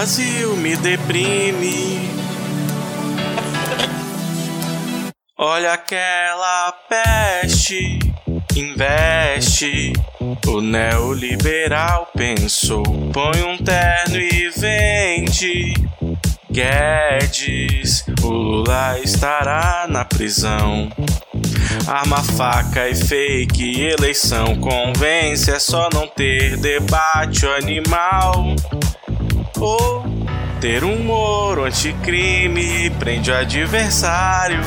Brasil 0.00 0.56
me 0.56 0.74
deprime. 0.76 2.08
Olha 5.36 5.74
aquela 5.74 6.72
peste, 6.88 7.98
investe. 8.56 9.92
O 10.46 10.62
neoliberal 10.62 12.08
pensou, 12.16 12.82
põe 13.12 13.42
um 13.42 13.58
terno 13.58 14.16
e 14.16 14.48
vende. 14.48 15.74
Guedes, 16.50 18.02
o 18.22 18.28
Lula 18.28 18.98
estará 19.04 19.84
na 19.86 20.06
prisão. 20.06 20.88
Arma, 21.86 22.22
faca 22.22 22.88
e 22.88 22.94
fake, 22.94 23.82
eleição 23.82 24.56
convence, 24.60 25.50
é 25.50 25.58
só 25.58 25.90
não 25.92 26.08
ter 26.08 26.56
debate 26.56 27.44
animal. 27.46 28.56
Ou 29.58 30.04
ter 30.60 30.84
um 30.84 31.02
moro 31.04 31.64
anticrime, 31.64 32.90
prende 32.98 33.30
o 33.30 33.36
adversário. 33.36 34.60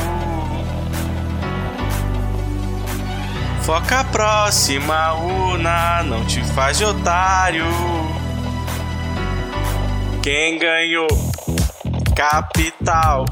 Foca 3.62 4.00
a 4.00 4.04
próxima 4.04 5.14
urna, 5.14 6.02
não 6.02 6.24
te 6.26 6.42
faz 6.52 6.76
de 6.78 6.84
otário. 6.84 7.64
Quem 10.22 10.58
ganhou? 10.58 11.08
Capital. 12.14 13.24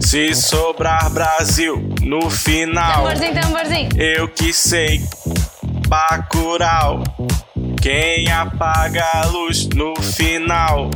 Se 0.00 0.34
sobrar 0.34 1.10
Brasil 1.10 1.76
no 2.00 2.30
final. 2.30 3.04
Tamborzinho, 3.04 3.34
tamborzinho. 3.34 3.88
Eu 3.96 4.28
que 4.28 4.52
sei. 4.52 5.02
Bacurau. 5.86 7.02
Quem 7.80 8.28
apaga 8.30 9.04
a 9.14 9.26
luz 9.26 9.68
no 9.68 9.94
final? 10.02 10.90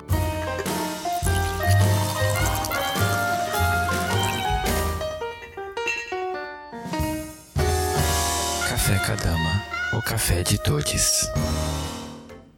Café 8.69 8.95
Kadama, 9.05 9.63
o 9.91 10.01
café 10.01 10.41
de 10.41 10.57
todos. 10.57 11.27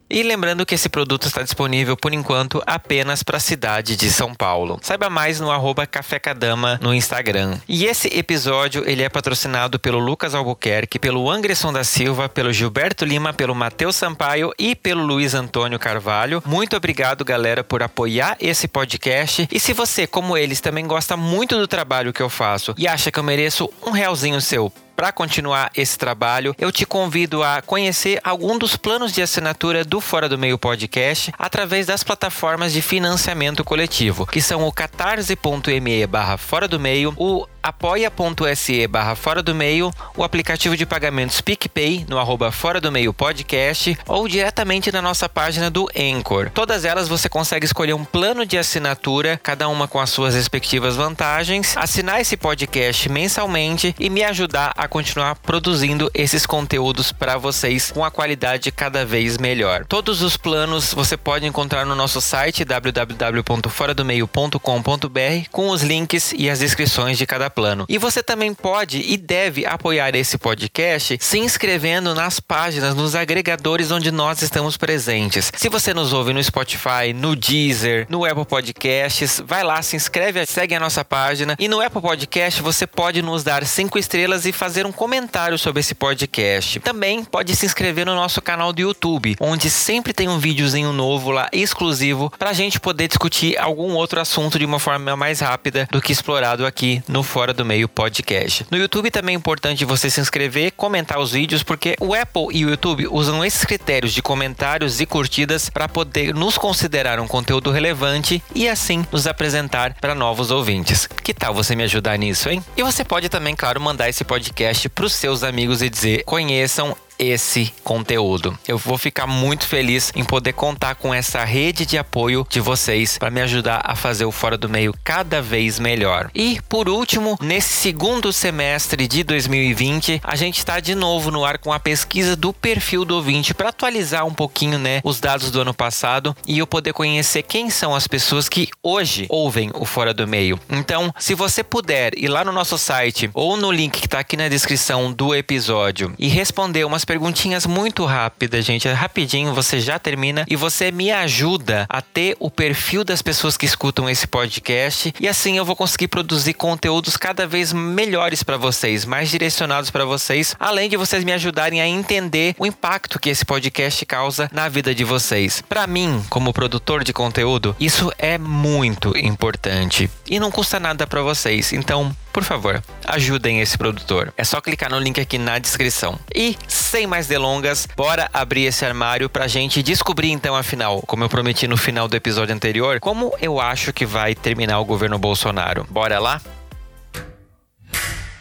E 0.09 0.23
lembrando 0.23 0.65
que 0.65 0.73
esse 0.73 0.89
produto 0.89 1.27
está 1.27 1.43
disponível 1.43 1.95
por 1.95 2.13
enquanto 2.13 2.63
apenas 2.65 3.21
para 3.21 3.37
a 3.37 3.39
cidade 3.39 3.95
de 3.95 4.11
São 4.11 4.33
Paulo. 4.33 4.79
Saiba 4.81 5.07
mais 5.07 5.39
no 5.39 5.51
arroba 5.51 5.85
Café 5.85 6.17
Cadama 6.17 6.79
no 6.81 6.93
Instagram. 6.93 7.59
E 7.67 7.85
esse 7.85 8.07
episódio 8.07 8.83
ele 8.89 9.03
é 9.03 9.09
patrocinado 9.09 9.79
pelo 9.79 9.99
Lucas 9.99 10.33
Albuquerque, 10.33 10.97
pelo 10.97 11.29
Anderson 11.29 11.71
da 11.71 11.83
Silva, 11.83 12.27
pelo 12.27 12.51
Gilberto 12.51 13.05
Lima, 13.05 13.33
pelo 13.33 13.53
Matheus 13.53 13.95
Sampaio 13.95 14.51
e 14.57 14.75
pelo 14.75 15.05
Luiz 15.05 15.35
Antônio 15.35 15.77
Carvalho. 15.77 16.41
Muito 16.43 16.75
obrigado, 16.75 17.23
galera, 17.23 17.63
por 17.63 17.83
apoiar 17.83 18.35
esse 18.39 18.67
podcast. 18.67 19.47
E 19.51 19.59
se 19.59 19.73
você, 19.73 20.07
como 20.07 20.35
eles, 20.35 20.59
também 20.59 20.87
gosta 20.87 21.15
muito 21.15 21.55
do 21.55 21.67
trabalho 21.67 22.11
que 22.11 22.21
eu 22.21 22.29
faço 22.29 22.73
e 22.79 22.87
acha 22.87 23.11
que 23.11 23.19
eu 23.19 23.23
mereço 23.23 23.69
um 23.85 23.91
realzinho 23.91 24.41
seu 24.41 24.73
para 24.99 25.13
continuar 25.13 25.71
esse 25.77 25.97
trabalho, 25.97 26.53
eu 26.59 26.73
te 26.73 26.85
convido 26.85 27.41
a 27.41 27.61
conhecer 27.61 28.19
algum 28.21 28.57
dos 28.57 28.75
planos 28.75 29.13
de 29.13 29.21
assinatura 29.21 29.85
do 29.85 30.01
Fora 30.01 30.27
do 30.27 30.37
Meio 30.37 30.57
Podcast 30.57 31.31
através 31.39 31.85
das 31.85 32.03
plataformas 32.03 32.73
de 32.73 32.81
financiamento 32.81 33.63
coletivo, 33.63 34.27
que 34.27 34.41
são 34.41 34.67
o 34.67 34.73
catarse.me 34.73 36.05
barra 36.05 36.35
Fora 36.35 36.67
do 36.67 36.77
Meio, 36.77 37.13
o 37.15 37.47
apoia.se 37.69 38.85
barra 38.87 39.15
Fora 39.15 39.43
do 39.43 39.53
Meio, 39.53 39.93
o 40.17 40.23
aplicativo 40.23 40.75
de 40.75 40.87
pagamentos 40.87 41.39
PicPay 41.39 42.03
no 42.09 42.17
arroba 42.17 42.51
Fora 42.51 42.81
do 42.81 42.91
Meio 42.91 43.13
Podcast 43.13 43.95
ou 44.07 44.27
diretamente 44.27 44.91
na 44.91 45.03
nossa 45.03 45.29
página 45.29 45.69
do 45.69 45.87
Anchor. 45.95 46.49
Todas 46.49 46.83
elas 46.83 47.07
você 47.07 47.29
consegue 47.29 47.65
escolher 47.65 47.93
um 47.93 48.03
plano 48.03 48.43
de 48.43 48.57
assinatura, 48.57 49.39
cada 49.41 49.69
uma 49.69 49.87
com 49.87 49.99
as 49.99 50.09
suas 50.09 50.33
respectivas 50.33 50.95
vantagens, 50.95 51.77
assinar 51.77 52.19
esse 52.19 52.35
podcast 52.35 53.07
mensalmente 53.07 53.93
e 53.99 54.09
me 54.09 54.23
ajudar 54.23 54.73
a 54.75 54.87
continuar 54.87 55.35
produzindo 55.35 56.09
esses 56.13 56.47
conteúdos 56.47 57.11
para 57.11 57.37
vocês 57.37 57.91
com 57.91 58.03
a 58.03 58.09
qualidade 58.09 58.71
cada 58.71 59.05
vez 59.05 59.37
melhor. 59.37 59.85
Todos 59.85 60.23
os 60.23 60.35
planos 60.35 60.91
você 60.91 61.15
pode 61.15 61.45
encontrar 61.45 61.85
no 61.85 61.93
nosso 61.95 62.19
site 62.19 62.65
www.foradomeio.com.br 62.65 65.49
com 65.51 65.69
os 65.69 65.83
links 65.83 66.33
e 66.35 66.49
as 66.49 66.57
descrições 66.59 67.15
de 67.17 67.27
cada 67.27 67.49
plano. 67.49 67.58
E 67.89 67.97
você 67.97 68.23
também 68.23 68.53
pode 68.53 69.01
e 69.01 69.17
deve 69.17 69.65
apoiar 69.65 70.15
esse 70.15 70.37
podcast 70.37 71.17
se 71.19 71.39
inscrevendo 71.39 72.15
nas 72.15 72.39
páginas, 72.39 72.95
nos 72.95 73.15
agregadores 73.15 73.91
onde 73.91 74.11
nós 74.11 74.41
estamos 74.41 74.77
presentes. 74.77 75.51
Se 75.55 75.69
você 75.69 75.93
nos 75.93 76.13
ouve 76.13 76.33
no 76.33 76.43
Spotify, 76.43 77.13
no 77.13 77.35
Deezer, 77.35 78.05
no 78.09 78.25
Apple 78.25 78.45
Podcasts, 78.45 79.41
vai 79.45 79.63
lá, 79.63 79.81
se 79.81 79.95
inscreve, 79.95 80.45
segue 80.45 80.75
a 80.75 80.79
nossa 80.79 81.03
página. 81.03 81.55
E 81.59 81.67
no 81.67 81.81
Apple 81.81 82.01
Podcast 82.01 82.61
você 82.61 82.87
pode 82.87 83.21
nos 83.21 83.43
dar 83.43 83.65
cinco 83.65 83.97
estrelas 83.99 84.45
e 84.45 84.51
fazer 84.51 84.85
um 84.85 84.91
comentário 84.91 85.57
sobre 85.57 85.81
esse 85.81 85.93
podcast. 85.93 86.79
Também 86.79 87.23
pode 87.23 87.55
se 87.55 87.65
inscrever 87.65 88.05
no 88.05 88.15
nosso 88.15 88.41
canal 88.41 88.71
do 88.71 88.81
YouTube, 88.81 89.35
onde 89.39 89.69
sempre 89.69 90.13
tem 90.13 90.27
um 90.27 90.39
videozinho 90.39 90.93
novo 90.93 91.31
lá 91.31 91.49
exclusivo 91.51 92.31
para 92.37 92.49
a 92.49 92.53
gente 92.53 92.79
poder 92.79 93.07
discutir 93.07 93.57
algum 93.57 93.93
outro 93.93 94.19
assunto 94.19 94.57
de 94.57 94.65
uma 94.65 94.79
forma 94.79 95.15
mais 95.15 95.39
rápida 95.39 95.87
do 95.91 96.01
que 96.01 96.11
explorado 96.11 96.65
aqui 96.65 97.03
no 97.07 97.23
Fora 97.39 97.53
do 97.53 97.63
Meio 97.63 97.87
Podcast. 97.87 98.67
No 98.69 98.77
YouTube 98.77 99.09
também 99.09 99.33
é 99.33 99.37
importante 99.37 99.85
você 99.85 100.09
se 100.09 100.19
inscrever, 100.19 100.73
comentar 100.73 101.17
os 101.19 101.31
vídeos, 101.31 101.63
porque 101.63 101.95
o 101.97 102.13
Apple 102.13 102.47
e 102.51 102.65
o 102.65 102.69
YouTube 102.69 103.07
usam 103.07 103.45
esses 103.45 103.63
critérios 103.63 104.13
de 104.13 104.21
comentários 104.21 104.99
e 104.99 105.05
curtidas 105.05 105.69
para 105.69 105.87
poder 105.87 106.35
nos 106.35 106.57
considerar 106.57 107.17
um 107.17 107.29
conteúdo 107.29 107.71
relevante 107.71 108.43
e 108.53 108.67
assim 108.67 109.05
nos 109.09 109.25
apresentar 109.25 109.93
para 110.01 110.13
novos 110.13 110.51
ouvintes. 110.51 111.07
Que 111.23 111.33
tal 111.33 111.53
você 111.53 111.77
me 111.77 111.83
ajudar 111.83 112.17
nisso, 112.17 112.49
hein? 112.49 112.61
E 112.75 112.83
você 112.83 113.05
pode 113.05 113.29
também, 113.29 113.55
claro, 113.55 113.79
mandar 113.79 114.09
esse 114.09 114.25
podcast 114.25 114.89
para 114.89 115.05
os 115.05 115.13
seus 115.13 115.41
amigos 115.41 115.81
e 115.81 115.89
dizer: 115.89 116.25
conheçam 116.25 116.93
esse 117.19 117.73
conteúdo. 117.83 118.57
Eu 118.67 118.77
vou 118.77 118.97
ficar 118.97 119.27
muito 119.27 119.67
feliz 119.67 120.11
em 120.15 120.23
poder 120.23 120.53
contar 120.53 120.95
com 120.95 121.13
essa 121.13 121.43
rede 121.43 121.85
de 121.85 121.97
apoio 121.97 122.47
de 122.49 122.61
vocês 122.61 123.17
para 123.17 123.29
me 123.29 123.41
ajudar 123.41 123.81
a 123.83 123.95
fazer 123.95 124.25
o 124.25 124.31
Fora 124.31 124.57
do 124.57 124.69
Meio 124.69 124.95
cada 125.03 125.41
vez 125.41 125.77
melhor. 125.77 126.31
E 126.33 126.59
por 126.69 126.87
último, 126.87 127.37
nesse 127.41 127.75
segundo 127.77 128.31
semestre 128.31 129.07
de 129.07 129.23
2020, 129.23 130.21
a 130.23 130.35
gente 130.35 130.59
está 130.59 130.79
de 130.79 130.95
novo 130.95 131.29
no 131.29 131.43
ar 131.43 131.57
com 131.57 131.73
a 131.73 131.79
pesquisa 131.79 132.35
do 132.35 132.53
perfil 132.53 133.03
do 133.03 133.15
ouvinte 133.15 133.53
para 133.53 133.69
atualizar 133.69 134.25
um 134.25 134.33
pouquinho, 134.33 134.79
né, 134.79 135.01
os 135.03 135.19
dados 135.19 135.51
do 135.51 135.61
ano 135.61 135.73
passado 135.73 136.35
e 136.47 136.59
eu 136.59 136.67
poder 136.67 136.93
conhecer 136.93 137.43
quem 137.43 137.69
são 137.69 137.93
as 137.93 138.07
pessoas 138.07 138.47
que 138.47 138.69
hoje 138.81 139.25
ouvem 139.29 139.71
o 139.73 139.83
Fora 139.83 140.13
do 140.13 140.27
Meio. 140.27 140.59
Então, 140.69 141.13
se 141.19 141.35
você 141.35 141.63
puder 141.63 142.17
ir 142.17 142.27
lá 142.27 142.45
no 142.45 142.51
nosso 142.51 142.77
site 142.77 143.29
ou 143.33 143.57
no 143.57 143.71
link 143.71 143.99
que 143.99 144.05
está 144.05 144.19
aqui 144.19 144.37
na 144.37 144.47
descrição 144.47 145.11
do 145.11 145.35
episódio 145.35 146.13
e 146.17 146.27
responder 146.27 146.85
umas 146.85 147.03
perguntinhas 147.09 147.65
muito 147.65 148.05
rápidas, 148.05 148.63
gente. 148.63 148.87
É 148.87 148.93
rapidinho, 148.93 149.51
você 149.51 149.81
já 149.81 149.97
termina 149.97 150.45
e 150.47 150.55
você 150.55 150.91
me 150.91 151.11
ajuda 151.11 151.87
a 151.89 152.03
ter 152.03 152.37
o 152.39 152.51
perfil 152.51 153.03
das 153.03 153.19
pessoas 153.19 153.57
que 153.57 153.65
escutam 153.65 154.07
esse 154.07 154.27
podcast 154.27 155.11
e 155.19 155.27
assim 155.27 155.57
eu 155.57 155.65
vou 155.65 155.75
conseguir 155.75 156.07
produzir 156.07 156.53
conteúdos 156.53 157.17
cada 157.17 157.47
vez 157.47 157.73
melhores 157.73 158.43
para 158.43 158.57
vocês, 158.57 159.05
mais 159.05 159.31
direcionados 159.31 159.89
para 159.89 160.05
vocês, 160.05 160.55
além 160.59 160.87
de 160.87 160.97
vocês 160.97 161.23
me 161.23 161.33
ajudarem 161.33 161.81
a 161.81 161.87
entender 161.87 162.53
o 162.59 162.65
impacto 162.67 163.17
que 163.17 163.31
esse 163.31 163.43
podcast 163.43 164.05
causa 164.05 164.47
na 164.53 164.69
vida 164.69 164.93
de 164.93 165.03
vocês. 165.03 165.63
Para 165.67 165.87
mim, 165.87 166.23
como 166.29 166.53
produtor 166.53 167.03
de 167.03 167.11
conteúdo, 167.11 167.75
isso 167.79 168.13
é 168.19 168.37
muito 168.37 169.17
importante 169.17 170.11
e 170.29 170.39
não 170.39 170.51
custa 170.51 170.79
nada 170.79 171.07
para 171.07 171.23
vocês. 171.23 171.73
Então, 171.73 172.15
por 172.31 172.43
favor, 172.43 172.83
ajudem 173.05 173.61
esse 173.61 173.77
produtor. 173.77 174.33
É 174.37 174.43
só 174.43 174.61
clicar 174.61 174.89
no 174.89 174.99
link 174.99 175.19
aqui 175.19 175.37
na 175.37 175.59
descrição. 175.59 176.19
E, 176.33 176.57
sem 176.67 177.07
mais 177.07 177.27
delongas, 177.27 177.87
bora 177.95 178.29
abrir 178.33 178.65
esse 178.65 178.85
armário 178.85 179.29
pra 179.29 179.47
gente 179.47 179.81
descobrir 179.81 180.31
então, 180.31 180.55
afinal, 180.55 181.01
como 181.01 181.23
eu 181.23 181.29
prometi 181.29 181.67
no 181.67 181.77
final 181.77 182.07
do 182.07 182.15
episódio 182.15 182.53
anterior, 182.53 182.99
como 182.99 183.33
eu 183.41 183.59
acho 183.59 183.91
que 183.93 184.05
vai 184.05 184.35
terminar 184.35 184.79
o 184.79 184.85
governo 184.85 185.17
Bolsonaro. 185.17 185.85
Bora 185.89 186.19
lá? 186.19 186.41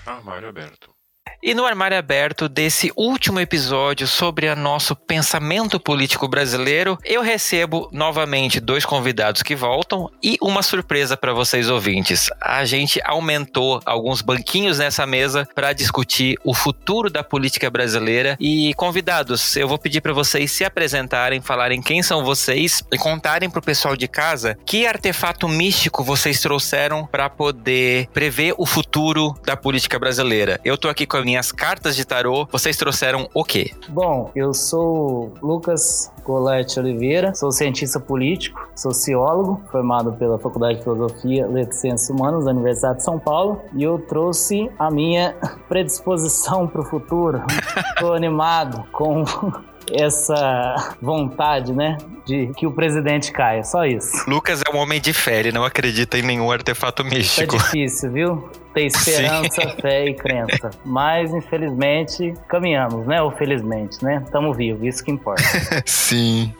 Armário 0.06 0.48
aberto. 0.48 0.97
E 1.40 1.54
no 1.54 1.64
armário 1.64 1.96
aberto 1.96 2.48
desse 2.48 2.90
último 2.96 3.38
episódio 3.38 4.08
sobre 4.08 4.48
o 4.48 4.56
nosso 4.56 4.96
pensamento 4.96 5.78
político 5.78 6.26
brasileiro, 6.26 6.98
eu 7.04 7.22
recebo 7.22 7.88
novamente 7.92 8.58
dois 8.58 8.84
convidados 8.84 9.40
que 9.40 9.54
voltam 9.54 10.10
e 10.20 10.36
uma 10.42 10.64
surpresa 10.64 11.16
para 11.16 11.32
vocês 11.32 11.70
ouvintes. 11.70 12.28
A 12.40 12.64
gente 12.64 13.00
aumentou 13.04 13.80
alguns 13.86 14.20
banquinhos 14.20 14.78
nessa 14.78 15.06
mesa 15.06 15.48
para 15.54 15.72
discutir 15.72 16.36
o 16.42 16.52
futuro 16.52 17.08
da 17.08 17.22
política 17.22 17.70
brasileira 17.70 18.36
e 18.40 18.74
convidados, 18.74 19.56
eu 19.56 19.68
vou 19.68 19.78
pedir 19.78 20.00
para 20.00 20.12
vocês 20.12 20.50
se 20.50 20.64
apresentarem, 20.64 21.40
falarem 21.40 21.80
quem 21.80 22.02
são 22.02 22.24
vocês 22.24 22.82
e 22.92 22.98
contarem 22.98 23.48
para 23.48 23.60
o 23.60 23.64
pessoal 23.64 23.96
de 23.96 24.08
casa 24.08 24.58
que 24.66 24.88
artefato 24.88 25.48
místico 25.48 26.02
vocês 26.02 26.40
trouxeram 26.40 27.06
para 27.06 27.30
poder 27.30 28.08
prever 28.12 28.54
o 28.58 28.66
futuro 28.66 29.34
da 29.44 29.56
política 29.56 30.00
brasileira. 30.00 30.60
Eu 30.64 30.76
tô 30.76 30.88
aqui 30.88 31.06
com 31.06 31.16
a 31.16 31.27
minhas 31.28 31.52
cartas 31.52 31.94
de 31.94 32.06
tarô, 32.06 32.48
vocês 32.50 32.74
trouxeram 32.74 33.28
o 33.34 33.44
quê? 33.44 33.72
Bom, 33.90 34.30
eu 34.34 34.54
sou 34.54 35.30
Lucas 35.42 36.10
Colete 36.24 36.80
Oliveira, 36.80 37.34
sou 37.34 37.52
cientista 37.52 38.00
político, 38.00 38.66
sociólogo, 38.74 39.60
formado 39.70 40.12
pela 40.12 40.38
Faculdade 40.38 40.78
de 40.78 40.84
Filosofia, 40.84 41.46
Letras 41.46 41.76
e 41.76 41.80
Ciências 41.82 42.08
Humanas 42.08 42.46
da 42.46 42.50
Universidade 42.52 42.98
de 42.98 43.04
São 43.04 43.18
Paulo, 43.18 43.60
e 43.74 43.82
eu 43.82 43.98
trouxe 43.98 44.70
a 44.78 44.90
minha 44.90 45.34
predisposição 45.68 46.66
para 46.66 46.80
o 46.80 46.84
futuro. 46.84 47.42
Estou 47.92 48.14
animado 48.14 48.82
com 48.90 49.22
essa 49.92 50.96
vontade, 51.00 51.72
né, 51.72 51.96
de 52.26 52.48
que 52.56 52.66
o 52.66 52.72
presidente 52.72 53.32
caia, 53.32 53.62
só 53.64 53.84
isso. 53.84 54.28
Lucas 54.28 54.62
é 54.66 54.74
um 54.74 54.78
homem 54.78 55.00
de 55.00 55.12
fé, 55.12 55.38
ele 55.40 55.52
não 55.52 55.64
acredita 55.64 56.18
em 56.18 56.22
nenhum 56.22 56.50
artefato 56.50 57.02
Tá 57.02 57.08
místico. 57.08 57.56
difícil, 57.56 58.12
viu? 58.12 58.50
Ter 58.74 58.86
esperança, 58.86 59.68
fé 59.80 60.06
e 60.06 60.14
crença. 60.14 60.70
Mas, 60.84 61.32
infelizmente, 61.32 62.34
caminhamos, 62.48 63.06
né? 63.06 63.20
Ou 63.22 63.30
felizmente, 63.30 64.02
né? 64.04 64.22
Estamos 64.24 64.56
vivos, 64.56 64.82
isso 64.84 65.04
que 65.04 65.10
importa. 65.10 65.42
Sim. 65.86 66.52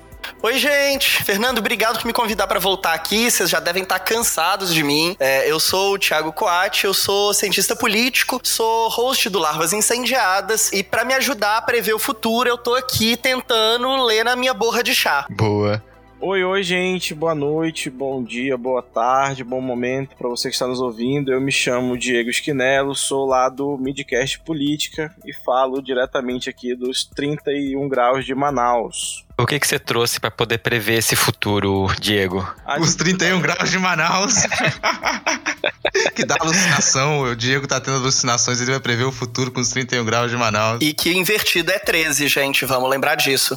Oi, 0.43 0.59
gente! 0.59 1.25
Fernando, 1.25 1.59
obrigado 1.59 1.99
por 1.99 2.07
me 2.07 2.13
convidar 2.13 2.47
para 2.47 2.59
voltar 2.59 2.95
aqui. 2.95 3.31
Vocês 3.31 3.51
já 3.51 3.61
devem 3.61 3.83
estar 3.83 3.99
cansados 3.99 4.73
de 4.73 4.83
mim. 4.83 5.17
É, 5.19 5.51
eu 5.51 5.59
sou 5.59 5.95
o 5.95 5.99
Thiago 5.99 6.33
Coati, 6.33 6.85
eu 6.85 6.95
sou 6.95 7.35
cientista 7.35 7.75
político, 7.75 8.41
sou 8.43 8.89
host 8.89 9.29
do 9.29 9.39
Larvas 9.39 9.73
Incendiadas 9.73 10.73
e 10.73 10.83
para 10.83 11.05
me 11.05 11.15
ajudar 11.15 11.59
a 11.59 11.63
prever 11.63 11.95
o 11.95 11.99
futuro, 11.99 12.49
eu 12.49 12.59
tô 12.59 12.75
aqui 12.75 13.17
tentando 13.17 14.05
ler 14.05 14.25
na 14.25 14.37
minha 14.37 14.55
borra 14.55 14.83
de 14.83 14.95
chá. 14.95 15.27
Boa. 15.31 15.83
Oi, 16.21 16.43
oi, 16.43 16.63
gente. 16.65 17.15
Boa 17.15 17.35
noite, 17.35 17.89
bom 17.89 18.25
dia, 18.25 18.57
boa 18.57 18.83
tarde, 18.83 19.45
bom 19.45 19.61
momento 19.61 20.17
para 20.17 20.29
você 20.29 20.49
que 20.49 20.55
está 20.55 20.67
nos 20.67 20.81
ouvindo. 20.81 21.33
Eu 21.33 21.41
me 21.41 21.53
chamo 21.53 21.97
Diego 21.97 22.29
Esquinelo, 22.29 22.93
sou 22.93 23.25
lá 23.25 23.49
do 23.49 23.79
Midcast 23.79 24.41
Política 24.41 25.15
e 25.25 25.33
falo 25.33 25.81
diretamente 25.81 26.51
aqui 26.51 26.75
dos 26.75 27.05
31 27.05 27.89
graus 27.89 28.27
de 28.27 28.35
Manaus. 28.35 29.28
O 29.39 29.47
que, 29.47 29.59
que 29.61 29.67
você 29.69 29.79
trouxe 29.79 30.19
para 30.19 30.31
poder 30.33 30.59
prever 30.59 30.95
esse 30.99 31.15
futuro, 31.15 31.87
Diego? 32.01 32.47
Os 32.81 32.95
31 32.97 33.41
graus 33.41 33.71
de 33.71 33.79
Manaus. 33.79 34.35
que 36.15 36.25
dá 36.25 36.37
alucinação. 36.41 37.21
O 37.21 37.37
Diego 37.37 37.67
tá 37.67 37.81
tendo 37.81 37.99
alucinações, 37.99 38.61
ele 38.61 38.73
vai 38.73 38.81
prever 38.81 39.05
o 39.05 39.13
futuro 39.13 39.51
com 39.53 39.61
os 39.61 39.69
31 39.71 40.05
graus 40.05 40.31
de 40.31 40.37
Manaus. 40.37 40.79
E 40.83 40.93
que 40.93 41.13
invertido 41.13 41.71
é 41.71 41.79
13, 41.79 42.27
gente. 42.27 42.65
Vamos 42.65 42.91
lembrar 42.91 43.15
disso. 43.15 43.57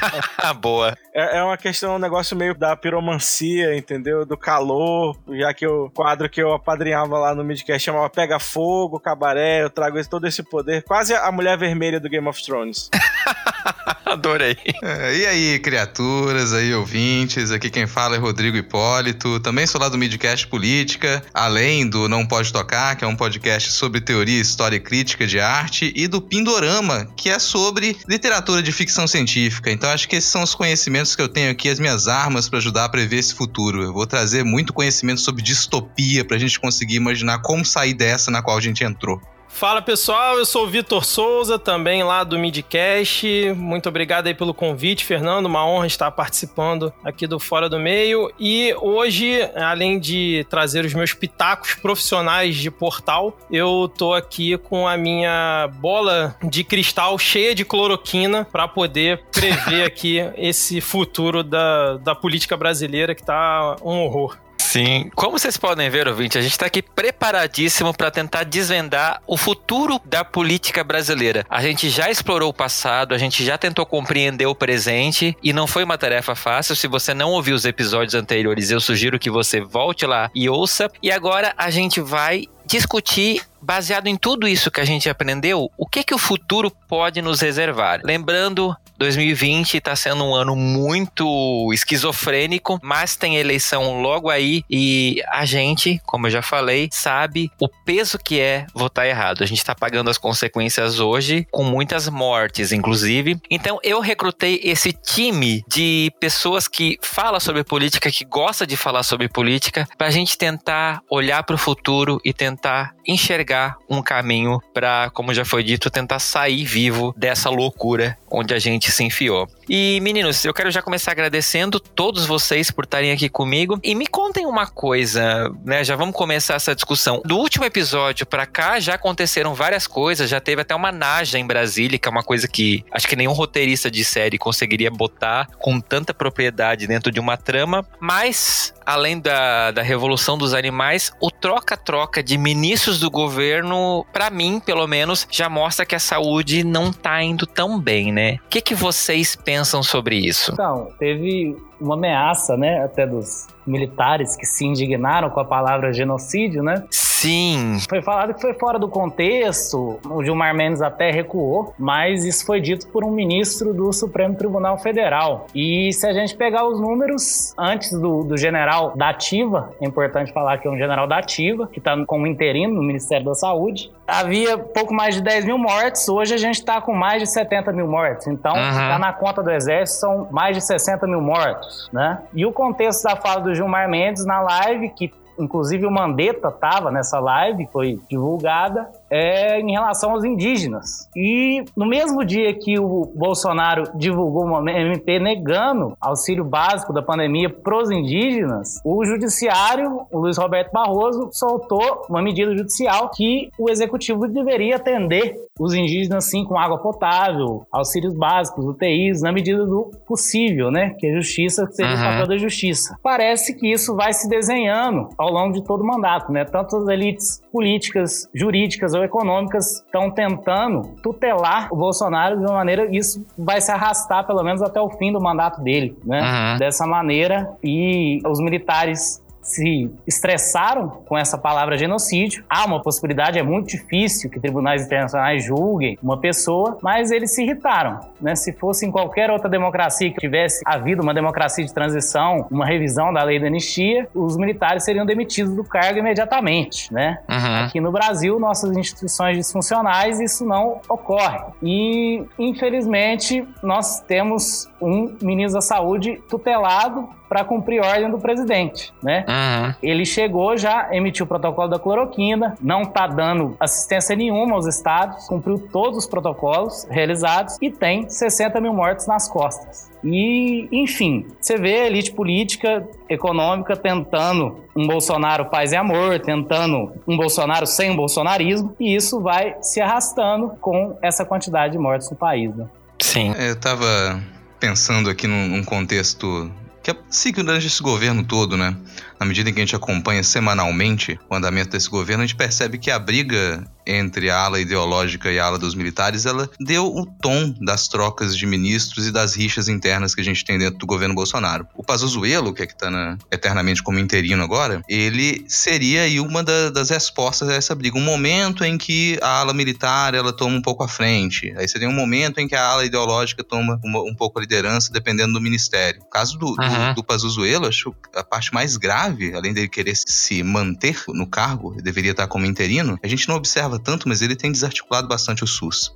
Boa. 0.60 0.96
É, 1.14 1.38
é 1.38 1.42
uma 1.42 1.56
questão, 1.56 1.96
um 1.96 1.98
negócio 1.98 2.36
meio 2.36 2.54
da 2.54 2.76
piromancia, 2.76 3.74
entendeu? 3.76 4.26
Do 4.26 4.36
calor, 4.36 5.16
já 5.30 5.54
que 5.54 5.66
o 5.66 5.90
quadro 5.90 6.28
que 6.28 6.42
eu 6.42 6.52
apadrinhava 6.52 7.18
lá 7.18 7.34
no 7.34 7.42
Midcast 7.42 7.84
chamava 7.86 8.08
Pega 8.10 8.38
Fogo, 8.38 9.00
Cabaré, 9.00 9.62
eu 9.62 9.70
trago 9.70 9.98
esse- 9.98 10.10
todo 10.10 10.26
esse 10.26 10.42
poder. 10.42 10.82
Quase 10.82 11.14
a 11.14 11.32
mulher 11.32 11.56
vermelha 11.56 11.98
do 11.98 12.08
Game 12.10 12.28
of 12.28 12.42
Thrones. 12.44 12.90
Adorei. 14.04 14.56
É, 14.82 15.14
e 15.14 15.21
aí, 15.26 15.58
criaturas, 15.58 16.52
aí, 16.52 16.74
ouvintes, 16.74 17.50
aqui 17.50 17.70
quem 17.70 17.86
fala 17.86 18.16
é 18.16 18.18
Rodrigo 18.18 18.56
Hipólito. 18.56 19.38
Também 19.40 19.66
sou 19.66 19.80
lá 19.80 19.88
do 19.88 19.98
Midcast 19.98 20.46
Política, 20.46 21.22
além 21.32 21.88
do 21.88 22.08
Não 22.08 22.26
Pode 22.26 22.52
Tocar, 22.52 22.96
que 22.96 23.04
é 23.04 23.06
um 23.06 23.16
podcast 23.16 23.72
sobre 23.72 24.00
teoria, 24.00 24.40
história 24.40 24.76
e 24.76 24.80
crítica 24.80 25.26
de 25.26 25.38
arte, 25.38 25.92
e 25.94 26.08
do 26.08 26.20
Pindorama, 26.20 27.06
que 27.16 27.28
é 27.28 27.38
sobre 27.38 27.96
literatura 28.08 28.62
de 28.62 28.72
ficção 28.72 29.06
científica. 29.06 29.70
Então 29.70 29.90
acho 29.90 30.08
que 30.08 30.16
esses 30.16 30.30
são 30.30 30.42
os 30.42 30.54
conhecimentos 30.54 31.14
que 31.14 31.22
eu 31.22 31.28
tenho 31.28 31.50
aqui, 31.50 31.68
as 31.68 31.78
minhas 31.78 32.08
armas 32.08 32.48
para 32.48 32.58
ajudar 32.58 32.84
a 32.84 32.88
prever 32.88 33.18
esse 33.18 33.34
futuro. 33.34 33.82
Eu 33.82 33.92
vou 33.92 34.06
trazer 34.06 34.44
muito 34.44 34.72
conhecimento 34.72 35.20
sobre 35.20 35.42
distopia 35.42 36.24
pra 36.24 36.38
gente 36.38 36.58
conseguir 36.58 36.96
imaginar 36.96 37.40
como 37.42 37.64
sair 37.64 37.94
dessa 37.94 38.30
na 38.30 38.42
qual 38.42 38.56
a 38.56 38.60
gente 38.60 38.82
entrou. 38.84 39.20
Fala 39.52 39.80
pessoal, 39.80 40.38
eu 40.38 40.44
sou 40.44 40.64
o 40.64 40.66
Vitor 40.66 41.04
Souza, 41.04 41.56
também 41.56 42.02
lá 42.02 42.24
do 42.24 42.36
Midcast. 42.36 43.52
Muito 43.54 43.88
obrigado 43.88 44.26
aí 44.26 44.34
pelo 44.34 44.52
convite, 44.52 45.04
Fernando. 45.04 45.46
Uma 45.46 45.64
honra 45.64 45.86
estar 45.86 46.10
participando 46.10 46.92
aqui 47.04 47.28
do 47.28 47.38
Fora 47.38 47.68
do 47.68 47.78
Meio. 47.78 48.32
E 48.40 48.74
hoje, 48.80 49.40
além 49.54 50.00
de 50.00 50.44
trazer 50.50 50.84
os 50.84 50.94
meus 50.94 51.14
pitacos 51.14 51.74
profissionais 51.74 52.56
de 52.56 52.72
portal, 52.72 53.38
eu 53.50 53.88
tô 53.96 54.14
aqui 54.14 54.58
com 54.58 54.88
a 54.88 54.96
minha 54.96 55.68
bola 55.74 56.34
de 56.42 56.64
cristal 56.64 57.16
cheia 57.16 57.54
de 57.54 57.64
cloroquina 57.64 58.44
para 58.50 58.66
poder 58.66 59.22
prever 59.30 59.84
aqui 59.86 60.18
esse 60.36 60.80
futuro 60.80 61.44
da, 61.44 61.98
da 61.98 62.14
política 62.16 62.56
brasileira 62.56 63.14
que 63.14 63.22
tá 63.22 63.76
um 63.82 64.00
horror. 64.00 64.36
Sim. 64.72 65.10
Como 65.14 65.38
vocês 65.38 65.58
podem 65.58 65.90
ver, 65.90 66.08
ouvinte, 66.08 66.38
a 66.38 66.40
gente 66.40 66.52
está 66.52 66.64
aqui 66.64 66.80
preparadíssimo 66.80 67.92
para 67.92 68.10
tentar 68.10 68.44
desvendar 68.44 69.20
o 69.26 69.36
futuro 69.36 70.00
da 70.02 70.24
política 70.24 70.82
brasileira. 70.82 71.44
A 71.50 71.60
gente 71.60 71.90
já 71.90 72.10
explorou 72.10 72.48
o 72.48 72.54
passado, 72.54 73.14
a 73.14 73.18
gente 73.18 73.44
já 73.44 73.58
tentou 73.58 73.84
compreender 73.84 74.46
o 74.46 74.54
presente 74.54 75.36
e 75.42 75.52
não 75.52 75.66
foi 75.66 75.84
uma 75.84 75.98
tarefa 75.98 76.34
fácil. 76.34 76.74
Se 76.74 76.88
você 76.88 77.12
não 77.12 77.32
ouviu 77.32 77.54
os 77.54 77.66
episódios 77.66 78.14
anteriores, 78.14 78.70
eu 78.70 78.80
sugiro 78.80 79.18
que 79.18 79.28
você 79.28 79.60
volte 79.60 80.06
lá 80.06 80.30
e 80.34 80.48
ouça. 80.48 80.90
E 81.02 81.12
agora 81.12 81.52
a 81.58 81.68
gente 81.68 82.00
vai 82.00 82.46
discutir 82.64 83.42
baseado 83.60 84.06
em 84.06 84.16
tudo 84.16 84.48
isso 84.48 84.70
que 84.70 84.80
a 84.80 84.84
gente 84.86 85.08
aprendeu, 85.08 85.70
o 85.76 85.86
que 85.86 86.02
que 86.02 86.14
o 86.14 86.18
futuro 86.18 86.70
pode 86.88 87.20
nos 87.20 87.42
reservar. 87.42 88.00
Lembrando 88.02 88.74
2020 89.02 89.76
está 89.76 89.94
sendo 89.96 90.24
um 90.24 90.34
ano 90.34 90.54
muito 90.54 91.70
esquizofrênico, 91.72 92.78
mas 92.82 93.16
tem 93.16 93.36
eleição 93.36 94.00
logo 94.00 94.30
aí 94.30 94.62
e 94.70 95.22
a 95.28 95.44
gente, 95.44 96.00
como 96.06 96.26
eu 96.26 96.30
já 96.30 96.42
falei, 96.42 96.88
sabe 96.92 97.50
o 97.60 97.68
peso 97.68 98.18
que 98.18 98.40
é 98.40 98.66
votar 98.74 99.06
errado. 99.06 99.42
A 99.42 99.46
gente 99.46 99.58
está 99.58 99.74
pagando 99.74 100.10
as 100.10 100.18
consequências 100.18 101.00
hoje 101.00 101.46
com 101.50 101.64
muitas 101.64 102.08
mortes, 102.08 102.72
inclusive. 102.72 103.40
Então 103.50 103.78
eu 103.82 104.00
recrutei 104.00 104.60
esse 104.62 104.92
time 104.92 105.64
de 105.68 106.12
pessoas 106.20 106.68
que 106.68 106.98
fala 107.02 107.40
sobre 107.40 107.64
política, 107.64 108.10
que 108.10 108.24
gosta 108.24 108.66
de 108.66 108.76
falar 108.76 109.02
sobre 109.02 109.28
política, 109.28 109.88
para 109.98 110.06
a 110.06 110.10
gente 110.10 110.38
tentar 110.38 111.00
olhar 111.10 111.42
para 111.42 111.56
o 111.56 111.58
futuro 111.58 112.20
e 112.24 112.32
tentar 112.32 112.94
enxergar 113.06 113.76
um 113.90 114.00
caminho 114.00 114.60
para, 114.72 115.10
como 115.10 115.34
já 115.34 115.44
foi 115.44 115.64
dito, 115.64 115.90
tentar 115.90 116.20
sair 116.20 116.64
vivo 116.64 117.12
dessa 117.16 117.50
loucura 117.50 118.16
onde 118.30 118.54
a 118.54 118.58
gente 118.58 118.90
se 118.92 119.04
enfiou. 119.04 119.48
E 119.68 120.00
meninos, 120.00 120.44
eu 120.44 120.52
quero 120.52 120.70
já 120.70 120.82
começar 120.82 121.12
agradecendo 121.12 121.78
todos 121.78 122.26
vocês 122.26 122.70
por 122.70 122.84
estarem 122.84 123.12
aqui 123.12 123.28
comigo 123.28 123.78
e 123.82 123.94
me 123.94 124.06
contem 124.06 124.44
uma 124.44 124.66
coisa, 124.66 125.52
né? 125.64 125.84
Já 125.84 125.94
vamos 125.96 126.14
começar 126.14 126.54
essa 126.54 126.74
discussão. 126.74 127.22
Do 127.24 127.36
último 127.36 127.64
episódio 127.64 128.26
para 128.26 128.44
cá 128.44 128.80
já 128.80 128.94
aconteceram 128.94 129.54
várias 129.54 129.86
coisas, 129.86 130.28
já 130.28 130.40
teve 130.40 130.62
até 130.62 130.74
uma 130.74 130.90
naja 130.90 131.38
em 131.38 131.46
Brasília, 131.46 131.98
que 131.98 132.08
é 132.08 132.10
uma 132.10 132.22
coisa 132.22 132.48
que 132.48 132.84
acho 132.90 133.06
que 133.06 133.16
nenhum 133.16 133.32
roteirista 133.32 133.90
de 133.90 134.04
série 134.04 134.36
conseguiria 134.36 134.90
botar 134.90 135.48
com 135.58 135.80
tanta 135.80 136.12
propriedade 136.12 136.86
dentro 136.86 137.12
de 137.12 137.20
uma 137.20 137.36
trama, 137.36 137.86
mas 138.00 138.74
além 138.84 139.20
da, 139.20 139.70
da 139.70 139.82
revolução 139.82 140.36
dos 140.36 140.54
animais, 140.54 141.12
o 141.20 141.30
troca-troca 141.30 142.22
de 142.22 142.36
ministros 142.36 142.98
do 142.98 143.10
governo, 143.10 144.04
para 144.12 144.28
mim, 144.28 144.60
pelo 144.60 144.86
menos, 144.88 145.26
já 145.30 145.48
mostra 145.48 145.86
que 145.86 145.94
a 145.94 146.00
saúde 146.00 146.64
não 146.64 146.92
tá 146.92 147.22
indo 147.22 147.46
tão 147.46 147.78
bem, 147.78 148.12
né? 148.12 148.38
O 148.44 148.48
que, 148.48 148.60
que 148.60 148.74
vocês 148.74 149.36
pensam 149.36 149.51
sobre 149.82 150.16
isso? 150.16 150.52
Então, 150.52 150.88
teve 150.98 151.56
uma 151.80 151.94
ameaça, 151.94 152.56
né, 152.56 152.84
até 152.84 153.06
dos 153.06 153.46
militares 153.66 154.36
que 154.36 154.46
se 154.46 154.64
indignaram 154.64 155.30
com 155.30 155.40
a 155.40 155.44
palavra 155.44 155.92
genocídio, 155.92 156.62
né? 156.62 156.84
Sim. 157.22 157.78
Foi 157.88 158.02
falado 158.02 158.34
que 158.34 158.40
foi 158.40 158.52
fora 158.54 158.80
do 158.80 158.88
contexto, 158.88 160.00
o 160.04 160.24
Gilmar 160.24 160.52
Mendes 160.54 160.82
até 160.82 161.10
recuou, 161.10 161.72
mas 161.78 162.24
isso 162.24 162.44
foi 162.44 162.60
dito 162.60 162.88
por 162.88 163.04
um 163.04 163.12
ministro 163.12 163.72
do 163.72 163.92
Supremo 163.92 164.34
Tribunal 164.34 164.76
Federal. 164.78 165.46
E 165.54 165.92
se 165.92 166.04
a 166.04 166.12
gente 166.12 166.36
pegar 166.36 166.66
os 166.66 166.80
números, 166.80 167.54
antes 167.56 167.92
do, 167.92 168.24
do 168.24 168.36
general 168.36 168.96
da 168.96 169.10
Ativa, 169.10 169.72
é 169.80 169.86
importante 169.86 170.32
falar 170.32 170.58
que 170.58 170.66
é 170.66 170.70
um 170.70 170.76
general 170.76 171.06
da 171.06 171.18
Ativa, 171.18 171.68
que 171.68 171.78
está 171.78 171.96
como 172.04 172.26
interino 172.26 172.74
no 172.74 172.82
Ministério 172.82 173.24
da 173.24 173.34
Saúde, 173.34 173.92
havia 174.06 174.58
pouco 174.58 174.92
mais 174.92 175.14
de 175.14 175.22
10 175.22 175.44
mil 175.44 175.58
mortes, 175.58 176.08
hoje 176.08 176.34
a 176.34 176.38
gente 176.38 176.56
está 176.56 176.80
com 176.80 176.92
mais 176.92 177.22
de 177.22 177.28
70 177.30 177.72
mil 177.72 177.86
mortes. 177.86 178.26
Então, 178.26 178.54
uhum. 178.54 178.98
na 178.98 179.12
conta 179.12 179.42
do 179.42 179.50
Exército, 179.50 180.00
são 180.00 180.28
mais 180.32 180.56
de 180.56 180.62
60 180.62 181.06
mil 181.06 181.20
mortos, 181.20 181.88
né? 181.92 182.18
E 182.34 182.44
o 182.44 182.52
contexto 182.52 183.04
da 183.04 183.14
fala 183.14 183.40
do 183.40 183.54
Gilmar 183.54 183.88
Mendes 183.88 184.26
na 184.26 184.40
live, 184.40 184.88
que 184.90 185.12
inclusive 185.38 185.86
o 185.86 185.90
Mandetta 185.90 186.48
estava 186.48 186.90
nessa 186.90 187.18
live, 187.18 187.68
foi 187.72 188.00
divulgada, 188.08 188.90
é 189.12 189.60
em 189.60 189.72
relação 189.72 190.12
aos 190.12 190.24
indígenas. 190.24 191.08
E 191.14 191.62
no 191.76 191.86
mesmo 191.86 192.24
dia 192.24 192.54
que 192.54 192.78
o 192.78 193.12
Bolsonaro 193.14 193.84
divulgou 193.94 194.44
uma 194.44 194.72
MP 194.72 195.18
negando 195.18 195.94
auxílio 196.00 196.44
básico 196.44 196.92
da 196.92 197.02
pandemia 197.02 197.50
para 197.50 197.76
os 197.76 197.90
indígenas, 197.90 198.80
o 198.84 199.04
judiciário, 199.04 200.06
o 200.10 200.18
Luiz 200.18 200.38
Roberto 200.38 200.72
Barroso, 200.72 201.28
soltou 201.32 202.06
uma 202.08 202.22
medida 202.22 202.56
judicial 202.56 203.10
que 203.10 203.50
o 203.58 203.68
executivo 203.68 204.26
deveria 204.26 204.76
atender 204.76 205.36
os 205.60 205.74
indígenas 205.74 206.24
sim 206.24 206.44
com 206.44 206.58
água 206.58 206.78
potável, 206.78 207.66
auxílios 207.70 208.14
básicos, 208.14 208.64
UTIs, 208.64 209.20
na 209.20 209.30
medida 209.30 209.66
do 209.66 209.90
possível, 210.06 210.70
né? 210.70 210.94
Que 210.98 211.08
a 211.08 211.14
justiça 211.16 211.66
seja 211.70 211.90
uhum. 211.90 212.00
o 212.00 212.04
papel 212.04 212.26
da 212.28 212.38
justiça. 212.38 212.96
Parece 213.02 213.54
que 213.54 213.70
isso 213.70 213.94
vai 213.94 214.12
se 214.12 214.28
desenhando 214.28 215.10
ao 215.18 215.30
longo 215.30 215.52
de 215.52 215.62
todo 215.62 215.82
o 215.82 215.86
mandato, 215.86 216.32
né? 216.32 216.44
Tanto 216.44 216.76
as 216.76 216.88
elites 216.88 217.40
políticas, 217.52 218.28
jurídicas 218.34 218.94
ou 218.94 219.01
econômicas 219.02 219.80
estão 219.80 220.10
tentando 220.10 220.94
tutelar 221.02 221.68
o 221.70 221.76
Bolsonaro 221.76 222.38
de 222.38 222.44
uma 222.44 222.54
maneira 222.54 222.88
isso 222.94 223.24
vai 223.38 223.60
se 223.60 223.70
arrastar 223.70 224.26
pelo 224.26 224.42
menos 224.42 224.62
até 224.62 224.80
o 224.80 224.90
fim 224.90 225.12
do 225.12 225.20
mandato 225.20 225.60
dele, 225.60 225.96
né? 226.04 226.20
Uhum. 226.20 226.58
Dessa 226.58 226.86
maneira 226.86 227.56
e 227.62 228.20
os 228.26 228.40
militares 228.40 229.21
se 229.42 229.90
estressaram 230.06 230.88
com 230.88 231.18
essa 231.18 231.36
palavra 231.36 231.76
genocídio. 231.76 232.44
Há 232.48 232.64
uma 232.64 232.80
possibilidade, 232.80 233.38
é 233.38 233.42
muito 233.42 233.68
difícil 233.68 234.30
que 234.30 234.40
tribunais 234.40 234.86
internacionais 234.86 235.44
julguem 235.44 235.98
uma 236.02 236.18
pessoa, 236.18 236.78
mas 236.80 237.10
eles 237.10 237.34
se 237.34 237.42
irritaram. 237.42 238.00
Né? 238.20 238.36
Se 238.36 238.52
fosse 238.52 238.86
em 238.86 238.90
qualquer 238.90 239.30
outra 239.30 239.48
democracia 239.48 240.10
que 240.10 240.20
tivesse 240.20 240.62
havido 240.64 241.02
uma 241.02 241.12
democracia 241.12 241.64
de 241.64 241.74
transição, 241.74 242.46
uma 242.50 242.64
revisão 242.64 243.12
da 243.12 243.22
lei 243.24 243.40
da 243.40 243.48
anistia, 243.48 244.08
os 244.14 244.36
militares 244.36 244.84
seriam 244.84 245.04
demitidos 245.04 245.54
do 245.54 245.64
cargo 245.64 245.98
imediatamente. 245.98 246.92
Né? 246.92 247.18
Uhum. 247.28 247.64
Aqui 247.64 247.80
no 247.80 247.90
Brasil, 247.90 248.38
nossas 248.38 248.76
instituições 248.76 249.36
disfuncionais, 249.36 250.20
isso 250.20 250.46
não 250.46 250.80
ocorre. 250.88 251.40
E, 251.62 252.24
infelizmente, 252.38 253.46
nós 253.62 254.00
temos 254.00 254.70
um 254.80 255.16
ministro 255.20 255.54
da 255.54 255.60
Saúde 255.60 256.20
tutelado 256.28 257.08
para 257.32 257.44
cumprir 257.44 257.80
ordem 257.80 258.10
do 258.10 258.18
presidente, 258.18 258.92
né? 259.02 259.24
Uhum. 259.26 259.74
Ele 259.82 260.04
chegou 260.04 260.54
já, 260.54 260.94
emitiu 260.94 261.24
o 261.24 261.26
protocolo 261.26 261.66
da 261.66 261.78
cloroquina, 261.78 262.58
não 262.60 262.82
está 262.82 263.06
dando 263.06 263.56
assistência 263.58 264.14
nenhuma 264.14 264.54
aos 264.54 264.66
estados, 264.66 265.26
cumpriu 265.28 265.58
todos 265.58 265.96
os 266.00 266.06
protocolos 266.06 266.86
realizados 266.90 267.56
e 267.62 267.70
tem 267.70 268.06
60 268.06 268.60
mil 268.60 268.74
mortes 268.74 269.06
nas 269.06 269.30
costas. 269.30 269.90
E, 270.04 270.68
enfim, 270.70 271.26
você 271.40 271.56
vê 271.56 271.76
a 271.76 271.86
elite 271.86 272.12
política, 272.12 272.86
econômica 273.08 273.74
tentando 273.76 274.60
um 274.76 274.86
Bolsonaro 274.86 275.46
paz 275.46 275.72
e 275.72 275.76
amor, 275.76 276.20
tentando 276.20 276.92
um 277.08 277.16
Bolsonaro 277.16 277.66
sem 277.66 277.92
um 277.92 277.96
bolsonarismo, 277.96 278.76
e 278.78 278.94
isso 278.94 279.22
vai 279.22 279.56
se 279.62 279.80
arrastando 279.80 280.50
com 280.60 280.98
essa 281.00 281.24
quantidade 281.24 281.72
de 281.72 281.78
mortes 281.78 282.10
no 282.10 282.16
país, 282.16 282.54
né? 282.54 282.66
Sim. 283.00 283.32
É, 283.38 283.48
eu 283.48 283.56
tava 283.58 284.20
pensando 284.60 285.08
aqui 285.08 285.26
num, 285.26 285.48
num 285.48 285.64
contexto 285.64 286.52
que 286.82 286.90
é 286.90 286.96
signo 287.08 287.54
esse 287.54 287.82
governo 287.82 288.24
todo, 288.24 288.56
né? 288.56 288.76
Na 289.22 289.26
medida 289.26 289.48
em 289.48 289.52
que 289.52 289.60
a 289.60 289.64
gente 289.64 289.76
acompanha 289.76 290.20
semanalmente 290.24 291.16
o 291.30 291.34
andamento 291.36 291.70
desse 291.70 291.88
governo, 291.88 292.24
a 292.24 292.26
gente 292.26 292.34
percebe 292.34 292.76
que 292.76 292.90
a 292.90 292.98
briga 292.98 293.64
entre 293.86 294.30
a 294.30 294.38
ala 294.38 294.60
ideológica 294.60 295.30
e 295.30 295.38
a 295.38 295.46
ala 295.46 295.58
dos 295.58 295.74
militares, 295.74 296.26
ela 296.26 296.48
deu 296.60 296.86
o 296.86 297.06
tom 297.06 297.54
das 297.60 297.88
trocas 297.88 298.36
de 298.36 298.46
ministros 298.46 299.06
e 299.06 299.12
das 299.12 299.34
rixas 299.34 299.68
internas 299.68 300.14
que 300.14 300.20
a 300.20 300.24
gente 300.24 300.44
tem 300.44 300.58
dentro 300.58 300.78
do 300.78 300.86
governo 300.86 301.14
Bolsonaro. 301.14 301.66
O 301.74 301.82
Pazuzuelo, 301.82 302.54
que 302.54 302.62
é 302.62 302.66
que 302.66 302.76
tá 302.76 302.90
na, 302.90 303.18
eternamente 303.30 303.82
como 303.82 303.98
interino 303.98 304.42
agora, 304.42 304.82
ele 304.88 305.44
seria 305.48 306.02
aí 306.02 306.20
uma 306.20 306.42
da, 306.42 306.70
das 306.70 306.90
respostas 306.90 307.48
a 307.48 307.54
essa 307.54 307.74
briga. 307.74 307.98
Um 307.98 308.04
momento 308.04 308.64
em 308.64 308.78
que 308.78 309.18
a 309.22 309.40
ala 309.40 309.52
militar, 309.52 310.14
ela 310.14 310.32
toma 310.32 310.56
um 310.56 310.62
pouco 310.62 310.84
à 310.84 310.88
frente. 310.88 311.52
Aí 311.56 311.68
seria 311.68 311.88
um 311.88 311.94
momento 311.94 312.38
em 312.38 312.48
que 312.48 312.54
a 312.54 312.64
ala 312.64 312.84
ideológica 312.84 313.42
toma 313.42 313.80
uma, 313.84 314.00
um 314.02 314.14
pouco 314.14 314.38
a 314.38 314.42
liderança, 314.42 314.92
dependendo 314.92 315.32
do 315.32 315.40
ministério. 315.40 316.00
No 316.00 316.06
caso 316.06 316.38
do, 316.38 316.46
uhum. 316.46 316.88
do, 316.90 316.94
do 316.96 317.04
Pazuzuelo, 317.04 317.66
acho 317.66 317.94
a 318.14 318.22
parte 318.22 318.52
mais 318.54 318.76
grave, 318.76 319.11
além 319.34 319.52
dele 319.52 319.68
querer 319.68 319.94
se 319.96 320.42
manter 320.42 321.02
no 321.08 321.26
cargo, 321.26 321.76
deveria 321.82 322.12
estar 322.12 322.26
como 322.26 322.46
interino, 322.46 322.98
a 323.02 323.08
gente 323.08 323.28
não 323.28 323.36
observa 323.36 323.78
tanto, 323.78 324.08
mas 324.08 324.22
ele 324.22 324.36
tem 324.36 324.52
desarticulado 324.52 325.08
bastante 325.08 325.44
o 325.44 325.46
SUS. 325.46 325.92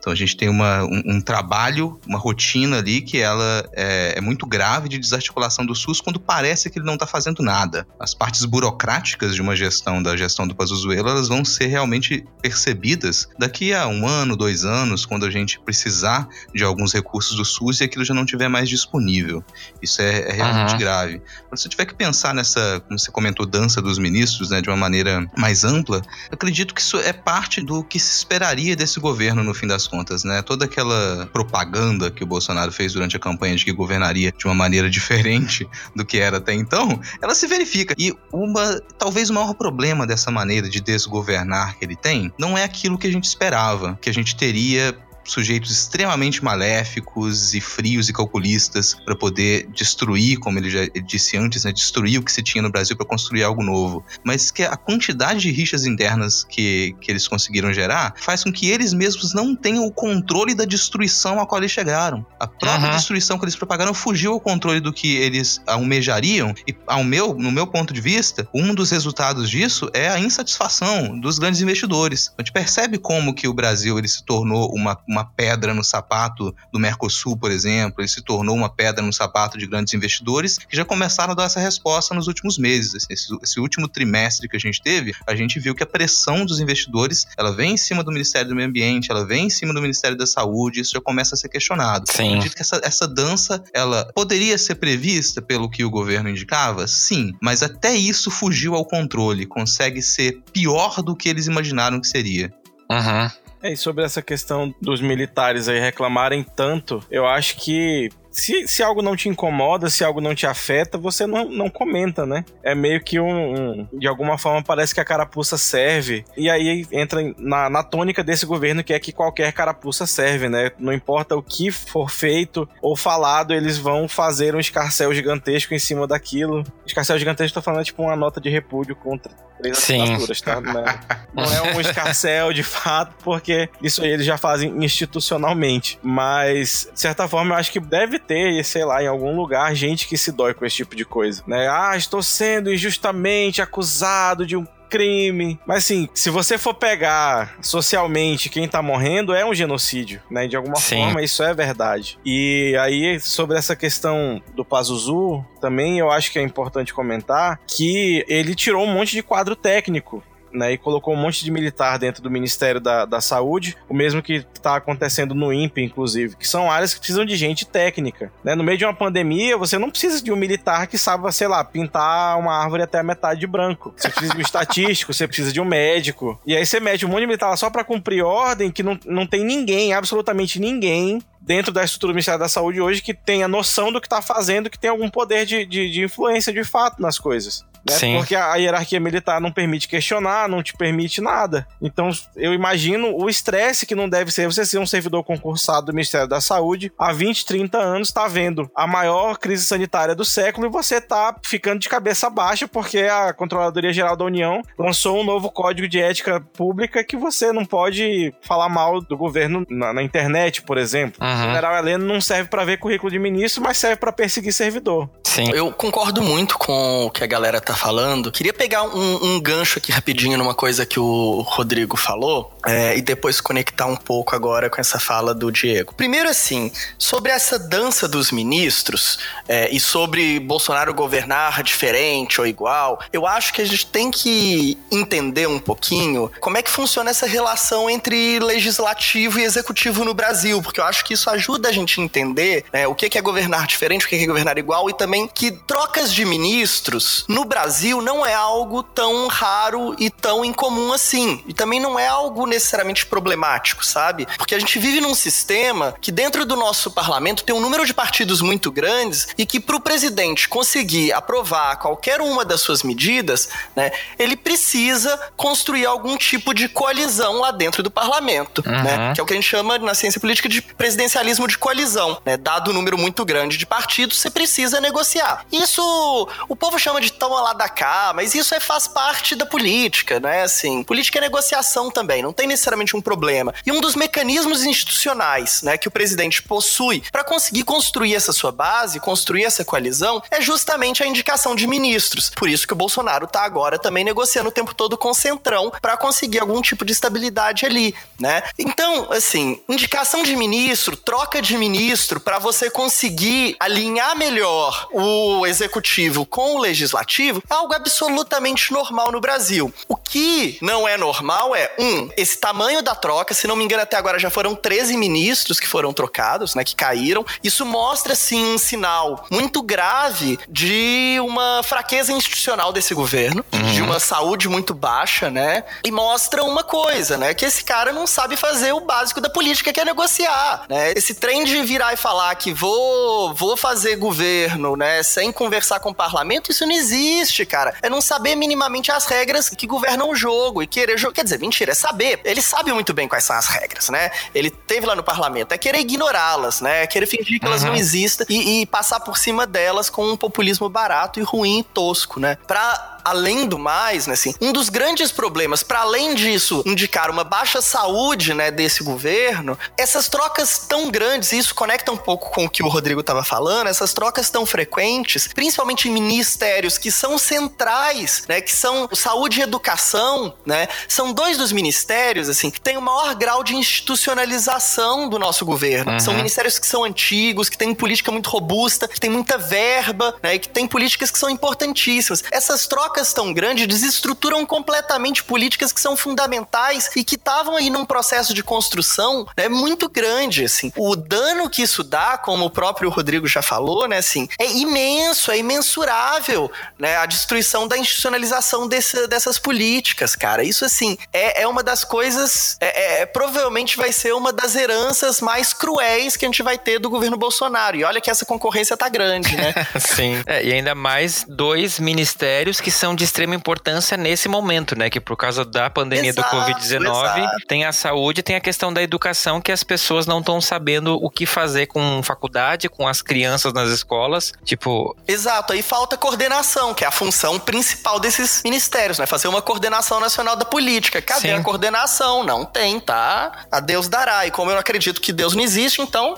Então 0.00 0.12
a 0.12 0.16
gente 0.16 0.34
tem 0.34 0.48
uma, 0.48 0.82
um, 0.82 1.02
um 1.04 1.20
trabalho, 1.20 2.00
uma 2.06 2.18
rotina 2.18 2.78
ali 2.78 3.02
que 3.02 3.18
ela 3.18 3.68
é, 3.74 4.14
é, 4.16 4.20
muito 4.20 4.46
grave 4.46 4.88
de 4.88 4.98
desarticulação 4.98 5.64
do 5.64 5.74
SUS 5.74 6.00
quando 6.00 6.18
parece 6.18 6.70
que 6.70 6.78
ele 6.78 6.86
não 6.86 6.94
está 6.94 7.06
fazendo 7.06 7.42
nada. 7.42 7.86
As 7.98 8.14
partes 8.14 8.44
burocráticas 8.46 9.34
de 9.34 9.42
uma 9.42 9.54
gestão, 9.54 10.02
da 10.02 10.16
gestão 10.16 10.48
do 10.48 10.54
Pazuzuelo, 10.54 11.10
elas 11.10 11.28
vão 11.28 11.44
ser 11.44 11.66
realmente 11.66 12.24
percebidas 12.40 13.28
daqui 13.38 13.74
a 13.74 13.86
um 13.86 14.08
ano, 14.08 14.36
dois 14.36 14.64
anos, 14.64 15.04
quando 15.04 15.26
a 15.26 15.30
gente 15.30 15.60
precisar 15.60 16.26
de 16.54 16.64
alguns 16.64 16.94
recursos 16.94 17.36
do 17.36 17.44
SUS 17.44 17.80
e 17.80 17.84
aquilo 17.84 18.04
já 18.04 18.14
não 18.14 18.24
estiver 18.24 18.48
mais 18.48 18.70
disponível. 18.70 19.44
Isso 19.82 20.00
é, 20.00 20.30
é 20.30 20.32
realmente 20.32 20.72
uhum. 20.72 20.78
grave. 20.78 21.22
Se 21.54 21.62
você 21.62 21.68
tiver 21.68 21.84
que 21.84 21.94
pensar 21.94 22.34
nessa, 22.34 22.80
como 22.86 22.98
você 22.98 23.10
comentou, 23.10 23.44
dança 23.44 23.82
dos 23.82 23.98
ministros, 23.98 24.48
né, 24.48 24.62
de 24.62 24.70
uma 24.70 24.76
maneira 24.78 25.30
mais 25.36 25.62
ampla, 25.62 26.00
acredito 26.30 26.74
que 26.74 26.80
isso 26.80 26.96
é 26.96 27.12
parte 27.12 27.60
do 27.60 27.84
que 27.84 27.98
se 27.98 28.16
esperaria 28.16 28.74
desse 28.74 28.98
governo 28.98 29.44
no 29.44 29.52
fim 29.52 29.66
das 29.66 29.89
contas, 29.90 30.24
né? 30.24 30.40
Toda 30.42 30.64
aquela 30.64 31.28
propaganda 31.32 32.10
que 32.10 32.22
o 32.22 32.26
Bolsonaro 32.26 32.70
fez 32.70 32.92
durante 32.92 33.16
a 33.16 33.20
campanha 33.20 33.56
de 33.56 33.64
que 33.64 33.72
governaria 33.72 34.32
de 34.32 34.44
uma 34.46 34.54
maneira 34.54 34.88
diferente 34.90 35.68
do 35.94 36.04
que 36.04 36.18
era 36.18 36.38
até 36.38 36.54
então, 36.54 37.00
ela 37.20 37.34
se 37.34 37.46
verifica. 37.46 37.94
E 37.98 38.14
uma, 38.32 38.80
talvez 38.98 39.28
o 39.28 39.34
maior 39.34 39.54
problema 39.54 40.06
dessa 40.06 40.30
maneira 40.30 40.68
de 40.68 40.80
desgovernar 40.80 41.76
que 41.76 41.84
ele 41.84 41.96
tem 41.96 42.32
não 42.38 42.56
é 42.56 42.62
aquilo 42.62 42.96
que 42.96 43.06
a 43.06 43.12
gente 43.12 43.24
esperava, 43.24 43.98
que 44.00 44.08
a 44.08 44.14
gente 44.14 44.36
teria 44.36 44.96
sujeitos 45.24 45.70
extremamente 45.70 46.42
maléficos 46.42 47.54
e 47.54 47.60
frios 47.60 48.08
e 48.08 48.12
calculistas 48.12 48.94
para 49.04 49.16
poder 49.16 49.68
destruir, 49.74 50.38
como 50.38 50.58
ele 50.58 50.70
já 50.70 50.86
disse 51.04 51.36
antes, 51.36 51.64
né, 51.64 51.72
destruir 51.72 52.18
o 52.18 52.22
que 52.22 52.32
se 52.32 52.42
tinha 52.42 52.62
no 52.62 52.70
Brasil 52.70 52.96
para 52.96 53.06
construir 53.06 53.42
algo 53.42 53.62
novo. 53.62 54.04
Mas 54.24 54.50
que 54.50 54.62
a 54.62 54.76
quantidade 54.76 55.40
de 55.40 55.50
rixas 55.50 55.84
internas 55.84 56.44
que, 56.44 56.94
que 57.00 57.10
eles 57.10 57.26
conseguiram 57.28 57.72
gerar 57.72 58.14
faz 58.16 58.44
com 58.44 58.52
que 58.52 58.68
eles 58.68 58.92
mesmos 58.92 59.34
não 59.34 59.54
tenham 59.54 59.84
o 59.86 59.92
controle 59.92 60.54
da 60.54 60.64
destruição 60.64 61.40
a 61.40 61.46
qual 61.46 61.60
eles 61.60 61.70
chegaram. 61.70 62.24
A 62.38 62.46
própria 62.46 62.90
uhum. 62.90 62.96
destruição 62.96 63.38
que 63.38 63.44
eles 63.44 63.56
propagaram 63.56 63.94
fugiu 63.94 64.32
ao 64.32 64.40
controle 64.40 64.80
do 64.80 64.92
que 64.92 65.16
eles 65.16 65.60
almejariam 65.66 66.54
e 66.66 66.74
ao 66.86 67.04
meu, 67.04 67.34
no 67.34 67.50
meu 67.50 67.66
ponto 67.66 67.92
de 67.92 68.00
vista, 68.00 68.48
um 68.54 68.74
dos 68.74 68.90
resultados 68.90 69.48
disso 69.48 69.90
é 69.92 70.08
a 70.08 70.18
insatisfação 70.18 71.18
dos 71.18 71.38
grandes 71.38 71.60
investidores. 71.60 72.32
A 72.38 72.42
gente 72.42 72.52
percebe 72.52 72.98
como 72.98 73.34
que 73.34 73.48
o 73.48 73.54
Brasil 73.54 73.98
ele 73.98 74.08
se 74.08 74.24
tornou 74.24 74.72
uma, 74.74 74.98
uma 75.10 75.24
pedra 75.24 75.74
no 75.74 75.82
sapato 75.82 76.54
do 76.72 76.78
Mercosul, 76.78 77.36
por 77.36 77.50
exemplo, 77.50 78.00
ele 78.00 78.08
se 78.08 78.22
tornou 78.22 78.54
uma 78.54 78.68
pedra 78.68 79.04
no 79.04 79.12
sapato 79.12 79.58
de 79.58 79.66
grandes 79.66 79.92
investidores 79.92 80.56
que 80.56 80.76
já 80.76 80.84
começaram 80.84 81.32
a 81.32 81.34
dar 81.34 81.44
essa 81.44 81.58
resposta 81.58 82.14
nos 82.14 82.28
últimos 82.28 82.56
meses. 82.56 83.06
Esse, 83.10 83.36
esse 83.42 83.58
último 83.58 83.88
trimestre 83.88 84.48
que 84.48 84.56
a 84.56 84.60
gente 84.60 84.80
teve, 84.80 85.12
a 85.26 85.34
gente 85.34 85.58
viu 85.58 85.74
que 85.74 85.82
a 85.82 85.86
pressão 85.86 86.46
dos 86.46 86.60
investidores 86.60 87.26
ela 87.36 87.52
vem 87.52 87.72
em 87.72 87.76
cima 87.76 88.04
do 88.04 88.12
Ministério 88.12 88.50
do 88.50 88.54
Meio 88.54 88.68
Ambiente, 88.68 89.10
ela 89.10 89.26
vem 89.26 89.46
em 89.46 89.50
cima 89.50 89.74
do 89.74 89.82
Ministério 89.82 90.16
da 90.16 90.26
Saúde, 90.26 90.80
isso 90.80 90.92
já 90.92 91.00
começa 91.00 91.34
a 91.34 91.38
ser 91.38 91.48
questionado. 91.48 92.04
Sim. 92.08 92.22
Eu 92.22 92.28
acredito 92.28 92.54
que 92.54 92.62
essa, 92.62 92.80
essa 92.84 93.08
dança 93.08 93.62
ela 93.74 94.08
poderia 94.14 94.56
ser 94.56 94.76
prevista 94.76 95.42
pelo 95.42 95.68
que 95.68 95.84
o 95.84 95.90
governo 95.90 96.28
indicava? 96.28 96.86
Sim, 96.86 97.34
mas 97.42 97.64
até 97.64 97.94
isso 97.96 98.30
fugiu 98.30 98.76
ao 98.76 98.84
controle, 98.84 99.44
consegue 99.44 100.00
ser 100.00 100.40
pior 100.52 101.02
do 101.02 101.16
que 101.16 101.28
eles 101.28 101.48
imaginaram 101.48 102.00
que 102.00 102.06
seria. 102.06 102.52
Uhum. 102.90 103.30
É, 103.62 103.72
e 103.72 103.76
sobre 103.76 104.04
essa 104.04 104.22
questão 104.22 104.74
dos 104.80 105.00
militares 105.00 105.68
aí 105.68 105.78
reclamarem 105.78 106.42
tanto, 106.42 107.04
eu 107.10 107.26
acho 107.26 107.56
que 107.56 108.10
se, 108.30 108.66
se 108.68 108.82
algo 108.82 109.02
não 109.02 109.16
te 109.16 109.28
incomoda, 109.28 109.90
se 109.90 110.04
algo 110.04 110.20
não 110.20 110.34
te 110.34 110.46
afeta, 110.46 110.96
você 110.96 111.26
não, 111.26 111.48
não 111.48 111.68
comenta, 111.68 112.24
né? 112.24 112.44
É 112.62 112.74
meio 112.74 113.02
que 113.02 113.18
um, 113.18 113.80
um 113.80 113.88
De 113.92 114.06
alguma 114.06 114.38
forma 114.38 114.62
parece 114.62 114.94
que 114.94 115.00
a 115.00 115.04
carapuça 115.04 115.58
serve. 115.58 116.24
E 116.36 116.48
aí 116.48 116.86
entra 116.92 117.20
na, 117.36 117.68
na 117.68 117.82
tônica 117.82 118.22
desse 118.22 118.46
governo 118.46 118.84
que 118.84 118.92
é 118.92 119.00
que 119.00 119.12
qualquer 119.12 119.52
carapuça 119.52 120.06
serve, 120.06 120.48
né? 120.48 120.70
Não 120.78 120.92
importa 120.92 121.36
o 121.36 121.42
que 121.42 121.70
for 121.70 122.10
feito 122.10 122.68
ou 122.80 122.96
falado, 122.96 123.52
eles 123.52 123.76
vão 123.76 124.08
fazer 124.08 124.54
um 124.54 124.60
escarcel 124.60 125.12
gigantesco 125.12 125.74
em 125.74 125.78
cima 125.78 126.06
daquilo. 126.06 126.64
Escarcel 126.86 127.18
gigantesco, 127.18 127.54
tô 127.54 127.62
falando 127.62 127.84
tipo 127.84 128.02
uma 128.02 128.16
nota 128.16 128.40
de 128.40 128.48
repúdio 128.48 128.94
contra 128.94 129.32
três 129.60 129.78
Sim. 129.78 130.02
assinaturas, 130.02 130.40
tá? 130.40 130.60
Não 130.60 130.80
é, 130.80 131.00
não 131.34 131.44
é 131.44 131.74
um 131.74 131.80
escarcel 131.80 132.52
de 132.52 132.62
fato, 132.62 133.14
porque 133.22 133.68
isso 133.82 134.02
aí 134.02 134.10
eles 134.10 134.26
já 134.26 134.36
fazem 134.36 134.84
institucionalmente. 134.84 135.98
Mas, 136.02 136.88
de 136.92 137.00
certa 137.00 137.28
forma, 137.28 137.54
eu 137.54 137.58
acho 137.58 137.70
que 137.70 137.80
deve 137.80 138.19
ter, 138.26 138.64
sei 138.64 138.84
lá, 138.84 139.02
em 139.02 139.06
algum 139.06 139.36
lugar, 139.36 139.74
gente 139.74 140.06
que 140.06 140.16
se 140.16 140.32
dói 140.32 140.54
com 140.54 140.64
esse 140.64 140.76
tipo 140.76 140.94
de 140.94 141.04
coisa, 141.04 141.42
né? 141.46 141.68
Ah, 141.68 141.96
estou 141.96 142.22
sendo 142.22 142.72
injustamente 142.72 143.60
acusado 143.62 144.46
de 144.46 144.56
um 144.56 144.66
crime. 144.90 145.58
Mas 145.64 145.78
assim, 145.84 146.08
se 146.12 146.28
você 146.28 146.58
for 146.58 146.74
pegar 146.74 147.56
socialmente 147.62 148.48
quem 148.48 148.68
tá 148.68 148.82
morrendo, 148.82 149.32
é 149.32 149.46
um 149.46 149.54
genocídio, 149.54 150.20
né? 150.28 150.48
De 150.48 150.56
alguma 150.56 150.76
Sim. 150.76 151.04
forma, 151.04 151.22
isso 151.22 151.42
é 151.42 151.54
verdade. 151.54 152.18
E 152.24 152.76
aí, 152.80 153.20
sobre 153.20 153.56
essa 153.56 153.76
questão 153.76 154.42
do 154.54 154.64
Pazuzu, 154.64 155.44
também 155.60 155.98
eu 155.98 156.10
acho 156.10 156.32
que 156.32 156.38
é 156.38 156.42
importante 156.42 156.92
comentar 156.92 157.60
que 157.66 158.24
ele 158.28 158.54
tirou 158.54 158.84
um 158.84 158.92
monte 158.92 159.12
de 159.12 159.22
quadro 159.22 159.54
técnico 159.54 160.22
né, 160.52 160.72
e 160.72 160.78
colocou 160.78 161.14
um 161.14 161.16
monte 161.16 161.44
de 161.44 161.50
militar 161.50 161.98
dentro 161.98 162.22
do 162.22 162.30
Ministério 162.30 162.80
da, 162.80 163.04
da 163.04 163.20
Saúde, 163.20 163.76
o 163.88 163.94
mesmo 163.94 164.22
que 164.22 164.44
está 164.54 164.76
acontecendo 164.76 165.34
no 165.34 165.52
INPE, 165.52 165.82
inclusive, 165.82 166.36
que 166.36 166.46
são 166.46 166.70
áreas 166.70 166.94
que 166.94 167.00
precisam 167.00 167.24
de 167.24 167.36
gente 167.36 167.66
técnica. 167.66 168.32
Né? 168.42 168.54
No 168.54 168.64
meio 168.64 168.78
de 168.78 168.84
uma 168.84 168.94
pandemia, 168.94 169.56
você 169.56 169.78
não 169.78 169.90
precisa 169.90 170.22
de 170.22 170.32
um 170.32 170.36
militar 170.36 170.86
que 170.86 170.98
saiba, 170.98 171.30
sei 171.32 171.48
lá, 171.48 171.64
pintar 171.64 172.38
uma 172.38 172.54
árvore 172.54 172.82
até 172.82 172.98
a 172.98 173.02
metade 173.02 173.40
de 173.40 173.46
branco. 173.46 173.92
Você 173.96 174.08
precisa 174.08 174.32
de 174.34 174.38
um 174.38 174.42
estatístico, 174.42 175.12
você 175.12 175.26
precisa 175.26 175.52
de 175.52 175.60
um 175.60 175.64
médico. 175.64 176.40
E 176.46 176.56
aí 176.56 176.64
você 176.64 176.80
mete 176.80 177.06
um 177.06 177.08
monte 177.08 177.20
de 177.20 177.26
militar 177.26 177.56
só 177.56 177.70
para 177.70 177.84
cumprir 177.84 178.22
ordem 178.22 178.70
que 178.70 178.82
não, 178.82 178.98
não 179.06 179.26
tem 179.26 179.44
ninguém, 179.44 179.92
absolutamente 179.92 180.58
ninguém, 180.58 181.20
dentro 181.40 181.72
da 181.72 181.82
estrutura 181.82 182.12
do 182.12 182.14
Ministério 182.14 182.38
da 182.38 182.48
Saúde 182.48 182.80
hoje 182.80 183.02
que 183.02 183.14
tenha 183.14 183.48
noção 183.48 183.90
do 183.90 184.00
que 184.00 184.06
está 184.06 184.22
fazendo, 184.22 184.70
que 184.70 184.78
tem 184.78 184.90
algum 184.90 185.08
poder 185.08 185.46
de, 185.46 185.64
de, 185.64 185.90
de 185.90 186.04
influência 186.04 186.52
de 186.52 186.62
fato 186.64 187.00
nas 187.00 187.18
coisas. 187.18 187.64
Né? 187.88 187.96
Sim. 187.96 188.16
Porque 188.16 188.34
a, 188.34 188.54
hierarquia 188.56 189.00
militar 189.00 189.40
não 189.40 189.52
permite 189.52 189.88
questionar, 189.88 190.48
não 190.48 190.62
te 190.62 190.76
permite 190.76 191.20
nada. 191.20 191.66
Então, 191.80 192.10
eu 192.36 192.52
imagino 192.52 193.16
o 193.16 193.28
estresse 193.28 193.86
que 193.86 193.94
não 193.94 194.08
deve 194.08 194.30
ser 194.30 194.46
você 194.46 194.64
ser 194.64 194.78
um 194.78 194.86
servidor 194.86 195.24
concursado 195.24 195.86
do 195.86 195.92
Ministério 195.92 196.28
da 196.28 196.40
Saúde 196.40 196.92
há 196.98 197.12
20, 197.12 197.46
30 197.46 197.78
anos, 197.78 198.08
está 198.08 198.26
vendo 198.28 198.70
a 198.74 198.86
maior 198.86 199.38
crise 199.38 199.64
sanitária 199.64 200.14
do 200.14 200.24
século 200.24 200.66
e 200.66 200.70
você 200.70 201.00
tá 201.00 201.34
ficando 201.42 201.80
de 201.80 201.88
cabeça 201.88 202.28
baixa 202.28 202.68
porque 202.68 203.00
a 203.00 203.32
Controladoria 203.32 203.92
Geral 203.92 204.16
da 204.16 204.24
União 204.24 204.62
lançou 204.78 205.20
um 205.20 205.24
novo 205.24 205.50
código 205.50 205.88
de 205.88 206.00
ética 206.00 206.40
pública 206.40 207.04
que 207.04 207.16
você 207.16 207.52
não 207.52 207.64
pode 207.64 208.32
falar 208.42 208.68
mal 208.68 209.00
do 209.00 209.16
governo 209.16 209.64
na, 209.68 209.92
na 209.92 210.02
internet, 210.02 210.62
por 210.62 210.78
exemplo. 210.78 211.24
Uhum. 211.24 211.34
O 211.34 211.42
general 211.42 211.76
Heleno 211.76 212.04
não 212.04 212.20
serve 212.20 212.48
para 212.48 212.64
ver 212.64 212.78
currículo 212.78 213.10
de 213.10 213.18
ministro, 213.18 213.62
mas 213.62 213.78
serve 213.78 213.96
para 213.96 214.12
perseguir 214.12 214.52
servidor. 214.52 215.08
Sim. 215.24 215.50
Eu 215.52 215.72
concordo 215.72 216.22
muito 216.22 216.58
com 216.58 217.06
o 217.06 217.10
que 217.10 217.22
a 217.22 217.26
galera 217.26 217.60
tá 217.60 217.69
falando. 217.74 218.32
Queria 218.32 218.52
pegar 218.52 218.82
um, 218.82 219.34
um 219.34 219.40
gancho 219.40 219.78
aqui 219.78 219.92
rapidinho 219.92 220.36
numa 220.38 220.54
coisa 220.54 220.84
que 220.86 220.98
o 220.98 221.40
Rodrigo 221.40 221.96
falou 221.96 222.52
é, 222.66 222.96
e 222.96 223.02
depois 223.02 223.40
conectar 223.40 223.86
um 223.86 223.96
pouco 223.96 224.34
agora 224.34 224.68
com 224.68 224.80
essa 224.80 224.98
fala 224.98 225.34
do 225.34 225.50
Diego. 225.50 225.94
Primeiro, 225.94 226.28
assim, 226.28 226.70
sobre 226.98 227.32
essa 227.32 227.58
dança 227.58 228.06
dos 228.06 228.30
ministros 228.30 229.18
é, 229.48 229.70
e 229.70 229.80
sobre 229.80 230.38
Bolsonaro 230.40 230.92
governar 230.92 231.62
diferente 231.62 232.40
ou 232.40 232.46
igual, 232.46 233.00
eu 233.12 233.26
acho 233.26 233.52
que 233.52 233.62
a 233.62 233.64
gente 233.64 233.86
tem 233.86 234.10
que 234.10 234.76
entender 234.90 235.48
um 235.48 235.58
pouquinho 235.58 236.30
como 236.40 236.58
é 236.58 236.62
que 236.62 236.70
funciona 236.70 237.10
essa 237.10 237.26
relação 237.26 237.88
entre 237.88 238.38
legislativo 238.38 239.38
e 239.38 239.44
executivo 239.44 240.04
no 240.04 240.14
Brasil, 240.14 240.62
porque 240.62 240.80
eu 240.80 240.84
acho 240.84 241.04
que 241.04 241.14
isso 241.14 241.30
ajuda 241.30 241.68
a 241.68 241.72
gente 241.72 242.00
a 242.00 242.04
entender 242.04 242.64
né, 242.72 242.86
o 242.86 242.94
que 242.94 243.16
é 243.16 243.22
governar 243.22 243.66
diferente, 243.66 244.06
o 244.06 244.08
que 244.08 244.16
é 244.16 244.26
governar 244.26 244.58
igual 244.58 244.88
e 244.88 244.94
também 244.94 245.26
que 245.26 245.50
trocas 245.50 246.12
de 246.12 246.24
ministros 246.24 247.24
no 247.28 247.44
Brasil 247.44 247.59
não 248.02 248.24
é 248.24 248.34
algo 248.34 248.82
tão 248.82 249.26
raro 249.28 249.94
e 249.98 250.10
tão 250.10 250.44
incomum 250.44 250.92
assim. 250.92 251.42
E 251.46 251.54
também 251.54 251.80
não 251.80 251.98
é 251.98 252.06
algo 252.06 252.46
necessariamente 252.46 253.06
problemático, 253.06 253.84
sabe? 253.84 254.26
Porque 254.36 254.54
a 254.54 254.58
gente 254.58 254.78
vive 254.78 255.00
num 255.00 255.14
sistema 255.14 255.94
que 256.00 256.12
dentro 256.12 256.44
do 256.44 256.56
nosso 256.56 256.90
parlamento 256.90 257.44
tem 257.44 257.54
um 257.54 257.60
número 257.60 257.84
de 257.84 257.94
partidos 257.94 258.40
muito 258.40 258.70
grandes 258.70 259.28
e 259.36 259.46
que 259.46 259.60
para 259.60 259.76
o 259.76 259.80
presidente 259.80 260.48
conseguir 260.48 261.12
aprovar 261.12 261.76
qualquer 261.76 262.20
uma 262.20 262.44
das 262.44 262.60
suas 262.60 262.82
medidas, 262.82 263.48
né, 263.74 263.90
ele 264.18 264.36
precisa 264.36 265.18
construir 265.36 265.86
algum 265.86 266.16
tipo 266.16 266.54
de 266.54 266.68
coalizão 266.68 267.40
lá 267.40 267.50
dentro 267.50 267.82
do 267.82 267.90
parlamento, 267.90 268.62
uhum. 268.66 268.82
né? 268.82 269.12
Que 269.14 269.20
é 269.20 269.22
o 269.22 269.26
que 269.26 269.32
a 269.32 269.36
gente 269.36 269.48
chama 269.48 269.78
na 269.78 269.94
ciência 269.94 270.20
política 270.20 270.48
de 270.48 270.62
presidencialismo 270.62 271.46
de 271.46 271.58
coalizão, 271.58 272.20
né? 272.24 272.36
Dado 272.36 272.70
o 272.70 272.74
número 272.74 272.96
muito 272.98 273.24
grande 273.24 273.56
de 273.56 273.66
partidos, 273.66 274.18
você 274.18 274.30
precisa 274.30 274.80
negociar. 274.80 275.44
Isso 275.50 276.28
o 276.48 276.56
povo 276.56 276.78
chama 276.78 277.00
de 277.00 277.12
toma 277.12 277.40
lá 277.40 277.49
da 277.52 277.68
cá, 277.68 278.12
mas 278.14 278.34
isso 278.34 278.54
é, 278.54 278.60
faz 278.60 278.86
parte 278.86 279.34
da 279.34 279.46
política, 279.46 280.20
né? 280.20 280.42
Assim, 280.42 280.82
política 280.82 281.18
é 281.18 281.22
negociação 281.22 281.90
também, 281.90 282.22
não 282.22 282.32
tem 282.32 282.46
necessariamente 282.46 282.96
um 282.96 283.00
problema. 283.00 283.54
E 283.64 283.72
um 283.72 283.80
dos 283.80 283.94
mecanismos 283.94 284.64
institucionais, 284.64 285.62
né, 285.62 285.76
que 285.76 285.88
o 285.88 285.90
presidente 285.90 286.42
possui 286.42 287.02
para 287.12 287.24
conseguir 287.24 287.64
construir 287.64 288.14
essa 288.14 288.32
sua 288.32 288.52
base, 288.52 289.00
construir 289.00 289.44
essa 289.44 289.64
coalizão, 289.64 290.22
é 290.30 290.40
justamente 290.40 291.02
a 291.02 291.06
indicação 291.06 291.54
de 291.54 291.66
ministros. 291.66 292.30
Por 292.30 292.48
isso 292.48 292.66
que 292.66 292.72
o 292.72 292.76
Bolsonaro 292.76 293.26
tá 293.26 293.42
agora 293.42 293.78
também 293.78 294.04
negociando 294.04 294.48
o 294.48 294.52
tempo 294.52 294.74
todo 294.74 294.96
com 294.96 295.10
o 295.10 295.14
Centrão 295.14 295.72
para 295.80 295.96
conseguir 295.96 296.40
algum 296.40 296.60
tipo 296.60 296.84
de 296.84 296.92
estabilidade 296.92 297.66
ali, 297.66 297.94
né? 298.18 298.42
Então, 298.58 299.12
assim, 299.12 299.60
indicação 299.68 300.22
de 300.22 300.36
ministro, 300.36 300.96
troca 300.96 301.40
de 301.42 301.56
ministro 301.56 302.20
para 302.20 302.38
você 302.38 302.70
conseguir 302.70 303.56
alinhar 303.58 304.16
melhor 304.16 304.88
o 304.92 305.46
executivo 305.46 306.26
com 306.26 306.56
o 306.56 306.58
legislativo 306.58 307.39
é 307.48 307.54
algo 307.54 307.74
absolutamente 307.74 308.72
normal 308.72 309.12
no 309.12 309.20
Brasil. 309.20 309.72
O 309.88 309.96
que 309.96 310.58
não 310.60 310.88
é 310.88 310.96
normal 310.96 311.54
é, 311.54 311.70
um, 311.78 312.08
esse 312.16 312.36
tamanho 312.38 312.82
da 312.82 312.94
troca, 312.94 313.34
se 313.34 313.46
não 313.46 313.56
me 313.56 313.64
engano, 313.64 313.82
até 313.82 313.96
agora 313.96 314.18
já 314.18 314.30
foram 314.30 314.54
13 314.54 314.96
ministros 314.96 315.60
que 315.60 315.68
foram 315.68 315.92
trocados, 315.92 316.54
né, 316.54 316.64
que 316.64 316.74
caíram. 316.74 317.24
Isso 317.42 317.64
mostra, 317.64 318.14
sim, 318.14 318.54
um 318.54 318.58
sinal 318.58 319.26
muito 319.30 319.62
grave 319.62 320.38
de 320.48 321.18
uma 321.22 321.62
fraqueza 321.62 322.12
institucional 322.12 322.72
desse 322.72 322.94
governo, 322.94 323.44
uhum. 323.52 323.72
de 323.72 323.82
uma 323.82 324.00
saúde 324.00 324.48
muito 324.48 324.74
baixa, 324.74 325.30
né? 325.30 325.64
E 325.84 325.90
mostra 325.90 326.42
uma 326.42 326.64
coisa, 326.64 327.16
né, 327.16 327.34
que 327.34 327.44
esse 327.44 327.64
cara 327.64 327.92
não 327.92 328.06
sabe 328.06 328.36
fazer 328.36 328.72
o 328.72 328.80
básico 328.80 329.20
da 329.20 329.30
política, 329.30 329.72
que 329.72 329.80
é 329.80 329.84
negociar, 329.84 330.64
né? 330.68 330.92
Esse 330.96 331.14
trem 331.14 331.44
de 331.44 331.62
virar 331.62 331.92
e 331.92 331.96
falar 331.96 332.34
que 332.34 332.52
vou, 332.52 333.32
vou 333.34 333.56
fazer 333.56 333.96
governo, 333.96 334.76
né, 334.76 335.02
sem 335.02 335.30
conversar 335.30 335.80
com 335.80 335.90
o 335.90 335.94
parlamento, 335.94 336.50
isso 336.50 336.66
não 336.66 336.74
existe 336.74 337.29
cara, 337.46 337.74
é 337.82 337.88
não 337.88 338.00
saber 338.00 338.34
minimamente 338.34 338.90
as 338.90 339.06
regras 339.06 339.48
que 339.48 339.66
governam 339.66 340.10
o 340.10 340.14
jogo 340.14 340.62
e 340.62 340.66
querer 340.66 340.98
jogar. 340.98 341.14
Quer 341.14 341.24
dizer, 341.24 341.38
mentira, 341.38 341.72
é 341.72 341.74
saber. 341.74 342.20
Ele 342.24 342.42
sabe 342.42 342.72
muito 342.72 342.92
bem 342.92 343.08
quais 343.08 343.24
são 343.24 343.36
as 343.36 343.46
regras, 343.46 343.88
né? 343.88 344.10
Ele 344.34 344.50
teve 344.50 344.86
lá 344.86 344.94
no 344.94 345.02
parlamento. 345.02 345.52
É 345.52 345.58
querer 345.58 345.80
ignorá-las, 345.80 346.60
né? 346.60 346.82
É 346.82 346.86
querer 346.86 347.06
fingir 347.06 347.38
que 347.38 347.46
uhum. 347.46 347.52
elas 347.52 347.64
não 347.64 347.74
existem 347.74 348.26
e, 348.28 348.62
e 348.62 348.66
passar 348.66 349.00
por 349.00 349.18
cima 349.18 349.46
delas 349.46 349.90
com 349.90 350.04
um 350.04 350.16
populismo 350.16 350.68
barato 350.68 351.20
e 351.20 351.22
ruim 351.22 351.60
e 351.60 351.64
tosco, 351.64 352.20
né? 352.20 352.36
Pra 352.46 352.89
além 353.04 353.46
do 353.46 353.58
mais, 353.58 354.06
né, 354.06 354.14
assim, 354.14 354.34
um 354.40 354.52
dos 354.52 354.68
grandes 354.68 355.10
problemas, 355.10 355.62
para 355.62 355.80
além 355.80 356.14
disso 356.14 356.62
indicar 356.66 357.10
uma 357.10 357.24
baixa 357.24 357.60
saúde, 357.60 358.34
né, 358.34 358.50
desse 358.50 358.82
governo, 358.82 359.58
essas 359.76 360.08
trocas 360.08 360.58
tão 360.68 360.90
grandes, 360.90 361.32
e 361.32 361.38
isso 361.38 361.54
conecta 361.54 361.90
um 361.92 361.96
pouco 361.96 362.30
com 362.30 362.44
o 362.44 362.50
que 362.50 362.62
o 362.62 362.68
Rodrigo 362.68 363.00
estava 363.00 363.22
falando, 363.22 363.68
essas 363.68 363.92
trocas 363.92 364.30
tão 364.30 364.44
frequentes, 364.44 365.28
principalmente 365.28 365.88
em 365.88 365.92
ministérios 365.92 366.78
que 366.78 366.90
são 366.90 367.18
centrais, 367.18 368.24
né, 368.28 368.40
que 368.40 368.52
são 368.52 368.88
saúde 368.92 369.40
e 369.40 369.42
educação, 369.42 370.34
né, 370.44 370.68
são 370.88 371.12
dois 371.12 371.36
dos 371.36 371.52
ministérios, 371.52 372.28
assim, 372.28 372.50
que 372.50 372.60
têm 372.60 372.76
o 372.76 372.82
maior 372.82 373.14
grau 373.14 373.42
de 373.42 373.54
institucionalização 373.54 375.08
do 375.08 375.18
nosso 375.18 375.44
governo. 375.44 375.92
Uhum. 375.92 376.00
São 376.00 376.14
ministérios 376.14 376.58
que 376.58 376.66
são 376.66 376.84
antigos, 376.84 377.48
que 377.48 377.56
têm 377.56 377.74
política 377.74 378.10
muito 378.10 378.28
robusta, 378.30 378.88
que 378.88 379.00
têm 379.00 379.10
muita 379.10 379.38
verba, 379.38 380.14
né, 380.22 380.34
e 380.34 380.38
que 380.38 380.48
têm 380.48 380.66
políticas 380.66 381.10
que 381.10 381.18
são 381.18 381.30
importantíssimas. 381.30 382.22
Essas 382.30 382.66
trocas 382.66 382.89
trocas 382.90 383.12
tão 383.12 383.32
grandes 383.32 383.68
desestruturam 383.68 384.44
completamente 384.44 385.22
políticas 385.22 385.72
que 385.72 385.80
são 385.80 385.96
fundamentais 385.96 386.90
e 386.96 387.04
que 387.04 387.14
estavam 387.14 387.56
aí 387.56 387.70
num 387.70 387.84
processo 387.84 388.34
de 388.34 388.42
construção 388.42 389.26
né, 389.36 389.48
muito 389.48 389.88
grande, 389.88 390.44
assim. 390.44 390.72
O 390.76 390.96
dano 390.96 391.48
que 391.48 391.62
isso 391.62 391.84
dá, 391.84 392.18
como 392.18 392.46
o 392.46 392.50
próprio 392.50 392.90
Rodrigo 392.90 393.28
já 393.28 393.42
falou, 393.42 393.86
né, 393.86 393.98
assim, 393.98 394.28
é 394.38 394.50
imenso, 394.50 395.30
é 395.30 395.38
imensurável, 395.38 396.50
né, 396.78 396.96
a 396.96 397.06
destruição 397.06 397.68
da 397.68 397.78
institucionalização 397.78 398.66
desse, 398.66 399.06
dessas 399.06 399.38
políticas, 399.38 400.16
cara. 400.16 400.42
Isso, 400.42 400.64
assim, 400.64 400.98
é, 401.12 401.42
é 401.42 401.46
uma 401.46 401.62
das 401.62 401.84
coisas, 401.84 402.56
é, 402.60 403.02
é, 403.02 403.06
provavelmente 403.06 403.76
vai 403.76 403.92
ser 403.92 404.12
uma 404.14 404.32
das 404.32 404.56
heranças 404.56 405.20
mais 405.20 405.52
cruéis 405.52 406.16
que 406.16 406.24
a 406.24 406.28
gente 406.28 406.42
vai 406.42 406.58
ter 406.58 406.80
do 406.80 406.90
governo 406.90 407.16
Bolsonaro. 407.16 407.76
E 407.76 407.84
olha 407.84 408.00
que 408.00 408.10
essa 408.10 408.24
concorrência 408.24 408.76
tá 408.76 408.88
grande, 408.88 409.36
né? 409.36 409.54
Sim. 409.78 410.22
É, 410.26 410.44
e 410.44 410.52
ainda 410.52 410.74
mais 410.74 411.24
dois 411.28 411.78
ministérios 411.78 412.60
que 412.60 412.70
são 412.80 412.94
de 412.94 413.04
extrema 413.04 413.34
importância 413.34 413.94
nesse 413.94 414.26
momento, 414.26 414.76
né? 414.76 414.88
Que 414.88 414.98
por 414.98 415.14
causa 415.14 415.44
da 415.44 415.68
pandemia 415.68 416.10
exato, 416.10 416.34
do 416.34 416.42
Covid-19, 416.42 417.28
tem 417.46 417.66
a 417.66 417.72
saúde, 417.72 418.22
tem 418.22 418.36
a 418.36 418.40
questão 418.40 418.72
da 418.72 418.82
educação 418.82 419.38
que 419.38 419.52
as 419.52 419.62
pessoas 419.62 420.06
não 420.06 420.20
estão 420.20 420.40
sabendo 420.40 420.94
o 420.94 421.10
que 421.10 421.26
fazer 421.26 421.66
com 421.66 422.02
faculdade, 422.02 422.70
com 422.70 422.88
as 422.88 423.02
crianças 423.02 423.52
nas 423.52 423.68
escolas. 423.68 424.32
Tipo. 424.44 424.96
Exato, 425.06 425.52
aí 425.52 425.60
falta 425.60 425.98
coordenação, 425.98 426.72
que 426.72 426.82
é 426.82 426.86
a 426.86 426.90
função 426.90 427.38
principal 427.38 428.00
desses 428.00 428.42
ministérios, 428.42 428.98
né? 428.98 429.04
Fazer 429.04 429.28
uma 429.28 429.42
coordenação 429.42 430.00
nacional 430.00 430.34
da 430.34 430.46
política. 430.46 431.02
Cadê 431.02 431.28
Sim. 431.28 431.34
a 431.34 431.42
coordenação? 431.42 432.24
Não 432.24 432.46
tem, 432.46 432.80
tá? 432.80 433.44
A 433.52 433.60
Deus 433.60 433.88
dará. 433.88 434.26
E 434.26 434.30
como 434.30 434.50
eu 434.50 434.56
acredito 434.56 435.02
que 435.02 435.12
Deus 435.12 435.34
não 435.34 435.42
existe, 435.42 435.82
então 435.82 436.16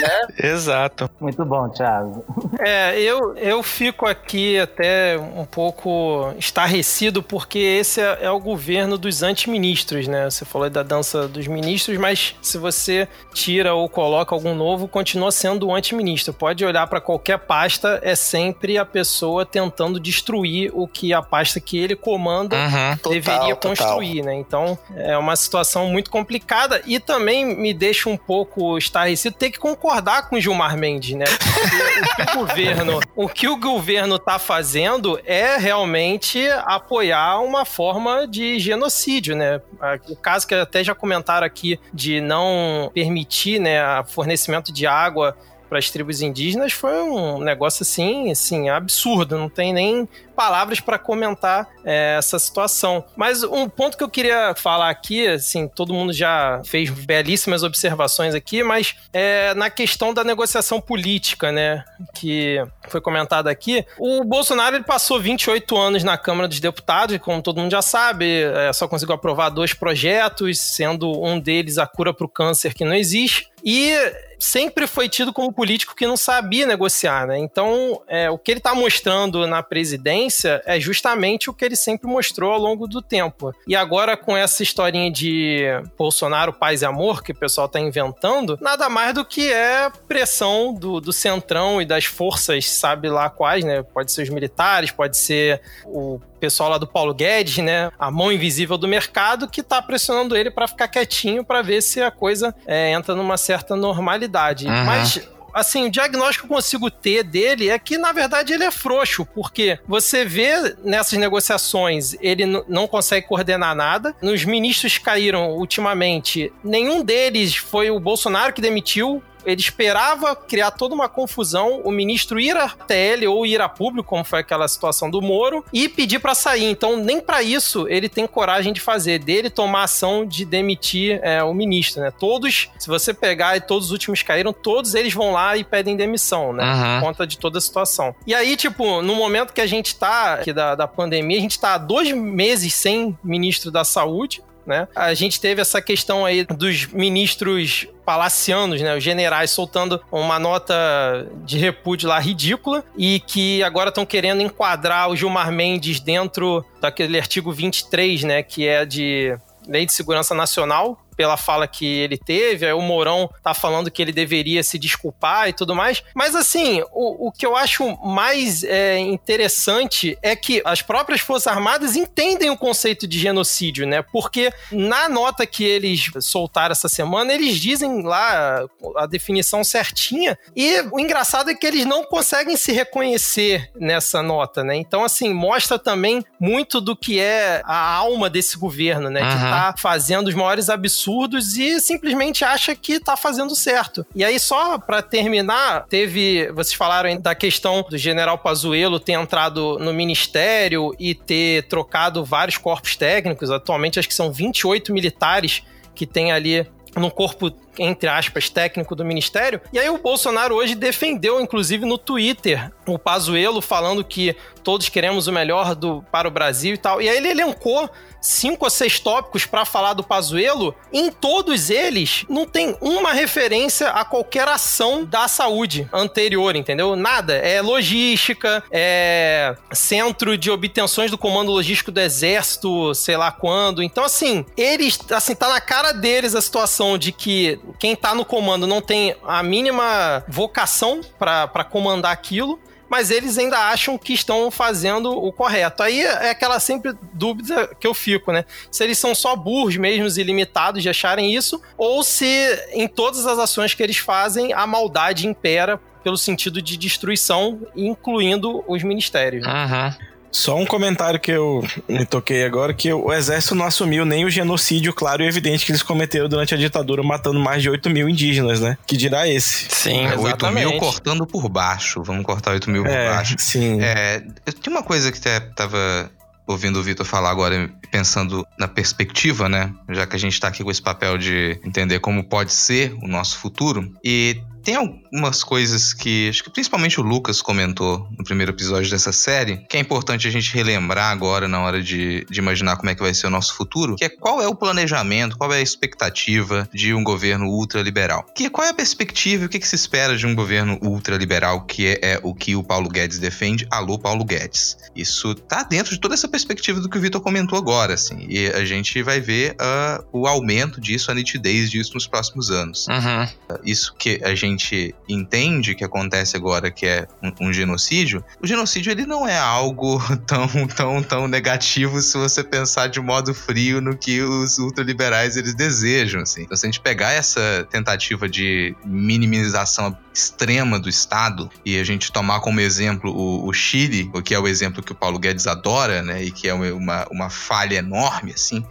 né? 0.00 0.26
Exato. 0.50 1.10
Muito 1.20 1.44
bom, 1.44 1.68
Thiago. 1.68 2.24
É, 2.58 3.00
eu, 3.00 3.36
eu 3.36 3.62
fico 3.62 4.06
aqui 4.06 4.58
até 4.58 5.18
um 5.18 5.44
pouco 5.44 6.32
estarrecido 6.38 7.22
porque 7.22 7.58
esse 7.58 8.00
é, 8.00 8.18
é 8.22 8.30
o 8.30 8.40
governo 8.40 8.98
dos 8.98 9.22
antiministros, 9.22 10.06
né? 10.08 10.28
Você 10.30 10.44
falou 10.44 10.68
da 10.68 10.82
dança 10.82 11.28
dos 11.28 11.46
ministros, 11.46 11.98
mas 11.98 12.34
se 12.42 12.58
você 12.58 13.08
tira 13.32 13.74
ou 13.74 13.88
coloca 13.88 14.34
algum 14.34 14.54
novo, 14.54 14.88
continua 14.88 15.30
sendo 15.30 15.68
o 15.68 15.74
antiministro. 15.74 16.32
Pode 16.32 16.64
olhar 16.64 16.86
para 16.86 17.00
qualquer 17.00 17.38
pasta, 17.38 18.00
é 18.02 18.14
sempre 18.14 18.78
a 18.78 18.84
pessoa 18.84 19.44
tentando 19.46 20.00
destruir 20.00 20.70
o 20.74 20.86
que 20.86 21.12
a 21.12 21.22
pasta 21.22 21.60
que 21.60 21.78
ele 21.78 21.96
comanda 21.96 22.56
uhum. 22.56 23.10
deveria 23.10 23.54
total, 23.56 23.56
construir, 23.56 24.16
total. 24.18 24.32
né? 24.32 24.34
Então 24.34 24.78
é 24.94 25.16
uma 25.16 25.36
situação 25.36 25.88
muito 25.88 26.10
complicada 26.10 26.82
e 26.86 26.98
também 26.98 27.44
me 27.44 27.72
deixa 27.72 28.08
um 28.08 28.16
pouco 28.16 28.76
estarrecido 28.76 29.36
ter 29.36 29.50
que 29.50 29.58
concordar 29.68 30.28
com 30.28 30.40
Gilmar 30.40 30.76
Mendes, 30.76 31.16
né? 31.16 31.26
o 31.26 32.16
que 32.16 32.22
o 32.22 32.38
governo, 32.38 33.00
o 33.14 33.28
que 33.28 33.48
o 33.48 33.56
governo 33.56 34.18
tá 34.18 34.38
fazendo 34.38 35.20
é 35.24 35.56
realmente 35.56 36.48
apoiar 36.64 37.40
uma 37.40 37.64
forma 37.64 38.26
de 38.26 38.58
genocídio, 38.58 39.36
né? 39.36 39.60
O 40.08 40.16
caso 40.16 40.46
que 40.46 40.54
até 40.54 40.82
já 40.82 40.94
comentaram 40.94 41.46
aqui 41.46 41.78
de 41.92 42.20
não 42.20 42.90
permitir, 42.94 43.58
né, 43.58 43.78
fornecimento 44.08 44.72
de 44.72 44.86
água 44.86 45.36
para 45.68 45.78
as 45.78 45.90
tribos 45.90 46.22
indígenas 46.22 46.72
foi 46.72 47.02
um 47.02 47.40
negócio 47.40 47.82
assim, 47.82 48.30
assim, 48.30 48.68
absurdo. 48.68 49.36
Não 49.36 49.48
tem 49.48 49.72
nem 49.72 50.08
palavras 50.38 50.78
para 50.78 51.00
comentar 51.00 51.68
é, 51.84 52.14
essa 52.16 52.38
situação. 52.38 53.04
Mas 53.16 53.42
um 53.42 53.68
ponto 53.68 53.98
que 53.98 54.04
eu 54.04 54.08
queria 54.08 54.54
falar 54.54 54.88
aqui, 54.88 55.26
assim, 55.26 55.66
todo 55.66 55.92
mundo 55.92 56.12
já 56.12 56.62
fez 56.64 56.90
belíssimas 56.90 57.64
observações 57.64 58.36
aqui, 58.36 58.62
mas 58.62 58.94
é 59.12 59.52
na 59.54 59.68
questão 59.68 60.14
da 60.14 60.22
negociação 60.22 60.80
política, 60.80 61.50
né, 61.50 61.84
que 62.14 62.64
foi 62.88 63.00
comentado 63.00 63.48
aqui. 63.48 63.84
O 63.98 64.22
Bolsonaro 64.22 64.76
ele 64.76 64.84
passou 64.84 65.20
28 65.20 65.76
anos 65.76 66.04
na 66.04 66.16
Câmara 66.16 66.46
dos 66.46 66.60
Deputados, 66.60 67.18
como 67.18 67.42
todo 67.42 67.60
mundo 67.60 67.72
já 67.72 67.82
sabe, 67.82 68.42
é, 68.42 68.72
só 68.72 68.86
conseguiu 68.86 69.16
aprovar 69.16 69.48
dois 69.48 69.74
projetos, 69.74 70.60
sendo 70.60 71.20
um 71.20 71.40
deles 71.40 71.78
a 71.78 71.86
cura 71.86 72.14
para 72.14 72.26
o 72.26 72.28
câncer 72.28 72.74
que 72.74 72.84
não 72.84 72.94
existe. 72.94 73.50
E 73.64 73.92
sempre 74.38 74.86
foi 74.86 75.08
tido 75.08 75.32
como 75.32 75.52
político 75.52 75.94
que 75.94 76.06
não 76.06 76.16
sabia 76.16 76.64
negociar, 76.64 77.26
né? 77.26 77.38
Então, 77.38 78.00
é, 78.06 78.30
o 78.30 78.38
que 78.38 78.52
ele 78.52 78.58
está 78.58 78.74
mostrando 78.74 79.46
na 79.46 79.62
presidência 79.62 80.27
é 80.64 80.78
justamente 80.80 81.50
o 81.50 81.54
que 81.54 81.64
ele 81.64 81.76
sempre 81.76 82.08
mostrou 82.08 82.52
ao 82.52 82.58
longo 82.58 82.86
do 82.86 83.02
tempo. 83.02 83.52
E 83.66 83.74
agora, 83.74 84.16
com 84.16 84.36
essa 84.36 84.62
historinha 84.62 85.10
de 85.10 85.64
Bolsonaro, 85.96 86.52
paz 86.52 86.82
e 86.82 86.86
amor, 86.86 87.22
que 87.22 87.32
o 87.32 87.34
pessoal 87.34 87.66
está 87.66 87.80
inventando, 87.80 88.58
nada 88.60 88.88
mais 88.88 89.14
do 89.14 89.24
que 89.24 89.52
é 89.52 89.90
pressão 90.06 90.74
do, 90.74 91.00
do 91.00 91.12
centrão 91.12 91.80
e 91.80 91.84
das 91.84 92.04
forças, 92.04 92.68
sabe 92.70 93.08
lá 93.08 93.28
quais, 93.30 93.64
né? 93.64 93.82
Pode 93.82 94.12
ser 94.12 94.22
os 94.22 94.28
militares, 94.28 94.90
pode 94.90 95.16
ser 95.16 95.60
o 95.84 96.20
pessoal 96.38 96.70
lá 96.70 96.78
do 96.78 96.86
Paulo 96.86 97.12
Guedes, 97.14 97.58
né? 97.58 97.90
A 97.98 98.10
mão 98.10 98.32
invisível 98.32 98.78
do 98.78 98.88
mercado 98.88 99.48
que 99.48 99.62
tá 99.62 99.82
pressionando 99.82 100.36
ele 100.36 100.50
para 100.50 100.68
ficar 100.68 100.88
quietinho 100.88 101.44
para 101.44 101.62
ver 101.62 101.82
se 101.82 102.00
a 102.00 102.10
coisa 102.10 102.54
é, 102.66 102.92
entra 102.92 103.14
numa 103.14 103.36
certa 103.36 103.76
normalidade. 103.76 104.66
Uhum. 104.66 104.84
Mas 104.84 105.28
assim, 105.52 105.86
o 105.86 105.90
diagnóstico 105.90 106.46
que 106.46 106.52
eu 106.52 106.56
consigo 106.56 106.90
ter 106.90 107.22
dele 107.22 107.68
é 107.68 107.78
que, 107.78 107.98
na 107.98 108.12
verdade, 108.12 108.52
ele 108.52 108.64
é 108.64 108.70
frouxo, 108.70 109.24
porque 109.24 109.78
você 109.86 110.24
vê 110.24 110.76
nessas 110.84 111.18
negociações, 111.18 112.14
ele 112.20 112.44
não 112.68 112.86
consegue 112.86 113.26
coordenar 113.26 113.74
nada. 113.74 114.14
Nos 114.22 114.44
ministros 114.44 114.98
caíram 114.98 115.50
ultimamente, 115.52 116.52
nenhum 116.62 117.02
deles 117.02 117.56
foi 117.56 117.90
o 117.90 118.00
Bolsonaro 118.00 118.52
que 118.52 118.60
demitiu, 118.60 119.22
ele 119.48 119.60
esperava 119.60 120.36
criar 120.36 120.70
toda 120.72 120.94
uma 120.94 121.08
confusão, 121.08 121.80
o 121.82 121.90
ministro 121.90 122.38
ir 122.38 122.56
até 122.56 123.12
ele 123.12 123.26
ou 123.26 123.46
ir 123.46 123.60
a 123.60 123.68
público, 123.68 124.08
como 124.08 124.22
foi 124.22 124.40
aquela 124.40 124.68
situação 124.68 125.10
do 125.10 125.22
Moro, 125.22 125.64
e 125.72 125.88
pedir 125.88 126.18
para 126.18 126.34
sair. 126.34 126.64
Então, 126.64 126.96
nem 126.96 127.20
para 127.20 127.42
isso 127.42 127.86
ele 127.88 128.08
tem 128.08 128.26
coragem 128.26 128.72
de 128.72 128.80
fazer, 128.80 129.18
dele 129.18 129.48
tomar 129.48 129.84
ação 129.84 130.26
de 130.26 130.44
demitir 130.44 131.18
é, 131.22 131.42
o 131.42 131.54
ministro, 131.54 132.02
né? 132.02 132.10
Todos, 132.10 132.70
se 132.78 132.88
você 132.88 133.14
pegar 133.14 133.56
e 133.56 133.60
todos 133.60 133.86
os 133.86 133.92
últimos 133.92 134.22
caíram, 134.22 134.52
todos 134.52 134.94
eles 134.94 135.14
vão 135.14 135.32
lá 135.32 135.56
e 135.56 135.64
pedem 135.64 135.96
demissão, 135.96 136.52
né? 136.52 136.64
Uhum. 136.64 137.00
Por 137.00 137.06
conta 137.06 137.26
de 137.26 137.38
toda 137.38 137.56
a 137.56 137.60
situação. 137.60 138.14
E 138.26 138.34
aí, 138.34 138.56
tipo, 138.56 139.00
no 139.00 139.14
momento 139.14 139.54
que 139.54 139.60
a 139.60 139.66
gente 139.66 139.94
tá, 139.94 140.34
aqui 140.34 140.52
da, 140.52 140.74
da 140.74 140.86
pandemia, 140.86 141.38
a 141.38 141.40
gente 141.40 141.58
tá 141.58 141.74
há 141.74 141.78
dois 141.78 142.12
meses 142.12 142.74
sem 142.74 143.16
ministro 143.24 143.70
da 143.70 143.84
saúde, 143.84 144.42
né? 144.68 144.86
A 144.94 145.14
gente 145.14 145.40
teve 145.40 145.62
essa 145.62 145.80
questão 145.80 146.26
aí 146.26 146.44
dos 146.44 146.86
ministros 146.86 147.88
palacianos, 148.04 148.80
né, 148.80 148.96
os 148.96 149.02
generais 149.02 149.50
soltando 149.50 150.00
uma 150.12 150.38
nota 150.38 151.26
de 151.44 151.58
repúdio 151.58 152.08
lá 152.08 152.18
ridícula 152.18 152.84
e 152.96 153.20
que 153.20 153.62
agora 153.62 153.88
estão 153.88 154.06
querendo 154.06 154.42
enquadrar 154.42 155.10
o 155.10 155.16
Gilmar 155.16 155.50
Mendes 155.50 156.00
dentro 156.00 156.64
daquele 156.80 157.18
artigo 157.18 157.50
23, 157.50 158.24
né, 158.24 158.42
que 158.42 158.66
é 158.66 158.84
de 158.84 159.36
Lei 159.66 159.84
de 159.84 159.92
Segurança 159.92 160.34
Nacional, 160.34 160.98
pela 161.18 161.36
fala 161.36 161.66
que 161.66 161.84
ele 161.84 162.16
teve, 162.16 162.64
aí 162.64 162.72
o 162.72 162.80
Mourão 162.80 163.28
tá 163.42 163.52
falando 163.52 163.90
que 163.90 164.00
ele 164.00 164.12
deveria 164.12 164.62
se 164.62 164.78
desculpar 164.78 165.48
e 165.48 165.52
tudo 165.52 165.74
mais. 165.74 166.00
Mas 166.14 166.36
assim, 166.36 166.80
o, 166.92 167.26
o 167.26 167.32
que 167.32 167.44
eu 167.44 167.56
acho 167.56 167.84
mais 168.06 168.62
é, 168.62 169.00
interessante 169.00 170.16
é 170.22 170.36
que 170.36 170.62
as 170.64 170.80
próprias 170.80 171.20
Forças 171.20 171.48
Armadas 171.48 171.96
entendem 171.96 172.50
o 172.50 172.56
conceito 172.56 173.04
de 173.04 173.18
genocídio, 173.18 173.84
né? 173.84 174.00
Porque 174.00 174.52
na 174.70 175.08
nota 175.08 175.44
que 175.44 175.64
eles 175.64 176.08
soltaram 176.20 176.70
essa 176.70 176.88
semana, 176.88 177.34
eles 177.34 177.58
dizem 177.58 178.02
lá 178.02 178.64
a 178.96 179.06
definição 179.06 179.64
certinha. 179.64 180.38
E 180.54 180.82
o 180.92 181.00
engraçado 181.00 181.50
é 181.50 181.54
que 181.54 181.66
eles 181.66 181.84
não 181.84 182.04
conseguem 182.04 182.56
se 182.56 182.70
reconhecer 182.70 183.72
nessa 183.74 184.22
nota, 184.22 184.62
né? 184.62 184.76
Então, 184.76 185.02
assim, 185.02 185.34
mostra 185.34 185.80
também 185.80 186.24
muito 186.38 186.80
do 186.80 186.94
que 186.94 187.18
é 187.18 187.60
a 187.64 187.92
alma 187.92 188.30
desse 188.30 188.56
governo, 188.56 189.10
né? 189.10 189.20
Uhum. 189.20 189.30
Que 189.30 189.36
tá 189.36 189.74
fazendo 189.76 190.28
os 190.28 190.34
maiores 190.34 190.70
absurdos 190.70 191.07
absurdos 191.08 191.56
e 191.56 191.80
simplesmente 191.80 192.44
acha 192.44 192.74
que 192.74 193.00
tá 193.00 193.16
fazendo 193.16 193.54
certo. 193.56 194.06
E 194.14 194.22
aí, 194.22 194.38
só 194.38 194.78
para 194.78 195.00
terminar, 195.00 195.86
teve. 195.88 196.50
Vocês 196.52 196.74
falaram 196.74 197.18
da 197.20 197.34
questão 197.34 197.84
do 197.88 197.96
general 197.96 198.38
Pazuello 198.38 199.00
ter 199.00 199.12
entrado 199.12 199.78
no 199.78 199.92
ministério 199.92 200.94
e 200.98 201.14
ter 201.14 201.66
trocado 201.68 202.24
vários 202.24 202.58
corpos 202.58 202.96
técnicos. 202.96 203.50
Atualmente, 203.50 203.98
acho 203.98 204.08
que 204.08 204.14
são 204.14 204.30
28 204.30 204.92
militares 204.92 205.62
que 205.94 206.06
tem 206.06 206.30
ali 206.30 206.66
no 206.96 207.10
corpo 207.10 207.50
entre 207.78 208.08
aspas, 208.08 208.48
técnico 208.48 208.94
do 208.94 209.04
ministério. 209.04 209.60
E 209.72 209.78
aí 209.78 209.88
o 209.88 209.98
Bolsonaro 209.98 210.54
hoje 210.54 210.74
defendeu, 210.74 211.40
inclusive 211.40 211.84
no 211.84 211.98
Twitter, 211.98 212.70
o 212.86 212.98
Pazuello 212.98 213.60
falando 213.60 214.04
que 214.04 214.34
todos 214.62 214.88
queremos 214.88 215.26
o 215.26 215.32
melhor 215.32 215.74
do, 215.74 216.04
para 216.10 216.28
o 216.28 216.30
Brasil 216.30 216.74
e 216.74 216.78
tal. 216.78 217.00
E 217.00 217.08
aí 217.08 217.16
ele 217.16 217.28
elencou 217.28 217.88
cinco 218.20 218.64
ou 218.64 218.70
seis 218.70 218.98
tópicos 219.00 219.46
para 219.46 219.64
falar 219.64 219.94
do 219.94 220.02
Pazuello. 220.02 220.74
Em 220.92 221.10
todos 221.10 221.70
eles, 221.70 222.24
não 222.28 222.46
tem 222.46 222.76
uma 222.80 223.12
referência 223.12 223.88
a 223.88 224.04
qualquer 224.04 224.46
ação 224.48 225.04
da 225.04 225.28
saúde 225.28 225.88
anterior, 225.92 226.54
entendeu? 226.56 226.96
Nada. 226.96 227.34
É 227.34 227.60
logística, 227.60 228.62
é 228.70 229.56
centro 229.72 230.36
de 230.36 230.50
obtenções 230.50 231.10
do 231.10 231.18
comando 231.18 231.52
logístico 231.52 231.90
do 231.90 232.00
exército, 232.00 232.94
sei 232.94 233.16
lá 233.16 233.30
quando. 233.30 233.82
Então, 233.82 234.04
assim, 234.04 234.44
eles, 234.56 234.98
assim, 235.10 235.34
tá 235.34 235.48
na 235.48 235.60
cara 235.60 235.92
deles 235.92 236.34
a 236.34 236.40
situação 236.40 236.98
de 236.98 237.12
que 237.12 237.58
quem 237.78 237.96
tá 237.96 238.14
no 238.14 238.24
comando 238.24 238.66
não 238.66 238.80
tem 238.80 239.16
a 239.26 239.42
mínima 239.42 240.24
vocação 240.28 241.00
para 241.18 241.64
comandar 241.64 242.12
aquilo 242.12 242.58
mas 242.88 243.10
eles 243.10 243.36
ainda 243.36 243.58
acham 243.70 243.98
que 243.98 244.12
estão 244.12 244.50
fazendo 244.50 245.10
o 245.10 245.30
correto. 245.32 245.82
Aí 245.82 246.00
é 246.00 246.30
aquela 246.30 246.58
sempre 246.58 246.94
dúvida 247.12 247.68
que 247.78 247.86
eu 247.86 247.92
fico, 247.92 248.32
né? 248.32 248.44
Se 248.70 248.82
eles 248.82 248.98
são 248.98 249.14
só 249.14 249.36
burros 249.36 249.76
mesmo 249.76 250.06
e 250.06 250.22
limitados 250.22 250.82
de 250.82 250.88
acharem 250.88 251.34
isso, 251.34 251.60
ou 251.76 252.02
se 252.02 252.26
em 252.72 252.88
todas 252.88 253.26
as 253.26 253.38
ações 253.38 253.74
que 253.74 253.82
eles 253.82 253.98
fazem 253.98 254.52
a 254.52 254.66
maldade 254.66 255.26
impera 255.26 255.78
pelo 256.02 256.16
sentido 256.16 256.62
de 256.62 256.76
destruição, 256.76 257.60
incluindo 257.76 258.64
os 258.66 258.82
ministérios. 258.82 259.46
Uhum. 259.46 260.07
Só 260.30 260.56
um 260.56 260.66
comentário 260.66 261.18
que 261.18 261.32
eu 261.32 261.66
me 261.88 262.04
toquei 262.04 262.44
agora, 262.44 262.74
que 262.74 262.92
o 262.92 263.12
exército 263.12 263.54
não 263.54 263.64
assumiu 263.64 264.04
nem 264.04 264.24
o 264.24 264.30
genocídio 264.30 264.92
claro 264.92 265.22
e 265.22 265.26
evidente 265.26 265.64
que 265.64 265.72
eles 265.72 265.82
cometeram 265.82 266.28
durante 266.28 266.54
a 266.54 266.56
ditadura, 266.56 267.02
matando 267.02 267.40
mais 267.40 267.62
de 267.62 267.70
8 267.70 267.88
mil 267.90 268.08
indígenas, 268.08 268.60
né? 268.60 268.76
Que 268.86 268.96
dirá 268.96 269.28
esse. 269.28 269.66
Sim, 269.70 270.06
é, 270.06 270.16
8 270.16 270.50
mil 270.52 270.76
cortando 270.78 271.26
por 271.26 271.48
baixo. 271.48 272.02
Vamos 272.02 272.24
cortar 272.24 272.52
8 272.52 272.70
mil 272.70 272.82
por 272.82 272.92
é, 272.92 273.08
baixo. 273.08 273.36
Sim. 273.38 273.80
É, 273.80 274.22
tem 274.62 274.72
uma 274.72 274.82
coisa 274.82 275.10
que 275.10 275.18
até 275.18 275.40
tava 275.40 276.10
ouvindo 276.46 276.78
o 276.78 276.82
Vitor 276.82 277.04
falar 277.04 277.30
agora, 277.30 277.70
pensando 277.90 278.46
na 278.58 278.66
perspectiva, 278.66 279.48
né? 279.48 279.72
Já 279.90 280.06
que 280.06 280.16
a 280.16 280.18
gente 280.18 280.40
tá 280.40 280.48
aqui 280.48 280.64
com 280.64 280.70
esse 280.70 280.80
papel 280.80 281.18
de 281.18 281.60
entender 281.62 282.00
como 282.00 282.24
pode 282.24 282.52
ser 282.52 282.94
o 283.02 283.06
nosso 283.06 283.38
futuro. 283.38 283.92
E 284.02 284.40
tem 284.68 284.76
algumas 284.76 285.42
coisas 285.42 285.94
que 285.94 286.28
acho 286.28 286.44
que 286.44 286.50
principalmente 286.50 287.00
o 287.00 287.02
Lucas 287.02 287.40
comentou 287.40 288.06
no 288.18 288.22
primeiro 288.22 288.52
episódio 288.52 288.90
dessa 288.90 289.12
série, 289.12 289.64
que 289.66 289.78
é 289.78 289.80
importante 289.80 290.28
a 290.28 290.30
gente 290.30 290.52
relembrar 290.52 291.10
agora 291.10 291.48
na 291.48 291.58
hora 291.60 291.82
de, 291.82 292.26
de 292.28 292.38
imaginar 292.38 292.76
como 292.76 292.90
é 292.90 292.94
que 292.94 293.00
vai 293.00 293.14
ser 293.14 293.28
o 293.28 293.30
nosso 293.30 293.54
futuro, 293.54 293.96
que 293.96 294.04
é 294.04 294.10
qual 294.10 294.42
é 294.42 294.46
o 294.46 294.54
planejamento, 294.54 295.38
qual 295.38 295.54
é 295.54 295.56
a 295.56 295.62
expectativa 295.62 296.68
de 296.70 296.92
um 296.92 297.02
governo 297.02 297.46
ultraliberal. 297.46 298.26
Que, 298.34 298.50
qual 298.50 298.66
é 298.66 298.68
a 298.68 298.74
perspectiva 298.74 299.44
e 299.44 299.46
o 299.46 299.48
que, 299.48 299.58
que 299.58 299.66
se 299.66 299.74
espera 299.74 300.14
de 300.18 300.26
um 300.26 300.34
governo 300.34 300.78
ultraliberal, 300.82 301.64
que 301.64 301.86
é, 301.86 302.00
é, 302.02 302.20
o 302.22 302.34
que 302.34 302.54
o 302.54 302.62
Paulo 302.62 302.90
Guedes 302.90 303.18
defende. 303.18 303.66
Alô, 303.70 303.98
Paulo 303.98 304.22
Guedes. 304.22 304.76
Isso 304.94 305.34
tá 305.34 305.62
dentro 305.62 305.94
de 305.94 305.98
toda 305.98 306.12
essa 306.12 306.28
perspectiva 306.28 306.78
do 306.78 306.90
que 306.90 306.98
o 306.98 307.00
Vitor 307.00 307.22
comentou 307.22 307.58
agora, 307.58 307.94
assim, 307.94 308.26
e 308.28 308.48
a 308.48 308.66
gente 308.66 309.02
vai 309.02 309.18
ver 309.18 309.52
uh, 309.52 310.04
o 310.12 310.26
aumento 310.26 310.78
disso, 310.78 311.10
a 311.10 311.14
nitidez 311.14 311.70
disso 311.70 311.94
nos 311.94 312.06
próximos 312.06 312.50
anos. 312.50 312.86
Uhum. 312.86 313.24
Uh, 313.24 313.60
isso 313.64 313.94
que 313.94 314.20
a 314.22 314.34
gente 314.34 314.57
gente 314.58 314.94
entende 315.08 315.74
que 315.74 315.84
acontece 315.84 316.36
agora, 316.36 316.70
que 316.70 316.84
é 316.84 317.06
um, 317.22 317.48
um, 317.48 317.52
genocídio, 317.52 318.24
o 318.42 318.46
genocídio 318.46 318.90
ele 318.90 319.06
não 319.06 319.26
é 319.26 319.38
algo 319.38 320.02
tão, 320.26 320.66
tão, 320.66 321.02
tão 321.02 321.28
negativo 321.28 322.02
se 322.02 322.18
você 322.18 322.42
pensar 322.42 322.88
de 322.88 323.00
modo 323.00 323.32
frio 323.32 323.80
no 323.80 323.96
que 323.96 324.20
os 324.20 324.58
ultraliberais 324.58 325.36
eles 325.36 325.54
desejam, 325.54 326.22
assim. 326.22 326.42
Então, 326.42 326.56
se 326.56 326.66
a 326.66 326.68
gente 326.68 326.80
pegar 326.80 327.12
essa 327.12 327.66
tentativa 327.70 328.28
de 328.28 328.74
minimização 328.84 329.96
extrema 330.12 330.80
do 330.80 330.88
Estado 330.88 331.48
e 331.64 331.78
a 331.78 331.84
gente 331.84 332.10
tomar 332.10 332.40
como 332.40 332.60
exemplo 332.60 333.12
o, 333.12 333.46
o 333.46 333.52
Chile, 333.52 334.10
que 334.24 334.34
é 334.34 334.38
o 334.38 334.48
exemplo 334.48 334.82
que 334.82 334.90
o 334.90 334.94
Paulo 334.94 335.18
Guedes 335.18 335.46
adora, 335.46 336.02
né, 336.02 336.24
e 336.24 336.30
que 336.32 336.48
é 336.48 336.54
uma, 336.54 337.06
uma 337.10 337.30
falha 337.30 337.76
enorme, 337.76 338.32
assim, 338.32 338.64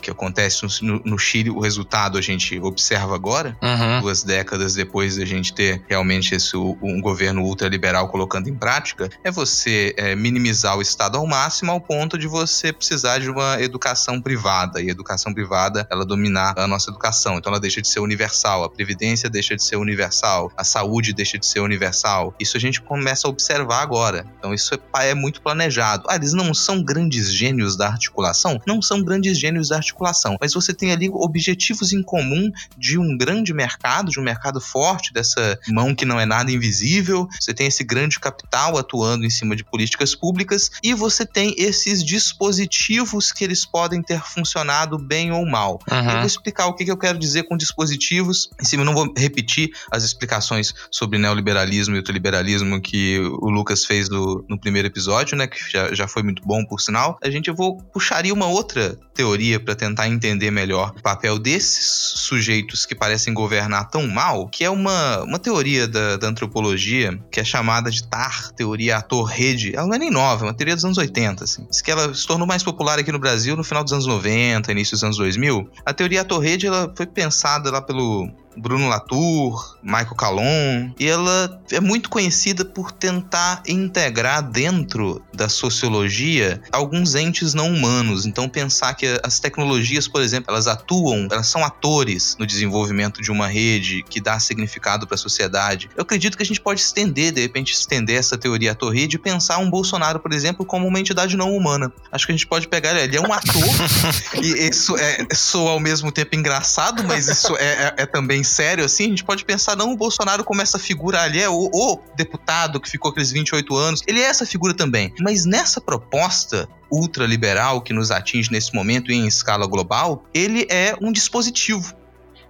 que 0.00 0.10
acontece 0.10 0.64
no, 0.82 1.00
no, 1.04 1.18
Chile, 1.18 1.50
o 1.50 1.60
resultado 1.60 2.18
a 2.18 2.20
gente 2.20 2.58
observa 2.60 3.14
agora, 3.14 3.56
uhum. 3.62 4.00
duas 4.00 4.22
décadas 4.22 4.74
depois 4.74 5.16
da 5.16 5.24
gente 5.24 5.52
ter 5.52 5.82
realmente 5.88 6.34
esse, 6.34 6.56
um 6.56 7.00
governo 7.00 7.42
ultraliberal 7.42 8.08
colocando 8.08 8.48
em 8.48 8.54
prática, 8.54 9.10
é 9.22 9.30
você 9.30 9.94
é, 9.96 10.14
minimizar 10.14 10.76
o 10.76 10.82
Estado 10.82 11.18
ao 11.18 11.26
máximo 11.26 11.72
ao 11.72 11.80
ponto 11.80 12.16
de 12.16 12.26
você 12.26 12.72
precisar 12.72 13.18
de 13.18 13.30
uma 13.30 13.60
educação 13.60 14.20
privada. 14.20 14.80
E 14.80 14.88
a 14.88 14.90
educação 14.90 15.34
privada, 15.34 15.86
ela 15.90 16.04
dominar 16.04 16.54
a 16.56 16.66
nossa 16.66 16.90
educação. 16.90 17.36
Então 17.36 17.50
ela 17.50 17.60
deixa 17.60 17.82
de 17.82 17.88
ser 17.88 18.00
universal, 18.00 18.64
a 18.64 18.70
previdência 18.70 19.28
deixa 19.28 19.56
de 19.56 19.62
ser 19.62 19.76
universal, 19.76 20.50
a 20.56 20.64
saúde 20.64 21.12
deixa 21.12 21.38
de 21.38 21.46
ser 21.46 21.60
universal. 21.60 22.34
Isso 22.40 22.56
a 22.56 22.60
gente 22.60 22.80
começa 22.80 23.26
a 23.26 23.30
observar 23.30 23.82
agora. 23.82 24.24
Então 24.38 24.54
isso 24.54 24.74
é, 24.74 25.10
é 25.10 25.14
muito 25.14 25.42
planejado. 25.42 26.04
Ah, 26.08 26.16
eles 26.16 26.32
não 26.32 26.54
são 26.54 26.82
grandes 26.82 27.32
gênios 27.32 27.76
da 27.76 27.88
articulação? 27.88 28.60
Não 28.66 28.80
são 28.80 29.02
grandes 29.02 29.38
gênios 29.38 29.68
da 29.68 29.76
articulação 29.76 29.87
articulação. 29.88 30.36
Mas 30.40 30.52
você 30.52 30.72
tem 30.72 30.92
ali 30.92 31.08
objetivos 31.08 31.92
em 31.92 32.02
comum 32.02 32.50
de 32.76 32.98
um 32.98 33.16
grande 33.16 33.52
mercado, 33.52 34.10
de 34.10 34.20
um 34.20 34.22
mercado 34.22 34.60
forte, 34.60 35.12
dessa 35.12 35.58
mão 35.68 35.94
que 35.94 36.04
não 36.04 36.20
é 36.20 36.26
nada 36.26 36.52
invisível. 36.52 37.26
Você 37.40 37.54
tem 37.54 37.66
esse 37.66 37.82
grande 37.82 38.20
capital 38.20 38.76
atuando 38.78 39.24
em 39.24 39.30
cima 39.30 39.56
de 39.56 39.64
políticas 39.64 40.14
públicas 40.14 40.70
e 40.82 40.94
você 40.94 41.24
tem 41.24 41.54
esses 41.56 42.04
dispositivos 42.04 43.32
que 43.32 43.44
eles 43.44 43.64
podem 43.64 44.02
ter 44.02 44.20
funcionado 44.20 44.98
bem 44.98 45.32
ou 45.32 45.46
mal. 45.46 45.78
Uhum. 45.90 45.98
Eu 45.98 46.16
vou 46.18 46.26
explicar 46.26 46.66
o 46.66 46.74
que 46.74 46.88
eu 46.88 46.96
quero 46.96 47.18
dizer 47.18 47.44
com 47.44 47.56
dispositivos. 47.56 48.50
Em 48.60 48.64
cima, 48.64 48.82
eu 48.82 48.86
não 48.86 48.94
vou 48.94 49.12
repetir 49.16 49.70
as 49.90 50.04
explicações 50.04 50.74
sobre 50.90 51.18
neoliberalismo 51.18 51.94
e 51.94 51.98
ultraliberalismo 51.98 52.80
que 52.80 53.18
o 53.18 53.50
Lucas 53.50 53.84
fez 53.84 54.08
do, 54.08 54.44
no 54.48 54.58
primeiro 54.58 54.88
episódio, 54.88 55.36
né? 55.36 55.46
Que 55.46 55.58
já, 55.70 55.94
já 55.94 56.08
foi 56.08 56.22
muito 56.22 56.42
bom, 56.44 56.64
por 56.64 56.80
sinal. 56.80 57.18
A 57.22 57.30
gente 57.30 57.48
eu 57.48 57.54
vou 57.54 57.78
puxaria 57.92 58.32
uma 58.32 58.46
outra 58.46 58.98
teoria 59.14 59.58
para 59.58 59.74
tentar 59.78 60.08
entender 60.08 60.50
melhor 60.50 60.92
o 60.96 61.02
papel 61.02 61.38
desses 61.38 61.86
sujeitos 62.16 62.84
que 62.84 62.94
parecem 62.94 63.32
governar 63.32 63.88
tão 63.88 64.06
mal, 64.06 64.48
que 64.48 64.64
é 64.64 64.70
uma, 64.70 65.22
uma 65.22 65.38
teoria 65.38 65.86
da, 65.86 66.16
da 66.16 66.26
antropologia 66.26 67.18
que 67.30 67.40
é 67.40 67.44
chamada 67.44 67.90
de 67.90 68.02
TAR, 68.06 68.52
teoria 68.52 68.98
ator-rede. 68.98 69.74
Ela 69.74 69.86
não 69.86 69.94
é 69.94 69.98
nem 69.98 70.10
nova, 70.10 70.44
é 70.44 70.48
uma 70.48 70.54
teoria 70.54 70.74
dos 70.74 70.84
anos 70.84 70.98
80, 70.98 71.44
assim. 71.44 71.66
Diz 71.70 71.80
que 71.80 71.90
ela 71.90 72.12
se 72.12 72.26
tornou 72.26 72.46
mais 72.46 72.62
popular 72.62 72.98
aqui 72.98 73.12
no 73.12 73.18
Brasil 73.18 73.56
no 73.56 73.64
final 73.64 73.84
dos 73.84 73.92
anos 73.92 74.06
90, 74.06 74.70
início 74.72 74.92
dos 74.92 75.04
anos 75.04 75.16
2000. 75.16 75.70
A 75.86 75.92
teoria 75.92 76.22
ator-rede 76.22 76.66
ela 76.66 76.92
foi 76.96 77.06
pensada 77.06 77.70
lá 77.70 77.80
pelo 77.80 78.28
Bruno 78.58 78.88
Latour, 78.88 79.78
Michael 79.82 80.14
Calon, 80.16 80.90
e 80.98 81.06
ela 81.06 81.60
é 81.70 81.80
muito 81.80 82.10
conhecida 82.10 82.64
por 82.64 82.90
tentar 82.90 83.62
integrar 83.66 84.42
dentro 84.42 85.22
da 85.32 85.48
sociologia 85.48 86.60
alguns 86.72 87.14
entes 87.14 87.54
não 87.54 87.72
humanos. 87.72 88.26
Então 88.26 88.48
pensar 88.48 88.94
que 88.94 89.06
as 89.22 89.38
tecnologias, 89.38 89.67
por 90.10 90.20
exemplo, 90.20 90.50
elas 90.50 90.66
atuam, 90.66 91.28
elas 91.30 91.46
são 91.46 91.64
atores 91.64 92.36
no 92.38 92.46
desenvolvimento 92.46 93.20
de 93.22 93.30
uma 93.30 93.48
rede 93.48 94.04
que 94.08 94.20
dá 94.20 94.38
significado 94.38 95.06
para 95.06 95.14
a 95.14 95.18
sociedade. 95.18 95.88
Eu 95.96 96.02
acredito 96.02 96.36
que 96.36 96.42
a 96.42 96.46
gente 96.46 96.60
pode 96.60 96.80
estender, 96.80 97.32
de 97.32 97.40
repente, 97.40 97.72
estender 97.72 98.16
essa 98.16 98.36
teoria 98.36 98.72
ator-rede 98.72 99.16
e 99.16 99.18
pensar 99.18 99.58
um 99.58 99.70
Bolsonaro, 99.70 100.20
por 100.20 100.32
exemplo, 100.32 100.64
como 100.64 100.86
uma 100.86 101.00
entidade 101.00 101.36
não 101.36 101.54
humana. 101.54 101.92
Acho 102.10 102.26
que 102.26 102.32
a 102.32 102.36
gente 102.36 102.46
pode 102.46 102.68
pegar 102.68 102.90
ele, 102.90 103.00
ele 103.00 103.16
é 103.16 103.20
um 103.20 103.32
ator 103.32 103.62
e 104.42 104.68
isso 104.68 104.96
é, 104.96 105.26
soa 105.34 105.72
ao 105.72 105.80
mesmo 105.80 106.10
tempo 106.12 106.34
engraçado, 106.34 107.04
mas 107.04 107.28
isso 107.28 107.56
é, 107.56 107.64
é, 107.64 107.94
é 107.98 108.06
também 108.06 108.42
sério, 108.42 108.84
assim, 108.84 109.06
a 109.06 109.08
gente 109.08 109.24
pode 109.24 109.44
pensar 109.44 109.76
não 109.76 109.92
o 109.92 109.96
Bolsonaro 109.96 110.44
como 110.44 110.62
essa 110.62 110.78
figura 110.78 111.22
ali, 111.22 111.40
é 111.40 111.48
o, 111.48 111.70
o 111.72 112.00
deputado 112.16 112.80
que 112.80 112.90
ficou 112.90 113.10
aqueles 113.10 113.30
28 113.30 113.76
anos, 113.76 114.02
ele 114.06 114.20
é 114.20 114.24
essa 114.24 114.46
figura 114.46 114.74
também. 114.74 115.12
Mas 115.20 115.44
nessa 115.44 115.80
proposta 115.80 116.68
ultraliberal 116.90 117.80
que 117.80 117.92
nos 117.92 118.10
atinge 118.10 118.50
nesse 118.50 118.74
momento 118.74 119.10
em 119.10 119.26
escala 119.26 119.66
global, 119.66 120.24
ele 120.32 120.66
é 120.70 120.96
um 121.00 121.12
dispositivo 121.12 121.94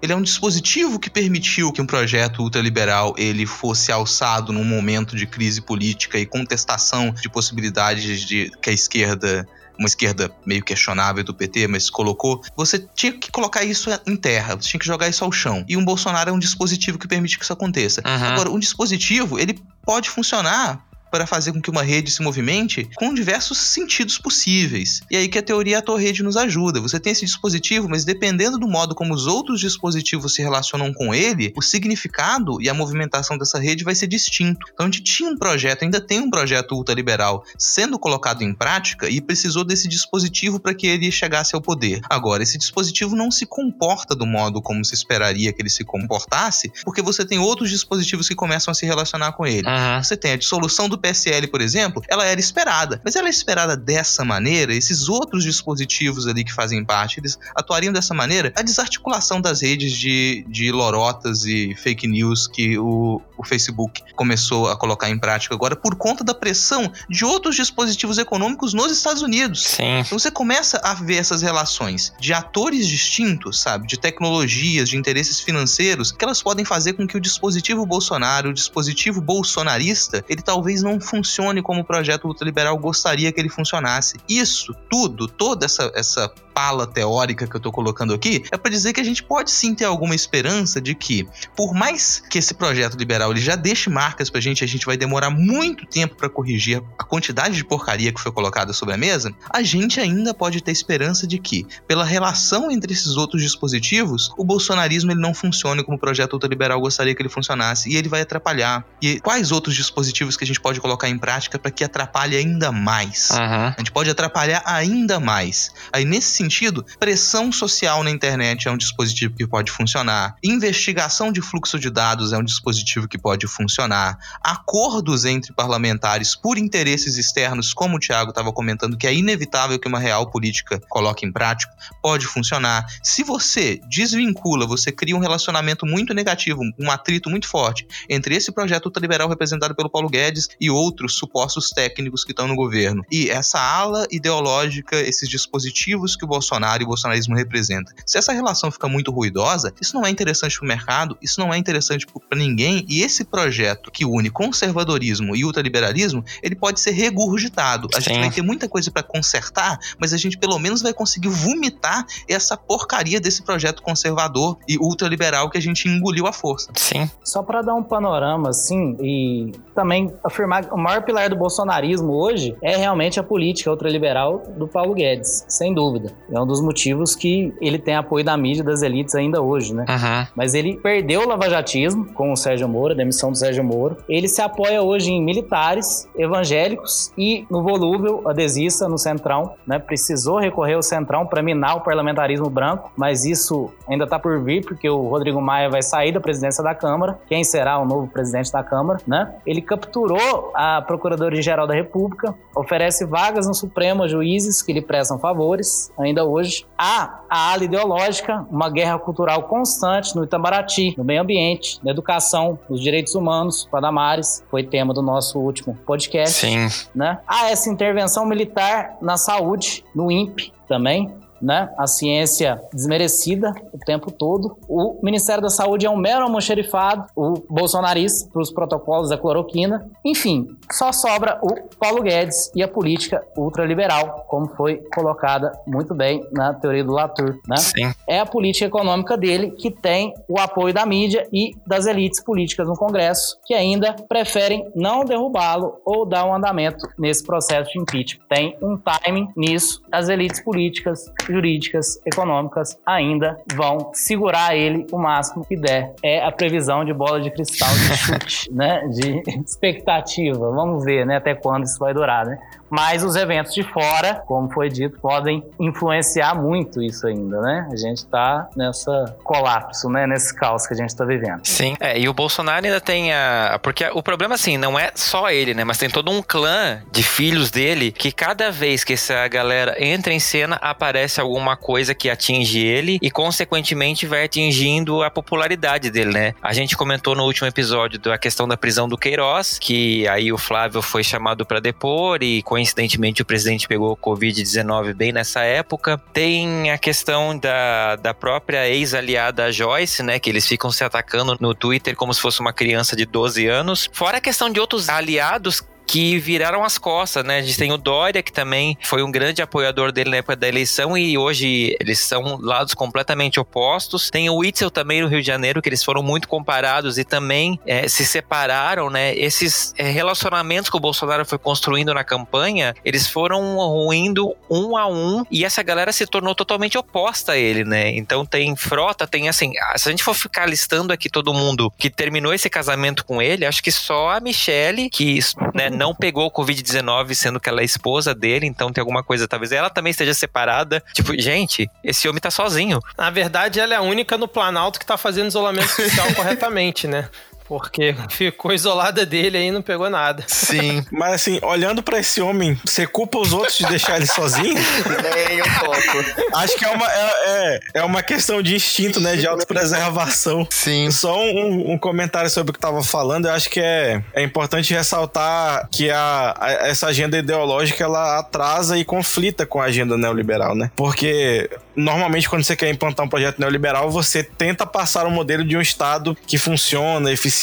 ele 0.00 0.12
é 0.12 0.16
um 0.16 0.22
dispositivo 0.22 0.98
que 0.98 1.10
permitiu 1.10 1.72
que 1.72 1.82
um 1.82 1.86
projeto 1.86 2.42
ultraliberal 2.42 3.14
ele 3.18 3.44
fosse 3.44 3.90
alçado 3.90 4.52
num 4.52 4.64
momento 4.64 5.16
de 5.16 5.26
crise 5.26 5.60
política 5.60 6.18
e 6.18 6.24
contestação 6.24 7.10
de 7.10 7.28
possibilidades 7.28 8.20
de 8.22 8.50
que 8.62 8.70
a 8.70 8.72
esquerda 8.72 9.46
uma 9.78 9.86
esquerda 9.86 10.28
meio 10.44 10.62
questionável 10.64 11.22
do 11.22 11.32
PT, 11.32 11.68
mas 11.68 11.88
colocou, 11.88 12.42
você 12.56 12.84
tinha 12.96 13.12
que 13.12 13.30
colocar 13.30 13.64
isso 13.64 13.88
em 14.08 14.16
terra, 14.16 14.56
você 14.56 14.70
tinha 14.70 14.80
que 14.80 14.86
jogar 14.86 15.08
isso 15.08 15.22
ao 15.24 15.30
chão. 15.30 15.64
E 15.68 15.76
um 15.76 15.84
Bolsonaro 15.84 16.30
é 16.30 16.32
um 16.32 16.38
dispositivo 16.38 16.98
que 16.98 17.06
permite 17.06 17.38
que 17.38 17.44
isso 17.44 17.52
aconteça. 17.52 18.02
Uhum. 18.04 18.24
Agora, 18.24 18.50
um 18.50 18.58
dispositivo, 18.58 19.38
ele 19.38 19.56
pode 19.86 20.10
funcionar 20.10 20.84
para 21.10 21.26
fazer 21.26 21.52
com 21.52 21.60
que 21.60 21.70
uma 21.70 21.82
rede 21.82 22.10
se 22.10 22.22
movimente 22.22 22.88
com 22.96 23.14
diversos 23.14 23.58
sentidos 23.58 24.18
possíveis. 24.18 25.00
E 25.10 25.16
aí 25.16 25.28
que 25.28 25.38
a 25.38 25.42
teoria 25.42 25.78
ator-rede 25.78 26.22
nos 26.22 26.36
ajuda. 26.36 26.80
Você 26.80 26.98
tem 26.98 27.12
esse 27.12 27.24
dispositivo, 27.24 27.88
mas 27.88 28.04
dependendo 28.04 28.58
do 28.58 28.68
modo 28.68 28.94
como 28.94 29.14
os 29.14 29.26
outros 29.26 29.60
dispositivos 29.60 30.34
se 30.34 30.42
relacionam 30.42 30.92
com 30.92 31.14
ele, 31.14 31.52
o 31.56 31.62
significado 31.62 32.60
e 32.60 32.68
a 32.68 32.74
movimentação 32.74 33.36
dessa 33.38 33.58
rede 33.58 33.84
vai 33.84 33.94
ser 33.94 34.06
distinto. 34.06 34.66
Então 34.72 34.86
a 34.86 34.88
gente 34.88 35.02
tinha 35.02 35.30
um 35.30 35.36
projeto, 35.36 35.82
ainda 35.82 36.00
tem 36.00 36.20
um 36.20 36.30
projeto 36.30 36.72
ultraliberal 36.74 37.44
sendo 37.58 37.98
colocado 37.98 38.42
em 38.42 38.54
prática 38.54 39.08
e 39.08 39.20
precisou 39.20 39.64
desse 39.64 39.88
dispositivo 39.88 40.60
para 40.60 40.74
que 40.74 40.86
ele 40.86 41.10
chegasse 41.10 41.54
ao 41.54 41.60
poder. 41.60 42.00
Agora, 42.08 42.42
esse 42.42 42.58
dispositivo 42.58 43.16
não 43.16 43.30
se 43.30 43.46
comporta 43.46 44.14
do 44.14 44.26
modo 44.26 44.60
como 44.60 44.84
se 44.84 44.94
esperaria 44.94 45.52
que 45.52 45.62
ele 45.62 45.70
se 45.70 45.84
comportasse, 45.84 46.72
porque 46.84 47.02
você 47.02 47.24
tem 47.24 47.38
outros 47.38 47.70
dispositivos 47.70 48.28
que 48.28 48.34
começam 48.34 48.72
a 48.72 48.74
se 48.74 48.86
relacionar 48.86 49.32
com 49.32 49.46
ele. 49.46 49.66
Uhum. 49.66 50.02
Você 50.02 50.16
tem 50.16 50.32
a 50.32 50.36
dissolução 50.36 50.88
do 50.88 50.97
PSL, 50.98 51.46
por 51.48 51.60
exemplo, 51.60 52.02
ela 52.08 52.24
era 52.24 52.40
esperada, 52.40 53.00
mas 53.04 53.16
ela 53.16 53.28
é 53.28 53.30
esperada 53.30 53.76
dessa 53.76 54.24
maneira, 54.24 54.74
esses 54.74 55.08
outros 55.08 55.44
dispositivos 55.44 56.26
ali 56.26 56.44
que 56.44 56.52
fazem 56.52 56.84
parte, 56.84 57.20
eles 57.20 57.38
atuariam 57.54 57.92
dessa 57.92 58.14
maneira, 58.14 58.52
a 58.56 58.62
desarticulação 58.62 59.40
das 59.40 59.62
redes 59.62 59.92
de, 59.92 60.44
de 60.48 60.70
lorotas 60.72 61.44
e 61.44 61.74
fake 61.74 62.06
news 62.06 62.46
que 62.46 62.78
o, 62.78 63.20
o 63.36 63.44
Facebook 63.44 64.02
começou 64.14 64.68
a 64.68 64.76
colocar 64.76 65.08
em 65.08 65.18
prática 65.18 65.54
agora 65.54 65.76
por 65.76 65.94
conta 65.96 66.24
da 66.24 66.34
pressão 66.34 66.90
de 67.08 67.24
outros 67.24 67.56
dispositivos 67.56 68.18
econômicos 68.18 68.74
nos 68.74 68.90
Estados 68.92 69.22
Unidos. 69.22 69.64
Sim. 69.64 70.00
Então 70.00 70.18
você 70.18 70.30
começa 70.30 70.80
a 70.82 70.94
ver 70.94 71.16
essas 71.16 71.42
relações 71.42 72.12
de 72.18 72.32
atores 72.32 72.86
distintos, 72.86 73.60
sabe, 73.60 73.86
de 73.86 73.98
tecnologias, 73.98 74.88
de 74.88 74.96
interesses 74.96 75.40
financeiros, 75.40 76.12
que 76.12 76.24
elas 76.24 76.42
podem 76.42 76.64
fazer 76.64 76.94
com 76.94 77.06
que 77.06 77.16
o 77.16 77.20
dispositivo 77.20 77.84
Bolsonaro, 77.86 78.50
o 78.50 78.54
dispositivo 78.54 79.20
bolsonarista, 79.20 80.24
ele 80.28 80.42
talvez 80.42 80.82
não 80.82 80.87
funcione 81.00 81.60
como 81.60 81.80
o 81.80 81.84
projeto 81.84 82.26
ultraliberal 82.26 82.78
gostaria 82.78 83.32
que 83.32 83.40
ele 83.40 83.48
funcionasse. 83.48 84.18
Isso 84.28 84.74
tudo, 84.88 85.26
toda 85.26 85.66
essa, 85.66 85.90
essa 85.94 86.32
pala 86.58 86.88
teórica 86.88 87.46
que 87.46 87.54
eu 87.54 87.60
tô 87.60 87.70
colocando 87.70 88.12
aqui, 88.12 88.42
é 88.50 88.56
para 88.56 88.68
dizer 88.68 88.92
que 88.92 89.00
a 89.00 89.04
gente 89.04 89.22
pode 89.22 89.48
sim 89.48 89.76
ter 89.76 89.84
alguma 89.84 90.12
esperança 90.12 90.80
de 90.80 90.92
que, 90.92 91.24
por 91.54 91.72
mais 91.72 92.20
que 92.28 92.36
esse 92.36 92.52
projeto 92.52 92.96
liberal 92.96 93.30
ele 93.30 93.40
já 93.40 93.54
deixe 93.54 93.88
marcas 93.88 94.28
pra 94.28 94.40
gente, 94.40 94.64
a 94.64 94.66
gente 94.66 94.84
vai 94.84 94.96
demorar 94.96 95.30
muito 95.30 95.86
tempo 95.86 96.16
para 96.16 96.28
corrigir 96.28 96.82
a 96.98 97.04
quantidade 97.04 97.54
de 97.54 97.64
porcaria 97.64 98.12
que 98.12 98.20
foi 98.20 98.32
colocada 98.32 98.72
sobre 98.72 98.92
a 98.92 98.96
mesa, 98.96 99.32
a 99.48 99.62
gente 99.62 100.00
ainda 100.00 100.34
pode 100.34 100.60
ter 100.60 100.72
esperança 100.72 101.28
de 101.28 101.38
que, 101.38 101.64
pela 101.86 102.04
relação 102.04 102.72
entre 102.72 102.92
esses 102.92 103.16
outros 103.16 103.40
dispositivos, 103.40 104.32
o 104.36 104.44
bolsonarismo 104.44 105.12
ele 105.12 105.20
não 105.20 105.32
funcione 105.32 105.84
como 105.84 105.96
o 105.96 106.00
projeto 106.00 106.32
ultraliberal 106.32 106.80
gostaria 106.80 107.14
que 107.14 107.22
ele 107.22 107.28
funcionasse 107.28 107.88
e 107.88 107.94
ele 107.94 108.08
vai 108.08 108.22
atrapalhar. 108.22 108.84
E 109.00 109.20
quais 109.20 109.52
outros 109.52 109.76
dispositivos 109.76 110.36
que 110.36 110.42
a 110.42 110.46
gente 110.46 110.60
pode 110.60 110.80
colocar 110.80 111.08
em 111.08 111.18
prática 111.18 111.56
para 111.56 111.70
que 111.70 111.84
atrapalhe 111.84 112.36
ainda 112.36 112.72
mais? 112.72 113.30
Uhum. 113.30 113.38
A 113.38 113.74
gente 113.78 113.92
pode 113.92 114.10
atrapalhar 114.10 114.60
ainda 114.66 115.20
mais. 115.20 115.70
Aí, 115.92 116.04
nesse 116.04 116.47
sentido, 116.48 116.84
pressão 116.98 117.52
social 117.52 118.02
na 118.02 118.10
internet 118.10 118.66
é 118.66 118.70
um 118.70 118.76
dispositivo 118.76 119.34
que 119.36 119.46
pode 119.46 119.70
funcionar, 119.70 120.34
investigação 120.42 121.30
de 121.30 121.42
fluxo 121.42 121.78
de 121.78 121.90
dados 121.90 122.32
é 122.32 122.38
um 122.38 122.42
dispositivo 122.42 123.06
que 123.06 123.18
pode 123.18 123.46
funcionar, 123.46 124.18
acordos 124.42 125.26
entre 125.26 125.52
parlamentares 125.52 126.34
por 126.34 126.56
interesses 126.56 127.18
externos, 127.18 127.74
como 127.74 127.96
o 127.96 128.00
Tiago 128.00 128.30
estava 128.30 128.50
comentando, 128.50 128.96
que 128.96 129.06
é 129.06 129.14
inevitável 129.14 129.78
que 129.78 129.86
uma 129.86 129.98
real 129.98 130.30
política 130.30 130.80
coloque 130.88 131.26
em 131.26 131.30
prática, 131.30 131.70
pode 132.02 132.26
funcionar. 132.26 132.86
Se 133.02 133.22
você 133.22 133.78
desvincula, 133.90 134.66
você 134.66 134.90
cria 134.90 135.14
um 135.14 135.20
relacionamento 135.20 135.84
muito 135.84 136.14
negativo, 136.14 136.62
um 136.78 136.90
atrito 136.90 137.28
muito 137.28 137.46
forte 137.46 137.86
entre 138.08 138.34
esse 138.34 138.50
projeto 138.50 138.86
ultraliberal 138.86 139.28
representado 139.28 139.74
pelo 139.74 139.90
Paulo 139.90 140.08
Guedes 140.08 140.48
e 140.58 140.70
outros 140.70 141.14
supostos 141.14 141.70
técnicos 141.70 142.24
que 142.24 142.32
estão 142.32 142.48
no 142.48 142.56
governo. 142.56 143.04
E 143.12 143.28
essa 143.28 143.58
ala 143.58 144.06
ideológica, 144.10 144.96
esses 144.96 145.28
dispositivos 145.28 146.16
que 146.16 146.24
o 146.24 146.28
Bolsonaro 146.38 146.82
e 146.82 146.84
o 146.84 146.88
bolsonarismo 146.88 147.34
representa. 147.34 147.92
Se 148.06 148.16
essa 148.16 148.32
relação 148.32 148.70
fica 148.70 148.88
muito 148.88 149.10
ruidosa, 149.10 149.72
isso 149.80 149.94
não 149.94 150.06
é 150.06 150.10
interessante 150.10 150.56
para 150.56 150.64
o 150.64 150.68
mercado, 150.68 151.18
isso 151.20 151.40
não 151.40 151.52
é 151.52 151.58
interessante 151.58 152.06
para 152.06 152.38
ninguém, 152.38 152.84
e 152.88 153.02
esse 153.02 153.24
projeto 153.24 153.90
que 153.90 154.04
une 154.04 154.30
conservadorismo 154.30 155.34
e 155.34 155.44
ultraliberalismo, 155.44 156.24
ele 156.42 156.54
pode 156.54 156.80
ser 156.80 156.92
regurgitado. 156.92 157.88
A 157.94 158.00
Sim. 158.00 158.10
gente 158.10 158.20
vai 158.20 158.30
ter 158.30 158.42
muita 158.42 158.68
coisa 158.68 158.90
para 158.90 159.02
consertar, 159.02 159.78
mas 159.98 160.12
a 160.12 160.16
gente 160.16 160.38
pelo 160.38 160.58
menos 160.58 160.80
vai 160.80 160.92
conseguir 160.92 161.28
vomitar 161.28 162.06
essa 162.28 162.56
porcaria 162.56 163.20
desse 163.20 163.42
projeto 163.42 163.82
conservador 163.82 164.58
e 164.68 164.78
ultraliberal 164.78 165.50
que 165.50 165.58
a 165.58 165.62
gente 165.62 165.88
engoliu 165.88 166.26
à 166.26 166.32
força. 166.32 166.70
Sim. 166.76 167.10
Só 167.24 167.42
para 167.42 167.62
dar 167.62 167.74
um 167.74 167.82
panorama 167.82 168.50
assim 168.50 168.96
e 169.00 169.52
também 169.74 170.12
afirmar 170.24 170.66
que 170.66 170.74
o 170.74 170.78
maior 170.78 171.02
pilar 171.02 171.28
do 171.28 171.36
bolsonarismo 171.36 172.12
hoje 172.12 172.56
é 172.62 172.76
realmente 172.76 173.18
a 173.18 173.22
política 173.22 173.70
ultraliberal 173.70 174.42
do 174.56 174.68
Paulo 174.68 174.94
Guedes, 174.94 175.44
sem 175.48 175.74
dúvida. 175.74 176.12
É 176.32 176.40
um 176.40 176.46
dos 176.46 176.60
motivos 176.60 177.14
que 177.14 177.52
ele 177.60 177.78
tem 177.78 177.96
apoio 177.96 178.24
da 178.24 178.36
mídia 178.36 178.62
das 178.62 178.82
elites 178.82 179.14
ainda 179.14 179.40
hoje, 179.40 179.74
né? 179.74 179.84
Uhum. 179.88 180.26
Mas 180.36 180.54
ele 180.54 180.76
perdeu 180.76 181.22
o 181.22 181.28
lavajatismo 181.28 182.12
com 182.12 182.32
o 182.32 182.36
Sérgio 182.36 182.68
Moro, 182.68 182.92
a 182.92 182.96
demissão 182.96 183.30
do 183.30 183.38
Sérgio 183.38 183.64
Moro. 183.64 183.96
Ele 184.08 184.28
se 184.28 184.40
apoia 184.42 184.82
hoje 184.82 185.10
em 185.10 185.22
militares, 185.22 186.08
evangélicos 186.16 187.12
e 187.16 187.46
no 187.50 187.62
volúvel 187.62 188.22
adesista 188.26 188.88
no 188.88 188.98
Centrão, 188.98 189.52
né? 189.66 189.78
Precisou 189.78 190.38
recorrer 190.38 190.74
ao 190.74 190.82
Centrão 190.82 191.26
para 191.26 191.42
minar 191.42 191.76
o 191.76 191.80
parlamentarismo 191.80 192.50
branco, 192.50 192.92
mas 192.96 193.24
isso 193.24 193.70
ainda 193.88 194.04
está 194.04 194.18
por 194.18 194.42
vir 194.42 194.64
porque 194.64 194.88
o 194.88 195.08
Rodrigo 195.08 195.40
Maia 195.40 195.70
vai 195.70 195.82
sair 195.82 196.12
da 196.12 196.20
presidência 196.20 196.62
da 196.62 196.74
Câmara. 196.74 197.18
Quem 197.28 197.42
será 197.44 197.78
o 197.78 197.84
novo 197.84 198.06
presidente 198.06 198.52
da 198.52 198.62
Câmara, 198.62 199.00
né? 199.06 199.34
Ele 199.46 199.62
capturou 199.62 200.52
a 200.54 200.82
Procuradoria-Geral 200.82 201.66
da 201.66 201.74
República, 201.74 202.34
oferece 202.54 203.04
vagas 203.04 203.46
no 203.46 203.54
Supremo 203.54 204.02
a 204.02 204.08
juízes 204.08 204.62
que 204.62 204.72
lhe 204.72 204.82
prestam 204.82 205.18
favores, 205.18 205.90
ainda 205.98 206.17
ainda 206.18 206.24
hoje. 206.24 206.66
Há 206.76 207.20
a 207.28 207.52
ala 207.52 207.64
ideológica, 207.64 208.46
uma 208.50 208.68
guerra 208.68 208.98
cultural 208.98 209.44
constante 209.44 210.14
no 210.16 210.24
Itamaraty, 210.24 210.94
no 210.96 211.04
meio 211.04 211.22
ambiente, 211.22 211.78
na 211.82 211.90
educação, 211.90 212.58
nos 212.68 212.80
direitos 212.80 213.14
humanos, 213.14 213.68
Padamares, 213.70 214.44
foi 214.50 214.64
tema 214.64 214.92
do 214.92 215.02
nosso 215.02 215.38
último 215.38 215.76
podcast. 215.86 216.46
Sim. 216.46 216.68
Né? 216.94 217.18
Há 217.26 217.50
essa 217.50 217.70
intervenção 217.70 218.26
militar 218.26 218.96
na 219.00 219.16
saúde, 219.16 219.84
no 219.94 220.10
INPE 220.10 220.52
também, 220.66 221.12
né? 221.40 221.70
A 221.76 221.86
ciência 221.86 222.60
desmerecida 222.72 223.52
o 223.72 223.78
tempo 223.78 224.10
todo. 224.10 224.56
O 224.68 224.98
Ministério 225.02 225.42
da 225.42 225.48
Saúde 225.48 225.86
é 225.86 225.90
um 225.90 225.96
mero 225.96 226.24
almoxerifado, 226.24 227.06
o 227.14 227.34
bolsonarista 227.48 228.28
para 228.30 228.42
os 228.42 228.50
protocolos 228.50 229.08
da 229.08 229.18
cloroquina. 229.18 229.88
Enfim, 230.04 230.56
só 230.70 230.92
sobra 230.92 231.38
o 231.42 231.54
Paulo 231.78 232.02
Guedes 232.02 232.50
e 232.54 232.62
a 232.62 232.68
política 232.68 233.24
ultraliberal, 233.36 234.26
como 234.28 234.48
foi 234.48 234.76
colocada 234.94 235.52
muito 235.66 235.94
bem 235.94 236.26
na 236.32 236.54
teoria 236.54 236.84
do 236.84 236.92
Latour, 236.92 237.38
né? 237.46 237.56
Sim. 237.56 237.92
É 238.06 238.20
a 238.20 238.26
política 238.26 238.66
econômica 238.66 239.16
dele 239.16 239.50
que 239.52 239.70
tem 239.70 240.14
o 240.28 240.38
apoio 240.38 240.72
da 240.74 240.84
mídia 240.84 241.26
e 241.32 241.56
das 241.66 241.86
elites 241.86 242.22
políticas 242.22 242.68
no 242.68 242.74
Congresso, 242.74 243.38
que 243.44 243.54
ainda 243.54 243.94
preferem 244.08 244.70
não 244.74 245.04
derrubá-lo 245.04 245.80
ou 245.84 246.04
dar 246.04 246.24
um 246.24 246.34
andamento 246.34 246.88
nesse 246.98 247.24
processo 247.24 247.70
de 247.72 247.78
impeachment. 247.78 248.24
Tem 248.28 248.56
um 248.62 248.76
timing 248.76 249.28
nisso. 249.36 249.82
As 249.90 250.08
elites 250.08 250.40
políticas 250.40 251.04
jurídicas, 251.28 252.00
econômicas, 252.06 252.78
ainda 252.84 253.38
vão 253.54 253.90
segurar 253.92 254.56
ele 254.56 254.86
o 254.90 254.98
máximo 254.98 255.44
que 255.44 255.56
der. 255.56 255.94
É 256.02 256.24
a 256.24 256.32
previsão 256.32 256.84
de 256.84 256.92
bola 256.92 257.20
de 257.20 257.30
cristal 257.30 257.68
de 257.68 257.96
chute, 257.96 258.52
né? 258.52 258.80
De 258.88 259.22
expectativa. 259.44 260.50
Vamos 260.50 260.84
ver, 260.84 261.06
né? 261.06 261.16
Até 261.16 261.34
quando 261.34 261.64
isso 261.64 261.78
vai 261.78 261.92
durar, 261.92 262.26
né? 262.26 262.38
Mas 262.70 263.02
os 263.02 263.16
eventos 263.16 263.54
de 263.54 263.62
fora, 263.62 264.22
como 264.26 264.50
foi 264.50 264.68
dito, 264.68 264.98
podem 265.00 265.44
influenciar 265.58 266.34
muito 266.34 266.82
isso 266.82 267.06
ainda, 267.06 267.40
né? 267.40 267.68
A 267.72 267.76
gente 267.76 268.06
tá 268.06 268.48
nessa 268.56 269.16
colapso, 269.24 269.88
né? 269.88 270.06
Nesse 270.06 270.34
caos 270.34 270.66
que 270.66 270.74
a 270.74 270.76
gente 270.76 270.94
tá 270.94 271.04
vivendo. 271.04 271.40
Sim, 271.44 271.76
é, 271.80 271.98
e 271.98 272.08
o 272.08 272.14
Bolsonaro 272.14 272.64
ainda 272.64 272.80
tem 272.80 273.12
a. 273.12 273.58
Porque 273.62 273.88
o 273.92 274.02
problema, 274.02 274.34
assim, 274.34 274.56
não 274.56 274.78
é 274.78 274.90
só 274.94 275.30
ele, 275.30 275.54
né? 275.54 275.64
Mas 275.64 275.78
tem 275.78 275.88
todo 275.88 276.10
um 276.10 276.22
clã 276.22 276.82
de 276.90 277.02
filhos 277.02 277.50
dele 277.50 277.92
que 277.92 278.12
cada 278.12 278.50
vez 278.50 278.84
que 278.84 278.92
essa 278.92 279.26
galera 279.28 279.76
entra 279.78 280.12
em 280.12 280.20
cena, 280.20 280.56
aparece 280.56 281.20
alguma 281.20 281.56
coisa 281.56 281.94
que 281.94 282.10
atinge 282.10 282.58
ele 282.58 282.98
e, 283.00 283.10
consequentemente, 283.10 284.06
vai 284.06 284.24
atingindo 284.24 285.02
a 285.02 285.10
popularidade 285.10 285.90
dele, 285.90 286.12
né? 286.12 286.34
A 286.42 286.52
gente 286.52 286.76
comentou 286.76 287.14
no 287.14 287.24
último 287.24 287.46
episódio 287.46 287.98
da 287.98 288.18
questão 288.18 288.46
da 288.46 288.56
prisão 288.56 288.88
do 288.88 288.96
Queiroz, 288.96 289.58
que 289.58 290.06
aí 290.08 290.32
o 290.32 290.38
Flávio 290.38 290.82
foi 290.82 291.02
chamado 291.02 291.44
para 291.46 291.60
depor 291.60 292.22
e, 292.22 292.42
coincidentemente, 292.58 293.22
o 293.22 293.24
presidente 293.24 293.68
pegou 293.68 293.96
Covid-19 293.96 294.92
bem 294.92 295.12
nessa 295.12 295.42
época. 295.42 295.96
Tem 296.12 296.72
a 296.72 296.78
questão 296.78 297.38
da, 297.38 297.94
da 297.94 298.12
própria 298.12 298.68
ex-aliada 298.68 299.52
Joyce, 299.52 300.02
né? 300.02 300.18
Que 300.18 300.28
eles 300.28 300.44
ficam 300.44 300.68
se 300.72 300.82
atacando 300.82 301.36
no 301.40 301.54
Twitter 301.54 301.94
como 301.94 302.12
se 302.12 302.20
fosse 302.20 302.40
uma 302.40 302.52
criança 302.52 302.96
de 302.96 303.06
12 303.06 303.46
anos. 303.46 303.88
Fora 303.92 304.18
a 304.18 304.20
questão 304.20 304.50
de 304.50 304.58
outros 304.58 304.88
aliados 304.88 305.62
que 305.88 306.18
viraram 306.18 306.62
as 306.62 306.76
costas, 306.76 307.24
né? 307.24 307.38
A 307.38 307.42
gente 307.42 307.56
tem 307.56 307.72
o 307.72 307.78
Dória, 307.78 308.22
que 308.22 308.30
também 308.30 308.76
foi 308.82 309.02
um 309.02 309.10
grande 309.10 309.40
apoiador 309.40 309.90
dele 309.90 310.10
na 310.10 310.16
época 310.18 310.36
da 310.36 310.46
eleição 310.46 310.96
e 310.98 311.16
hoje 311.16 311.74
eles 311.80 311.98
são 311.98 312.38
lados 312.40 312.74
completamente 312.74 313.40
opostos. 313.40 314.10
Tem 314.10 314.28
o 314.28 314.44
Itzel 314.44 314.70
também 314.70 315.00
no 315.00 315.08
Rio 315.08 315.22
de 315.22 315.26
Janeiro, 315.26 315.62
que 315.62 315.68
eles 315.68 315.82
foram 315.82 316.02
muito 316.02 316.28
comparados 316.28 316.98
e 316.98 317.04
também 317.04 317.58
é, 317.66 317.88
se 317.88 318.04
separaram, 318.04 318.90
né? 318.90 319.16
Esses 319.16 319.72
é, 319.78 319.90
relacionamentos 319.90 320.68
que 320.68 320.76
o 320.76 320.80
Bolsonaro 320.80 321.24
foi 321.24 321.38
construindo 321.38 321.94
na 321.94 322.04
campanha, 322.04 322.74
eles 322.84 323.06
foram 323.06 323.56
ruindo 323.56 324.36
um 324.50 324.76
a 324.76 324.86
um 324.86 325.24
e 325.30 325.42
essa 325.42 325.62
galera 325.62 325.90
se 325.90 326.06
tornou 326.06 326.34
totalmente 326.34 326.76
oposta 326.76 327.32
a 327.32 327.36
ele, 327.38 327.64
né? 327.64 327.96
Então 327.96 328.26
tem 328.26 328.54
frota, 328.54 329.06
tem 329.06 329.30
assim, 329.30 329.52
se 329.76 329.88
a 329.88 329.90
gente 329.90 330.04
for 330.04 330.14
ficar 330.14 330.44
listando 330.44 330.92
aqui 330.92 331.08
todo 331.08 331.32
mundo 331.32 331.72
que 331.78 331.88
terminou 331.88 332.34
esse 332.34 332.50
casamento 332.50 333.06
com 333.06 333.22
ele, 333.22 333.46
acho 333.46 333.62
que 333.62 333.72
só 333.72 334.10
a 334.10 334.20
Michelle, 334.20 334.90
que 334.90 335.18
né, 335.54 335.77
não 335.78 335.94
pegou 335.94 336.26
o 336.26 336.30
Covid-19, 336.30 337.14
sendo 337.14 337.38
que 337.38 337.48
ela 337.48 337.60
é 337.60 337.64
esposa 337.64 338.14
dele, 338.14 338.46
então 338.46 338.72
tem 338.72 338.82
alguma 338.82 339.02
coisa, 339.02 339.28
talvez 339.28 339.52
ela 339.52 339.70
também 339.70 339.92
esteja 339.92 340.12
separada. 340.12 340.82
Tipo, 340.92 341.18
gente, 341.18 341.70
esse 341.84 342.08
homem 342.08 342.20
tá 342.20 342.30
sozinho. 342.30 342.80
Na 342.96 343.10
verdade, 343.10 343.60
ela 343.60 343.74
é 343.74 343.76
a 343.76 343.82
única 343.82 344.18
no 344.18 344.26
Planalto 344.26 344.80
que 344.80 344.84
tá 344.84 344.96
fazendo 344.96 345.28
isolamento 345.28 345.68
social 345.68 346.12
corretamente, 346.16 346.88
né? 346.88 347.08
Porque 347.48 347.96
ficou 348.10 348.52
isolada 348.52 349.06
dele 349.06 349.38
aí 349.38 349.46
e 349.48 349.50
não 349.50 349.62
pegou 349.62 349.88
nada. 349.88 350.22
Sim. 350.26 350.84
Mas 350.92 351.14
assim, 351.14 351.38
olhando 351.42 351.82
para 351.82 351.98
esse 351.98 352.20
homem, 352.20 352.60
você 352.64 352.86
culpa 352.86 353.18
os 353.18 353.32
outros 353.32 353.56
de 353.56 353.66
deixar 353.66 353.96
ele 353.96 354.06
sozinho? 354.06 354.54
Nem 354.54 355.40
um 355.40 355.54
pouco. 355.58 356.36
Acho 356.36 356.56
que 356.56 356.64
é 356.64 356.68
uma, 356.68 356.86
é, 356.86 357.10
é, 357.26 357.60
é, 357.74 357.82
uma 357.82 358.02
questão 358.02 358.42
de 358.42 358.54
instinto, 358.54 359.00
né? 359.00 359.16
De 359.16 359.26
autopreservação. 359.26 360.46
Sim. 360.50 360.90
Só 360.90 361.18
um, 361.18 361.72
um, 361.72 361.78
comentário 361.78 362.28
sobre 362.28 362.50
o 362.50 362.54
que 362.54 362.60
tava 362.60 362.82
falando. 362.82 363.26
Eu 363.26 363.32
acho 363.32 363.48
que 363.48 363.60
é, 363.60 364.02
é 364.12 364.22
importante 364.22 364.74
ressaltar 364.74 365.68
que 365.70 365.90
a, 365.90 366.34
a, 366.38 366.50
essa 366.68 366.88
agenda 366.88 367.16
ideológica 367.16 367.82
ela 367.82 368.18
atrasa 368.18 368.76
e 368.76 368.84
conflita 368.84 369.46
com 369.46 369.60
a 369.60 369.64
agenda 369.64 369.96
neoliberal, 369.96 370.54
né? 370.54 370.70
Porque 370.76 371.48
normalmente 371.74 372.28
quando 372.28 372.42
você 372.42 372.56
quer 372.56 372.68
implantar 372.68 373.06
um 373.06 373.08
projeto 373.08 373.38
neoliberal, 373.38 373.90
você 373.90 374.22
tenta 374.22 374.66
passar 374.66 375.06
o 375.06 375.08
um 375.08 375.12
modelo 375.12 375.44
de 375.44 375.56
um 375.56 375.60
Estado 375.60 376.16
que 376.26 376.36
funciona, 376.36 377.10
eficiente, 377.12 377.37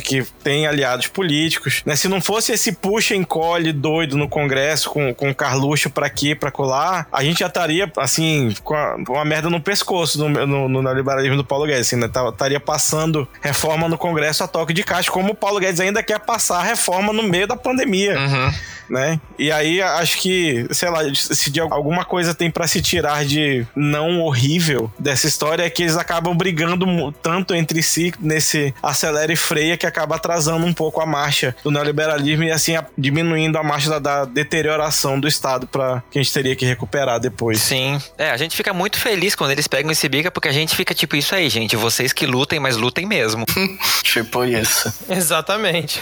que 0.00 0.24
tem 0.42 0.66
aliados 0.66 1.06
políticos. 1.06 1.82
Né? 1.84 1.94
Se 1.96 2.08
não 2.08 2.20
fosse 2.20 2.52
esse 2.52 2.72
puxa 2.72 3.14
encolhe 3.14 3.72
doido 3.72 4.16
no 4.16 4.28
Congresso 4.28 4.90
com, 4.90 5.14
com 5.14 5.34
Carluxo 5.34 5.90
pra 5.90 6.06
aqui, 6.06 6.34
pra 6.34 6.50
colar, 6.50 7.06
a 7.12 7.22
gente 7.22 7.40
já 7.40 7.46
estaria, 7.46 7.90
assim, 7.96 8.54
com 8.64 8.74
a, 8.74 8.96
uma 9.08 9.24
merda 9.24 9.50
no 9.50 9.60
pescoço 9.60 10.18
no, 10.18 10.46
no, 10.46 10.68
no 10.68 10.82
neoliberalismo 10.82 11.36
do 11.36 11.44
Paulo 11.44 11.66
Guedes, 11.66 11.86
assim, 11.86 11.96
né? 11.96 12.06
Estaria 12.06 12.60
passando 12.60 13.28
reforma 13.40 13.88
no 13.88 13.98
Congresso 13.98 14.42
a 14.42 14.48
toque 14.48 14.72
de 14.72 14.82
caixa, 14.82 15.10
como 15.10 15.32
o 15.32 15.34
Paulo 15.34 15.60
Guedes 15.60 15.80
ainda 15.80 16.02
quer 16.02 16.18
passar 16.20 16.58
a 16.58 16.62
reforma 16.62 17.12
no 17.12 17.22
meio 17.22 17.46
da 17.46 17.56
pandemia. 17.56 18.18
Uhum 18.18 18.77
né? 18.88 19.20
E 19.38 19.52
aí 19.52 19.80
acho 19.80 20.18
que, 20.18 20.66
sei 20.70 20.90
lá, 20.90 21.00
se 21.14 21.50
de 21.50 21.60
alguma 21.60 22.04
coisa 22.04 22.34
tem 22.34 22.50
para 22.50 22.66
se 22.66 22.80
tirar 22.80 23.24
de 23.24 23.66
não 23.74 24.20
horrível 24.20 24.90
dessa 24.98 25.26
história 25.26 25.62
é 25.62 25.70
que 25.70 25.82
eles 25.82 25.96
acabam 25.96 26.36
brigando 26.36 27.12
tanto 27.22 27.54
entre 27.54 27.82
si 27.82 28.12
nesse 28.20 28.74
acelera 28.82 29.32
e 29.32 29.36
freia 29.36 29.76
que 29.76 29.86
acaba 29.86 30.16
atrasando 30.16 30.64
um 30.64 30.72
pouco 30.72 31.00
a 31.00 31.06
marcha 31.06 31.54
do 31.62 31.70
neoliberalismo 31.70 32.44
e 32.44 32.50
assim 32.50 32.76
a, 32.76 32.84
diminuindo 32.96 33.58
a 33.58 33.62
marcha 33.62 33.90
da, 33.90 33.98
da 33.98 34.24
deterioração 34.24 35.18
do 35.18 35.28
Estado 35.28 35.66
para 35.66 36.02
que 36.10 36.18
a 36.18 36.22
gente 36.22 36.32
teria 36.32 36.56
que 36.56 36.64
recuperar 36.64 37.20
depois. 37.20 37.60
Sim. 37.60 38.00
É, 38.16 38.30
a 38.30 38.36
gente 38.36 38.56
fica 38.56 38.72
muito 38.72 38.98
feliz 38.98 39.34
quando 39.34 39.50
eles 39.50 39.66
pegam 39.66 39.90
esse 39.90 40.08
bica 40.08 40.30
porque 40.30 40.48
a 40.48 40.52
gente 40.52 40.74
fica 40.74 40.94
tipo 40.94 41.16
isso 41.16 41.34
aí, 41.34 41.48
gente, 41.48 41.76
vocês 41.76 42.12
que 42.12 42.26
lutem, 42.26 42.58
mas 42.58 42.76
lutem 42.76 43.06
mesmo. 43.06 43.44
tipo 44.02 44.44
isso. 44.44 44.92
Exatamente. 45.08 46.00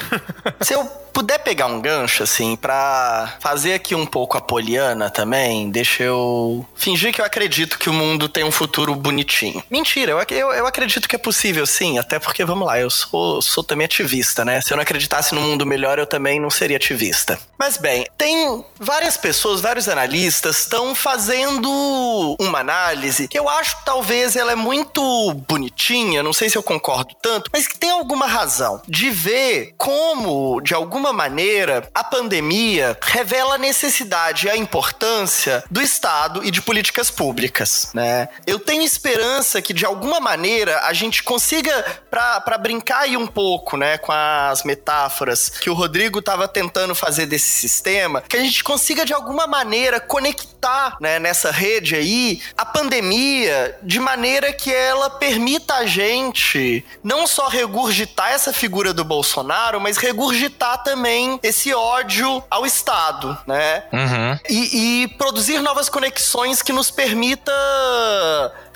Se 0.61 0.75
eu 0.75 1.06
puder 1.17 1.39
pegar 1.39 1.65
um 1.65 1.81
gancho, 1.81 2.23
assim, 2.23 2.57
para 2.57 3.37
fazer 3.41 3.73
aqui 3.73 3.95
um 3.95 4.05
pouco 4.05 4.37
a 4.37 4.41
poliana 4.41 5.09
também, 5.09 5.71
deixa 5.71 6.03
eu 6.03 6.63
fingir 6.75 7.11
que 7.11 7.23
eu 7.23 7.25
acredito 7.25 7.79
que 7.79 7.89
o 7.89 7.93
mundo 7.93 8.29
tem 8.29 8.45
um 8.45 8.51
futuro 8.51 8.95
bonitinho. 8.95 9.65
Mentira, 9.71 10.13
eu, 10.13 10.19
eu, 10.37 10.53
eu 10.53 10.67
acredito 10.67 11.09
que 11.09 11.17
é 11.17 11.19
possível, 11.19 11.65
sim, 11.65 11.99
até 11.99 12.19
porque, 12.19 12.45
vamos 12.45 12.67
lá, 12.67 12.79
eu 12.79 12.91
sou, 12.91 13.41
sou 13.41 13.65
também 13.65 13.87
ativista, 13.87 14.45
né? 14.45 14.61
Se 14.61 14.75
eu 14.75 14.77
não 14.77 14.83
acreditasse 14.83 15.35
no 15.35 15.41
mundo 15.41 15.65
melhor, 15.65 15.99
eu 15.99 16.07
também 16.07 16.39
não 16.39 16.51
seria 16.51 16.77
ativista. 16.77 17.39
Mas 17.59 17.79
bem, 17.79 18.07
tem 18.19 18.63
várias 18.79 19.17
pessoas, 19.17 19.63
vários 19.63 19.89
analistas 19.89 20.59
estão 20.59 20.95
fazendo 20.95 22.37
uma 22.39 22.59
análise 22.59 23.27
que 23.27 23.39
eu 23.39 23.49
acho 23.49 23.79
talvez 23.87 24.37
ela 24.37 24.53
é 24.53 24.57
muito 24.57 25.33
bonitinha, 25.49 26.23
não 26.23 26.35
sei 26.35 26.51
se 26.51 26.59
eu 26.59 26.63
concordo 26.63 27.15
tanto, 27.23 27.51
mas 27.51 27.67
que 27.67 27.79
tem 27.79 27.91
alguma 27.91 28.27
razão 28.27 28.83
de 28.87 29.09
ver 29.09 29.73
como, 29.79 30.61
de 30.61 30.75
alguma 30.75 31.06
alguma 31.07 31.13
maneira, 31.13 31.89
a 31.95 32.03
pandemia 32.03 32.99
revela 33.01 33.55
a 33.55 33.59
necessidade 33.59 34.47
e 34.47 34.51
a 34.51 34.57
importância 34.57 35.63
do 35.71 35.81
Estado 35.81 36.45
e 36.45 36.51
de 36.51 36.61
políticas 36.61 37.11
públicas, 37.11 37.91
né? 37.95 38.29
Eu 38.47 38.59
tenho 38.59 38.83
esperança 38.83 39.63
que, 39.63 39.73
de 39.73 39.85
alguma 39.85 40.19
maneira, 40.19 40.81
a 40.85 40.93
gente 40.93 41.23
consiga, 41.23 41.73
para 42.11 42.59
brincar 42.59 43.03
aí 43.03 43.17
um 43.17 43.27
pouco, 43.27 43.77
né, 43.77 43.99
com 43.99 44.13
as 44.13 44.65
metáforas 44.65 45.49
que 45.49 45.71
o 45.71 45.75
Rodrigo 45.75 46.19
estava 46.19 46.49
tentando 46.49 46.95
fazer 46.95 47.27
desse 47.27 47.49
sistema, 47.49 48.23
que 48.23 48.37
a 48.37 48.41
gente 48.41 48.65
consiga, 48.65 49.05
de 49.05 49.13
alguma 49.13 49.47
maneira, 49.47 50.01
conectar, 50.01 50.97
né, 51.01 51.19
nessa 51.19 51.51
rede 51.51 51.95
aí, 51.95 52.41
a 52.57 52.65
pandemia 52.65 53.79
de 53.83 54.01
maneira 54.01 54.53
que 54.53 54.73
ela 54.73 55.09
permita 55.11 55.75
a 55.75 55.87
gente 55.87 56.85
não 57.05 57.27
só 57.27 57.49
regurgitar 57.49 58.33
essa 58.33 58.53
figura 58.53 58.93
do 58.93 59.05
Bolsonaro, 59.05 59.81
mas 59.81 59.97
regurgitar 59.99 60.83
também 60.83 60.96
também 60.97 61.39
esse 61.43 61.75
ódio 61.75 62.43
ao 62.51 62.65
Estado, 62.65 63.37
né? 63.47 63.85
Uhum. 63.93 64.39
E, 64.49 65.03
e 65.03 65.09
produzir 65.09 65.61
novas 65.61 65.91
conexões 65.91 66.63
que 66.63 66.73
nos 66.73 66.91
permita 66.91 67.53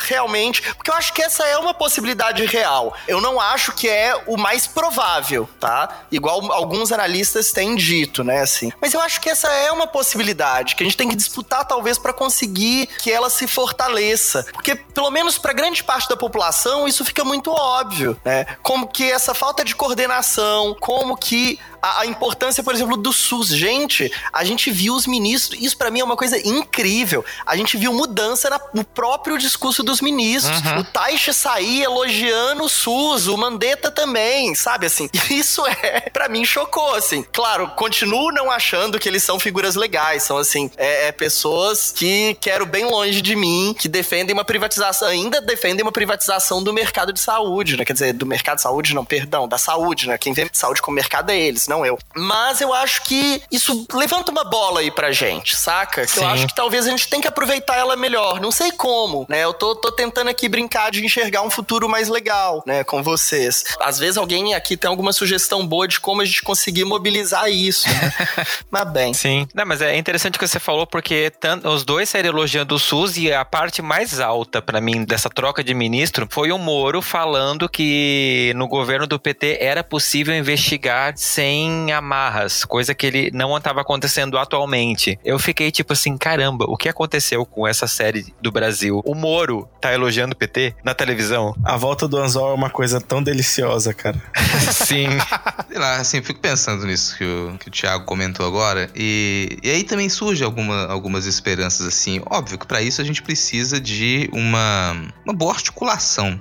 realmente. 0.01 0.63
Porque 0.75 0.91
eu 0.91 0.95
acho 0.95 1.13
que 1.13 1.23
essa 1.23 1.45
é 1.45 1.57
uma 1.59 1.75
possibilidade 1.75 2.45
real. 2.47 2.95
Eu 3.07 3.21
não 3.21 3.41
acho 3.41 3.73
que 3.73 3.89
é 3.89 4.15
o 4.27 4.37
mais 4.37 4.67
provável, 4.67 5.49
tá? 5.59 6.05
Igual 6.11 6.53
alguns 6.53 6.93
analistas 6.93 7.53
têm 7.53 7.77
dito, 7.77 8.25
né? 8.25 8.41
Assim. 8.41 8.73
Mas 8.81 8.95
eu 8.95 9.01
acho 9.01 9.21
que 9.21 9.29
essa 9.29 9.49
é 9.49 9.71
uma 9.71 9.87
possibilidade 9.87 10.75
que 10.75 10.83
a 10.83 10.87
gente 10.87 10.97
tem 10.97 11.09
que 11.09 11.17
disputar, 11.17 11.65
talvez, 11.65 11.99
para 11.99 12.13
conseguir 12.13 12.87
que 12.99 13.11
ela 13.11 13.31
se 13.31 13.47
fortaleça. 13.47 14.47
Porque, 14.53 14.75
pelo 14.75 15.11
menos 15.11 15.39
para 15.39 15.53
grande 15.53 15.83
parte 15.85 16.09
da 16.09 16.17
população, 16.17 16.89
isso 16.89 17.05
fica 17.05 17.25
muito 17.25 17.51
óbvio, 17.51 18.19
né? 18.25 18.47
Como 18.63 18.89
que 18.89 19.11
essa 19.11 19.35
falta 19.35 19.65
de 19.65 19.75
coordenação, 19.75 20.77
como 20.81 21.17
que 21.17 21.59
a, 21.83 22.07
importância, 22.07 22.63
por 22.63 22.75
exemplo, 22.75 22.97
do 22.97 23.13
SUS. 23.13 23.49
Gente, 23.49 24.13
a 24.33 24.45
gente 24.45 24.71
viu 24.71 24.95
os 24.95 25.07
ministros, 25.07 25.61
isso 25.61 25.77
para 25.77 25.91
mim 25.91 26.01
é 26.01 26.05
uma 26.05 26.17
coisa 26.17 26.39
incrível. 26.47 27.25
A 27.47 27.57
gente 27.57 27.77
viu 27.77 27.93
mudança 27.93 28.51
no 28.75 28.85
próprio 28.85 29.39
discurso 29.39 29.83
dos 29.91 30.01
ministros. 30.01 30.61
Uhum. 30.61 30.81
O 30.81 30.85
Taixa 30.85 31.33
sair 31.33 31.83
elogiando 31.83 32.65
o 32.65 32.69
SUS, 32.69 33.27
o 33.27 33.37
Mandetta 33.37 33.91
também, 33.91 34.55
sabe 34.55 34.87
assim? 34.87 35.11
Isso 35.31 35.67
é, 35.67 36.01
para 36.13 36.29
mim, 36.29 36.45
chocou, 36.45 36.95
assim. 36.95 37.25
Claro, 37.33 37.69
continuo 37.71 38.33
não 38.33 38.51
achando 38.51 38.99
que 38.99 39.09
eles 39.09 39.23
são 39.23 39.39
figuras 39.39 39.75
legais, 39.75 40.23
são 40.23 40.39
assim, 40.39 40.71
é, 40.77 41.09
é 41.09 41.13
pessoas 41.13 41.93
que 41.95 42.37
quero 42.41 42.65
bem 42.65 42.85
longe 42.85 43.21
de 43.21 43.35
mim, 43.35 43.75
que 43.79 43.89
defendem 43.89 44.33
uma 44.33 44.45
privatização, 44.45 45.09
ainda 45.09 45.41
defendem 45.41 45.83
uma 45.83 45.93
privatização 45.93 46.63
do 46.63 46.73
mercado 46.73 47.13
de 47.13 47.21
saúde, 47.21 47.77
né? 47.77 47.85
Quer 47.85 47.93
dizer, 47.93 48.13
do 48.13 48.27
mercado 48.27 48.57
de 48.57 48.63
saúde, 48.63 48.95
não, 48.95 49.05
perdão, 49.05 49.49
da 49.49 49.59
saúde, 49.59 50.09
né? 50.09 50.17
Quem 50.17 50.33
vê 50.33 50.49
saúde 50.53 50.81
como 50.81 50.95
mercado 50.95 51.31
é 51.31 51.39
eles 51.39 51.67
não 51.67 51.85
eu. 51.85 51.99
Mas 52.15 52.61
eu 52.61 52.73
acho 52.73 53.03
que 53.05 53.43
isso 53.51 53.87
levanta 53.93 54.31
uma 54.31 54.45
bola 54.45 54.81
aí 54.81 54.91
pra 54.91 55.13
gente, 55.13 55.57
saca? 55.57 56.07
Que 56.07 56.19
eu 56.19 56.27
acho 56.27 56.47
que 56.47 56.55
talvez 56.55 56.87
a 56.87 56.91
gente 56.91 57.09
tem 57.09 57.21
que 57.21 57.29
aproveitar 57.29 57.77
ela 57.77 57.97
melhor. 57.97 58.41
Não 58.41 58.51
sei 58.51 58.71
como, 58.73 59.27
né? 59.29 59.45
Eu 59.45 59.55
tô, 59.55 59.75
tô 59.81 59.91
tentando 59.91 60.29
aqui 60.29 60.49
brincar 60.49 60.91
de 60.91 61.05
enxergar 61.05 61.43
um 61.43 61.51
futuro 61.51 61.89
mais 61.89 62.09
legal, 62.09 62.63
né, 62.67 62.85
com 62.85 63.03
vocês. 63.03 63.65
Às 63.81 63.99
vezes 63.99 64.17
alguém 64.17 64.55
aqui 64.55 64.77
tem 64.77 64.89
alguma 64.89 65.13
sugestão 65.13 65.67
boa 65.67 65.89
de 65.89 65.99
como 66.01 66.21
a 66.21 66.25
gente 66.25 66.43
conseguir 66.43 66.85
mobilizar 66.85 67.51
isso, 67.51 67.89
né? 67.89 68.13
mas 68.71 68.93
bem. 68.93 69.15
Sim. 69.15 69.47
Não, 69.55 69.67
mas 69.67 69.81
é 69.81 69.97
interessante 69.97 70.37
o 70.37 70.39
que 70.39 70.47
você 70.47 70.61
falou, 70.61 70.87
porque 70.87 71.33
tanto, 71.41 71.69
os 71.69 71.85
dois 71.85 72.09
saíram 72.09 72.31
elogiando 72.31 72.75
o 72.75 72.79
SUS 72.79 73.17
e 73.17 73.33
a 73.33 73.45
parte 73.45 73.83
mais 73.83 74.21
alta 74.21 74.61
para 74.61 74.81
mim 74.81 75.05
dessa 75.05 75.31
troca 75.31 75.65
de 75.65 75.75
ministro 75.75 76.27
foi 76.31 76.53
o 76.53 76.59
Moro 76.59 77.01
falando 77.01 77.69
que 77.69 78.53
no 78.57 78.69
governo 78.69 79.07
do 79.07 79.19
PT 79.19 79.59
era 79.61 79.83
possível 79.83 80.35
investigar 80.35 81.15
sem 81.17 81.71
em 81.71 81.93
amarras, 81.93 82.65
coisa 82.65 82.95
que 82.95 83.07
ele 83.07 83.31
não 83.33 83.57
estava 83.57 83.81
acontecendo 83.81 84.39
atualmente. 84.39 85.19
Eu 85.25 85.39
fiquei 85.39 85.71
tipo 85.71 85.93
assim, 85.93 86.17
caramba, 86.17 86.65
o 86.69 86.77
que 86.77 86.89
aconteceu 86.89 87.45
com 87.47 87.67
essa 87.67 87.87
série 87.87 88.35
do 88.41 88.51
Brasil? 88.51 89.01
O 89.05 89.15
Moro 89.15 89.69
tá 89.81 89.93
elogiando 89.93 90.35
o 90.35 90.37
PT 90.37 90.75
na 90.85 90.95
televisão. 90.95 91.55
A 91.65 91.77
volta 91.77 92.07
do 92.07 92.19
Anzol 92.19 92.51
é 92.51 92.55
uma 92.55 92.71
coisa 92.71 93.01
tão 93.01 93.23
deliciosa, 93.23 93.95
cara. 93.95 94.21
Sim. 94.73 95.09
Sei 95.69 95.79
lá, 95.79 95.97
assim, 95.97 96.23
fico 96.23 96.41
pensando 96.41 96.87
nisso 96.87 97.17
que 97.17 97.25
o, 97.25 97.57
que 97.59 97.69
o 97.69 97.71
Thiago 97.71 98.05
comentou 98.05 98.47
agora. 98.47 98.91
E, 98.95 99.59
e 99.63 99.71
aí 99.71 99.85
também 99.85 100.09
surge 100.09 100.45
alguma, 100.45 100.87
algumas 100.87 101.27
esperanças, 101.27 101.87
assim. 101.87 102.21
Óbvio 102.27 102.59
que 102.59 102.67
para 102.67 102.83
isso 102.83 103.01
a 103.01 103.05
gente 103.05 103.23
precisa 103.23 103.81
de 103.81 104.29
uma, 104.33 104.93
uma 105.25 105.35
boa 105.35 105.53
articulação 105.53 106.41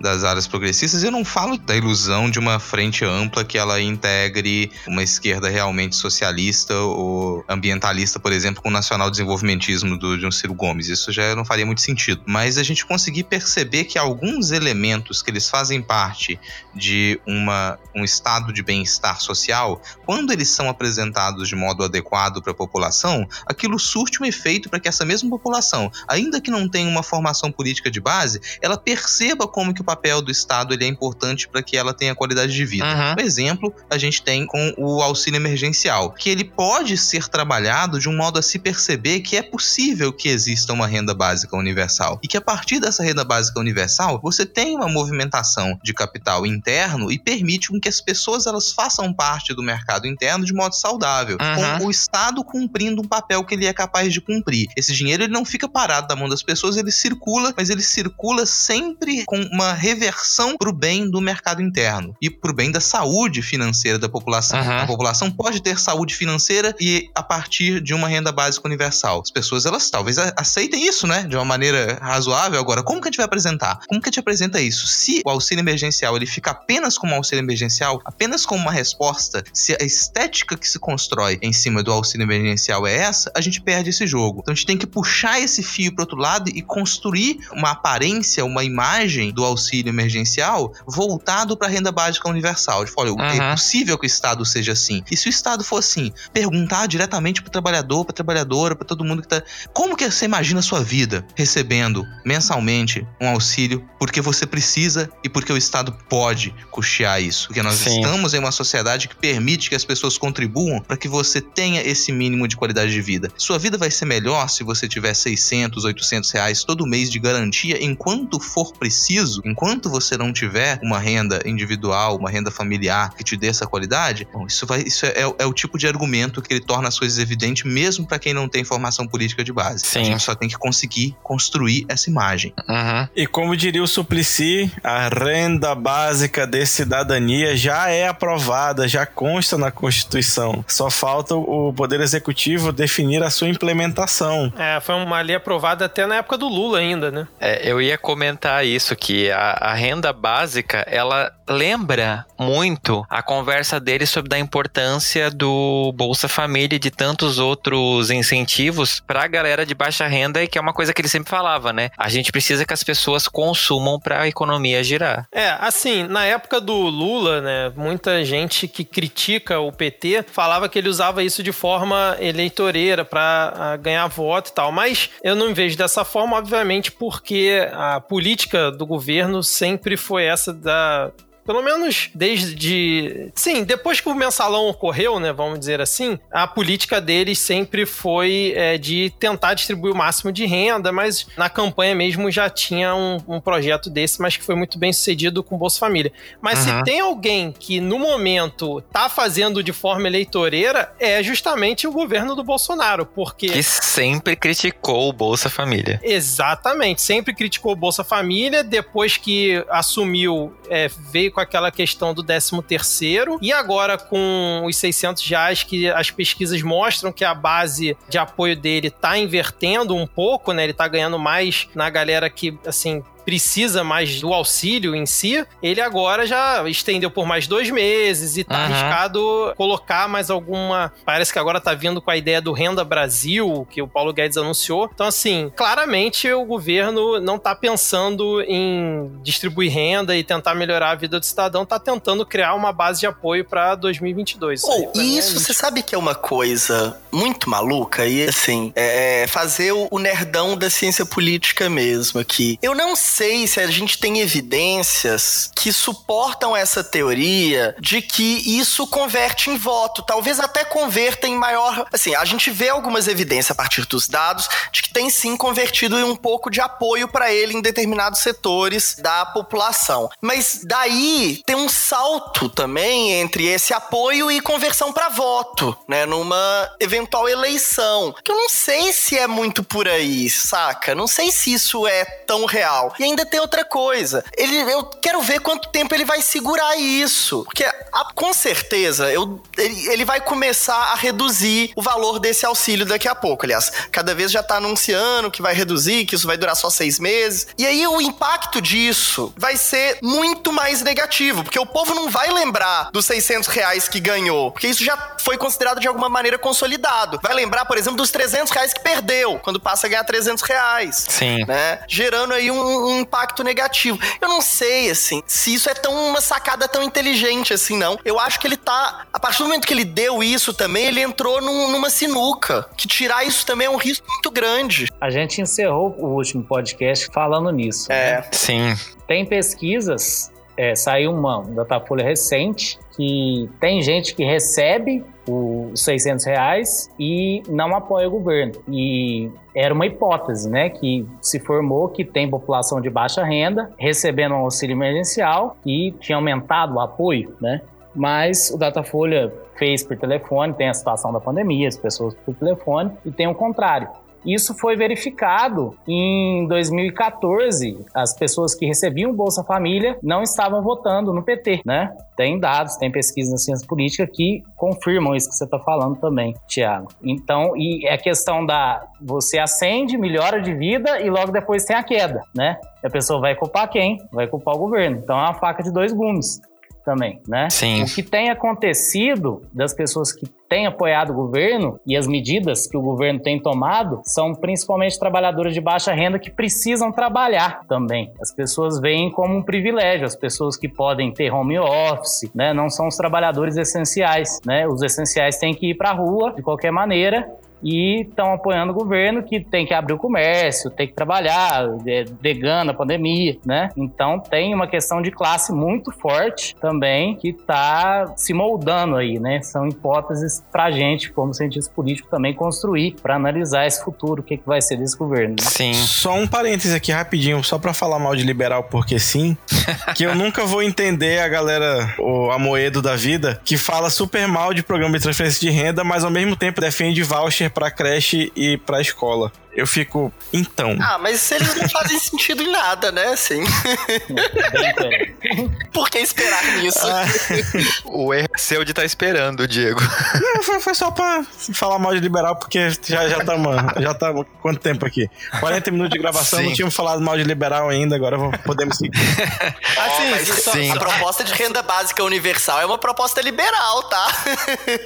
das 0.00 0.24
áreas 0.24 0.46
progressistas. 0.46 1.02
Eu 1.02 1.10
não 1.10 1.24
falo 1.24 1.56
da 1.56 1.76
ilusão 1.76 2.30
de 2.30 2.38
uma 2.38 2.58
frente 2.58 3.04
ampla 3.04 3.44
que 3.44 3.56
ela 3.56 3.80
integre 3.80 4.70
uma 4.86 5.02
esquerda 5.02 5.48
realmente 5.48 5.96
socialista 5.96 6.74
ou 6.74 7.44
ambientalista, 7.48 8.20
por 8.20 8.32
exemplo, 8.32 8.62
com 8.62 8.68
o 8.68 8.72
nacional 8.72 9.10
desenvolvimentismo 9.10 9.98
do, 9.98 10.18
de 10.18 10.26
um 10.26 10.30
Ciro 10.30 10.54
Gomes. 10.54 10.88
Isso 10.88 11.10
já 11.12 11.34
não 11.34 11.44
faria 11.44 11.64
muito 11.64 11.80
sentido. 11.80 12.22
Mas 12.26 12.58
a 12.58 12.62
gente 12.62 12.84
conseguir 12.84 13.24
perceber 13.24 13.84
que 13.84 13.98
alguns 13.98 14.50
elementos 14.50 15.22
que 15.22 15.30
eles 15.30 15.48
fazem 15.48 15.80
parte 15.80 16.38
de 16.74 17.18
uma, 17.26 17.78
um 17.94 18.04
estado 18.04 18.52
de 18.52 18.62
bem-estar 18.62 19.20
social, 19.20 19.80
quando 20.04 20.32
eles 20.32 20.48
são 20.48 20.68
apresentados 20.68 21.48
de 21.48 21.56
modo 21.56 21.82
adequado 21.82 22.42
para 22.42 22.52
a 22.52 22.54
população, 22.54 23.26
aquilo 23.46 23.78
surte 23.78 24.22
um 24.22 24.26
efeito 24.26 24.68
para 24.68 24.78
que 24.78 24.88
essa 24.88 25.04
mesma 25.04 25.30
população, 25.30 25.90
ainda 26.06 26.40
que 26.40 26.50
não 26.50 26.68
tenha 26.68 26.88
uma 26.88 27.02
formação 27.02 27.50
política 27.50 27.90
de 27.90 28.00
base, 28.00 28.40
ela 28.60 28.76
perceba 28.76 29.48
como 29.48 29.72
que 29.72 29.82
papel 29.86 30.20
do 30.20 30.30
Estado 30.30 30.74
ele 30.74 30.84
é 30.84 30.88
importante 30.88 31.48
para 31.48 31.62
que 31.62 31.76
ela 31.76 31.94
tenha 31.94 32.14
qualidade 32.14 32.52
de 32.52 32.64
vida. 32.64 32.84
Uhum. 32.84 33.14
Um 33.18 33.24
exemplo, 33.24 33.74
a 33.88 33.96
gente 33.96 34.22
tem 34.22 34.44
com 34.44 34.74
o 34.76 35.00
auxílio 35.00 35.38
emergencial, 35.38 36.10
que 36.10 36.28
ele 36.28 36.44
pode 36.44 36.98
ser 36.98 37.28
trabalhado 37.28 37.98
de 37.98 38.08
um 38.08 38.16
modo 38.16 38.38
a 38.38 38.42
se 38.42 38.58
perceber 38.58 39.20
que 39.20 39.36
é 39.36 39.42
possível 39.42 40.12
que 40.12 40.28
exista 40.28 40.72
uma 40.72 40.86
renda 40.86 41.14
básica 41.14 41.56
universal 41.56 42.18
e 42.22 42.28
que 42.28 42.36
a 42.36 42.40
partir 42.40 42.80
dessa 42.80 43.02
renda 43.02 43.24
básica 43.24 43.58
universal 43.60 44.20
você 44.22 44.44
tem 44.44 44.76
uma 44.76 44.88
movimentação 44.88 45.78
de 45.82 45.94
capital 45.94 46.44
interno 46.44 47.10
e 47.10 47.18
permite 47.18 47.68
com 47.68 47.80
que 47.80 47.88
as 47.88 48.00
pessoas 48.00 48.46
elas 48.46 48.72
façam 48.72 49.12
parte 49.12 49.54
do 49.54 49.62
mercado 49.62 50.06
interno 50.06 50.44
de 50.44 50.52
modo 50.52 50.74
saudável, 50.74 51.38
uhum. 51.40 51.78
com 51.78 51.86
o 51.86 51.90
Estado 51.90 52.42
cumprindo 52.44 53.02
um 53.02 53.08
papel 53.08 53.44
que 53.44 53.54
ele 53.54 53.66
é 53.66 53.72
capaz 53.72 54.12
de 54.12 54.20
cumprir. 54.20 54.66
Esse 54.76 54.92
dinheiro 54.92 55.22
ele 55.22 55.32
não 55.32 55.44
fica 55.44 55.68
parado 55.68 56.08
na 56.08 56.16
mão 56.16 56.28
das 56.28 56.42
pessoas, 56.42 56.76
ele 56.76 56.90
circula, 56.90 57.54
mas 57.56 57.70
ele 57.70 57.82
circula 57.82 58.44
sempre 58.46 59.24
com 59.24 59.40
uma 59.52 59.72
reversão 59.76 60.56
para 60.56 60.68
o 60.68 60.72
bem 60.72 61.10
do 61.10 61.20
mercado 61.20 61.62
interno 61.62 62.14
e 62.20 62.30
para 62.30 62.50
o 62.50 62.54
bem 62.54 62.70
da 62.70 62.80
saúde 62.80 63.42
financeira 63.42 63.98
da 63.98 64.08
população. 64.08 64.60
Uhum. 64.60 64.78
A 64.78 64.86
população 64.86 65.30
pode 65.30 65.60
ter 65.60 65.78
saúde 65.78 66.14
financeira 66.14 66.74
e 66.80 67.08
a 67.14 67.22
partir 67.22 67.80
de 67.80 67.94
uma 67.94 68.08
renda 68.08 68.32
básica 68.32 68.66
universal. 68.66 69.20
As 69.22 69.30
pessoas 69.30 69.66
elas 69.66 69.90
talvez 69.90 70.18
aceitem 70.18 70.86
isso, 70.86 71.06
né, 71.06 71.22
de 71.24 71.36
uma 71.36 71.44
maneira 71.44 71.98
razoável. 72.00 72.58
Agora, 72.58 72.82
como 72.82 73.00
que 73.00 73.08
a 73.08 73.10
gente 73.10 73.18
vai 73.18 73.26
apresentar? 73.26 73.80
Como 73.86 74.00
que 74.00 74.08
a 74.08 74.10
gente 74.10 74.20
apresenta 74.20 74.60
isso? 74.60 74.86
Se 74.86 75.22
o 75.24 75.30
auxílio 75.30 75.62
emergencial 75.62 76.16
ele 76.16 76.26
fica 76.26 76.50
apenas 76.50 76.98
como 76.98 77.14
auxílio 77.14 77.42
emergencial, 77.42 78.00
apenas 78.04 78.46
como 78.46 78.62
uma 78.62 78.72
resposta, 78.72 79.44
se 79.52 79.76
a 79.80 79.84
estética 79.84 80.56
que 80.56 80.68
se 80.68 80.78
constrói 80.78 81.38
em 81.42 81.52
cima 81.52 81.82
do 81.82 81.92
auxílio 81.92 82.24
emergencial 82.24 82.86
é 82.86 82.94
essa, 82.94 83.30
a 83.34 83.40
gente 83.40 83.60
perde 83.60 83.90
esse 83.90 84.06
jogo. 84.06 84.40
Então 84.40 84.52
a 84.52 84.54
gente 84.54 84.66
tem 84.66 84.78
que 84.78 84.86
puxar 84.86 85.40
esse 85.40 85.62
fio 85.62 85.94
para 85.94 86.02
outro 86.02 86.18
lado 86.18 86.50
e 86.50 86.62
construir 86.62 87.38
uma 87.52 87.72
aparência, 87.72 88.44
uma 88.44 88.64
imagem 88.64 89.32
do 89.32 89.44
auxílio 89.44 89.65
emergencial 89.74 90.72
voltado 90.86 91.56
para 91.56 91.68
a 91.68 91.70
renda 91.70 91.90
básica 91.90 92.28
universal. 92.28 92.84
De 92.84 92.92
olha, 92.96 93.12
uhum. 93.12 93.20
é 93.20 93.50
possível 93.52 93.98
que 93.98 94.06
o 94.06 94.08
Estado 94.08 94.44
seja 94.44 94.72
assim. 94.72 95.02
E 95.10 95.16
se 95.16 95.28
o 95.28 95.30
Estado 95.30 95.64
for 95.64 95.78
assim, 95.78 96.12
perguntar 96.32 96.86
diretamente 96.86 97.42
para 97.42 97.48
o 97.48 97.52
trabalhador, 97.52 98.04
para 98.04 98.12
a 98.12 98.14
trabalhadora, 98.14 98.76
para 98.76 98.86
todo 98.86 99.04
mundo 99.04 99.22
que 99.22 99.26
está, 99.26 99.42
como 99.72 99.96
que 99.96 100.10
você 100.10 100.24
imagina 100.24 100.60
a 100.60 100.62
sua 100.62 100.82
vida 100.82 101.26
recebendo 101.34 102.04
mensalmente 102.24 103.06
um 103.20 103.28
auxílio 103.28 103.84
porque 103.98 104.20
você 104.20 104.46
precisa 104.46 105.10
e 105.24 105.28
porque 105.28 105.52
o 105.52 105.56
Estado 105.56 105.92
pode 106.08 106.54
custear 106.70 107.20
isso? 107.22 107.48
Porque 107.48 107.62
nós 107.62 107.76
Sim. 107.76 108.00
estamos 108.00 108.34
em 108.34 108.38
uma 108.38 108.52
sociedade 108.52 109.08
que 109.08 109.16
permite 109.16 109.68
que 109.68 109.74
as 109.74 109.84
pessoas 109.84 110.18
contribuam 110.18 110.80
para 110.80 110.96
que 110.96 111.08
você 111.08 111.40
tenha 111.40 111.82
esse 111.82 112.12
mínimo 112.12 112.46
de 112.46 112.56
qualidade 112.56 112.92
de 112.92 113.00
vida. 113.00 113.30
Sua 113.36 113.58
vida 113.58 113.78
vai 113.78 113.90
ser 113.90 114.04
melhor 114.04 114.48
se 114.48 114.62
você 114.62 114.88
tiver 114.88 115.14
600, 115.14 115.84
800 115.84 116.30
reais 116.30 116.64
todo 116.64 116.86
mês 116.86 117.10
de 117.10 117.18
garantia 117.18 117.82
enquanto 117.82 118.38
for 118.40 118.72
preciso, 118.72 119.40
enquanto 119.56 119.88
você 119.88 120.18
não 120.18 120.34
tiver 120.34 120.78
uma 120.82 120.98
renda 120.98 121.40
individual, 121.46 122.16
uma 122.16 122.28
renda 122.28 122.50
familiar 122.50 123.14
que 123.14 123.24
te 123.24 123.38
dê 123.38 123.48
essa 123.48 123.66
qualidade. 123.66 124.28
Bom, 124.30 124.46
isso, 124.46 124.66
vai, 124.66 124.82
isso 124.82 125.06
é, 125.06 125.22
é, 125.38 125.46
o 125.46 125.52
tipo 125.54 125.78
de 125.78 125.88
argumento 125.88 126.42
que 126.42 126.52
ele 126.52 126.60
torna 126.60 126.88
as 126.88 126.98
coisas 126.98 127.18
evidentes 127.18 127.64
mesmo 127.64 128.06
para 128.06 128.18
quem 128.18 128.34
não 128.34 128.50
tem 128.50 128.62
formação 128.64 129.08
política 129.08 129.42
de 129.42 129.52
base. 129.54 129.86
Sim. 129.86 130.00
A 130.00 130.04
gente 130.04 130.22
só 130.22 130.34
tem 130.34 130.46
que 130.46 130.58
conseguir 130.58 131.16
construir 131.22 131.86
essa 131.88 132.10
imagem. 132.10 132.52
Uhum. 132.68 133.08
E 133.16 133.26
como 133.26 133.56
diria 133.56 133.82
o 133.82 133.86
Suplicy, 133.88 134.70
a 134.84 135.08
renda 135.08 135.74
básica 135.74 136.46
de 136.46 136.66
cidadania 136.66 137.56
já 137.56 137.88
é 137.88 138.08
aprovada, 138.08 138.86
já 138.86 139.06
consta 139.06 139.56
na 139.56 139.70
Constituição. 139.70 140.62
Só 140.68 140.90
falta 140.90 141.34
o 141.34 141.72
Poder 141.72 142.00
Executivo 142.00 142.72
definir 142.72 143.22
a 143.22 143.30
sua 143.30 143.48
implementação. 143.48 144.52
É, 144.58 144.78
foi 144.80 144.96
uma 144.96 145.22
lei 145.22 145.36
aprovada 145.36 145.86
até 145.86 146.06
na 146.06 146.16
época 146.16 146.36
do 146.36 146.46
Lula 146.46 146.78
ainda, 146.78 147.10
né? 147.10 147.26
É, 147.40 147.70
eu 147.70 147.80
ia 147.80 147.96
comentar 147.96 148.66
isso, 148.66 148.94
que 148.94 149.30
a, 149.30 149.45
a 149.52 149.74
renda 149.74 150.12
básica, 150.12 150.84
ela 150.88 151.35
lembra 151.48 152.26
muito 152.38 153.04
a 153.08 153.22
conversa 153.22 153.78
dele 153.80 154.06
sobre 154.06 154.34
a 154.34 154.38
importância 154.38 155.30
do 155.30 155.92
Bolsa 155.94 156.28
Família 156.28 156.76
e 156.76 156.78
de 156.78 156.90
tantos 156.90 157.38
outros 157.38 158.10
incentivos 158.10 159.00
para 159.00 159.24
a 159.24 159.26
galera 159.26 159.64
de 159.64 159.74
baixa 159.74 160.06
renda 160.06 160.42
e 160.42 160.48
que 160.48 160.58
é 160.58 160.60
uma 160.60 160.72
coisa 160.72 160.92
que 160.92 161.00
ele 161.00 161.08
sempre 161.08 161.30
falava, 161.30 161.72
né? 161.72 161.90
A 161.96 162.08
gente 162.08 162.32
precisa 162.32 162.64
que 162.64 162.72
as 162.72 162.82
pessoas 162.82 163.28
consumam 163.28 163.98
para 163.98 164.22
a 164.22 164.28
economia 164.28 164.82
girar. 164.82 165.26
É, 165.32 165.56
assim, 165.60 166.04
na 166.04 166.24
época 166.24 166.60
do 166.60 166.74
Lula, 166.74 167.40
né, 167.40 167.72
muita 167.76 168.24
gente 168.24 168.68
que 168.68 168.84
critica 168.84 169.58
o 169.58 169.72
PT 169.72 170.24
falava 170.30 170.68
que 170.68 170.78
ele 170.78 170.88
usava 170.88 171.22
isso 171.22 171.42
de 171.42 171.52
forma 171.52 172.16
eleitoreira 172.20 173.04
para 173.04 173.52
ah, 173.56 173.76
ganhar 173.76 174.06
voto 174.08 174.50
e 174.50 174.52
tal, 174.52 174.72
mas 174.72 175.10
eu 175.22 175.34
não 175.34 175.54
vejo 175.54 175.76
dessa 175.76 176.04
forma, 176.04 176.36
obviamente, 176.36 176.92
porque 176.92 177.68
a 177.72 178.00
política 178.00 178.70
do 178.70 178.86
governo 178.86 179.42
sempre 179.42 179.96
foi 179.96 180.24
essa 180.24 180.52
da 180.52 181.10
pelo 181.46 181.62
menos 181.62 182.10
desde. 182.14 183.30
Sim, 183.34 183.64
depois 183.64 184.00
que 184.00 184.08
o 184.08 184.14
mensalão 184.14 184.68
ocorreu, 184.68 185.20
né? 185.20 185.32
Vamos 185.32 185.58
dizer 185.58 185.80
assim, 185.80 186.18
a 186.30 186.46
política 186.46 187.00
deles 187.00 187.38
sempre 187.38 187.86
foi 187.86 188.52
é, 188.56 188.76
de 188.76 189.10
tentar 189.18 189.54
distribuir 189.54 189.92
o 189.92 189.96
máximo 189.96 190.32
de 190.32 190.44
renda, 190.44 190.90
mas 190.90 191.26
na 191.36 191.48
campanha 191.48 191.94
mesmo 191.94 192.30
já 192.30 192.50
tinha 192.50 192.94
um, 192.94 193.18
um 193.28 193.40
projeto 193.40 193.88
desse, 193.88 194.20
mas 194.20 194.36
que 194.36 194.42
foi 194.42 194.54
muito 194.54 194.78
bem 194.78 194.92
sucedido 194.92 195.42
com 195.42 195.56
Bolsa 195.56 195.78
Família. 195.78 196.12
Mas 196.40 196.66
uhum. 196.66 196.78
se 196.78 196.84
tem 196.84 197.00
alguém 197.00 197.52
que 197.52 197.80
no 197.80 197.98
momento 197.98 198.80
tá 198.92 199.08
fazendo 199.08 199.62
de 199.62 199.72
forma 199.72 200.06
eleitoreira, 200.06 200.92
é 200.98 201.22
justamente 201.22 201.86
o 201.86 201.92
governo 201.92 202.34
do 202.34 202.42
Bolsonaro, 202.42 203.06
porque. 203.06 203.48
Que 203.48 203.62
sempre 203.62 204.34
criticou 204.34 205.08
o 205.08 205.12
Bolsa 205.12 205.48
Família. 205.48 206.00
Exatamente, 206.02 207.02
sempre 207.02 207.34
criticou 207.34 207.72
o 207.72 207.76
Bolsa 207.76 208.02
Família, 208.02 208.64
depois 208.64 209.16
que 209.16 209.64
assumiu, 209.68 210.56
é, 210.68 210.88
veio 211.10 211.32
com 211.36 211.40
aquela 211.40 211.70
questão 211.70 212.14
do 212.14 212.22
13 212.22 212.62
terceiro 212.62 213.38
e 213.42 213.52
agora 213.52 213.98
com 213.98 214.62
os 214.64 214.74
600 214.78 215.22
reais 215.28 215.62
que 215.62 215.86
as 215.90 216.10
pesquisas 216.10 216.62
mostram 216.62 217.12
que 217.12 217.26
a 217.26 217.34
base 217.34 217.94
de 218.08 218.16
apoio 218.16 218.56
dele 218.56 218.90
tá 218.90 219.18
invertendo 219.18 219.94
um 219.94 220.06
pouco, 220.06 220.54
né? 220.54 220.64
Ele 220.64 220.72
tá 220.72 220.88
ganhando 220.88 221.18
mais 221.18 221.68
na 221.74 221.90
galera 221.90 222.30
que, 222.30 222.58
assim, 222.64 223.04
precisa 223.26 223.82
mais 223.82 224.20
do 224.20 224.32
auxílio 224.32 224.94
em 224.94 225.04
si, 225.04 225.44
ele 225.60 225.80
agora 225.80 226.24
já 226.24 226.66
estendeu 226.68 227.10
por 227.10 227.26
mais 227.26 227.48
dois 227.48 227.68
meses 227.70 228.36
e 228.36 228.44
tá 228.44 228.54
uhum. 228.54 228.64
arriscado 228.64 229.54
colocar 229.56 230.08
mais 230.08 230.30
alguma. 230.30 230.92
Parece 231.04 231.32
que 231.32 231.38
agora 231.38 231.60
tá 231.60 231.74
vindo 231.74 232.00
com 232.00 232.08
a 232.08 232.16
ideia 232.16 232.40
do 232.40 232.52
Renda 232.52 232.84
Brasil, 232.84 233.66
que 233.68 233.82
o 233.82 233.88
Paulo 233.88 234.12
Guedes 234.12 234.36
anunciou. 234.36 234.88
Então, 234.94 235.06
assim, 235.06 235.50
claramente 235.56 236.32
o 236.32 236.44
governo 236.44 237.20
não 237.20 237.36
tá 237.36 237.52
pensando 237.56 238.40
em 238.42 239.10
distribuir 239.22 239.72
renda 239.72 240.16
e 240.16 240.22
tentar 240.22 240.54
melhorar 240.54 240.92
a 240.92 240.94
vida 240.94 241.18
do 241.18 241.26
cidadão, 241.26 241.66
tá 241.66 241.80
tentando 241.80 242.24
criar 242.24 242.54
uma 242.54 242.72
base 242.72 243.00
de 243.00 243.06
apoio 243.06 243.44
para 243.44 243.74
2022. 243.74 244.62
Oh, 244.62 244.92
e 244.94 245.18
isso, 245.18 245.36
é 245.36 245.40
você 245.40 245.52
sabe 245.52 245.82
que 245.82 245.96
é 245.96 245.98
uma 245.98 246.14
coisa 246.14 246.96
muito 247.10 247.50
maluca? 247.50 248.06
E 248.06 248.22
assim, 248.22 248.72
é 248.76 249.26
fazer 249.26 249.72
o 249.72 249.98
nerdão 249.98 250.56
da 250.56 250.70
ciência 250.70 251.04
política 251.04 251.68
mesmo 251.68 252.20
aqui. 252.20 252.56
Eu 252.62 252.72
não 252.72 252.94
sei 252.94 253.15
sei 253.16 253.46
se 253.46 253.58
a 253.58 253.66
gente 253.66 253.98
tem 253.98 254.20
evidências 254.20 255.50
que 255.54 255.72
suportam 255.72 256.54
essa 256.54 256.84
teoria 256.84 257.74
de 257.80 258.02
que 258.02 258.58
isso 258.58 258.86
converte 258.86 259.48
em 259.48 259.56
voto. 259.56 260.02
Talvez 260.02 260.38
até 260.38 260.64
converta 260.66 261.26
em 261.26 261.34
maior. 261.34 261.86
Assim, 261.90 262.14
a 262.14 262.24
gente 262.26 262.50
vê 262.50 262.68
algumas 262.68 263.08
evidências 263.08 263.50
a 263.50 263.54
partir 263.54 263.86
dos 263.86 264.06
dados 264.06 264.48
de 264.70 264.82
que 264.82 264.92
tem 264.92 265.08
sim 265.08 265.34
convertido 265.34 265.98
em 265.98 266.02
um 266.02 266.14
pouco 266.14 266.50
de 266.50 266.60
apoio 266.60 267.08
para 267.08 267.32
ele 267.32 267.54
em 267.54 267.62
determinados 267.62 268.20
setores 268.20 268.96
da 268.98 269.24
população. 269.24 270.10
Mas 270.20 270.60
daí 270.64 271.42
tem 271.46 271.56
um 271.56 271.70
salto 271.70 272.50
também 272.50 273.12
entre 273.12 273.46
esse 273.46 273.72
apoio 273.72 274.30
e 274.30 274.42
conversão 274.42 274.92
para 274.92 275.08
voto, 275.08 275.74
né? 275.88 276.04
Numa 276.04 276.70
eventual 276.78 277.26
eleição. 277.28 278.14
Que 278.22 278.30
eu 278.30 278.36
não 278.36 278.50
sei 278.50 278.92
se 278.92 279.16
é 279.16 279.26
muito 279.26 279.64
por 279.64 279.88
aí, 279.88 280.28
saca? 280.28 280.94
Não 280.94 281.06
sei 281.06 281.32
se 281.32 281.52
isso 281.54 281.86
é 281.86 282.04
tão 282.04 282.44
real. 282.44 282.94
E 282.98 283.05
ainda 283.06 283.24
tem 283.24 283.40
outra 283.40 283.64
coisa. 283.64 284.24
Ele, 284.36 284.56
eu 284.72 284.84
quero 284.84 285.20
ver 285.22 285.40
quanto 285.40 285.68
tempo 285.68 285.94
ele 285.94 286.04
vai 286.04 286.20
segurar 286.20 286.76
isso. 286.76 287.44
Porque 287.44 287.64
a, 287.64 288.12
com 288.14 288.32
certeza 288.32 289.12
eu, 289.12 289.40
ele, 289.56 289.88
ele 289.88 290.04
vai 290.04 290.20
começar 290.20 290.92
a 290.92 290.94
reduzir 290.94 291.72
o 291.74 291.82
valor 291.82 292.18
desse 292.18 292.44
auxílio 292.44 292.86
daqui 292.86 293.08
a 293.08 293.14
pouco. 293.14 293.44
Aliás, 293.44 293.70
cada 293.90 294.14
vez 294.14 294.30
já 294.30 294.42
tá 294.42 294.56
anunciando 294.56 295.30
que 295.30 295.42
vai 295.42 295.54
reduzir, 295.54 296.04
que 296.04 296.14
isso 296.14 296.26
vai 296.26 296.36
durar 296.36 296.56
só 296.56 296.70
seis 296.70 296.98
meses. 296.98 297.48
E 297.58 297.66
aí 297.66 297.86
o 297.86 298.00
impacto 298.00 298.60
disso 298.60 299.32
vai 299.36 299.56
ser 299.56 299.98
muito 300.02 300.52
mais 300.52 300.82
negativo, 300.82 301.42
porque 301.42 301.58
o 301.58 301.66
povo 301.66 301.94
não 301.94 302.08
vai 302.08 302.30
lembrar 302.30 302.90
dos 302.92 303.06
600 303.06 303.48
reais 303.48 303.88
que 303.88 304.00
ganhou, 304.00 304.50
porque 304.50 304.66
isso 304.66 304.84
já 304.84 305.16
foi 305.20 305.36
considerado 305.36 305.80
de 305.80 305.88
alguma 305.88 306.08
maneira 306.08 306.38
consolidado. 306.38 307.18
Vai 307.22 307.34
lembrar, 307.34 307.64
por 307.64 307.76
exemplo, 307.76 307.96
dos 307.96 308.10
300 308.10 308.52
reais 308.52 308.72
que 308.72 308.80
perdeu, 308.80 309.38
quando 309.42 309.60
passa 309.60 309.86
a 309.86 309.90
ganhar 309.90 310.04
300 310.04 310.42
reais. 310.42 311.06
Sim. 311.08 311.44
Né? 311.46 311.80
Gerando 311.88 312.34
aí 312.34 312.50
um, 312.50 312.95
um 312.95 312.95
impacto 313.00 313.42
negativo. 313.42 313.98
Eu 314.20 314.28
não 314.28 314.40
sei, 314.40 314.90
assim, 314.90 315.22
se 315.26 315.54
isso 315.54 315.68
é 315.68 315.74
tão 315.74 316.08
uma 316.08 316.20
sacada 316.20 316.68
tão 316.68 316.82
inteligente 316.82 317.52
assim, 317.52 317.76
não. 317.76 317.98
Eu 318.04 318.18
acho 318.18 318.38
que 318.40 318.46
ele 318.46 318.56
tá. 318.56 319.06
A 319.12 319.18
partir 319.18 319.38
do 319.38 319.44
momento 319.44 319.66
que 319.66 319.74
ele 319.74 319.84
deu 319.84 320.22
isso 320.22 320.52
também, 320.52 320.86
ele 320.86 321.00
entrou 321.00 321.40
num, 321.40 321.70
numa 321.70 321.90
sinuca. 321.90 322.68
Que 322.76 322.86
tirar 322.86 323.24
isso 323.24 323.44
também 323.46 323.66
é 323.66 323.70
um 323.70 323.76
risco 323.76 324.06
muito 324.08 324.30
grande. 324.30 324.88
A 325.00 325.10
gente 325.10 325.40
encerrou 325.40 325.94
o 325.98 326.06
último 326.08 326.42
podcast 326.42 327.08
falando 327.12 327.50
nisso. 327.50 327.90
É. 327.90 328.16
né? 328.16 328.28
Sim. 328.32 328.76
Tem 329.06 329.24
pesquisas, 329.24 330.32
é, 330.56 330.74
saiu 330.74 331.12
uma 331.12 331.42
Datafolha 331.42 332.04
recente, 332.04 332.78
que 332.96 333.48
tem 333.60 333.82
gente 333.82 334.14
que 334.14 334.24
recebe 334.24 335.04
os 335.28 335.80
600 335.80 336.24
reais 336.24 336.90
e 336.98 337.42
não 337.48 337.74
apoia 337.74 338.08
o 338.08 338.10
governo. 338.10 338.54
E 338.68 339.30
era 339.54 339.74
uma 339.74 339.86
hipótese, 339.86 340.48
né, 340.48 340.70
que 340.70 341.06
se 341.20 341.38
formou 341.40 341.88
que 341.88 342.04
tem 342.04 342.28
população 342.28 342.80
de 342.80 342.88
baixa 342.88 343.24
renda 343.24 343.70
recebendo 343.76 344.32
um 344.32 344.38
auxílio 344.38 344.74
emergencial 344.74 345.56
e 345.64 345.92
tinha 346.00 346.16
aumentado 346.16 346.74
o 346.74 346.80
apoio, 346.80 347.34
né? 347.40 347.60
Mas 347.94 348.50
o 348.50 348.58
Datafolha 348.58 349.32
fez 349.56 349.82
por 349.82 349.96
telefone, 349.96 350.52
tem 350.52 350.68
a 350.68 350.74
situação 350.74 351.12
da 351.12 351.18
pandemia, 351.18 351.66
as 351.66 351.76
pessoas 351.76 352.14
por 352.14 352.34
telefone, 352.34 352.92
e 353.04 353.10
tem 353.10 353.26
o 353.26 353.34
contrário. 353.34 353.88
Isso 354.26 354.54
foi 354.54 354.76
verificado 354.76 355.76
em 355.86 356.46
2014. 356.48 357.78
As 357.94 358.14
pessoas 358.16 358.54
que 358.54 358.66
recebiam 358.66 359.14
Bolsa 359.14 359.44
Família 359.44 359.96
não 360.02 360.22
estavam 360.22 360.62
votando 360.62 361.12
no 361.12 361.22
PT, 361.22 361.60
né? 361.64 361.94
Tem 362.16 362.38
dados, 362.38 362.76
tem 362.76 362.90
pesquisas 362.90 363.30
na 363.30 363.38
ciência 363.38 363.66
política 363.66 364.06
que 364.06 364.42
confirmam 364.56 365.14
isso 365.14 365.28
que 365.28 365.36
você 365.36 365.44
está 365.44 365.58
falando 365.58 365.96
também, 365.96 366.34
Tiago. 366.46 366.88
Então, 367.02 367.56
e 367.56 367.86
é 367.86 367.96
questão 367.96 368.44
da 368.44 368.84
você 369.00 369.38
acende, 369.38 369.96
melhora 369.96 370.40
de 370.40 370.54
vida 370.54 371.00
e 371.00 371.08
logo 371.08 371.30
depois 371.30 371.64
tem 371.64 371.76
a 371.76 371.82
queda, 371.82 372.22
né? 372.34 372.58
A 372.82 372.90
pessoa 372.90 373.20
vai 373.20 373.34
culpar 373.34 373.68
quem? 373.70 373.98
Vai 374.10 374.26
culpar 374.26 374.54
o 374.54 374.58
governo. 374.58 374.98
Então 374.98 375.16
é 375.16 375.22
uma 375.22 375.34
faca 375.34 375.62
de 375.62 375.72
dois 375.72 375.92
gumes 375.92 376.40
também, 376.86 377.20
né? 377.26 377.50
Sim. 377.50 377.82
O 377.82 377.86
que 377.86 378.00
tem 378.00 378.30
acontecido 378.30 379.42
das 379.52 379.74
pessoas 379.74 380.12
que 380.12 380.24
têm 380.48 380.66
apoiado 380.66 381.10
o 381.10 381.14
governo 381.14 381.80
e 381.84 381.96
as 381.96 382.06
medidas 382.06 382.68
que 382.68 382.76
o 382.76 382.80
governo 382.80 383.18
tem 383.18 383.42
tomado 383.42 384.00
são 384.04 384.32
principalmente 384.32 384.96
trabalhadores 384.96 385.52
de 385.52 385.60
baixa 385.60 385.92
renda 385.92 386.16
que 386.16 386.30
precisam 386.30 386.92
trabalhar 386.92 387.66
também. 387.68 388.12
As 388.20 388.32
pessoas 388.32 388.78
veem 388.78 389.10
como 389.10 389.36
um 389.36 389.42
privilégio, 389.42 390.06
as 390.06 390.14
pessoas 390.14 390.56
que 390.56 390.68
podem 390.68 391.12
ter 391.12 391.32
home 391.32 391.58
office, 391.58 392.30
né? 392.32 392.54
Não 392.54 392.70
são 392.70 392.86
os 392.86 392.96
trabalhadores 392.96 393.56
essenciais, 393.56 394.40
né? 394.46 394.68
Os 394.68 394.80
essenciais 394.80 395.38
têm 395.38 395.52
que 395.52 395.70
ir 395.70 395.74
para 395.74 395.90
a 395.90 395.94
rua 395.94 396.32
de 396.32 396.42
qualquer 396.42 396.70
maneira 396.70 397.28
e 397.66 398.02
estão 398.02 398.32
apoiando 398.32 398.70
o 398.70 398.74
governo 398.74 399.24
que 399.24 399.40
tem 399.40 399.66
que 399.66 399.74
abrir 399.74 399.94
o 399.94 399.98
comércio, 399.98 400.70
tem 400.70 400.86
que 400.86 400.94
trabalhar, 400.94 401.66
é, 401.84 402.04
negando 402.22 402.70
a 402.70 402.74
pandemia, 402.74 403.36
né? 403.44 403.70
Então 403.76 404.20
tem 404.20 404.54
uma 404.54 404.68
questão 404.68 405.02
de 405.02 405.10
classe 405.10 405.52
muito 405.52 405.90
forte 405.90 406.54
também 406.60 407.16
que 407.16 407.30
está 407.30 408.14
se 408.16 408.32
moldando 408.32 408.94
aí, 408.94 409.18
né? 409.18 409.42
São 409.42 409.66
hipóteses 409.66 410.44
para 410.52 410.66
a 410.66 410.70
gente, 410.70 411.10
como 411.10 411.34
cientista 411.34 411.72
político, 411.74 412.08
também 412.08 412.32
construir 412.32 412.94
para 413.02 413.16
analisar 413.16 413.66
esse 413.66 413.82
futuro, 413.82 414.20
o 414.20 414.24
que, 414.24 414.36
que 414.36 414.46
vai 414.46 414.62
ser 414.62 414.76
desse 414.76 414.96
governo. 414.96 415.30
Né? 415.30 415.50
Sim. 415.50 415.74
Só 415.74 416.14
um 416.14 416.26
parênteses 416.26 416.72
aqui 416.72 416.92
rapidinho, 416.92 417.42
só 417.42 417.58
pra 417.58 417.74
falar 417.74 417.98
mal 417.98 418.14
de 418.14 418.22
liberal 418.22 418.62
porque 418.62 418.96
sim, 419.00 419.36
que 419.96 420.04
eu 420.04 420.14
nunca 420.14 420.44
vou 420.44 420.62
entender 420.62 421.18
a 421.18 421.26
galera, 421.26 421.92
o 421.98 422.30
Amoedo 422.30 422.80
da 422.80 422.94
vida, 422.94 423.40
que 423.44 423.58
fala 423.58 423.90
super 423.90 424.28
mal 424.28 424.54
de 424.54 424.62
programa 424.62 424.96
de 424.96 425.02
transferência 425.02 425.40
de 425.40 425.50
renda, 425.50 425.82
mas 425.82 426.04
ao 426.04 426.10
mesmo 426.12 426.36
tempo 426.36 426.60
defende 426.60 427.02
voucher 427.02 427.50
pra 427.56 427.70
creche 427.70 428.30
e 428.36 428.58
pra 428.58 428.82
escola. 428.82 429.32
Eu 429.54 429.66
fico, 429.66 430.12
então. 430.34 430.76
Ah, 430.82 430.98
mas 430.98 431.30
eles 431.32 431.54
não 431.54 431.66
fazem 431.70 431.98
sentido 431.98 432.42
em 432.42 432.52
nada, 432.52 432.92
né? 432.92 433.06
Assim. 433.06 433.42
Por 435.72 435.88
que 435.88 435.98
esperar 435.98 436.44
nisso? 436.58 436.80
Ah, 436.86 437.04
O 437.86 438.12
erro 438.12 438.28
é 438.34 438.38
seu 438.38 438.62
de 438.64 438.72
estar 438.72 438.84
esperando, 438.84 439.48
Diego. 439.48 439.80
não, 440.20 440.42
foi, 440.42 440.60
foi 440.60 440.74
só 440.74 440.90
pra 440.90 441.24
falar 441.54 441.78
mal 441.78 441.94
de 441.94 442.00
liberal, 442.00 442.36
porque 442.36 442.68
já 442.86 443.08
já 443.08 443.18
estamos. 443.18 443.56
Já 443.80 443.94
tá 443.94 444.12
quanto 444.42 444.60
tempo 444.60 444.84
aqui? 444.84 445.08
40 445.40 445.70
minutos 445.70 445.92
de 445.92 445.98
gravação, 445.98 446.40
Sim. 446.40 446.46
não 446.46 446.52
tínhamos 446.52 446.74
falado 446.74 447.00
mal 447.00 447.16
de 447.16 447.24
liberal 447.24 447.70
ainda, 447.70 447.96
agora 447.96 448.18
podemos 448.44 448.76
seguir. 448.76 448.98
Assim, 449.00 450.10
mas 450.10 450.28
só- 450.42 450.52
sim. 450.52 450.70
a 450.70 450.76
proposta 450.78 451.24
de 451.24 451.32
renda 451.32 451.62
básica 451.62 452.04
universal 452.04 452.60
é 452.60 452.66
uma 452.66 452.78
proposta 452.78 453.22
liberal, 453.22 453.84
tá? 453.84 454.06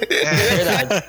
É 0.09 0.33
verdade. 0.33 1.03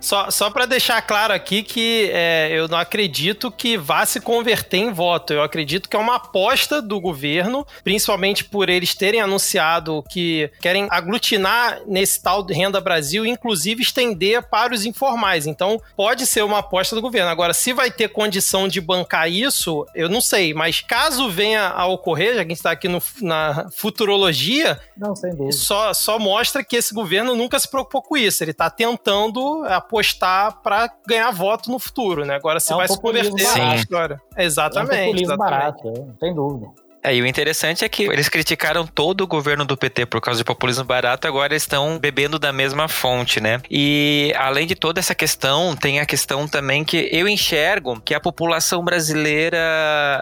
Só, 0.00 0.30
só 0.30 0.50
para 0.50 0.66
deixar 0.66 1.00
claro 1.02 1.32
aqui 1.32 1.62
que 1.62 2.10
é, 2.12 2.50
eu 2.52 2.68
não 2.68 2.76
acredito 2.78 3.50
que 3.50 3.76
vá 3.78 4.04
se 4.04 4.20
converter 4.20 4.76
em 4.76 4.92
voto. 4.92 5.32
Eu 5.32 5.42
acredito 5.42 5.88
que 5.88 5.96
é 5.96 5.98
uma 5.98 6.16
aposta 6.16 6.82
do 6.82 7.00
governo, 7.00 7.66
principalmente 7.82 8.44
por 8.44 8.68
eles 8.68 8.94
terem 8.94 9.20
anunciado 9.22 10.04
que 10.10 10.50
querem 10.60 10.86
aglutinar 10.90 11.80
nesse 11.86 12.22
tal 12.22 12.42
de 12.42 12.52
Renda 12.52 12.80
Brasil, 12.80 13.24
inclusive 13.24 13.82
estender 13.82 14.42
para 14.42 14.74
os 14.74 14.84
informais. 14.84 15.46
Então, 15.46 15.80
pode 15.96 16.26
ser 16.26 16.42
uma 16.44 16.58
aposta 16.58 16.94
do 16.94 17.00
governo. 17.02 17.30
Agora, 17.30 17.54
se 17.54 17.72
vai 17.72 17.90
ter 17.90 18.08
condição 18.08 18.68
de 18.68 18.80
bancar 18.80 19.30
isso, 19.30 19.86
eu 19.94 20.08
não 20.08 20.20
sei. 20.20 20.52
Mas 20.52 20.80
caso 20.80 21.30
venha 21.30 21.68
a 21.68 21.86
ocorrer, 21.86 22.34
já 22.34 22.40
que 22.40 22.46
a 22.46 22.48
gente 22.48 22.56
está 22.56 22.70
aqui 22.72 22.88
no- 22.88 23.02
na 23.22 23.68
futurologia, 23.74 24.78
Não, 24.96 25.14
só, 25.50 25.92
só 25.94 26.18
mostra 26.18 26.62
que 26.62 26.76
esse 26.76 26.92
governo 26.92 27.34
nunca 27.34 27.58
se 27.58 27.68
preocupou 27.70 28.02
com 28.02 28.16
isso. 28.16 28.42
Ele 28.44 28.50
está 28.50 28.68
tentando 28.68 29.64
apostar 29.74 30.60
para 30.62 30.88
ganhar 31.06 31.30
voto 31.30 31.70
no 31.70 31.78
futuro, 31.78 32.24
né? 32.24 32.34
Agora 32.36 32.58
se 32.60 32.72
É 32.72 32.74
um 32.74 32.78
vai 32.78 32.88
se 32.88 33.00
converter 33.00 33.42
barato. 33.42 33.58
na 33.58 33.74
história. 33.76 34.22
É 34.36 34.42
um 34.42 34.44
Exatamente. 34.44 35.22
exatamente. 35.22 35.36
barato, 35.38 35.88
é, 35.88 36.18
sem 36.20 36.34
dúvida. 36.34 36.70
É, 37.04 37.14
e 37.14 37.20
o 37.20 37.26
interessante 37.26 37.84
é 37.84 37.88
que 37.88 38.04
eles 38.04 38.30
criticaram 38.30 38.86
todo 38.86 39.20
o 39.20 39.26
governo 39.26 39.66
do 39.66 39.76
PT 39.76 40.06
por 40.06 40.22
causa 40.22 40.38
de 40.38 40.44
populismo 40.44 40.84
barato, 40.84 41.28
agora 41.28 41.54
estão 41.54 41.98
bebendo 41.98 42.38
da 42.38 42.50
mesma 42.50 42.88
fonte, 42.88 43.42
né? 43.42 43.60
E 43.70 44.32
além 44.36 44.66
de 44.66 44.74
toda 44.74 45.00
essa 45.00 45.14
questão, 45.14 45.76
tem 45.76 46.00
a 46.00 46.06
questão 46.06 46.48
também 46.48 46.82
que 46.82 47.10
eu 47.12 47.28
enxergo 47.28 48.00
que 48.00 48.14
a 48.14 48.20
população 48.20 48.82
brasileira, 48.82 49.58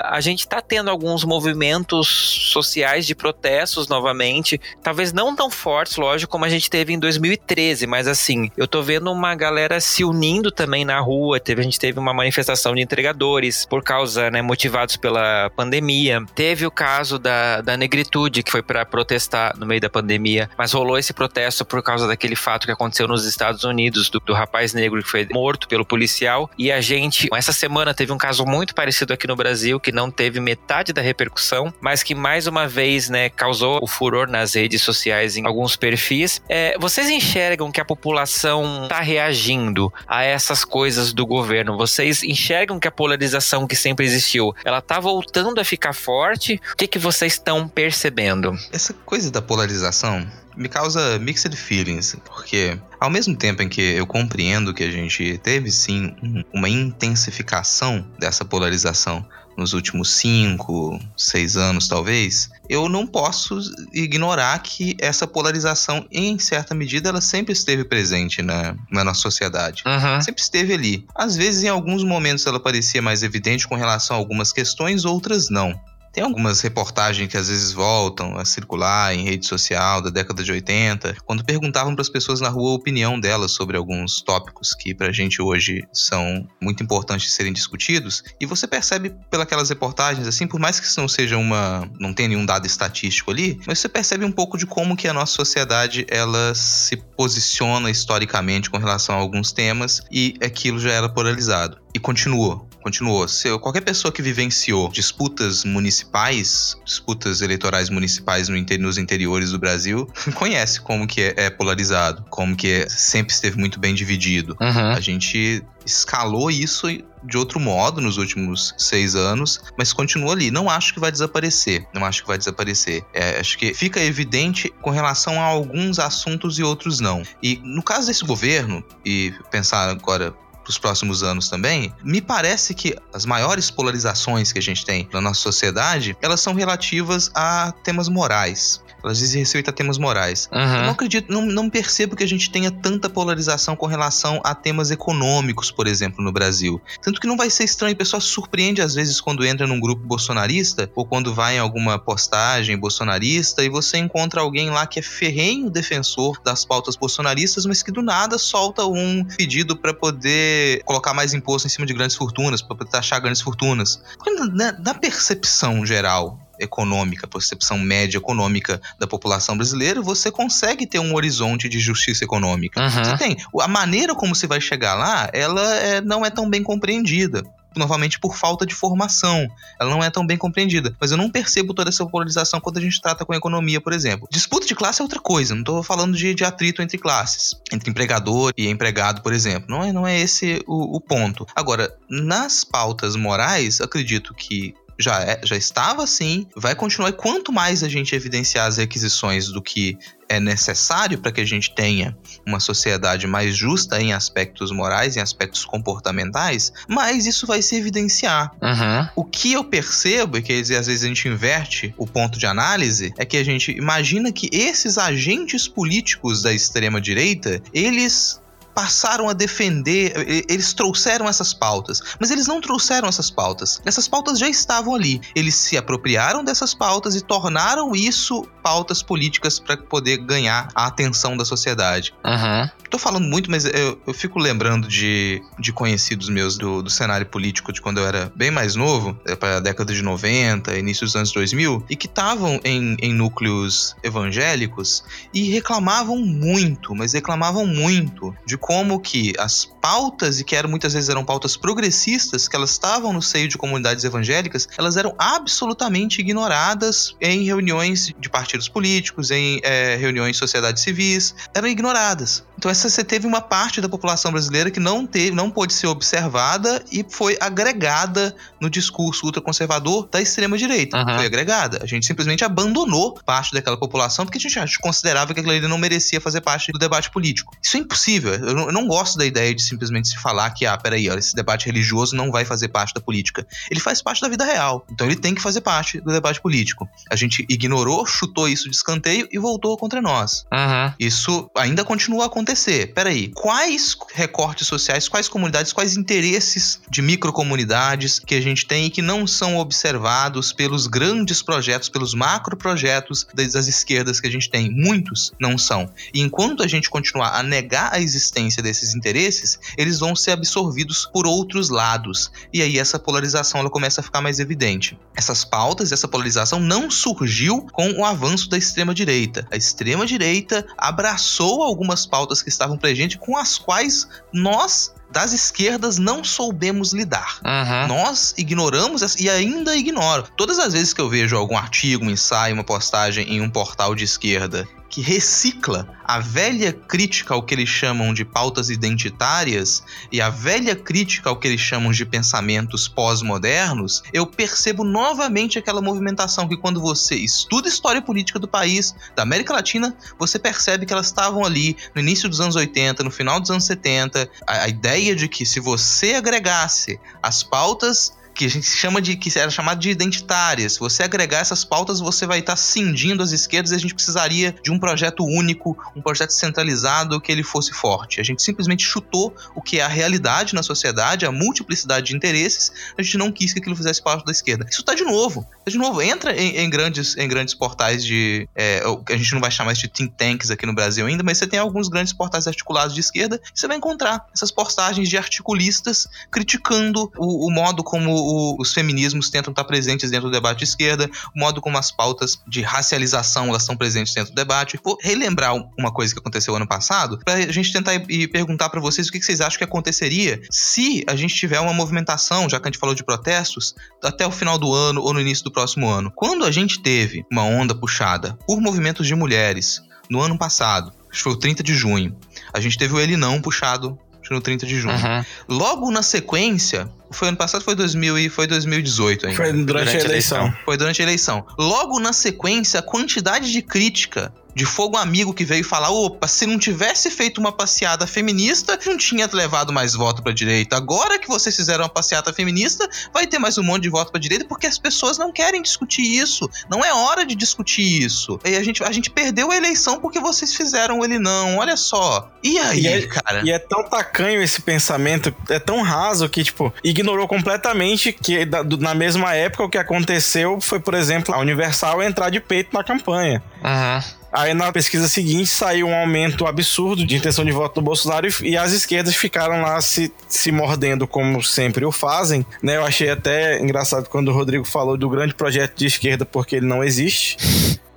a 0.06 0.20
gente 0.20 0.48
tá 0.48 0.60
tendo 0.60 0.90
alguns 0.90 1.22
movimentos 1.22 2.08
sociais 2.52 3.06
de 3.06 3.14
protestos 3.14 3.86
novamente, 3.86 4.60
talvez 4.82 5.12
não 5.12 5.36
tão 5.36 5.48
fortes, 5.48 5.96
lógico, 5.96 6.32
como 6.32 6.44
a 6.44 6.48
gente 6.48 6.68
teve 6.68 6.92
em 6.92 6.98
2013, 6.98 7.86
mas 7.86 8.08
assim, 8.08 8.50
eu 8.56 8.66
tô 8.66 8.82
vendo 8.82 9.12
uma 9.12 9.36
galera 9.36 9.80
se 9.80 10.02
unindo 10.02 10.50
também 10.50 10.84
na 10.84 10.98
rua, 10.98 11.38
teve, 11.38 11.60
a 11.60 11.64
gente 11.64 11.78
teve 11.78 12.00
uma 12.00 12.12
manifestação 12.12 12.74
de 12.74 12.82
entregadores 12.82 13.64
por 13.66 13.84
causa, 13.84 14.32
né, 14.32 14.42
motivados 14.42 14.96
pela 14.96 15.48
pandemia, 15.50 16.20
teve 16.34 16.66
o 16.66 16.71
caso 16.72 17.18
da, 17.18 17.60
da 17.60 17.76
negritude, 17.76 18.42
que 18.42 18.50
foi 18.50 18.62
para 18.62 18.84
protestar 18.84 19.56
no 19.56 19.66
meio 19.66 19.80
da 19.80 19.90
pandemia, 19.90 20.50
mas 20.56 20.72
rolou 20.72 20.98
esse 20.98 21.12
protesto 21.12 21.64
por 21.64 21.82
causa 21.82 22.06
daquele 22.06 22.36
fato 22.36 22.66
que 22.66 22.72
aconteceu 22.72 23.06
nos 23.06 23.24
Estados 23.24 23.64
Unidos, 23.64 24.08
do, 24.10 24.20
do 24.20 24.32
rapaz 24.32 24.72
negro 24.72 25.02
que 25.02 25.08
foi 25.08 25.28
morto 25.32 25.68
pelo 25.68 25.84
policial. 25.84 26.50
E 26.58 26.72
a 26.72 26.80
gente, 26.80 27.28
essa 27.34 27.52
semana, 27.52 27.94
teve 27.94 28.12
um 28.12 28.18
caso 28.18 28.44
muito 28.44 28.74
parecido 28.74 29.12
aqui 29.12 29.26
no 29.26 29.36
Brasil, 29.36 29.78
que 29.78 29.92
não 29.92 30.10
teve 30.10 30.40
metade 30.40 30.92
da 30.92 31.02
repercussão, 31.02 31.72
mas 31.80 32.02
que 32.02 32.14
mais 32.14 32.46
uma 32.46 32.66
vez, 32.66 33.08
né, 33.08 33.28
causou 33.28 33.78
o 33.82 33.86
furor 33.86 34.28
nas 34.28 34.54
redes 34.54 34.82
sociais 34.82 35.36
em 35.36 35.46
alguns 35.46 35.76
perfis. 35.76 36.42
É, 36.48 36.76
vocês 36.78 37.08
enxergam 37.10 37.70
que 37.70 37.80
a 37.80 37.84
população 37.84 38.84
está 38.84 39.00
reagindo 39.00 39.92
a 40.06 40.22
essas 40.22 40.64
coisas 40.64 41.12
do 41.12 41.26
governo? 41.26 41.76
Vocês 41.76 42.22
enxergam 42.22 42.78
que 42.78 42.88
a 42.88 42.90
polarização 42.90 43.66
que 43.66 43.76
sempre 43.76 44.06
existiu, 44.06 44.54
ela 44.64 44.80
tá 44.80 44.98
voltando 45.00 45.60
a 45.60 45.64
ficar 45.64 45.92
forte? 45.92 46.60
O 46.72 46.76
que, 46.76 46.86
que 46.86 46.98
vocês 46.98 47.32
estão 47.34 47.66
percebendo? 47.68 48.56
Essa 48.72 48.92
coisa 48.92 49.30
da 49.30 49.42
polarização 49.42 50.26
me 50.56 50.68
causa 50.68 51.18
mixed 51.18 51.56
feelings, 51.56 52.16
porque 52.24 52.78
ao 53.00 53.10
mesmo 53.10 53.34
tempo 53.36 53.62
em 53.62 53.68
que 53.68 53.80
eu 53.80 54.06
compreendo 54.06 54.74
que 54.74 54.84
a 54.84 54.90
gente 54.90 55.38
teve 55.38 55.70
sim 55.70 56.14
uma 56.52 56.68
intensificação 56.68 58.06
dessa 58.18 58.44
polarização 58.44 59.26
nos 59.56 59.72
últimos 59.72 60.10
cinco, 60.10 60.98
seis 61.16 61.56
anos, 61.56 61.88
talvez, 61.88 62.50
eu 62.68 62.88
não 62.88 63.06
posso 63.06 63.60
ignorar 63.92 64.58
que 64.60 64.96
essa 64.98 65.26
polarização, 65.26 66.06
em 66.10 66.38
certa 66.38 66.74
medida, 66.74 67.10
ela 67.10 67.20
sempre 67.20 67.52
esteve 67.52 67.84
presente 67.84 68.40
na, 68.40 68.74
na 68.90 69.04
nossa 69.04 69.20
sociedade. 69.20 69.82
Uhum. 69.86 70.20
Sempre 70.22 70.42
esteve 70.42 70.72
ali. 70.72 71.06
Às 71.14 71.36
vezes, 71.36 71.64
em 71.64 71.68
alguns 71.68 72.02
momentos, 72.02 72.46
ela 72.46 72.58
parecia 72.58 73.02
mais 73.02 73.22
evidente 73.22 73.68
com 73.68 73.74
relação 73.74 74.16
a 74.16 74.18
algumas 74.18 74.52
questões, 74.52 75.04
outras 75.04 75.50
não. 75.50 75.78
Tem 76.12 76.22
algumas 76.22 76.60
reportagens 76.60 77.26
que 77.30 77.38
às 77.38 77.48
vezes 77.48 77.72
voltam 77.72 78.36
a 78.36 78.44
circular 78.44 79.14
em 79.14 79.24
rede 79.24 79.46
social 79.46 80.02
da 80.02 80.10
década 80.10 80.44
de 80.44 80.52
80, 80.52 81.16
quando 81.24 81.42
perguntavam 81.42 81.94
para 81.94 82.02
as 82.02 82.08
pessoas 82.08 82.40
na 82.40 82.50
rua 82.50 82.72
a 82.72 82.74
opinião 82.74 83.18
delas 83.18 83.52
sobre 83.52 83.78
alguns 83.78 84.20
tópicos 84.20 84.74
que 84.74 84.94
para 84.94 85.08
a 85.08 85.12
gente 85.12 85.40
hoje 85.40 85.82
são 85.90 86.46
muito 86.60 86.82
importantes 86.82 87.26
de 87.26 87.32
serem 87.32 87.52
discutidos. 87.52 88.22
E 88.38 88.44
você 88.44 88.66
percebe 88.66 89.14
pelas 89.30 89.70
reportagens, 89.70 90.26
assim, 90.26 90.46
por 90.46 90.60
mais 90.60 90.78
que 90.78 90.86
isso 90.86 91.00
não 91.00 91.08
seja 91.08 91.38
uma. 91.38 91.88
não 91.98 92.12
tenha 92.12 92.28
nenhum 92.28 92.44
dado 92.44 92.66
estatístico 92.66 93.30
ali, 93.30 93.58
mas 93.66 93.78
você 93.78 93.88
percebe 93.88 94.24
um 94.24 94.32
pouco 94.32 94.58
de 94.58 94.66
como 94.66 94.96
que 94.96 95.08
a 95.08 95.14
nossa 95.14 95.32
sociedade 95.32 96.04
ela 96.10 96.54
se 96.54 96.96
posiciona 96.96 97.90
historicamente 97.90 98.68
com 98.68 98.76
relação 98.76 99.14
a 99.14 99.18
alguns 99.18 99.50
temas 99.50 100.02
e 100.10 100.34
aquilo 100.42 100.78
já 100.78 100.90
era 100.90 101.08
polarizado. 101.08 101.78
E 101.94 101.98
continuou 101.98 102.68
continuou. 102.82 103.26
Se 103.28 103.56
qualquer 103.58 103.82
pessoa 103.82 104.12
que 104.12 104.20
vivenciou 104.20 104.90
disputas 104.90 105.64
municipais, 105.64 106.76
disputas 106.84 107.40
eleitorais 107.40 107.88
municipais 107.88 108.48
no 108.48 108.56
inter, 108.56 108.80
nos 108.80 108.98
interiores 108.98 109.50
do 109.50 109.58
Brasil, 109.58 110.08
conhece 110.34 110.80
como 110.80 111.06
que 111.06 111.20
é, 111.20 111.34
é 111.36 111.50
polarizado, 111.50 112.24
como 112.28 112.56
que 112.56 112.70
é, 112.70 112.88
sempre 112.88 113.32
esteve 113.32 113.58
muito 113.58 113.78
bem 113.78 113.94
dividido. 113.94 114.56
Uhum. 114.60 114.90
A 114.90 115.00
gente 115.00 115.64
escalou 115.84 116.50
isso 116.50 116.86
de 117.24 117.36
outro 117.36 117.60
modo 117.60 118.00
nos 118.00 118.16
últimos 118.18 118.74
seis 118.76 119.14
anos, 119.14 119.60
mas 119.78 119.92
continua 119.92 120.32
ali. 120.32 120.50
Não 120.50 120.68
acho 120.68 120.92
que 120.92 121.00
vai 121.00 121.12
desaparecer. 121.12 121.86
Não 121.94 122.04
acho 122.04 122.22
que 122.22 122.28
vai 122.28 122.38
desaparecer. 122.38 123.04
É, 123.14 123.38
acho 123.38 123.56
que 123.56 123.72
fica 123.74 124.00
evidente 124.00 124.72
com 124.80 124.90
relação 124.90 125.40
a 125.40 125.44
alguns 125.44 125.98
assuntos 125.98 126.58
e 126.58 126.62
outros 126.62 127.00
não. 127.00 127.22
E 127.42 127.60
no 127.62 127.82
caso 127.82 128.08
desse 128.08 128.24
governo, 128.24 128.82
e 129.04 129.32
pensar 129.50 129.88
agora 129.88 130.34
para 130.62 130.70
os 130.70 130.78
próximos 130.78 131.22
anos 131.22 131.48
também, 131.48 131.92
me 132.02 132.20
parece 132.20 132.74
que 132.74 132.96
as 133.12 133.26
maiores 133.26 133.70
polarizações 133.70 134.52
que 134.52 134.58
a 134.58 134.62
gente 134.62 134.84
tem 134.84 135.08
na 135.12 135.20
nossa 135.20 135.40
sociedade, 135.40 136.16
elas 136.22 136.40
são 136.40 136.54
relativas 136.54 137.30
a 137.34 137.72
temas 137.82 138.08
morais. 138.08 138.82
Elas 139.02 139.18
dizem 139.18 139.40
respeito 139.40 139.68
a 139.70 139.72
temas 139.72 139.98
morais. 139.98 140.48
Uhum. 140.52 140.60
Eu 140.60 140.82
não 140.82 140.90
acredito, 140.90 141.32
não, 141.32 141.42
não 141.44 141.70
percebo 141.70 142.16
que 142.16 142.24
a 142.24 142.28
gente 142.28 142.50
tenha 142.50 142.70
tanta 142.70 143.08
polarização 143.08 143.74
com 143.76 143.86
relação 143.86 144.40
a 144.44 144.54
temas 144.54 144.90
econômicos, 144.90 145.70
por 145.70 145.86
exemplo, 145.86 146.24
no 146.24 146.32
Brasil. 146.32 146.80
Tanto 147.02 147.20
que 147.20 147.26
não 147.26 147.36
vai 147.36 147.50
ser 147.50 147.64
estranho, 147.64 147.94
o 147.94 147.96
pessoal 147.96 148.20
se 148.20 148.28
surpreende 148.28 148.80
às 148.80 148.94
vezes 148.94 149.20
quando 149.20 149.44
entra 149.44 149.66
num 149.66 149.80
grupo 149.80 150.06
bolsonarista 150.06 150.90
ou 150.94 151.04
quando 151.04 151.34
vai 151.34 151.56
em 151.56 151.58
alguma 151.58 151.98
postagem 151.98 152.78
bolsonarista 152.78 153.64
e 153.64 153.68
você 153.68 153.98
encontra 153.98 154.40
alguém 154.40 154.70
lá 154.70 154.86
que 154.86 154.98
é 154.98 155.02
ferrenho 155.02 155.70
defensor 155.70 156.40
das 156.42 156.64
pautas 156.64 156.96
bolsonaristas, 156.96 157.66
mas 157.66 157.82
que 157.82 157.90
do 157.90 158.02
nada 158.02 158.38
solta 158.38 158.84
um 158.86 159.24
pedido 159.36 159.76
para 159.76 159.92
poder 159.94 160.82
colocar 160.84 161.14
mais 161.14 161.34
imposto 161.34 161.66
em 161.66 161.70
cima 161.70 161.86
de 161.86 161.94
grandes 161.94 162.16
fortunas, 162.16 162.62
para 162.62 162.76
poder 162.76 162.90
taxar 162.90 163.20
grandes 163.20 163.40
fortunas. 163.40 164.02
Porque 164.16 164.30
na, 164.30 164.72
na 164.72 164.94
percepção 164.94 165.84
geral 165.84 166.38
econômica, 166.62 167.26
percepção 167.26 167.78
média 167.78 168.18
econômica 168.18 168.80
da 168.98 169.06
população 169.06 169.56
brasileira, 169.56 170.00
você 170.00 170.30
consegue 170.30 170.86
ter 170.86 170.98
um 170.98 171.14
horizonte 171.14 171.68
de 171.68 171.78
justiça 171.78 172.24
econômica. 172.24 172.80
Uhum. 172.80 172.90
Você 172.90 173.16
tem. 173.16 173.36
A 173.60 173.68
maneira 173.68 174.14
como 174.14 174.34
você 174.34 174.46
vai 174.46 174.60
chegar 174.60 174.94
lá, 174.94 175.28
ela 175.32 175.76
é, 175.76 176.00
não 176.00 176.24
é 176.24 176.30
tão 176.30 176.48
bem 176.48 176.62
compreendida 176.62 177.42
novamente 177.76 178.18
por 178.18 178.36
falta 178.36 178.66
de 178.66 178.74
formação. 178.74 179.48
Ela 179.80 179.90
não 179.90 180.02
é 180.02 180.10
tão 180.10 180.26
bem 180.26 180.36
compreendida. 180.36 180.94
Mas 181.00 181.10
eu 181.10 181.16
não 181.16 181.30
percebo 181.30 181.74
toda 181.74 181.88
essa 181.88 182.04
polarização 182.06 182.60
quando 182.60 182.78
a 182.78 182.80
gente 182.80 183.00
trata 183.00 183.24
com 183.24 183.32
a 183.32 183.36
economia, 183.36 183.80
por 183.80 183.92
exemplo. 183.92 184.28
Disputa 184.30 184.66
de 184.66 184.74
classe 184.74 185.00
é 185.00 185.04
outra 185.04 185.20
coisa. 185.20 185.54
Não 185.54 185.62
estou 185.62 185.82
falando 185.82 186.16
de, 186.16 186.34
de, 186.34 186.44
atrito 186.44 186.82
entre 186.82 186.98
classes, 186.98 187.54
entre 187.72 187.90
empregador 187.90 188.52
e 188.56 188.68
empregado, 188.68 189.22
por 189.22 189.32
exemplo. 189.32 189.70
Não 189.70 189.82
é, 189.82 189.92
não 189.92 190.06
é 190.06 190.18
esse 190.18 190.62
o, 190.66 190.96
o 190.96 191.00
ponto. 191.00 191.46
Agora, 191.54 191.94
nas 192.08 192.64
pautas 192.64 193.16
morais, 193.16 193.80
acredito 193.80 194.34
que 194.34 194.74
já, 195.02 195.20
é, 195.22 195.40
já 195.44 195.56
estava 195.56 196.04
assim, 196.04 196.46
vai 196.56 196.74
continuar. 196.74 197.10
E 197.10 197.12
quanto 197.12 197.52
mais 197.52 197.82
a 197.82 197.88
gente 197.88 198.14
evidenciar 198.14 198.66
as 198.66 198.76
requisições 198.76 199.48
do 199.48 199.60
que 199.60 199.98
é 200.28 200.40
necessário 200.40 201.18
para 201.18 201.30
que 201.30 201.40
a 201.42 201.44
gente 201.44 201.74
tenha 201.74 202.16
uma 202.46 202.58
sociedade 202.58 203.26
mais 203.26 203.54
justa 203.54 204.00
em 204.00 204.14
aspectos 204.14 204.70
morais, 204.72 205.16
em 205.16 205.20
aspectos 205.20 205.64
comportamentais, 205.64 206.72
mais 206.88 207.26
isso 207.26 207.46
vai 207.46 207.60
se 207.60 207.76
evidenciar. 207.76 208.50
Uhum. 208.62 209.08
O 209.16 209.24
que 209.24 209.52
eu 209.52 209.64
percebo, 209.64 210.38
e 210.38 210.42
que 210.42 210.52
às 210.54 210.68
vezes 210.86 211.04
a 211.04 211.08
gente 211.08 211.28
inverte 211.28 211.94
o 211.98 212.06
ponto 212.06 212.38
de 212.38 212.46
análise, 212.46 213.12
é 213.18 213.26
que 213.26 213.36
a 213.36 213.44
gente 213.44 213.72
imagina 213.72 214.32
que 214.32 214.48
esses 214.52 214.96
agentes 214.96 215.68
políticos 215.68 216.40
da 216.40 216.52
extrema-direita, 216.52 217.60
eles 217.74 218.40
passaram 218.74 219.28
a 219.28 219.32
defender, 219.32 220.12
eles 220.48 220.72
trouxeram 220.72 221.28
essas 221.28 221.52
pautas, 221.52 222.00
mas 222.18 222.30
eles 222.30 222.46
não 222.46 222.60
trouxeram 222.60 223.08
essas 223.08 223.30
pautas. 223.30 223.80
Essas 223.84 224.08
pautas 224.08 224.38
já 224.38 224.48
estavam 224.48 224.94
ali. 224.94 225.20
Eles 225.34 225.54
se 225.54 225.76
apropriaram 225.76 226.44
dessas 226.44 226.74
pautas 226.74 227.14
e 227.14 227.20
tornaram 227.20 227.94
isso 227.94 228.46
pautas 228.62 229.02
políticas 229.02 229.58
para 229.58 229.76
poder 229.76 230.18
ganhar 230.18 230.68
a 230.74 230.86
atenção 230.86 231.36
da 231.36 231.44
sociedade. 231.44 232.14
Uhum. 232.24 232.70
Tô 232.88 232.98
falando 232.98 233.24
muito, 233.24 233.50
mas 233.50 233.64
eu, 233.64 233.98
eu 234.06 234.14
fico 234.14 234.38
lembrando 234.38 234.86
de, 234.86 235.42
de 235.58 235.72
conhecidos 235.72 236.28
meus 236.28 236.58
do, 236.58 236.82
do 236.82 236.90
cenário 236.90 237.26
político 237.26 237.72
de 237.72 237.80
quando 237.80 237.98
eu 237.98 238.06
era 238.06 238.30
bem 238.36 238.50
mais 238.50 238.76
novo, 238.76 239.18
é 239.26 239.34
para 239.34 239.56
a 239.56 239.60
década 239.60 239.94
de 239.94 240.02
90, 240.02 240.76
início 240.76 241.06
dos 241.06 241.16
anos 241.16 241.32
2000, 241.32 241.86
e 241.88 241.96
que 241.96 242.06
estavam 242.06 242.60
em, 242.62 242.96
em 243.00 243.14
núcleos 243.14 243.96
evangélicos 244.02 245.04
e 245.32 245.50
reclamavam 245.50 246.18
muito, 246.18 246.94
mas 246.94 247.14
reclamavam 247.14 247.66
muito 247.66 248.34
de 248.46 248.58
como 248.62 249.00
que 249.00 249.32
as 249.40 249.64
pautas, 249.64 250.38
e 250.38 250.44
que 250.44 250.54
eram, 250.54 250.70
muitas 250.70 250.92
vezes 250.92 251.08
eram 251.08 251.24
pautas 251.24 251.56
progressistas, 251.56 252.46
que 252.46 252.54
elas 252.54 252.70
estavam 252.70 253.12
no 253.12 253.20
seio 253.20 253.48
de 253.48 253.58
comunidades 253.58 254.04
evangélicas, 254.04 254.68
elas 254.78 254.96
eram 254.96 255.12
absolutamente 255.18 256.20
ignoradas 256.20 257.16
em 257.20 257.42
reuniões 257.42 258.14
de 258.16 258.30
partidos 258.30 258.68
políticos, 258.68 259.32
em 259.32 259.60
é, 259.64 259.96
reuniões 259.96 260.36
de 260.36 260.38
sociedades 260.38 260.80
civis, 260.80 261.34
eram 261.52 261.66
ignoradas. 261.66 262.44
Então 262.56 262.70
essa 262.70 262.88
você 262.88 263.02
teve 263.02 263.26
uma 263.26 263.40
parte 263.40 263.80
da 263.80 263.88
população 263.88 264.30
brasileira 264.30 264.70
que 264.70 264.78
não 264.78 265.04
teve, 265.04 265.32
não 265.32 265.50
pôde 265.50 265.72
ser 265.72 265.88
observada 265.88 266.80
e 266.92 267.04
foi 267.08 267.36
agregada 267.40 268.32
no 268.60 268.70
discurso 268.70 269.26
ultraconservador 269.26 270.08
da 270.08 270.20
extrema 270.20 270.56
direita. 270.56 270.96
Uhum. 270.96 271.16
Foi 271.16 271.26
agregada. 271.26 271.80
A 271.82 271.86
gente 271.86 272.06
simplesmente 272.06 272.44
abandonou 272.44 273.18
parte 273.26 273.52
daquela 273.52 273.76
população 273.76 274.24
porque 274.24 274.38
a 274.38 274.40
gente, 274.40 274.56
a 274.60 274.64
gente 274.64 274.78
considerava 274.78 275.34
que 275.34 275.40
aquilo 275.40 275.52
ali 275.52 275.66
não 275.66 275.76
merecia 275.76 276.20
fazer 276.20 276.40
parte 276.40 276.70
do 276.70 276.78
debate 276.78 277.10
político. 277.10 277.52
Isso 277.60 277.76
é 277.76 277.80
impossível. 277.80 278.51
Eu 278.52 278.56
não, 278.56 278.66
eu 278.66 278.72
não 278.72 278.86
gosto 278.86 279.16
da 279.16 279.24
ideia 279.24 279.54
de 279.54 279.62
simplesmente 279.62 280.08
se 280.08 280.18
falar 280.18 280.50
que, 280.50 280.66
ah, 280.66 280.76
peraí, 280.76 281.08
olha, 281.08 281.18
esse 281.18 281.34
debate 281.34 281.66
religioso 281.66 282.14
não 282.14 282.30
vai 282.30 282.44
fazer 282.44 282.68
parte 282.68 282.92
da 282.92 283.00
política. 283.00 283.46
Ele 283.70 283.80
faz 283.80 284.02
parte 284.02 284.20
da 284.20 284.28
vida 284.28 284.44
real. 284.44 284.84
Então 284.90 285.06
ele 285.06 285.16
tem 285.16 285.34
que 285.34 285.40
fazer 285.40 285.62
parte 285.62 286.00
do 286.00 286.12
debate 286.12 286.40
político. 286.40 286.88
A 287.10 287.16
gente 287.16 287.46
ignorou, 287.48 288.06
chutou 288.06 288.48
isso 288.48 288.68
de 288.68 288.76
escanteio 288.76 289.26
e 289.32 289.38
voltou 289.38 289.76
contra 289.76 290.02
nós. 290.02 290.44
Uhum. 290.52 290.92
Isso 290.98 291.50
ainda 291.56 291.84
continua 291.84 292.24
a 292.24 292.26
acontecer. 292.26 292.92
Peraí, 292.92 293.28
quais 293.34 293.96
recortes 294.14 294.66
sociais, 294.66 295.08
quais 295.08 295.28
comunidades, 295.28 295.72
quais 295.72 295.96
interesses 295.96 296.80
de 296.90 297.00
microcomunidades 297.00 298.18
que 298.18 298.34
a 298.34 298.40
gente 298.40 298.66
tem 298.66 298.86
e 298.86 298.90
que 298.90 299.00
não 299.00 299.26
são 299.26 299.56
observados 299.56 300.52
pelos 300.52 300.86
grandes 300.86 301.42
projetos, 301.42 301.88
pelos 301.88 302.12
macro 302.12 302.56
projetos 302.56 303.26
das, 303.34 303.52
das 303.52 303.66
esquerdas 303.66 304.20
que 304.20 304.26
a 304.26 304.30
gente 304.30 304.50
tem? 304.50 304.70
Muitos 304.70 305.32
não 305.40 305.56
são. 305.56 305.90
E 306.12 306.20
enquanto 306.20 306.62
a 306.62 306.66
gente 306.66 306.90
continuar 306.90 307.38
a 307.38 307.42
negar 307.42 307.92
a 307.92 308.00
existência 308.00 308.41
desses 308.62 308.94
interesses, 308.94 309.58
eles 309.76 309.98
vão 309.98 310.16
ser 310.16 310.32
absorvidos 310.32 311.08
por 311.12 311.26
outros 311.26 311.68
lados. 311.68 312.30
E 312.52 312.62
aí 312.62 312.78
essa 312.78 312.98
polarização 312.98 313.60
ela 313.60 313.70
começa 313.70 314.00
a 314.00 314.04
ficar 314.04 314.20
mais 314.20 314.40
evidente. 314.40 314.98
Essas 315.14 315.44
pautas, 315.44 315.92
essa 315.92 316.08
polarização 316.08 316.58
não 316.58 316.90
surgiu 316.90 317.66
com 317.72 317.90
o 317.92 318.04
avanço 318.04 318.48
da 318.48 318.58
extrema 318.58 318.94
direita. 318.94 319.46
A 319.50 319.56
extrema 319.56 320.06
direita 320.06 320.66
abraçou 320.76 321.62
algumas 321.62 322.06
pautas 322.06 322.42
que 322.42 322.48
estavam 322.48 322.76
presentes 322.76 323.18
com 323.20 323.36
as 323.36 323.58
quais 323.58 324.08
nós 324.32 324.92
das 325.12 325.32
esquerdas 325.32 325.98
não 325.98 326.24
soubemos 326.24 326.92
lidar. 326.92 327.38
Uhum. 327.44 327.88
Nós 327.88 328.34
ignoramos 328.38 329.02
e 329.20 329.28
ainda 329.28 329.76
ignoro. 329.76 330.24
Todas 330.36 330.58
as 330.58 330.72
vezes 330.72 330.94
que 330.94 331.00
eu 331.00 331.08
vejo 331.08 331.36
algum 331.36 331.56
artigo, 331.56 332.06
um 332.06 332.10
ensaio, 332.10 332.54
uma 332.54 332.64
postagem 332.64 333.28
em 333.28 333.40
um 333.40 333.50
portal 333.50 333.94
de 333.94 334.04
esquerda 334.04 334.66
que 334.92 335.00
recicla 335.00 335.88
a 336.04 336.20
velha 336.20 336.70
crítica 336.70 337.32
ao 337.32 337.42
que 337.42 337.54
eles 337.54 337.68
chamam 337.68 338.12
de 338.12 338.26
pautas 338.26 338.68
identitárias 338.68 339.82
e 340.12 340.20
a 340.20 340.28
velha 340.28 340.76
crítica 340.76 341.30
ao 341.30 341.36
que 341.36 341.48
eles 341.48 341.62
chamam 341.62 341.90
de 341.92 342.04
pensamentos 342.04 342.88
pós-modernos, 342.88 344.02
eu 344.12 344.26
percebo 344.26 344.84
novamente 344.84 345.58
aquela 345.58 345.80
movimentação 345.80 346.46
que 346.46 346.58
quando 346.58 346.78
você 346.78 347.14
estuda 347.14 347.70
história 347.70 348.02
política 348.02 348.38
do 348.38 348.46
país, 348.46 348.94
da 349.16 349.22
América 349.22 349.54
Latina, 349.54 349.96
você 350.18 350.38
percebe 350.38 350.84
que 350.84 350.92
elas 350.92 351.06
estavam 351.06 351.42
ali 351.42 351.74
no 351.94 352.02
início 352.02 352.28
dos 352.28 352.42
anos 352.42 352.54
80, 352.54 353.02
no 353.02 353.10
final 353.10 353.40
dos 353.40 353.50
anos 353.50 353.64
70, 353.64 354.28
a, 354.46 354.64
a 354.64 354.68
ideia 354.68 355.16
de 355.16 355.26
que 355.26 355.46
se 355.46 355.58
você 355.58 356.16
agregasse 356.16 357.00
as 357.22 357.42
pautas 357.42 358.12
que 358.34 358.44
a 358.44 358.50
gente 358.50 358.66
chama 358.66 359.00
de 359.00 359.16
que 359.16 359.36
era 359.38 359.50
chamado 359.50 359.78
de 359.78 359.90
identitárias. 359.90 360.74
Se 360.74 360.80
você 360.80 361.02
agregar 361.02 361.38
essas 361.38 361.64
pautas, 361.64 362.00
você 362.00 362.26
vai 362.26 362.40
estar 362.40 362.56
cindindo 362.56 363.22
as 363.22 363.32
esquerdas 363.32 363.72
e 363.72 363.74
a 363.74 363.78
gente 363.78 363.94
precisaria 363.94 364.54
de 364.62 364.70
um 364.70 364.78
projeto 364.78 365.24
único, 365.24 365.76
um 365.94 366.02
projeto 366.02 366.30
centralizado 366.30 367.20
que 367.20 367.30
ele 367.30 367.42
fosse 367.42 367.72
forte. 367.72 368.20
A 368.20 368.24
gente 368.24 368.42
simplesmente 368.42 368.84
chutou 368.84 369.34
o 369.54 369.62
que 369.62 369.78
é 369.78 369.82
a 369.82 369.88
realidade 369.88 370.54
na 370.54 370.62
sociedade, 370.62 371.26
a 371.26 371.32
multiplicidade 371.32 372.06
de 372.06 372.16
interesses. 372.16 372.72
A 372.96 373.02
gente 373.02 373.18
não 373.18 373.30
quis 373.30 373.52
que 373.52 373.58
aquilo 373.58 373.76
fizesse 373.76 374.02
parte 374.02 374.24
da 374.24 374.32
esquerda. 374.32 374.66
Isso 374.68 374.80
está 374.80 374.94
de 374.94 375.04
novo. 375.04 375.46
Tá 375.64 375.70
de 375.70 375.78
novo. 375.78 376.00
Entra 376.02 376.34
em, 376.34 376.58
em, 376.58 376.70
grandes, 376.70 377.16
em 377.16 377.28
grandes 377.28 377.54
portais 377.54 378.04
de. 378.04 378.48
É, 378.54 378.82
a 379.10 379.16
gente 379.16 379.32
não 379.32 379.40
vai 379.40 379.50
chamar 379.50 379.72
isso 379.72 379.82
de 379.82 379.88
think 379.88 380.14
tanks 380.16 380.50
aqui 380.50 380.66
no 380.66 380.74
Brasil 380.74 381.06
ainda, 381.06 381.22
mas 381.22 381.38
você 381.38 381.46
tem 381.46 381.58
alguns 381.58 381.88
grandes 381.88 382.12
portais 382.12 382.46
articulados 382.46 382.94
de 382.94 383.00
esquerda 383.00 383.40
você 383.54 383.68
vai 383.68 383.76
encontrar 383.76 384.26
essas 384.34 384.50
postagens 384.50 385.08
de 385.08 385.16
articulistas 385.16 386.08
criticando 386.30 387.10
o, 387.16 387.46
o 387.46 387.50
modo 387.50 387.82
como 387.84 388.21
o, 388.22 388.56
os 388.60 388.72
feminismos 388.72 389.30
tentam 389.30 389.52
estar 389.52 389.64
presentes 389.64 390.10
dentro 390.10 390.28
do 390.28 390.32
debate 390.32 390.58
de 390.58 390.64
esquerda, 390.64 391.10
o 391.34 391.38
modo 391.38 391.60
como 391.60 391.78
as 391.78 391.90
pautas 391.90 392.38
de 392.46 392.62
racialização 392.62 393.48
elas 393.48 393.62
estão 393.62 393.76
presentes 393.76 394.14
dentro 394.14 394.32
do 394.32 394.36
debate. 394.36 394.78
Vou 394.82 394.96
relembrar 395.00 395.54
uma 395.78 395.92
coisa 395.92 396.12
que 396.12 396.20
aconteceu 396.20 396.54
ano 396.54 396.66
passado, 396.66 397.18
para 397.24 397.34
a 397.34 397.52
gente 397.52 397.72
tentar 397.72 397.94
e 397.94 398.26
perguntar 398.28 398.68
para 398.68 398.80
vocês 398.80 399.08
o 399.08 399.12
que 399.12 399.20
vocês 399.20 399.40
acham 399.40 399.58
que 399.58 399.64
aconteceria 399.64 400.40
se 400.50 401.04
a 401.06 401.16
gente 401.16 401.34
tiver 401.34 401.60
uma 401.60 401.72
movimentação, 401.72 402.48
já 402.48 402.58
que 402.58 402.68
a 402.68 402.70
gente 402.70 402.78
falou 402.78 402.94
de 402.94 403.04
protestos, 403.04 403.74
até 404.02 404.26
o 404.26 404.30
final 404.30 404.58
do 404.58 404.72
ano 404.72 405.02
ou 405.02 405.12
no 405.12 405.20
início 405.20 405.44
do 405.44 405.50
próximo 405.50 405.88
ano. 405.88 406.12
Quando 406.14 406.44
a 406.44 406.50
gente 406.50 406.80
teve 406.80 407.24
uma 407.30 407.44
onda 407.44 407.74
puxada 407.74 408.38
por 408.46 408.60
movimentos 408.60 409.06
de 409.06 409.14
mulheres 409.14 409.82
no 410.08 410.20
ano 410.20 410.38
passado, 410.38 410.92
acho 411.10 411.18
que 411.18 411.22
foi 411.22 411.32
o 411.32 411.36
30 411.36 411.62
de 411.62 411.74
junho, 411.74 412.16
a 412.52 412.60
gente 412.60 412.78
teve 412.78 412.94
o 412.94 413.00
Ele 413.00 413.16
Não 413.16 413.40
puxado 413.40 413.98
no 414.32 414.40
30 414.40 414.66
de 414.66 414.80
junho. 414.80 414.94
Uhum. 414.94 415.24
Logo 415.48 415.90
na 415.90 416.02
sequência, 416.02 416.90
foi 417.12 417.28
ano 417.28 417.36
passado, 417.36 417.62
foi 417.62 417.74
2000 417.74 418.18
e 418.18 418.28
foi 418.28 418.46
2018 418.46 419.26
ainda. 419.26 419.36
Foi 419.36 419.52
durante, 419.52 419.66
durante 419.66 419.88
a, 419.88 420.00
eleição. 420.00 420.38
a 420.38 420.40
eleição. 420.42 420.64
Foi 420.64 420.76
durante 420.76 421.00
a 421.00 421.04
eleição. 421.04 421.46
Logo 421.58 422.00
na 422.00 422.12
sequência, 422.12 422.80
a 422.80 422.82
quantidade 422.82 423.50
de 423.50 423.62
crítica 423.62 424.32
de 424.54 424.64
fogo 424.64 424.96
amigo 424.96 425.34
que 425.34 425.44
veio 425.44 425.64
falar: 425.64 425.90
opa, 425.90 426.28
se 426.28 426.46
não 426.46 426.58
tivesse 426.58 427.10
feito 427.10 427.38
uma 427.38 427.52
passeada 427.52 428.06
feminista, 428.06 428.78
não 428.86 428.96
tinha 428.96 429.28
levado 429.32 429.72
mais 429.72 429.94
voto 429.94 430.22
pra 430.22 430.32
direita. 430.32 430.76
Agora 430.76 431.18
que 431.18 431.28
vocês 431.28 431.54
fizeram 431.54 431.84
uma 431.84 431.88
passeata 431.88 432.32
feminista, 432.32 432.88
vai 433.12 433.26
ter 433.26 433.38
mais 433.38 433.58
um 433.58 433.62
monte 433.62 433.82
de 433.82 433.88
voto 433.88 434.10
pra 434.10 434.20
direita, 434.20 434.44
porque 434.44 434.66
as 434.66 434.78
pessoas 434.78 435.18
não 435.18 435.32
querem 435.32 435.62
discutir 435.62 436.02
isso. 436.02 436.48
Não 436.68 436.84
é 436.84 436.92
hora 436.92 437.24
de 437.24 437.34
discutir 437.34 438.02
isso. 438.02 438.38
E 438.44 438.56
a 438.56 438.62
gente, 438.62 438.82
a 438.82 438.92
gente 438.92 439.10
perdeu 439.10 439.50
a 439.50 439.56
eleição 439.56 440.00
porque 440.00 440.20
vocês 440.20 440.54
fizeram 440.54 441.04
ele 441.04 441.18
não. 441.18 441.58
Olha 441.58 441.76
só. 441.76 442.30
E 442.42 442.58
aí, 442.58 442.80
e 442.80 442.86
é, 442.86 443.06
cara? 443.06 443.42
E 443.44 443.50
é 443.50 443.58
tão 443.58 443.88
tacanho 443.88 444.42
esse 444.42 444.60
pensamento, 444.62 445.34
é 445.48 445.58
tão 445.58 445.82
raso 445.82 446.28
que, 446.28 446.44
tipo, 446.44 446.72
ignorou 446.82 447.26
completamente 447.26 448.12
que 448.12 448.46
na 448.80 448.94
mesma 448.94 449.34
época 449.34 449.64
o 449.64 449.68
que 449.68 449.78
aconteceu 449.78 450.60
foi, 450.60 450.80
por 450.80 450.94
exemplo, 450.94 451.34
a 451.34 451.38
Universal 451.38 452.02
entrar 452.02 452.30
de 452.30 452.40
peito 452.40 452.74
na 452.74 452.84
campanha. 452.84 453.42
Aham. 453.64 453.96
Uhum. 453.96 454.21
Aí 454.32 454.54
na 454.54 454.72
pesquisa 454.72 455.08
seguinte 455.08 455.48
saiu 455.48 455.86
um 455.88 455.94
aumento 455.94 456.46
absurdo 456.46 457.04
de 457.04 457.16
intenção 457.16 457.44
de 457.44 457.52
voto 457.52 457.74
do 457.74 457.84
Bolsonaro 457.84 458.26
e, 458.42 458.56
as 458.56 458.72
esquerdas 458.72 459.14
ficaram 459.14 459.60
lá 459.60 459.80
se, 459.80 460.12
se 460.28 460.50
mordendo 460.50 461.06
como 461.06 461.42
sempre 461.42 461.84
o 461.84 461.92
fazem, 461.92 462.46
né? 462.62 462.76
Eu 462.76 462.84
achei 462.84 463.10
até 463.10 463.60
engraçado 463.60 464.08
quando 464.08 464.28
o 464.28 464.32
Rodrigo 464.32 464.64
falou 464.64 464.96
do 464.96 465.08
grande 465.08 465.34
projeto 465.34 465.76
de 465.76 465.86
esquerda 465.86 466.24
porque 466.24 466.56
ele 466.56 466.66
não 466.66 466.82
existe 466.82 467.36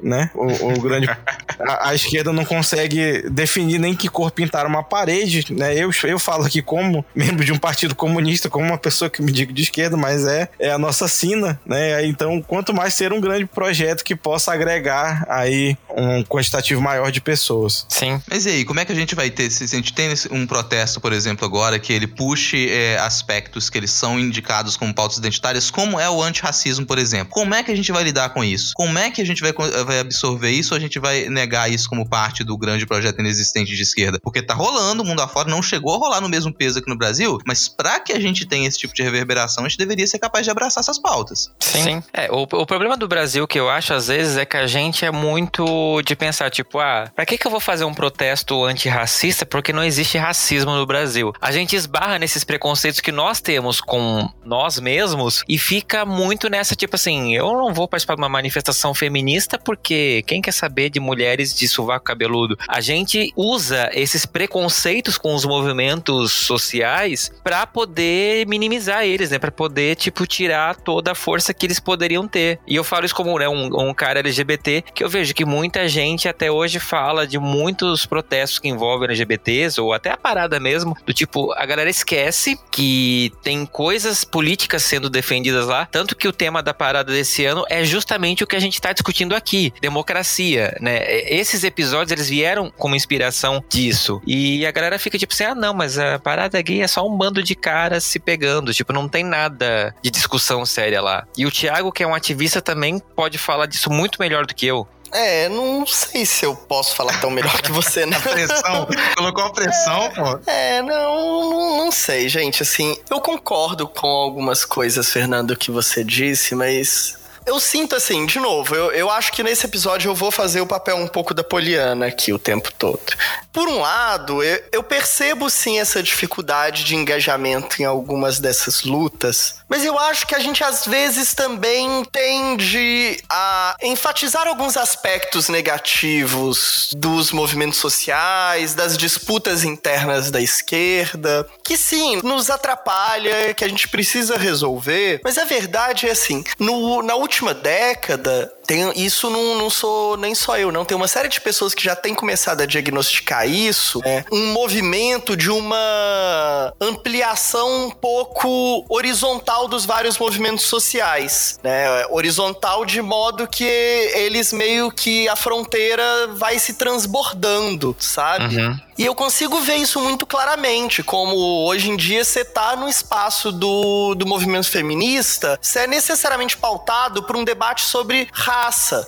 né? 0.05 0.29
O, 0.35 0.73
o 0.73 0.81
grande. 0.81 1.09
A, 1.57 1.91
a, 1.91 1.95
esquerda 1.95 2.33
não 2.33 2.43
consegue 2.43 3.29
definir 3.29 3.79
nem 3.79 3.95
que 3.95 4.09
cor 4.09 4.29
pintar 4.29 4.65
uma 4.65 4.83
parede, 4.83 5.53
né? 5.53 5.73
Eu, 5.73 5.89
eu 6.03 6.19
falo 6.19 6.43
aqui 6.43 6.61
como 6.61 7.05
membro 7.15 7.45
de 7.45 7.53
um 7.53 7.57
partido 7.57 7.95
comunista, 7.95 8.49
como 8.49 8.65
uma 8.65 8.77
pessoa 8.77 9.09
que 9.09 9.21
me 9.21 9.31
digo 9.31 9.53
de 9.53 9.61
esquerda, 9.61 9.95
mas 9.95 10.27
é, 10.27 10.49
é 10.59 10.71
a 10.71 10.77
nossa 10.77 11.07
sina, 11.07 11.57
né? 11.65 12.05
Então, 12.05 12.41
quanto 12.41 12.73
mais 12.73 12.93
ser 12.93 13.13
um 13.13 13.21
grande 13.21 13.45
projeto 13.45 14.03
que 14.03 14.17
possa 14.17 14.51
agregar 14.51 15.25
aí 15.29 15.77
um 15.95 16.23
quantitativo 16.23 16.81
maior 16.81 17.09
de 17.09 17.21
pessoas. 17.21 17.85
Sim. 17.87 18.21
Mas 18.29 18.45
e 18.45 18.49
aí, 18.49 18.65
como 18.65 18.81
é 18.81 18.85
que 18.85 18.91
a 18.91 18.95
gente 18.95 19.15
vai 19.15 19.29
ter? 19.29 19.49
Se 19.49 19.63
a 19.63 19.67
gente 19.67 19.93
tem 19.93 20.13
um 20.31 20.45
protesto, 20.45 20.99
por 20.99 21.13
exemplo, 21.13 21.45
agora, 21.45 21.79
que 21.79 21.93
ele 21.93 22.07
puxe 22.07 22.69
é, 22.69 22.97
aspectos 22.97 23.69
que 23.69 23.77
eles 23.77 23.91
são 23.91 24.19
indicados 24.19 24.75
como 24.75 24.93
pautas 24.93 25.17
identitárias, 25.17 25.71
como 25.71 25.97
é 25.97 26.09
o 26.09 26.21
antirracismo, 26.21 26.85
por 26.85 26.97
exemplo. 26.97 27.29
Como 27.29 27.55
é 27.55 27.63
que 27.63 27.71
a 27.71 27.75
gente 27.75 27.93
vai 27.93 28.03
lidar 28.03 28.29
com 28.29 28.43
isso? 28.43 28.73
Como 28.75 28.99
é 28.99 29.09
que 29.09 29.21
a 29.21 29.25
gente 29.25 29.41
vai, 29.41 29.53
vai 29.53 29.94
vai 29.95 30.01
absorver 30.01 30.51
isso 30.51 30.73
ou 30.73 30.77
a 30.77 30.81
gente 30.81 30.99
vai 30.99 31.29
negar 31.29 31.71
isso 31.71 31.89
como 31.89 32.07
parte 32.07 32.43
do 32.43 32.57
grande 32.57 32.85
projeto 32.85 33.19
inexistente 33.19 33.75
de 33.75 33.81
esquerda? 33.81 34.19
Porque 34.21 34.41
tá 34.41 34.53
rolando, 34.53 35.03
o 35.03 35.05
mundo 35.05 35.21
afora 35.21 35.49
não 35.49 35.61
chegou 35.61 35.95
a 35.95 35.97
rolar 35.97 36.21
no 36.21 36.29
mesmo 36.29 36.53
peso 36.53 36.79
aqui 36.79 36.89
no 36.89 36.97
Brasil, 36.97 37.37
mas 37.45 37.67
para 37.67 37.99
que 37.99 38.13
a 38.13 38.19
gente 38.19 38.45
tenha 38.45 38.67
esse 38.67 38.77
tipo 38.77 38.93
de 38.93 39.03
reverberação, 39.03 39.65
a 39.65 39.67
gente 39.67 39.77
deveria 39.77 40.05
ser 40.05 40.19
capaz 40.19 40.45
de 40.45 40.51
abraçar 40.51 40.81
essas 40.81 40.99
pautas. 40.99 41.49
Sim. 41.59 41.83
Sim. 41.83 42.03
É, 42.13 42.29
o, 42.31 42.43
o 42.43 42.65
problema 42.65 42.97
do 42.97 43.07
Brasil 43.07 43.47
que 43.47 43.59
eu 43.59 43.69
acho 43.69 43.93
às 43.93 44.07
vezes 44.07 44.37
é 44.37 44.45
que 44.45 44.57
a 44.57 44.67
gente 44.67 45.05
é 45.05 45.11
muito 45.11 46.01
de 46.01 46.15
pensar, 46.15 46.49
tipo, 46.49 46.79
ah, 46.79 47.09
pra 47.15 47.25
que, 47.25 47.37
que 47.37 47.45
eu 47.45 47.51
vou 47.51 47.59
fazer 47.59 47.85
um 47.85 47.93
protesto 47.93 48.63
antirracista? 48.63 49.45
Porque 49.45 49.71
não 49.71 49.83
existe 49.83 50.17
racismo 50.17 50.71
no 50.71 50.85
Brasil. 50.85 51.33
A 51.41 51.51
gente 51.51 51.75
esbarra 51.75 52.17
nesses 52.19 52.43
preconceitos 52.43 52.99
que 52.99 53.11
nós 53.11 53.39
temos 53.39 53.79
com 53.79 54.29
nós 54.43 54.79
mesmos 54.79 55.43
e 55.47 55.57
fica 55.57 56.05
muito 56.05 56.49
nessa, 56.49 56.75
tipo 56.75 56.95
assim, 56.95 57.35
eu 57.35 57.51
não 57.53 57.73
vou 57.73 57.87
participar 57.87 58.15
de 58.15 58.21
uma 58.21 58.29
manifestação 58.29 58.93
feminista 58.93 59.57
porque 59.57 59.74
porque 59.75 60.23
quem 60.25 60.41
quer 60.41 60.51
saber 60.51 60.89
de 60.89 60.99
mulheres 60.99 61.53
de 61.53 61.67
sovaco 61.67 62.05
cabeludo? 62.05 62.57
A 62.67 62.81
gente 62.81 63.31
usa 63.35 63.89
esses 63.93 64.25
preconceitos 64.25 65.17
com 65.17 65.35
os 65.35 65.45
movimentos 65.45 66.31
sociais 66.31 67.31
para 67.43 67.67
poder 67.67 68.47
minimizar 68.47 69.03
eles, 69.03 69.29
né? 69.29 69.37
Para 69.37 69.51
poder, 69.51 69.95
tipo, 69.95 70.25
tirar 70.25 70.75
toda 70.75 71.11
a 71.11 71.15
força 71.15 71.53
que 71.53 71.65
eles 71.65 71.79
poderiam 71.79 72.27
ter. 72.27 72.59
E 72.67 72.75
eu 72.75 72.83
falo 72.83 73.05
isso 73.05 73.15
como 73.15 73.37
né, 73.37 73.47
um, 73.47 73.89
um 73.89 73.93
cara 73.93 74.19
LGBT, 74.19 74.83
que 74.93 75.03
eu 75.03 75.09
vejo 75.09 75.33
que 75.33 75.45
muita 75.45 75.87
gente 75.87 76.27
até 76.27 76.49
hoje 76.49 76.79
fala 76.79 77.27
de 77.27 77.37
muitos 77.37 78.05
protestos 78.05 78.59
que 78.59 78.67
envolvem 78.69 79.07
LGBTs, 79.09 79.79
ou 79.79 79.93
até 79.93 80.09
a 80.09 80.17
parada 80.17 80.59
mesmo, 80.59 80.97
do 81.05 81.13
tipo, 81.13 81.53
a 81.53 81.65
galera 81.65 81.89
esquece 81.89 82.59
que 82.71 83.31
tem 83.43 83.65
coisas 83.65 84.23
políticas 84.23 84.83
sendo 84.83 85.09
defendidas 85.09 85.67
lá, 85.67 85.85
tanto 85.85 86.15
que 86.15 86.27
o 86.27 86.33
tema 86.33 86.63
da 86.63 86.73
parada 86.73 87.11
desse 87.11 87.45
ano 87.45 87.63
é 87.69 87.83
justamente 87.83 88.43
o 88.43 88.47
que 88.47 88.55
a 88.55 88.59
gente 88.59 88.73
está 88.73 88.91
discutindo 88.91 89.35
aqui 89.35 89.64
democracia, 89.81 90.77
né? 90.79 91.03
Esses 91.29 91.63
episódios, 91.63 92.11
eles 92.11 92.29
vieram 92.29 92.71
como 92.77 92.95
inspiração 92.95 93.63
disso. 93.69 94.21
E 94.25 94.65
a 94.65 94.71
galera 94.71 94.99
fica 94.99 95.17
tipo 95.17 95.33
assim, 95.33 95.43
ah, 95.43 95.55
não, 95.55 95.73
mas 95.73 95.97
a 95.97 96.19
parada 96.19 96.61
gay 96.61 96.81
é 96.81 96.87
só 96.87 97.07
um 97.07 97.15
bando 97.15 97.43
de 97.43 97.55
caras 97.55 98.03
se 98.03 98.19
pegando. 98.19 98.73
Tipo, 98.73 98.93
não 98.93 99.07
tem 99.07 99.23
nada 99.23 99.95
de 100.01 100.09
discussão 100.09 100.65
séria 100.65 101.01
lá. 101.01 101.25
E 101.37 101.45
o 101.45 101.51
Thiago, 101.51 101.91
que 101.91 102.03
é 102.03 102.07
um 102.07 102.15
ativista, 102.15 102.61
também 102.61 102.99
pode 102.99 103.37
falar 103.37 103.65
disso 103.65 103.89
muito 103.89 104.19
melhor 104.19 104.45
do 104.45 104.53
que 104.53 104.65
eu. 104.65 104.87
É, 105.11 105.47
não 105.47 105.85
sei 105.87 106.25
se 106.25 106.45
eu 106.45 106.53
posso 106.53 106.93
falar 106.93 107.19
tão 107.21 107.29
melhor 107.29 107.61
que 107.61 107.71
você, 107.71 108.03
né? 108.07 108.17
a 108.17 108.19
pressão, 108.19 108.87
colocou 109.15 109.45
a 109.45 109.49
pressão, 109.53 110.03
é, 110.03 110.09
pô. 110.09 110.39
É, 110.45 110.81
não, 110.81 111.49
não, 111.49 111.77
não 111.77 111.91
sei, 111.91 112.27
gente. 112.27 112.63
Assim, 112.63 112.97
eu 113.09 113.21
concordo 113.21 113.87
com 113.87 114.07
algumas 114.07 114.65
coisas, 114.65 115.09
Fernando, 115.09 115.55
que 115.55 115.71
você 115.71 116.03
disse, 116.03 116.53
mas 116.53 117.17
eu 117.45 117.59
sinto 117.59 117.95
assim, 117.95 118.25
de 118.25 118.39
novo, 118.39 118.75
eu, 118.75 118.91
eu 118.91 119.09
acho 119.09 119.31
que 119.31 119.43
nesse 119.43 119.65
episódio 119.65 120.09
eu 120.09 120.15
vou 120.15 120.31
fazer 120.31 120.61
o 120.61 120.67
papel 120.67 120.97
um 120.97 121.07
pouco 121.07 121.33
da 121.33 121.43
Poliana 121.43 122.07
aqui 122.07 122.33
o 122.33 122.39
tempo 122.39 122.71
todo. 122.73 123.13
Por 123.53 123.67
um 123.67 123.79
lado, 123.79 124.43
eu, 124.43 124.63
eu 124.71 124.83
percebo 124.83 125.49
sim 125.49 125.79
essa 125.79 126.01
dificuldade 126.01 126.83
de 126.83 126.95
engajamento 126.95 127.81
em 127.81 127.85
algumas 127.85 128.39
dessas 128.39 128.83
lutas, 128.83 129.55
mas 129.69 129.85
eu 129.85 129.97
acho 129.97 130.27
que 130.27 130.35
a 130.35 130.39
gente 130.39 130.63
às 130.63 130.85
vezes 130.85 131.33
também 131.33 132.03
tende 132.11 133.17
a 133.29 133.75
enfatizar 133.81 134.47
alguns 134.47 134.75
aspectos 134.75 135.47
negativos 135.47 136.91
dos 136.97 137.31
movimentos 137.31 137.79
sociais, 137.79 138.73
das 138.73 138.97
disputas 138.97 139.63
internas 139.63 140.31
da 140.31 140.41
esquerda, 140.41 141.47
que 141.63 141.77
sim, 141.77 142.21
nos 142.23 142.49
atrapalha, 142.49 143.53
que 143.53 143.63
a 143.63 143.67
gente 143.67 143.87
precisa 143.87 144.37
resolver. 144.37 145.21
Mas 145.23 145.37
a 145.37 145.45
verdade 145.45 146.07
é 146.07 146.11
assim, 146.11 146.43
no, 146.59 147.01
na 147.01 147.15
última 147.15 147.34
década, 147.53 148.51
tem, 148.65 148.91
isso 148.95 149.29
não, 149.29 149.55
não 149.55 149.69
sou 149.69 150.17
nem 150.17 150.33
só 150.33 150.57
eu, 150.57 150.71
não. 150.71 150.85
Tem 150.85 150.95
uma 150.95 151.07
série 151.07 151.29
de 151.29 151.39
pessoas 151.39 151.73
que 151.73 151.83
já 151.83 151.95
têm 151.95 152.13
começado 152.13 152.61
a 152.61 152.65
diagnosticar 152.65 153.47
isso. 153.47 154.01
É, 154.03 154.25
um 154.31 154.53
movimento 154.53 155.35
de 155.37 155.49
uma 155.49 156.73
ampliação 156.79 157.85
um 157.85 157.91
pouco 157.91 158.85
horizontal 158.89 159.67
dos 159.67 159.85
vários 159.85 160.17
movimentos 160.17 160.65
sociais. 160.65 161.59
Né? 161.63 162.05
Horizontal 162.07 162.85
de 162.85 163.01
modo 163.01 163.47
que 163.47 163.63
eles 163.63 164.51
meio 164.51 164.91
que 164.91 165.27
a 165.29 165.35
fronteira 165.35 166.03
vai 166.33 166.59
se 166.59 166.73
transbordando, 166.73 167.95
sabe? 167.99 168.57
Uhum. 168.57 168.79
E 168.97 169.05
eu 169.05 169.13
consigo 169.13 169.59
ver 169.59 169.75
isso 169.75 169.99
muito 169.99 170.25
claramente, 170.25 171.03
como 171.03 171.35
hoje 171.65 171.89
em 171.89 171.97
dia 171.97 172.23
você 172.23 172.45
tá 172.45 172.77
no 172.77 172.87
espaço 172.87 173.51
do, 173.51 174.15
do 174.15 174.25
movimento 174.25 174.69
feminista, 174.69 175.59
você 175.61 175.79
é 175.79 175.87
necessariamente 175.87 176.55
pautado 176.55 177.23
por 177.23 177.35
um 177.35 177.43
debate 177.43 177.83
sobre 177.83 178.29
raça, 178.31 178.54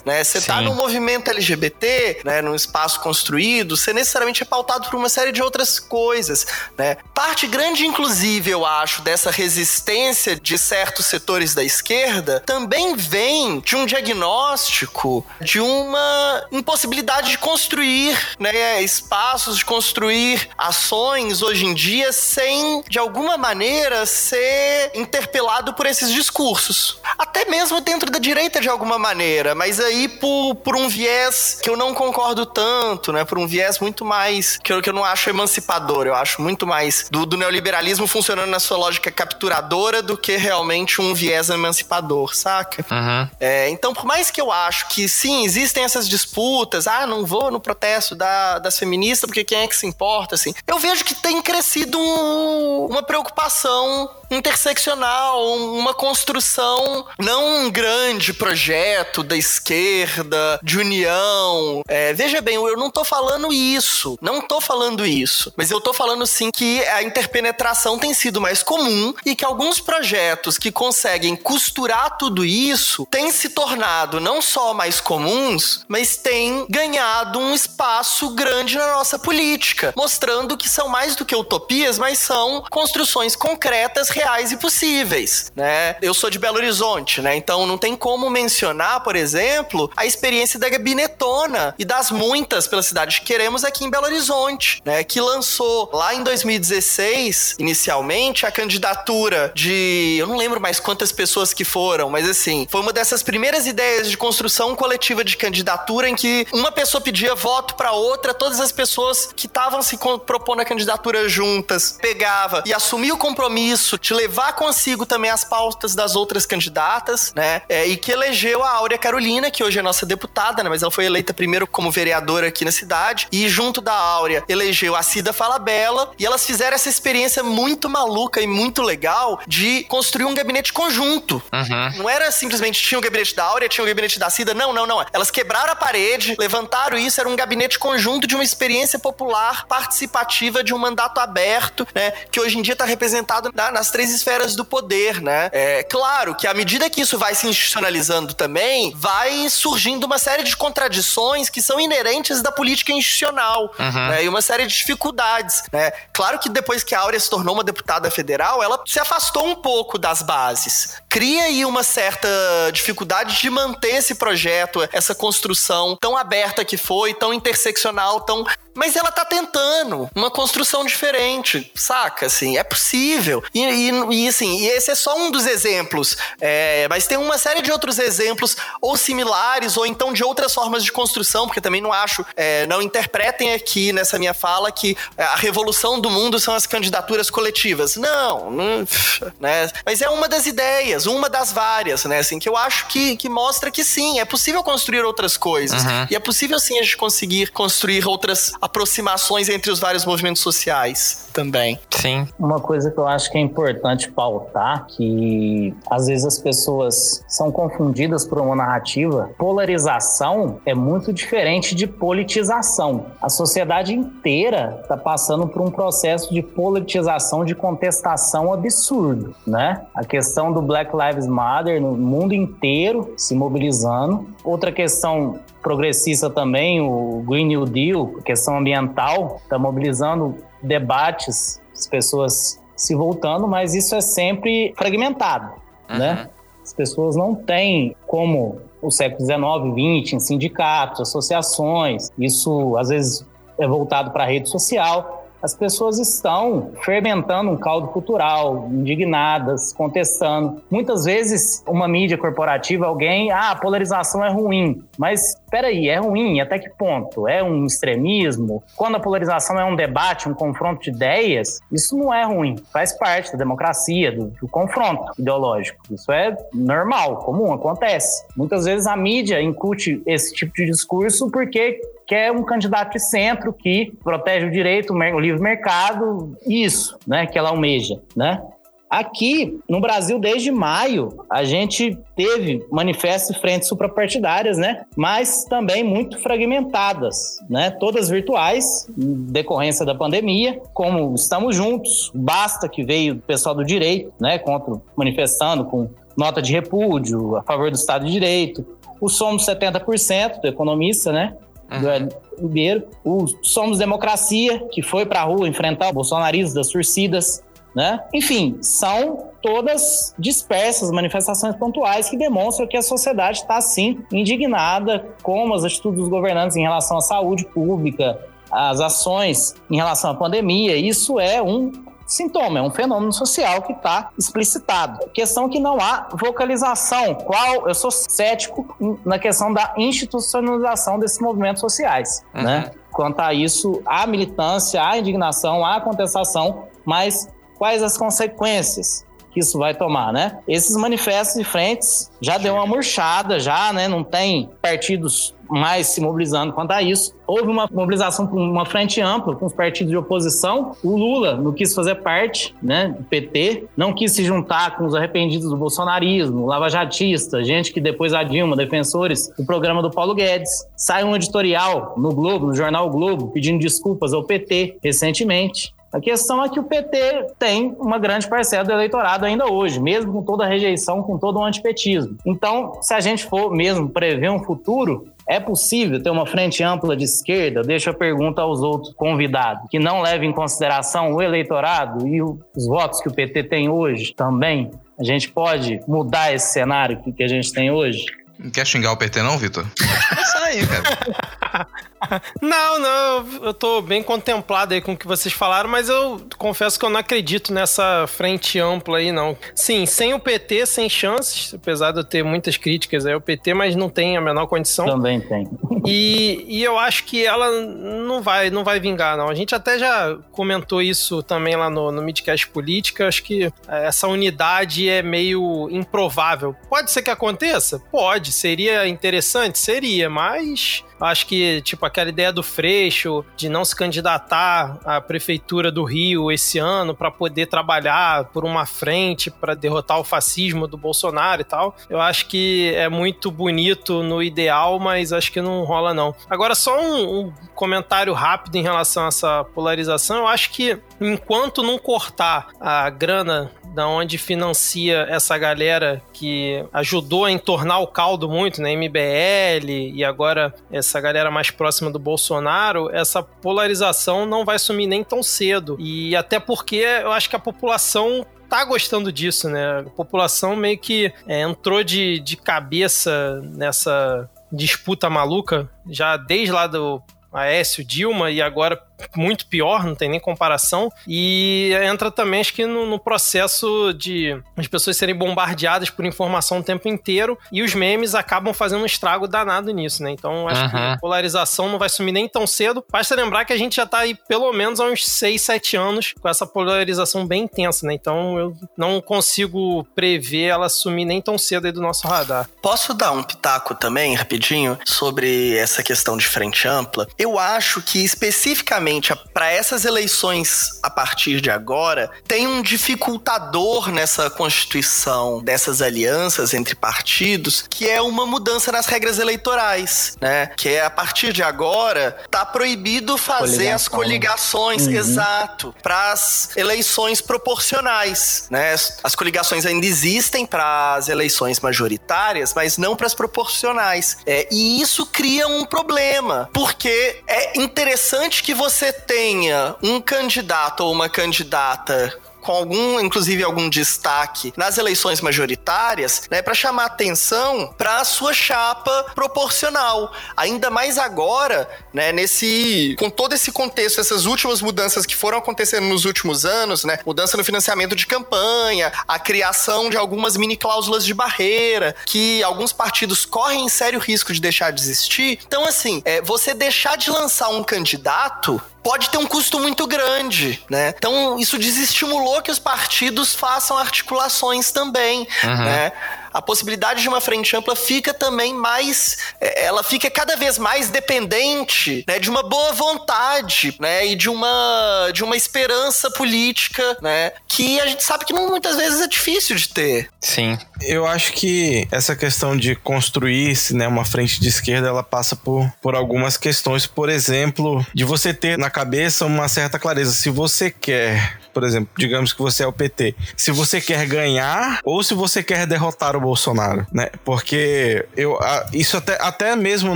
né? 0.06 0.24
Você 0.24 0.42
tá 0.42 0.62
no 0.62 0.74
movimento 0.74 1.30
LGBT, 1.30 2.22
né, 2.24 2.42
num 2.42 2.56
espaço 2.56 3.00
construído, 3.00 3.78
você 3.78 3.94
necessariamente 3.94 4.44
é 4.44 4.46
pautado 4.46 4.90
por 4.90 4.98
uma 4.98 5.10
série 5.10 5.32
de 5.32 5.42
outras 5.42 5.80
coisas, 5.80 6.46
né? 6.78 6.98
Parte 7.14 7.48
grande, 7.48 7.86
inclusive, 7.86 8.52
eu 8.52 8.66
acho, 8.66 9.02
dessa 9.02 9.32
resistência 9.32 10.36
de 10.36 10.58
certos 10.58 11.06
setores 11.06 11.54
da 11.54 11.64
esquerda 11.64 12.44
também 12.46 12.96
vem 12.96 13.60
de 13.60 13.76
um 13.76 13.86
diagnóstico 13.86 15.26
de 15.42 15.60
uma 15.60 16.46
impossibilidade 16.52 17.32
de 17.32 17.38
construir, 17.38 18.18
né, 18.40 18.82
espaços 18.82 19.58
de 19.58 19.66
construir 19.66 20.50
ações 20.58 21.42
hoje 21.42 21.66
em 21.66 21.74
dia 21.74 22.12
sem, 22.12 22.84
de 22.88 23.00
alguma 23.00 23.38
maneira, 23.38 24.06
ser 24.06 24.92
interpelado 24.94 25.74
por 25.74 25.86
esses 25.86 26.12
discursos. 26.12 27.00
Até 27.18 27.46
mesmo 27.46 27.82
dentro 27.82 28.12
da 28.12 28.20
direita, 28.20 28.60
de 28.60 28.70
alguma 28.70 28.98
maneira, 28.98 29.37
mas 29.56 29.80
aí 29.80 30.08
por, 30.08 30.56
por 30.56 30.76
um 30.76 30.88
viés 30.88 31.60
que 31.62 31.70
eu 31.70 31.78
não 31.78 31.94
concordo 31.94 32.46
tanto, 32.46 33.12
né? 33.12 33.26
Por 33.26 33.38
um 33.38 33.48
viés 33.48 33.80
muito 33.80 34.04
mais 34.06 34.58
que 34.58 34.72
eu, 34.72 34.82
que 34.82 34.90
eu 34.90 34.94
não 34.94 35.04
acho 35.04 35.30
emancipador. 35.30 36.08
Eu 36.08 36.16
acho 36.16 36.42
muito 36.42 36.66
mais 36.66 37.08
do, 37.10 37.26
do 37.26 37.38
neoliberalismo 37.38 38.08
funcionando 38.08 38.50
na 38.50 38.60
sua 38.60 38.78
lógica 38.78 39.12
capturadora 39.12 40.02
do 40.02 40.18
que 40.18 40.38
realmente 40.38 41.02
um 41.02 41.14
viés 41.14 41.50
emancipador, 41.50 42.36
saca? 42.36 42.86
Uhum. 42.90 43.30
É, 43.40 43.70
então, 43.70 43.94
por 43.94 44.06
mais 44.06 44.32
que 44.32 44.42
eu 44.42 44.52
acho 44.52 44.88
que 44.90 45.08
sim, 45.08 45.46
existem 45.46 45.84
essas 45.84 46.08
disputas, 46.08 46.88
ah, 46.88 47.06
não 47.06 47.26
vou 47.26 47.52
no 47.52 47.60
protesto 47.60 48.16
da, 48.16 48.60
das 48.60 48.78
feministas 48.78 49.28
porque 49.28 49.44
quem 49.44 49.60
é 49.60 49.68
que 49.68 49.76
se 49.76 49.86
importa, 49.86 50.36
assim. 50.36 50.54
Eu 50.66 50.80
vejo 50.80 51.04
que 51.04 51.16
tem 51.16 51.42
crescido 51.42 52.00
um, 52.00 52.88
uma 52.90 53.04
preocupação 53.04 54.10
interseccional, 54.30 55.54
uma 55.56 55.94
construção, 55.94 57.06
não 57.18 57.66
um 57.66 57.72
grande 57.72 58.34
projeto 58.34 59.24
da 59.28 59.38
esquerda, 59.38 60.60
de 60.64 60.80
união. 60.80 61.84
É, 61.88 62.14
veja 62.14 62.42
bem, 62.42 62.56
eu 62.56 62.78
não 62.78 62.90
tô 62.90 63.04
falando 63.04 63.54
isso, 63.54 64.18
não 64.22 64.42
tô 64.42 64.60
falando 64.60 65.06
isso, 65.06 65.54
mas 65.56 65.70
eu 65.70 65.80
tô 65.80 65.94
falando 65.94 66.26
sim 66.26 66.50
que 66.52 66.84
a 66.88 67.04
interpenetração 67.04 68.00
tem 68.00 68.14
sido 68.14 68.42
mais 68.42 68.64
comum 68.64 69.14
e 69.26 69.36
que 69.36 69.46
alguns 69.46 69.80
projetos 69.80 70.58
que 70.58 70.72
conseguem 70.72 71.36
costurar 71.36 72.18
tudo 72.18 72.46
isso 72.46 73.06
têm 73.12 73.32
se 73.32 73.50
tornado 73.50 74.20
não 74.20 74.42
só 74.42 74.74
mais 74.74 75.02
comuns, 75.02 75.86
mas 75.88 76.18
têm 76.18 76.66
ganhado 76.70 77.40
um 77.40 77.54
espaço 77.54 78.30
grande 78.32 78.78
na 78.78 78.88
nossa 78.94 79.20
política, 79.20 79.94
mostrando 79.96 80.58
que 80.58 80.70
são 80.70 80.88
mais 80.88 81.16
do 81.16 81.26
que 81.26 81.36
utopias, 81.36 82.00
mas 82.00 82.20
são 82.20 82.64
construções 82.70 83.36
concretas 83.36 84.10
reais 84.10 84.52
e 84.52 84.58
possíveis, 84.58 85.52
né? 85.56 85.98
Eu 86.02 86.14
sou 86.14 86.30
de 86.30 86.40
Belo 86.40 86.58
Horizonte, 86.58 87.22
né? 87.22 87.36
Então 87.36 87.66
não 87.66 87.78
tem 87.78 87.96
como 87.96 88.30
mencionar, 88.30 89.02
por 89.02 89.16
exemplo, 89.18 89.92
a 89.96 90.06
experiência 90.06 90.60
da 90.60 90.70
Gabinetona 90.70 91.76
e 91.78 91.86
das 91.86 92.12
muitas 92.12 92.68
pela 92.68 92.84
cidade 92.84 93.20
que 93.20 93.28
queremos 93.28 93.64
aqui 93.64 93.84
em 93.84 93.90
Belo 93.90 94.06
Horizonte, 94.06 94.82
né? 94.86 95.04
Que 95.04 95.20
lançou 95.20 95.90
lá 95.94 96.14
em 96.14 96.24
2016, 96.24 97.56
inicialmente, 97.60 98.46
a 98.46 98.52
candidatura 98.52 99.52
de. 99.56 100.18
Eu 100.20 100.28
não 100.28 100.38
lembro 100.38 100.60
mais 100.60 100.80
quantas 100.80 101.12
pessoas 101.12 101.54
que 101.54 101.66
foram, 101.66 102.10
mas 102.10 102.30
assim, 102.30 102.68
foi 102.70 102.82
uma 102.82 102.94
dessas 102.94 103.22
primeiras 103.24 103.68
ideias 103.68 104.10
de 104.10 104.18
construção 104.18 104.76
coletiva 104.76 105.24
de 105.24 105.36
candidatura 105.36 106.10
em 106.10 106.16
que 106.16 106.48
uma 106.54 106.72
pessoa 106.72 107.02
pedia 107.02 107.36
voto 107.36 107.76
para 107.76 107.92
outra, 107.92 108.34
todas 108.34 108.60
as 108.60 108.72
pessoas 108.72 109.30
que 109.36 109.48
estavam 109.48 109.82
se 109.82 109.98
propondo 110.26 110.62
a 110.62 110.66
candidatura 110.66 111.28
juntas 111.28 111.98
pegava 112.02 112.64
e 112.66 112.74
assumia 112.74 113.14
o 113.14 113.18
compromisso 113.18 113.98
te 113.98 114.14
levar 114.14 114.54
consigo 114.54 115.06
também 115.06 115.32
as 115.32 115.44
pautas 115.44 115.96
das 115.96 116.16
outras 116.16 116.46
candidatas, 116.46 117.34
né? 117.36 117.62
É, 117.68 117.86
e 117.88 117.98
que 117.98 118.12
elegeu 118.12 118.64
a 118.64 118.72
Áurea 118.72 118.98
Carolina, 119.08 119.50
que 119.50 119.64
hoje 119.64 119.80
é 119.80 119.82
nossa 119.82 120.06
deputada, 120.06 120.62
né? 120.62 120.70
Mas 120.70 120.82
ela 120.82 120.92
foi 120.92 121.06
eleita 121.06 121.34
primeiro 121.34 121.66
como 121.66 121.90
vereadora 121.90 122.48
aqui 122.48 122.66
na 122.66 122.74
cidade. 122.74 123.26
E 123.32 123.48
junto 123.48 123.80
da 123.80 123.94
Áurea 123.94 124.44
elegeu 124.50 124.98
a 124.98 125.02
Cida 125.02 125.32
Falabella. 125.32 126.12
E 126.20 126.26
elas 126.26 126.46
fizeram 126.46 126.76
essa 126.76 126.90
experiência 126.90 127.42
muito 127.42 127.88
maluca 127.88 128.42
e 128.42 128.48
muito 128.48 128.82
legal 128.82 129.40
de 129.48 129.86
construir 129.86 130.26
um 130.26 130.36
gabinete 130.36 130.74
conjunto. 130.74 131.42
Uhum. 131.54 131.98
Não 132.00 132.10
era 132.10 132.30
simplesmente 132.32 132.82
tinha 132.82 133.00
o 133.00 133.02
gabinete 133.02 133.34
da 133.34 133.46
Áurea, 133.46 133.70
tinha 133.70 133.82
o 133.82 133.88
gabinete 133.88 134.20
da 134.20 134.30
Cida. 134.30 134.54
Não, 134.54 134.74
não, 134.74 134.86
não. 134.86 135.06
Elas 135.14 135.32
quebraram 135.32 135.72
a 135.72 135.76
parede, 135.76 136.36
levantaram 136.38 136.98
isso, 136.98 137.22
era 137.22 137.30
um 137.30 137.36
gabinete 137.36 137.80
conjunto 137.80 138.28
de 138.28 138.36
uma 138.36 138.44
experiência 138.44 139.00
popular 139.00 139.66
participativa 139.68 140.62
de 140.62 140.74
um 140.74 140.78
mandato 140.78 141.22
aberto, 141.22 141.88
né? 141.96 142.12
Que 142.30 142.42
hoje 142.42 142.58
em 142.58 142.62
dia 142.62 142.74
está 142.74 142.84
representado 142.84 143.54
na, 143.56 143.72
nas 143.72 143.90
três 143.90 144.14
esferas 144.14 144.54
do 144.54 144.66
poder, 144.66 145.22
né? 145.22 145.50
É 145.54 145.84
claro 145.84 146.36
que 146.36 146.46
à 146.46 146.54
medida 146.54 146.90
que 146.90 147.00
isso 147.00 147.18
vai 147.18 147.34
se 147.34 147.48
institucionalizando 147.48 148.34
também, 148.34 148.87
vai 148.96 149.50
surgindo 149.50 150.06
uma 150.06 150.18
série 150.18 150.44
de 150.44 150.56
contradições 150.56 151.50
que 151.50 151.62
são 151.62 151.80
inerentes 151.80 152.42
da 152.42 152.52
política 152.52 152.92
institucional, 152.92 153.74
uhum. 153.78 154.08
né? 154.10 154.24
E 154.24 154.30
uma 154.30 154.42
série 154.42 154.66
de 154.66 154.76
dificuldades, 154.76 155.64
né? 155.72 155.92
Claro 156.14 156.40
que 156.40 156.50
depois 156.50 156.84
que 156.84 156.96
a 156.96 157.00
Áurea 157.00 157.20
se 157.20 157.30
tornou 157.30 157.54
uma 157.54 157.64
deputada 157.64 158.10
federal, 158.12 158.64
ela 158.64 158.82
se 158.86 159.00
afastou 159.00 159.46
um 159.46 159.56
pouco 159.56 159.98
das 159.98 160.22
bases. 160.22 161.02
Cria 161.10 161.44
aí 161.44 161.66
uma 161.66 161.84
certa 161.84 162.28
dificuldade 162.72 163.40
de 163.40 163.50
manter 163.50 163.96
esse 163.96 164.16
projeto, 164.16 164.88
essa 164.92 165.16
construção 165.16 165.96
tão 166.00 166.18
aberta 166.18 166.64
que 166.66 166.78
foi, 166.78 167.14
tão 167.14 167.34
interseccional, 167.34 168.22
tão 168.22 168.46
mas 168.78 168.96
ela 168.96 169.12
tá 169.12 169.26
tentando 169.26 170.08
uma 170.14 170.30
construção 170.30 170.86
diferente, 170.86 171.72
saca? 171.74 172.28
Assim, 172.28 172.58
é 172.58 172.64
possível. 172.64 173.44
E, 173.52 173.64
e, 173.64 173.90
e 174.14 174.28
assim, 174.28 174.60
e 174.60 174.68
esse 174.68 174.92
é 174.92 174.96
só 174.96 175.18
um 175.18 175.32
dos 175.32 175.48
exemplos. 175.48 176.16
É, 176.40 176.88
mas 176.88 177.08
tem 177.08 177.18
uma 177.18 177.40
série 177.40 177.64
de 177.64 177.72
outros 177.72 177.98
exemplos, 177.98 178.56
ou 178.82 178.98
similares, 178.98 179.78
ou 179.78 179.86
então 179.86 180.14
de 180.14 180.24
outras 180.24 180.54
formas 180.54 180.84
de 180.84 180.92
construção, 180.92 181.46
porque 181.46 181.62
também 181.62 181.82
não 181.82 181.94
acho, 181.94 182.26
é, 182.36 182.66
não 182.68 182.82
interpretem 182.82 183.54
aqui 183.54 183.92
nessa 183.92 184.18
minha 184.18 184.34
fala 184.34 184.72
que 184.72 184.96
a 185.18 185.36
revolução 185.36 186.00
do 186.00 186.10
mundo 186.10 186.40
são 186.40 186.54
as 186.54 186.66
candidaturas 186.66 187.30
coletivas. 187.30 187.96
Não, 187.96 188.52
não 188.52 188.88
né? 189.40 189.70
Mas 189.86 190.02
é 190.02 190.10
uma 190.10 190.28
das 190.28 190.46
ideias, 190.46 191.06
uma 191.06 191.30
das 191.30 191.52
várias, 191.52 192.06
né? 192.06 192.20
Assim, 192.20 192.40
que 192.40 192.48
eu 192.48 192.56
acho 192.56 192.88
que, 192.88 193.16
que 193.16 193.30
mostra 193.30 193.72
que 193.72 193.84
sim, 193.84 194.20
é 194.20 194.26
possível 194.26 194.64
construir 194.64 195.04
outras 195.04 195.38
coisas. 195.38 195.84
Uhum. 195.84 196.08
E 196.10 196.16
é 196.16 196.20
possível 196.20 196.60
sim 196.60 196.78
a 196.80 196.84
gente 196.84 196.98
conseguir 196.98 197.52
construir 197.52 198.08
outras 198.08 198.52
aproximações 198.62 199.50
entre 199.50 199.72
os 199.72 199.80
vários 199.80 200.06
movimentos 200.06 200.42
sociais 200.42 201.28
também. 201.34 201.80
Sim. 201.92 202.28
Uma 202.40 202.60
coisa 202.60 202.92
que 202.92 202.98
eu 202.98 203.08
acho 203.08 203.32
que 203.32 203.38
é 203.38 203.42
importante 203.42 204.10
pautar, 204.12 204.88
que 204.88 205.74
às 205.90 206.08
vezes 206.08 206.26
as 206.26 206.40
pessoas 206.40 207.24
são 207.28 207.52
confundidas 207.52 208.26
por 208.26 208.40
uma 208.40 208.56
narrativa. 208.68 209.32
Polarização 209.38 210.60
é 210.66 210.74
muito 210.74 211.14
diferente 211.14 211.74
de 211.74 211.88
politização. 211.88 213.08
A 213.22 213.30
sociedade 213.30 213.94
inteira 213.94 214.80
está 214.82 214.98
passando 214.98 215.48
por 215.48 215.62
um 215.62 215.72
processo 215.72 216.34
de 216.34 216.42
politização, 216.42 217.46
de 217.46 217.56
contestação 217.56 218.54
absurdo, 218.54 219.34
né? 219.46 219.86
A 219.96 220.04
questão 220.04 220.52
do 220.52 220.62
Black 220.62 220.92
Lives 220.96 221.26
Matter 221.26 221.82
no 221.82 221.94
mundo 221.94 222.34
inteiro 222.34 223.14
se 223.16 223.34
mobilizando. 223.34 224.28
Outra 224.44 224.72
questão 224.72 225.40
progressista 225.62 226.30
também, 226.30 226.82
o 226.82 227.24
Green 227.28 227.48
New 227.48 227.66
Deal, 227.66 228.08
questão 228.24 228.58
ambiental, 228.58 229.40
está 229.44 229.58
mobilizando 229.58 230.36
debates, 230.62 231.62
as 231.74 231.88
pessoas 231.88 232.62
se 232.76 232.94
voltando, 232.96 233.48
mas 233.48 233.74
isso 233.74 233.96
é 233.96 234.02
sempre 234.02 234.74
fragmentado, 234.78 235.54
uhum. 235.90 235.98
né? 235.98 236.30
As 236.68 236.74
pessoas 236.74 237.16
não 237.16 237.34
têm 237.34 237.96
como 238.06 238.58
o 238.82 238.92
século 238.92 239.26
XIX, 239.26 240.04
XX, 240.04 240.14
em 240.16 240.20
sindicatos, 240.20 241.00
associações, 241.00 242.12
isso 242.20 242.76
às 242.76 242.90
vezes 242.90 243.26
é 243.58 243.66
voltado 243.66 244.12
para 244.12 244.26
a 244.26 244.28
rede 244.28 244.50
social, 244.50 245.17
as 245.42 245.54
pessoas 245.56 246.00
estão 246.00 246.72
fermentando 246.84 247.52
um 247.52 247.58
caldo 247.58 247.88
cultural, 247.90 248.68
indignadas, 248.72 249.74
contestando. 249.74 250.62
Muitas 250.70 251.06
vezes, 251.06 251.64
uma 251.68 251.88
mídia 251.88 252.18
corporativa, 252.18 252.86
alguém, 252.86 253.32
ah, 253.32 253.52
a 253.52 253.56
polarização 253.56 254.24
é 254.24 254.30
ruim. 254.30 254.84
Mas, 254.98 255.36
peraí, 255.50 255.90
é 255.90 255.98
ruim? 255.98 256.40
Até 256.40 256.60
que 256.60 256.70
ponto? 256.70 257.28
É 257.28 257.44
um 257.44 257.66
extremismo? 257.66 258.64
Quando 258.76 258.96
a 258.96 259.00
polarização 259.00 259.60
é 259.60 259.66
um 259.66 259.76
debate, 259.76 260.28
um 260.28 260.34
confronto 260.34 260.82
de 260.82 260.90
ideias, 260.90 261.60
isso 261.72 261.98
não 261.98 262.14
é 262.14 262.24
ruim. 262.24 262.56
Faz 262.72 262.98
parte 262.98 263.32
da 263.32 263.38
democracia, 263.38 264.12
do, 264.12 264.28
do 264.42 264.48
confronto 264.48 265.12
ideológico. 265.20 265.80
Isso 265.92 266.12
é 266.12 266.36
normal, 266.54 267.18
comum, 267.18 267.54
acontece. 267.54 268.26
Muitas 268.36 268.66
vezes 268.66 268.88
a 268.88 268.96
mídia 268.96 269.42
incute 269.42 270.02
esse 270.06 270.34
tipo 270.34 270.54
de 270.54 270.66
discurso 270.66 271.30
porque 271.32 271.80
quer 272.08 272.32
um 272.32 272.44
candidato 272.44 272.94
de 272.94 273.00
centro 273.00 273.52
que 273.52 273.92
protege 274.04 274.48
o 274.48 274.52
direito, 274.52 274.94
o 274.94 275.20
livre 275.20 275.42
mercado, 275.42 276.36
isso, 276.48 276.98
né, 277.06 277.28
que 277.28 277.38
ela 277.38 277.50
almeja, 277.50 278.02
né? 278.16 278.42
Aqui 278.90 279.60
no 279.70 279.82
Brasil, 279.82 280.18
desde 280.18 280.50
maio, 280.50 281.26
a 281.30 281.44
gente 281.44 281.98
teve 282.16 282.66
manifestos 282.72 283.36
e 283.36 283.40
frentes 283.40 283.68
suprapartidárias, 283.68 284.58
né? 284.58 284.86
Mas 284.96 285.44
também 285.44 285.84
muito 285.84 286.18
fragmentadas, 286.22 287.38
né? 287.50 287.70
Todas 287.70 288.08
virtuais, 288.08 288.88
decorrência 288.96 289.86
da 289.86 289.94
pandemia, 289.94 290.62
como 290.74 291.14
estamos 291.16 291.54
juntos, 291.54 292.10
basta 292.16 292.70
que 292.70 292.82
veio 292.82 293.16
o 293.16 293.20
pessoal 293.20 293.54
do 293.54 293.66
direito, 293.66 294.14
né? 294.22 294.40
Contra, 294.40 294.82
manifestando 294.96 295.66
com 295.66 295.90
nota 296.16 296.42
de 296.42 296.54
repúdio 296.54 297.36
a 297.36 297.44
favor 297.44 297.70
do 297.70 297.76
Estado 297.76 298.06
de 298.06 298.12
Direito. 298.14 298.66
O 299.02 299.10
Somos 299.10 299.46
70% 299.46 300.40
do 300.40 300.48
economista, 300.48 301.12
né? 301.12 301.36
Uhum. 301.70 302.08
Do 302.08 302.44
Ribeiro. 302.48 302.88
O 303.04 303.26
Somos 303.44 303.78
Democracia, 303.78 304.66
que 304.72 304.82
foi 304.82 305.06
para 305.06 305.22
a 305.22 305.24
rua 305.24 305.48
enfrentar 305.48 305.90
o 305.90 305.94
bolsonarismo 305.94 306.56
das 306.56 306.70
torcidas 306.70 307.44
né? 307.78 308.04
Enfim, 308.12 308.58
são 308.60 309.28
todas 309.40 310.16
dispersas 310.18 310.90
manifestações 310.90 311.56
pontuais 311.58 312.10
que 312.10 312.18
demonstram 312.18 312.68
que 312.68 312.76
a 312.76 312.82
sociedade 312.82 313.42
está, 313.42 313.62
sim, 313.62 314.00
indignada 314.12 315.06
com 315.22 315.54
as 315.54 315.64
atitudes 315.64 316.00
dos 316.00 316.10
governantes 316.10 316.58
em 316.58 316.64
relação 316.64 316.98
à 316.98 317.02
saúde 317.02 317.46
pública, 317.46 318.20
às 318.52 318.80
ações 318.80 319.54
em 319.70 319.76
relação 319.76 320.10
à 320.10 320.16
pandemia. 320.16 320.76
Isso 320.76 321.20
é 321.20 321.40
um 321.40 321.72
sintoma, 322.08 322.60
é 322.60 322.62
um 322.62 322.72
fenômeno 322.72 323.12
social 323.12 323.62
que 323.62 323.74
está 323.74 324.10
explicitado. 324.18 325.04
A 325.04 325.10
questão 325.10 325.46
é 325.46 325.50
que 325.50 325.60
não 325.60 325.78
há 325.80 326.08
vocalização. 326.14 327.14
Qual 327.16 327.68
eu 327.68 327.76
sou 327.76 327.92
cético 327.92 328.66
na 329.06 329.20
questão 329.20 329.54
da 329.54 329.74
institucionalização 329.78 330.98
desses 330.98 331.20
movimentos 331.20 331.60
sociais, 331.60 332.24
uhum. 332.34 332.44
né? 332.44 332.72
Quanto 332.92 333.20
a 333.20 333.34
isso, 333.34 333.82
há 333.86 334.08
militância, 334.08 334.84
há 334.84 334.98
indignação, 334.98 335.64
há 335.64 335.80
contestação, 335.82 336.64
mas 336.84 337.30
quais 337.58 337.84
as 337.84 337.98
consequências 337.98 339.06
que 339.38 339.42
isso 339.42 339.60
vai 339.60 339.76
tomar, 339.76 340.12
né? 340.12 340.40
Esses 340.48 340.76
manifestos 340.76 341.38
de 341.38 341.44
frentes 341.44 342.12
já 342.20 342.40
deu 342.40 342.56
uma 342.56 342.66
murchada, 342.66 343.40
já, 343.40 343.72
né? 343.72 343.88
Não 343.88 344.04
tem 344.04 344.50
partidos 344.60 345.36
mais 345.50 345.88
se 345.88 346.02
mobilizando 346.02 346.52
quanto 346.54 346.72
a 346.72 346.82
isso. 346.82 347.16
Houve 347.26 347.50
uma 347.50 347.70
mobilização 347.72 348.28
por 348.28 348.38
uma 348.38 348.66
frente 348.66 349.00
ampla 349.00 349.36
com 349.36 349.46
os 349.46 349.54
partidos 349.54 349.92
de 349.92 349.98
oposição. 349.98 350.76
O 350.84 350.98
Lula 350.98 351.38
não 351.38 351.54
quis 351.54 351.74
fazer 351.74 351.96
parte, 351.96 352.54
né, 352.62 352.96
do 352.98 353.04
PT, 353.06 353.66
não 353.78 353.94
quis 353.94 354.12
se 354.12 354.26
juntar 354.26 354.76
com 354.76 354.86
os 354.86 354.94
arrependidos 354.94 355.50
do 355.50 355.56
bolsonarismo, 355.56 356.46
lava-jatista, 356.46 357.44
gente 357.44 357.72
que 357.72 357.80
depois 357.80 358.14
a 358.14 358.24
Dilma, 358.24 358.58
defensores 358.58 359.32
do 359.38 359.46
programa 359.46 359.82
do 359.82 359.92
Paulo 359.92 360.14
Guedes. 360.14 360.68
Sai 360.76 361.04
um 361.04 361.16
editorial 361.16 361.94
no 361.98 362.14
Globo, 362.14 362.48
no 362.48 362.56
jornal 362.56 362.88
o 362.88 362.90
Globo, 362.90 363.28
pedindo 363.32 363.60
desculpas 363.60 364.14
ao 364.14 364.24
PT 364.24 364.80
recentemente. 364.84 365.77
A 365.98 366.00
questão 366.00 366.46
é 366.46 366.48
que 366.50 366.60
o 366.60 366.64
PT 366.64 367.34
tem 367.40 367.76
uma 367.80 367.98
grande 367.98 368.30
parcela 368.30 368.64
do 368.64 368.72
eleitorado 368.72 369.26
ainda 369.26 369.52
hoje, 369.52 369.80
mesmo 369.80 370.14
com 370.14 370.22
toda 370.22 370.44
a 370.44 370.48
rejeição, 370.48 371.02
com 371.02 371.18
todo 371.18 371.40
o 371.40 371.44
antipetismo. 371.44 372.16
Então, 372.24 372.80
se 372.84 372.94
a 372.94 373.00
gente 373.00 373.26
for 373.26 373.52
mesmo 373.52 373.90
prever 373.90 374.30
um 374.30 374.44
futuro, 374.44 375.08
é 375.28 375.40
possível 375.40 376.02
ter 376.02 376.12
uma 376.12 376.28
frente 376.28 376.62
ampla 376.62 376.96
de 376.96 377.06
esquerda? 377.06 377.64
Deixa 377.64 377.90
a 377.90 377.94
pergunta 377.96 378.44
aos 378.44 378.62
outros 378.62 378.94
convidados, 378.94 379.68
que 379.72 379.80
não 379.80 380.02
leve 380.02 380.28
em 380.28 380.32
consideração 380.32 381.16
o 381.16 381.22
eleitorado 381.22 382.08
e 382.08 382.22
os 382.22 382.68
votos 382.68 383.02
que 383.02 383.08
o 383.08 383.12
PT 383.12 383.46
tem 383.46 383.68
hoje 383.68 384.14
também. 384.16 384.70
A 385.00 385.04
gente 385.04 385.32
pode 385.32 385.80
mudar 385.88 386.32
esse 386.32 386.54
cenário 386.54 387.02
que 387.02 387.24
a 387.24 387.28
gente 387.28 387.52
tem 387.52 387.72
hoje? 387.72 388.06
Não 388.38 388.52
quer 388.52 388.68
xingar 388.68 388.92
o 388.92 388.98
PT, 388.98 389.24
não, 389.24 389.36
Vitor? 389.36 389.66
Começar 390.10 390.44
aí, 390.44 390.68
cara. 390.68 391.68
não, 392.42 392.80
não, 392.80 393.46
eu 393.46 393.54
tô 393.54 393.82
bem 393.82 394.04
contemplado 394.04 394.74
aí 394.74 394.82
com 394.82 394.94
o 394.94 394.98
que 394.98 395.08
vocês 395.08 395.34
falaram, 395.34 395.70
mas 395.70 395.90
eu 395.90 396.22
confesso 396.38 396.80
que 396.80 396.86
eu 396.86 396.90
não 396.90 397.00
acredito 397.00 397.54
nessa 397.54 398.06
frente 398.08 398.60
ampla 398.60 399.00
aí, 399.00 399.12
não. 399.12 399.38
Sim, 399.56 399.86
sem 399.86 400.14
o 400.14 400.20
PT, 400.20 400.66
sem 400.66 400.90
chances, 400.90 401.54
apesar 401.54 401.92
de 401.92 402.00
eu 402.00 402.04
ter 402.04 402.24
muitas 402.24 402.58
críticas 402.58 403.06
aí 403.06 403.14
ao 403.14 403.22
PT, 403.22 403.54
mas 403.54 403.76
não 403.76 403.90
tem 403.90 404.18
a 404.18 404.22
menor 404.22 404.48
condição. 404.48 404.86
Também 404.86 405.20
tem. 405.22 405.48
E, 405.86 406.46
e 406.48 406.64
eu 406.64 406.78
acho 406.78 407.04
que 407.06 407.26
ela 407.26 407.50
não 407.52 408.22
vai, 408.22 408.50
não 408.50 408.64
vai 408.64 408.80
vingar, 408.80 409.18
não. 409.18 409.30
A 409.30 409.36
gente 409.36 409.56
até 409.56 409.80
já 409.80 410.18
comentou 410.32 410.82
isso 410.82 411.24
também 411.24 411.56
lá 411.56 411.70
no, 411.70 411.92
no 411.92 412.02
Midcast 412.02 412.48
Política, 412.50 413.08
acho 413.08 413.24
que 413.24 413.52
essa 413.68 414.08
unidade 414.08 414.90
é 414.90 415.02
meio 415.02 415.70
improvável. 415.72 416.56
Pode 416.70 416.92
ser 416.92 417.02
que 417.02 417.10
aconteça? 417.10 417.82
Pode. 417.92 418.32
Seria 418.32 418.88
interessante? 418.88 419.58
Seria, 419.58 420.10
mas 420.10 420.84
Acho 421.00 421.28
que, 421.28 421.62
tipo, 421.62 421.86
aquela 421.88 422.10
ideia 422.10 422.32
do 422.32 422.44
Freixo 422.44 423.26
de 423.36 423.50
não 423.50 423.66
se 423.66 423.76
candidatar 423.76 424.80
à 424.86 425.02
prefeitura 425.02 425.72
do 425.72 425.84
Rio 425.84 426.32
esse 426.32 426.60
ano 426.60 426.96
para 426.96 427.10
poder 427.12 427.48
trabalhar 427.48 428.26
por 428.26 428.46
uma 428.46 428.66
frente 428.66 429.32
para 429.32 429.54
derrotar 429.54 430.00
o 430.00 430.04
fascismo 430.04 430.68
do 430.68 430.78
Bolsonaro 430.78 431.42
e 431.42 431.46
tal. 431.46 431.76
Eu 431.90 432.00
acho 432.00 432.28
que 432.28 432.74
é 432.76 432.90
muito 432.90 433.32
bonito 433.32 434.04
no 434.04 434.22
ideal, 434.22 434.80
mas 434.80 435.12
acho 435.12 435.32
que 435.32 435.42
não 435.42 435.64
rola 435.64 435.94
não. 435.94 436.16
Agora, 436.30 436.56
só 436.56 436.80
um, 436.80 437.20
um 437.20 437.34
comentário 437.56 438.14
rápido 438.14 438.56
em 438.56 438.64
relação 438.64 439.06
a 439.06 439.08
essa 439.08 439.44
polarização. 439.44 440.18
Eu 440.18 440.28
acho 440.28 440.52
que 440.52 440.78
enquanto 441.00 441.64
não 441.64 441.78
cortar 441.78 442.50
a 442.60 442.90
grana 442.90 443.52
da 443.78 443.88
onde 443.88 444.18
financia 444.18 445.06
essa 445.08 445.38
galera 445.38 446.02
que 446.12 446.66
ajudou 446.74 447.26
a 447.26 447.32
entornar 447.32 447.80
o 447.80 447.86
caldo 447.86 448.28
muito, 448.28 448.60
né? 448.60 448.76
MBL 448.76 449.70
e 449.94 450.04
agora 450.04 450.52
essa 450.72 451.00
galera 451.00 451.30
mais 451.30 451.52
próxima 451.52 451.77
do 451.92 452.00
Bolsonaro, 452.00 452.90
essa 452.94 453.22
polarização 453.22 454.26
não 454.26 454.44
vai 454.44 454.60
sumir 454.60 454.88
nem 454.88 455.04
tão 455.04 455.22
cedo. 455.22 455.78
E 455.80 456.16
até 456.16 456.40
porque 456.40 456.78
eu 456.78 457.12
acho 457.12 457.30
que 457.30 457.36
a 457.36 457.40
população 457.40 458.26
tá 458.50 458.64
gostando 458.64 459.12
disso, 459.12 459.50
né? 459.50 459.80
A 459.80 459.84
população 459.84 460.56
meio 460.56 460.78
que 460.78 461.14
é, 461.28 461.42
entrou 461.42 461.84
de, 461.84 462.20
de 462.20 462.38
cabeça 462.38 463.42
nessa 463.44 464.30
disputa 464.52 465.10
maluca, 465.10 465.70
já 465.90 466.16
desde 466.18 466.52
lá 466.52 466.68
do 466.68 467.02
Aécio, 467.32 467.84
Dilma 467.84 468.32
e 468.32 468.42
agora 468.42 468.82
muito 469.16 469.46
pior, 469.48 469.86
não 469.86 469.96
tem 469.96 470.10
nem 470.10 470.20
comparação. 470.20 470.92
E 471.08 471.72
entra 471.84 472.12
também, 472.12 472.42
acho 472.42 472.54
que, 472.54 472.66
no, 472.66 472.86
no, 472.86 473.00
processo 473.00 473.94
de 473.94 474.40
as 474.56 474.68
pessoas 474.68 474.98
serem 474.98 475.16
bombardeadas 475.16 475.90
por 475.90 476.06
informação 476.06 476.60
o 476.60 476.64
tempo 476.64 476.88
inteiro 476.88 477.38
e 477.52 477.62
os 477.62 477.74
memes 477.74 478.16
acabam 478.16 478.54
fazendo 478.54 478.82
um 478.82 478.86
estrago 478.86 479.28
danado 479.28 479.72
nisso, 479.72 480.04
né? 480.04 480.12
Então, 480.12 480.48
acho 480.48 480.64
uhum. 480.64 480.70
que 480.70 480.76
a 480.76 480.98
polarização 481.00 481.70
não 481.70 481.80
vai 481.80 481.90
sumir 481.90 482.12
nem 482.12 482.28
tão 482.28 482.48
cedo. 482.48 482.84
Basta 482.92 483.16
lembrar 483.16 483.46
que 483.46 483.54
a 483.54 483.58
gente 483.58 483.76
já 483.76 483.86
tá 483.86 484.00
aí 484.00 484.16
pelo 484.28 484.52
menos 484.52 484.80
há 484.80 484.86
uns 484.86 485.06
6, 485.06 485.42
7 485.42 485.78
anos 485.78 486.14
com 486.20 486.28
essa 486.28 486.46
polarização 486.46 487.26
bem 487.26 487.44
intensa, 487.44 487.86
né? 487.86 487.94
Então, 487.94 488.38
eu 488.38 488.56
não 488.78 489.00
consigo 489.00 489.84
prever 489.96 490.46
ela 490.46 490.70
sumir 490.70 491.06
nem 491.06 491.22
tão 491.22 491.38
cedo 491.38 491.66
aí 491.66 491.72
do 491.72 491.82
nosso 491.82 492.08
radar. 492.08 492.50
Posso 492.62 492.94
dar 492.94 493.12
um 493.12 493.24
pitaco 493.24 493.76
também, 493.76 494.16
rapidinho, 494.16 494.78
sobre 494.86 495.56
essa 495.56 495.84
questão 495.84 496.18
de 496.18 496.26
frente 496.26 496.68
ampla? 496.68 497.08
Eu 497.18 497.38
acho 497.38 497.82
que 497.82 498.04
especificamente 498.04 498.87
para 499.34 499.52
essas 499.52 499.84
eleições 499.84 500.80
a 500.82 500.90
partir 500.90 501.42
de 501.42 501.50
agora, 501.50 502.10
tem 502.28 502.48
um 502.48 502.62
dificultador 502.62 503.92
nessa 503.92 504.30
constituição 504.30 505.44
dessas 505.44 505.82
alianças 505.82 506.54
entre 506.54 506.74
partidos, 506.74 507.66
que 507.70 507.90
é 507.90 508.02
uma 508.02 508.26
mudança 508.26 508.72
nas 508.72 508.86
regras 508.86 509.20
eleitorais, 509.20 510.16
né? 510.22 510.48
Que 510.56 510.70
é 510.70 510.86
a 510.86 510.90
partir 510.90 511.34
de 511.34 511.44
agora 511.44 512.18
tá 512.32 512.46
proibido 512.46 513.18
fazer 513.18 513.58
Coligação. 513.58 513.76
as 513.76 513.88
coligações, 513.88 514.88
uhum. 514.88 514.94
exato, 514.94 515.76
para 515.84 516.12
as 516.12 516.56
eleições 516.56 517.20
proporcionais, 517.22 518.46
né? 518.50 518.74
As 519.04 519.16
coligações 519.16 519.66
ainda 519.66 519.86
existem 519.86 520.46
para 520.46 520.96
as 520.96 521.10
eleições 521.10 521.60
majoritárias, 521.60 522.54
mas 522.54 522.78
não 522.78 522.96
para 522.96 523.08
as 523.08 523.14
proporcionais. 523.14 524.18
É, 524.26 524.48
e 524.52 524.82
isso 524.82 525.06
cria 525.06 525.48
um 525.48 525.66
problema, 525.66 526.50
porque 526.54 527.22
é 527.28 527.60
interessante 527.60 528.44
que 528.44 528.54
você 528.54 528.77
você 528.78 528.94
tenha 528.94 529.76
um 529.82 530.00
candidato 530.00 530.82
ou 530.82 530.92
uma 530.92 531.10
candidata 531.10 532.16
com 532.48 532.54
algum, 532.54 532.98
inclusive 533.02 533.44
algum 533.44 533.70
destaque 533.70 534.54
nas 534.56 534.78
eleições 534.78 535.20
majoritárias, 535.20 536.24
né, 536.32 536.42
para 536.42 536.54
chamar 536.54 536.86
atenção 536.86 537.76
para 537.78 537.98
a 537.98 538.06
sua 538.06 538.34
chapa 538.34 539.12
proporcional. 539.14 540.14
Ainda 540.38 540.70
mais 540.70 540.98
agora, 540.98 541.70
né, 541.94 542.14
nesse 542.14 542.96
com 542.98 543.10
todo 543.10 543.34
esse 543.34 543.52
contexto, 543.52 544.00
essas 544.00 544.26
últimas 544.26 544.62
mudanças 544.62 545.06
que 545.06 545.14
foram 545.14 545.40
acontecendo 545.40 545.88
nos 545.88 546.06
últimos 546.06 546.46
anos, 546.46 546.86
né, 546.86 547.00
mudança 547.06 547.36
no 547.36 547.44
financiamento 547.44 547.98
de 547.98 548.08
campanha, 548.08 548.94
a 549.06 549.20
criação 549.20 549.90
de 549.90 549.98
algumas 549.98 550.38
mini 550.38 550.56
cláusulas 550.56 551.04
de 551.04 551.14
barreira, 551.14 551.98
que 552.06 552.42
alguns 552.44 552.72
partidos 552.72 553.26
correm 553.26 553.68
sério 553.68 554.00
risco 554.00 554.32
de 554.32 554.40
deixar 554.40 554.72
de 554.72 554.80
existir. 554.80 555.40
Então, 555.46 555.66
assim, 555.66 556.02
é, 556.06 556.22
você 556.22 556.54
deixar 556.54 556.96
de 556.96 557.12
lançar 557.12 557.50
um 557.50 557.62
candidato 557.62 558.62
pode 558.88 559.10
ter 559.10 559.18
um 559.18 559.28
custo 559.28 559.60
muito 559.60 559.86
grande, 559.86 560.64
né? 560.70 560.94
Então, 560.98 561.38
isso 561.38 561.60
desestimulou 561.60 562.42
que 562.42 562.50
os 562.50 562.58
partidos 562.58 563.36
façam 563.36 563.78
articulações 563.78 564.72
também, 564.72 565.28
uhum. 565.44 565.66
né? 565.66 565.92
A 566.38 566.42
possibilidade 566.42 567.02
de 567.02 567.10
uma 567.10 567.20
frente 567.20 567.56
ampla 567.56 567.76
fica 567.76 568.14
também 568.14 568.54
mais. 568.54 569.18
É, 569.42 569.66
ela 569.66 569.84
fica 569.84 570.10
cada 570.10 570.36
vez 570.36 570.60
mais 570.60 570.90
dependente 570.90 572.06
né, 572.08 572.20
de 572.20 572.30
uma 572.30 572.44
boa 572.44 572.74
vontade 572.74 573.76
né, 573.80 574.06
e 574.06 574.16
de 574.16 574.30
uma, 574.30 575.10
de 575.14 575.24
uma 575.24 575.36
esperança 575.36 576.12
política 576.12 576.98
né, 577.02 577.32
que 577.48 577.80
a 577.80 577.88
gente 577.88 578.04
sabe 578.04 578.24
que 578.24 578.34
muitas 578.34 578.76
vezes 578.76 579.02
é 579.02 579.08
difícil 579.08 579.56
de 579.56 579.70
ter. 579.70 580.10
Sim. 580.22 580.58
Eu 580.82 581.08
acho 581.08 581.34
que 581.34 581.88
essa 581.92 582.16
questão 582.16 582.56
de 582.56 582.76
construir 582.76 583.58
né, 583.72 583.88
uma 583.88 584.06
frente 584.06 584.40
de 584.40 584.48
esquerda 584.48 584.90
ela 584.90 585.04
passa 585.04 585.36
por, 585.36 585.72
por 585.82 585.96
algumas 585.96 586.38
questões. 586.38 586.86
Por 586.86 587.10
exemplo, 587.10 587.84
de 587.96 588.04
você 588.04 588.32
ter 588.32 588.60
na 588.60 588.70
cabeça 588.70 589.26
uma 589.26 589.48
certa 589.48 589.80
clareza. 589.80 590.14
Se 590.14 590.30
você 590.30 590.70
quer 590.70 591.40
por 591.58 591.64
exemplo, 591.64 591.90
digamos 591.98 592.34
que 592.34 592.40
você 592.40 592.62
é 592.62 592.68
o 592.68 592.72
PT, 592.72 593.16
se 593.36 593.50
você 593.50 593.82
quer 593.82 594.06
ganhar 594.06 594.80
ou 594.84 595.02
se 595.02 595.16
você 595.16 595.42
quer 595.42 595.66
derrotar 595.66 596.16
o 596.16 596.22
Bolsonaro, 596.28 596.86
né? 596.92 597.10
Porque 597.24 598.06
eu, 598.16 598.38
isso 598.74 598.98
até, 598.98 599.18
até 599.22 599.56
mesmo 599.56 599.96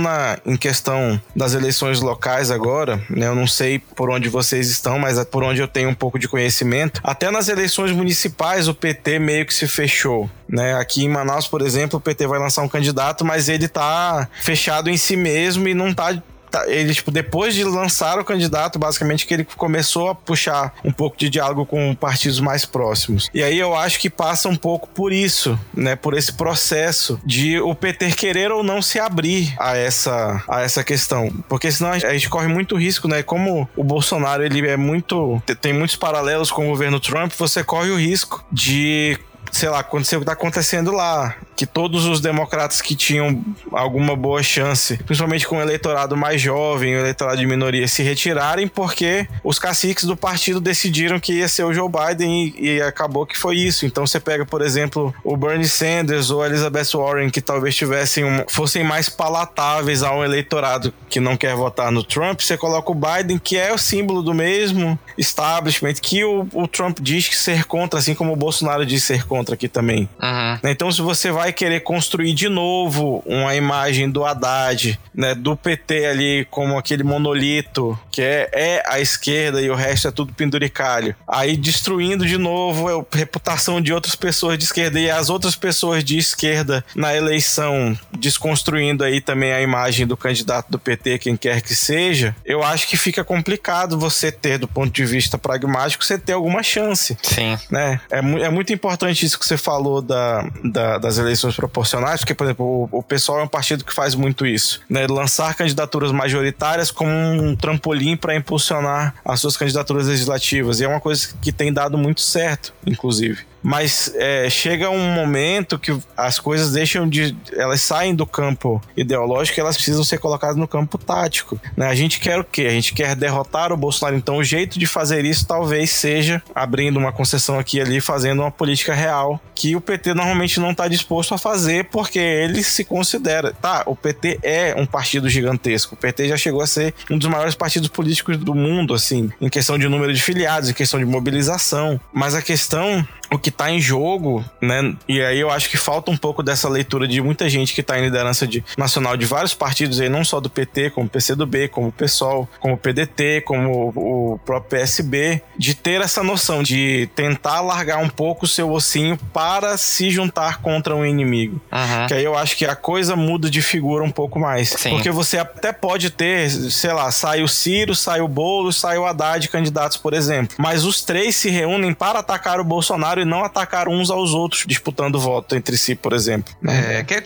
na, 0.00 0.38
em 0.46 0.56
questão 0.56 1.20
das 1.36 1.52
eleições 1.52 2.00
locais 2.00 2.50
agora, 2.50 3.00
né? 3.10 3.26
Eu 3.26 3.34
não 3.34 3.46
sei 3.46 3.78
por 3.78 4.10
onde 4.10 4.28
vocês 4.28 4.70
estão, 4.70 4.98
mas 4.98 5.18
é 5.18 5.24
por 5.24 5.42
onde 5.42 5.60
eu 5.60 5.68
tenho 5.68 5.90
um 5.90 5.94
pouco 5.94 6.18
de 6.18 6.28
conhecimento. 6.28 7.00
Até 7.04 7.30
nas 7.30 7.48
eleições 7.48 7.92
municipais 7.92 8.66
o 8.66 8.74
PT 8.74 9.18
meio 9.18 9.44
que 9.44 9.52
se 9.52 9.68
fechou, 9.68 10.30
né? 10.48 10.74
Aqui 10.74 11.04
em 11.04 11.08
Manaus, 11.08 11.46
por 11.46 11.60
exemplo, 11.60 11.98
o 11.98 12.00
PT 12.00 12.26
vai 12.26 12.38
lançar 12.38 12.62
um 12.62 12.68
candidato, 12.68 13.24
mas 13.24 13.48
ele 13.48 13.68
tá 13.68 14.26
fechado 14.40 14.88
em 14.88 14.96
si 14.96 15.16
mesmo 15.16 15.68
e 15.68 15.74
não 15.74 15.92
tá 15.92 16.22
ele, 16.66 16.94
tipo, 16.94 17.10
depois 17.10 17.54
de 17.54 17.64
lançar 17.64 18.18
o 18.18 18.24
candidato, 18.24 18.78
basicamente 18.78 19.26
que 19.26 19.34
ele 19.34 19.44
começou 19.56 20.10
a 20.10 20.14
puxar 20.14 20.74
um 20.84 20.92
pouco 20.92 21.16
de 21.16 21.28
diálogo 21.28 21.66
com 21.66 21.94
partidos 21.94 22.40
mais 22.40 22.64
próximos. 22.64 23.30
E 23.32 23.42
aí 23.42 23.58
eu 23.58 23.74
acho 23.74 23.98
que 23.98 24.10
passa 24.10 24.48
um 24.48 24.56
pouco 24.56 24.88
por 24.88 25.12
isso, 25.12 25.58
né? 25.74 25.96
Por 25.96 26.14
esse 26.14 26.32
processo 26.32 27.20
de 27.24 27.60
o 27.60 27.74
PT 27.74 28.12
querer 28.12 28.50
ou 28.50 28.62
não 28.62 28.82
se 28.82 28.98
abrir 28.98 29.54
a 29.58 29.76
essa, 29.76 30.42
a 30.48 30.62
essa 30.62 30.84
questão. 30.84 31.30
Porque 31.48 31.70
senão 31.70 31.92
a 31.92 31.98
gente 31.98 32.28
corre 32.28 32.48
muito 32.48 32.76
risco, 32.76 33.08
né? 33.08 33.22
Como 33.22 33.68
o 33.76 33.84
Bolsonaro, 33.84 34.44
ele 34.44 34.66
é 34.68 34.76
muito... 34.76 35.42
tem 35.60 35.72
muitos 35.72 35.96
paralelos 35.96 36.50
com 36.50 36.66
o 36.66 36.70
governo 36.70 37.00
Trump, 37.00 37.32
você 37.36 37.62
corre 37.64 37.90
o 37.90 37.96
risco 37.96 38.44
de 38.50 39.18
sei 39.52 39.68
lá, 39.68 39.80
acontecer 39.80 40.16
o 40.16 40.20
que 40.20 40.26
tá 40.26 40.32
acontecendo 40.32 40.90
lá. 40.90 41.36
Que 41.56 41.66
todos 41.66 42.06
os 42.06 42.20
democratas 42.20 42.80
que 42.80 42.94
tinham 42.94 43.42
alguma 43.72 44.16
boa 44.16 44.42
chance, 44.42 44.96
principalmente 45.04 45.46
com 45.46 45.58
o 45.58 45.60
eleitorado 45.60 46.16
mais 46.16 46.40
jovem, 46.40 46.94
o 46.96 47.00
eleitorado 47.00 47.38
de 47.38 47.46
minoria, 47.46 47.86
se 47.86 48.02
retirarem 48.02 48.68
porque 48.68 49.26
os 49.44 49.58
caciques 49.58 50.04
do 50.04 50.16
partido 50.16 50.60
decidiram 50.60 51.20
que 51.20 51.34
ia 51.34 51.48
ser 51.48 51.64
o 51.64 51.72
Joe 51.72 51.88
Biden 51.88 52.54
e, 52.56 52.76
e 52.76 52.82
acabou 52.82 53.26
que 53.26 53.36
foi 53.36 53.56
isso. 53.56 53.86
Então 53.86 54.06
você 54.06 54.18
pega, 54.18 54.44
por 54.44 54.62
exemplo, 54.62 55.14
o 55.24 55.36
Bernie 55.36 55.68
Sanders 55.68 56.30
ou 56.30 56.42
a 56.42 56.46
Elizabeth 56.46 56.90
Warren, 56.94 57.30
que 57.30 57.40
talvez 57.40 57.74
tivessem 57.74 58.24
um, 58.24 58.44
fossem 58.48 58.84
mais 58.84 59.08
palatáveis 59.08 60.02
a 60.02 60.14
um 60.14 60.24
eleitorado 60.24 60.92
que 61.08 61.20
não 61.20 61.36
quer 61.36 61.54
votar 61.54 61.90
no 61.90 62.02
Trump, 62.02 62.40
você 62.40 62.56
coloca 62.56 62.90
o 62.90 62.94
Biden, 62.94 63.38
que 63.38 63.56
é 63.56 63.72
o 63.72 63.78
símbolo 63.78 64.22
do 64.22 64.32
mesmo 64.32 64.98
establishment 65.18 65.94
que 65.94 66.24
o, 66.24 66.46
o 66.52 66.68
Trump 66.68 66.98
diz 67.00 67.28
que 67.28 67.36
ser 67.36 67.64
contra, 67.64 67.98
assim 67.98 68.14
como 68.14 68.32
o 68.32 68.36
Bolsonaro 68.36 68.84
diz 68.86 69.02
ser 69.02 69.24
contra 69.24 69.54
aqui 69.54 69.68
também. 69.68 70.08
Uhum. 70.22 70.70
Então, 70.70 70.90
se 70.90 71.02
você 71.02 71.30
vai 71.30 71.41
querer 71.50 71.80
construir 71.80 72.34
de 72.34 72.48
novo 72.48 73.22
uma 73.26 73.56
imagem 73.56 74.10
do 74.10 74.24
Haddad, 74.24 75.00
né, 75.14 75.34
do 75.34 75.56
PT 75.56 76.06
ali 76.06 76.46
como 76.50 76.78
aquele 76.78 77.02
monolito 77.02 77.98
que 78.10 78.20
é, 78.20 78.50
é 78.52 78.82
a 78.86 79.00
esquerda 79.00 79.60
e 79.60 79.70
o 79.70 79.74
resto 79.74 80.08
é 80.08 80.10
tudo 80.10 80.32
penduricalho, 80.32 81.16
aí 81.26 81.56
destruindo 81.56 82.26
de 82.26 82.36
novo 82.36 82.88
a 82.88 83.16
reputação 83.16 83.80
de 83.80 83.92
outras 83.92 84.14
pessoas 84.14 84.58
de 84.58 84.64
esquerda 84.64 85.00
e 85.00 85.10
as 85.10 85.30
outras 85.30 85.56
pessoas 85.56 86.04
de 86.04 86.18
esquerda 86.18 86.84
na 86.94 87.14
eleição, 87.14 87.98
desconstruindo 88.12 89.02
aí 89.02 89.20
também 89.20 89.52
a 89.52 89.60
imagem 89.60 90.06
do 90.06 90.16
candidato 90.16 90.70
do 90.70 90.78
PT, 90.78 91.18
quem 91.18 91.36
quer 91.36 91.60
que 91.62 91.74
seja, 91.74 92.36
eu 92.44 92.62
acho 92.62 92.86
que 92.86 92.96
fica 92.96 93.24
complicado 93.24 93.98
você 93.98 94.30
ter, 94.30 94.58
do 94.58 94.68
ponto 94.68 94.92
de 94.92 95.04
vista 95.04 95.38
pragmático, 95.38 96.04
você 96.04 96.18
ter 96.18 96.34
alguma 96.34 96.62
chance. 96.62 97.16
Sim. 97.22 97.58
Né? 97.70 98.00
É, 98.10 98.18
é 98.18 98.50
muito 98.50 98.72
importante 98.72 99.24
isso 99.24 99.38
que 99.38 99.46
você 99.46 99.56
falou 99.56 100.02
da, 100.02 100.42
da, 100.62 100.98
das 100.98 101.18
eleições 101.18 101.31
proporcionais, 101.56 102.20
porque, 102.20 102.34
por 102.34 102.44
exemplo, 102.44 102.88
o, 102.92 102.98
o 102.98 103.02
pessoal 103.02 103.40
é 103.40 103.42
um 103.42 103.48
partido 103.48 103.84
que 103.84 103.92
faz 103.92 104.14
muito 104.14 104.46
isso, 104.46 104.80
né? 104.88 105.06
Lançar 105.06 105.54
candidaturas 105.54 106.12
majoritárias 106.12 106.90
como 106.90 107.10
um 107.10 107.56
trampolim 107.56 108.16
para 108.16 108.34
impulsionar 108.34 109.14
as 109.24 109.40
suas 109.40 109.56
candidaturas 109.56 110.06
legislativas. 110.06 110.80
E 110.80 110.84
é 110.84 110.88
uma 110.88 111.00
coisa 111.00 111.28
que 111.40 111.52
tem 111.52 111.72
dado 111.72 111.96
muito 111.96 112.20
certo, 112.20 112.72
inclusive 112.86 113.51
mas 113.62 114.12
é, 114.16 114.50
chega 114.50 114.90
um 114.90 115.12
momento 115.12 115.78
que 115.78 115.96
as 116.16 116.38
coisas 116.38 116.72
deixam 116.72 117.08
de. 117.08 117.36
Elas 117.52 117.80
saem 117.80 118.14
do 118.14 118.26
campo 118.26 118.82
ideológico 118.96 119.58
e 119.58 119.60
elas 119.60 119.76
precisam 119.76 120.02
ser 120.02 120.18
colocadas 120.18 120.56
no 120.56 120.66
campo 120.66 120.98
tático. 120.98 121.60
Né? 121.76 121.86
A 121.86 121.94
gente 121.94 122.18
quer 122.18 122.38
o 122.38 122.44
quê? 122.44 122.62
A 122.62 122.70
gente 122.70 122.92
quer 122.92 123.14
derrotar 123.14 123.72
o 123.72 123.76
Bolsonaro. 123.76 124.16
Então, 124.16 124.36
o 124.36 124.44
jeito 124.44 124.78
de 124.78 124.86
fazer 124.86 125.24
isso 125.24 125.46
talvez 125.46 125.90
seja 125.90 126.42
abrindo 126.54 126.98
uma 126.98 127.12
concessão 127.12 127.58
aqui 127.58 127.78
e 127.78 127.80
ali, 127.80 128.00
fazendo 128.00 128.42
uma 128.42 128.50
política 128.50 128.94
real 128.94 129.40
que 129.54 129.76
o 129.76 129.80
PT 129.80 130.14
normalmente 130.14 130.58
não 130.58 130.72
está 130.72 130.88
disposto 130.88 131.34
a 131.34 131.38
fazer 131.38 131.84
porque 131.84 132.18
ele 132.18 132.62
se 132.64 132.84
considera. 132.84 133.52
Tá, 133.52 133.84
o 133.86 133.94
PT 133.94 134.40
é 134.42 134.74
um 134.76 134.86
partido 134.86 135.28
gigantesco. 135.28 135.94
O 135.94 135.98
PT 135.98 136.28
já 136.28 136.36
chegou 136.36 136.62
a 136.62 136.66
ser 136.66 136.94
um 137.10 137.16
dos 137.16 137.28
maiores 137.28 137.54
partidos 137.54 137.88
políticos 137.88 138.36
do 138.38 138.54
mundo, 138.54 138.94
assim, 138.94 139.30
em 139.40 139.48
questão 139.48 139.78
de 139.78 139.88
número 139.88 140.12
de 140.12 140.20
filiados, 140.20 140.68
em 140.68 140.74
questão 140.74 140.98
de 140.98 141.06
mobilização. 141.06 142.00
Mas 142.12 142.34
a 142.34 142.42
questão 142.42 143.06
o 143.32 143.38
que 143.38 143.50
está 143.52 143.70
em 143.70 143.80
jogo, 143.80 144.44
né? 144.60 144.94
E 145.08 145.20
aí 145.20 145.38
eu 145.38 145.50
acho 145.50 145.68
que 145.68 145.76
falta 145.76 146.10
um 146.10 146.16
pouco 146.16 146.42
dessa 146.42 146.68
leitura 146.68 147.06
de 147.06 147.20
muita 147.20 147.48
gente 147.48 147.72
que 147.72 147.80
está 147.80 147.98
em 147.98 148.02
liderança 148.02 148.46
de, 148.46 148.64
nacional 148.76 149.16
de 149.16 149.26
vários 149.26 149.54
partidos 149.54 150.00
aí, 150.00 150.08
não 150.08 150.24
só 150.24 150.40
do 150.40 150.50
PT, 150.50 150.90
como 150.90 151.06
o 151.06 151.10
PCdoB, 151.10 151.68
como 151.68 151.88
o 151.88 151.92
PSOL, 151.92 152.48
como 152.60 152.74
o 152.74 152.76
PDT, 152.76 153.42
como 153.42 153.92
o, 153.94 154.38
próprio 154.44 154.80
PSB, 154.80 155.42
de 155.56 155.74
ter 155.74 156.00
essa 156.00 156.22
noção 156.22 156.62
de 156.62 157.08
tentar 157.14 157.60
largar 157.60 157.98
um 157.98 158.08
pouco 158.08 158.44
o 158.44 158.48
seu 158.48 158.70
ossinho 158.72 159.16
para 159.32 159.76
se 159.76 160.10
juntar 160.10 160.60
contra 160.60 160.94
um 160.96 161.04
inimigo. 161.04 161.60
Uhum. 161.70 162.06
Que 162.06 162.14
aí 162.14 162.24
eu 162.24 162.36
acho 162.36 162.56
que 162.56 162.64
a 162.64 162.74
coisa 162.74 163.14
muda 163.14 163.50
de 163.50 163.62
figura 163.62 164.02
um 164.02 164.10
pouco 164.10 164.38
mais. 164.38 164.70
Sim. 164.70 164.90
Porque 164.90 165.10
você 165.10 165.38
até 165.38 165.72
pode 165.72 166.10
ter, 166.10 166.50
sei 166.50 166.92
lá, 166.92 167.10
sai 167.10 167.42
o 167.42 167.48
Ciro, 167.48 167.94
sai 167.94 168.20
o 168.20 168.28
Boulos, 168.28 168.76
sai 168.76 168.98
o 168.98 169.04
Haddad 169.04 169.48
candidatos, 169.48 169.96
por 169.96 170.14
exemplo. 170.14 170.56
Mas 170.58 170.84
os 170.84 171.02
três 171.02 171.36
se 171.36 171.50
reúnem 171.50 171.92
para 171.92 172.18
atacar 172.20 172.60
o 172.60 172.64
Bolsonaro 172.64 173.20
e 173.20 173.24
não 173.24 173.41
atacar 173.44 173.88
uns 173.88 174.10
aos 174.10 174.32
outros, 174.32 174.64
disputando 174.66 175.18
voto 175.20 175.56
entre 175.56 175.76
si, 175.76 175.94
por 175.94 176.12
exemplo. 176.12 176.54
É, 176.66 177.02
quer 177.04 177.22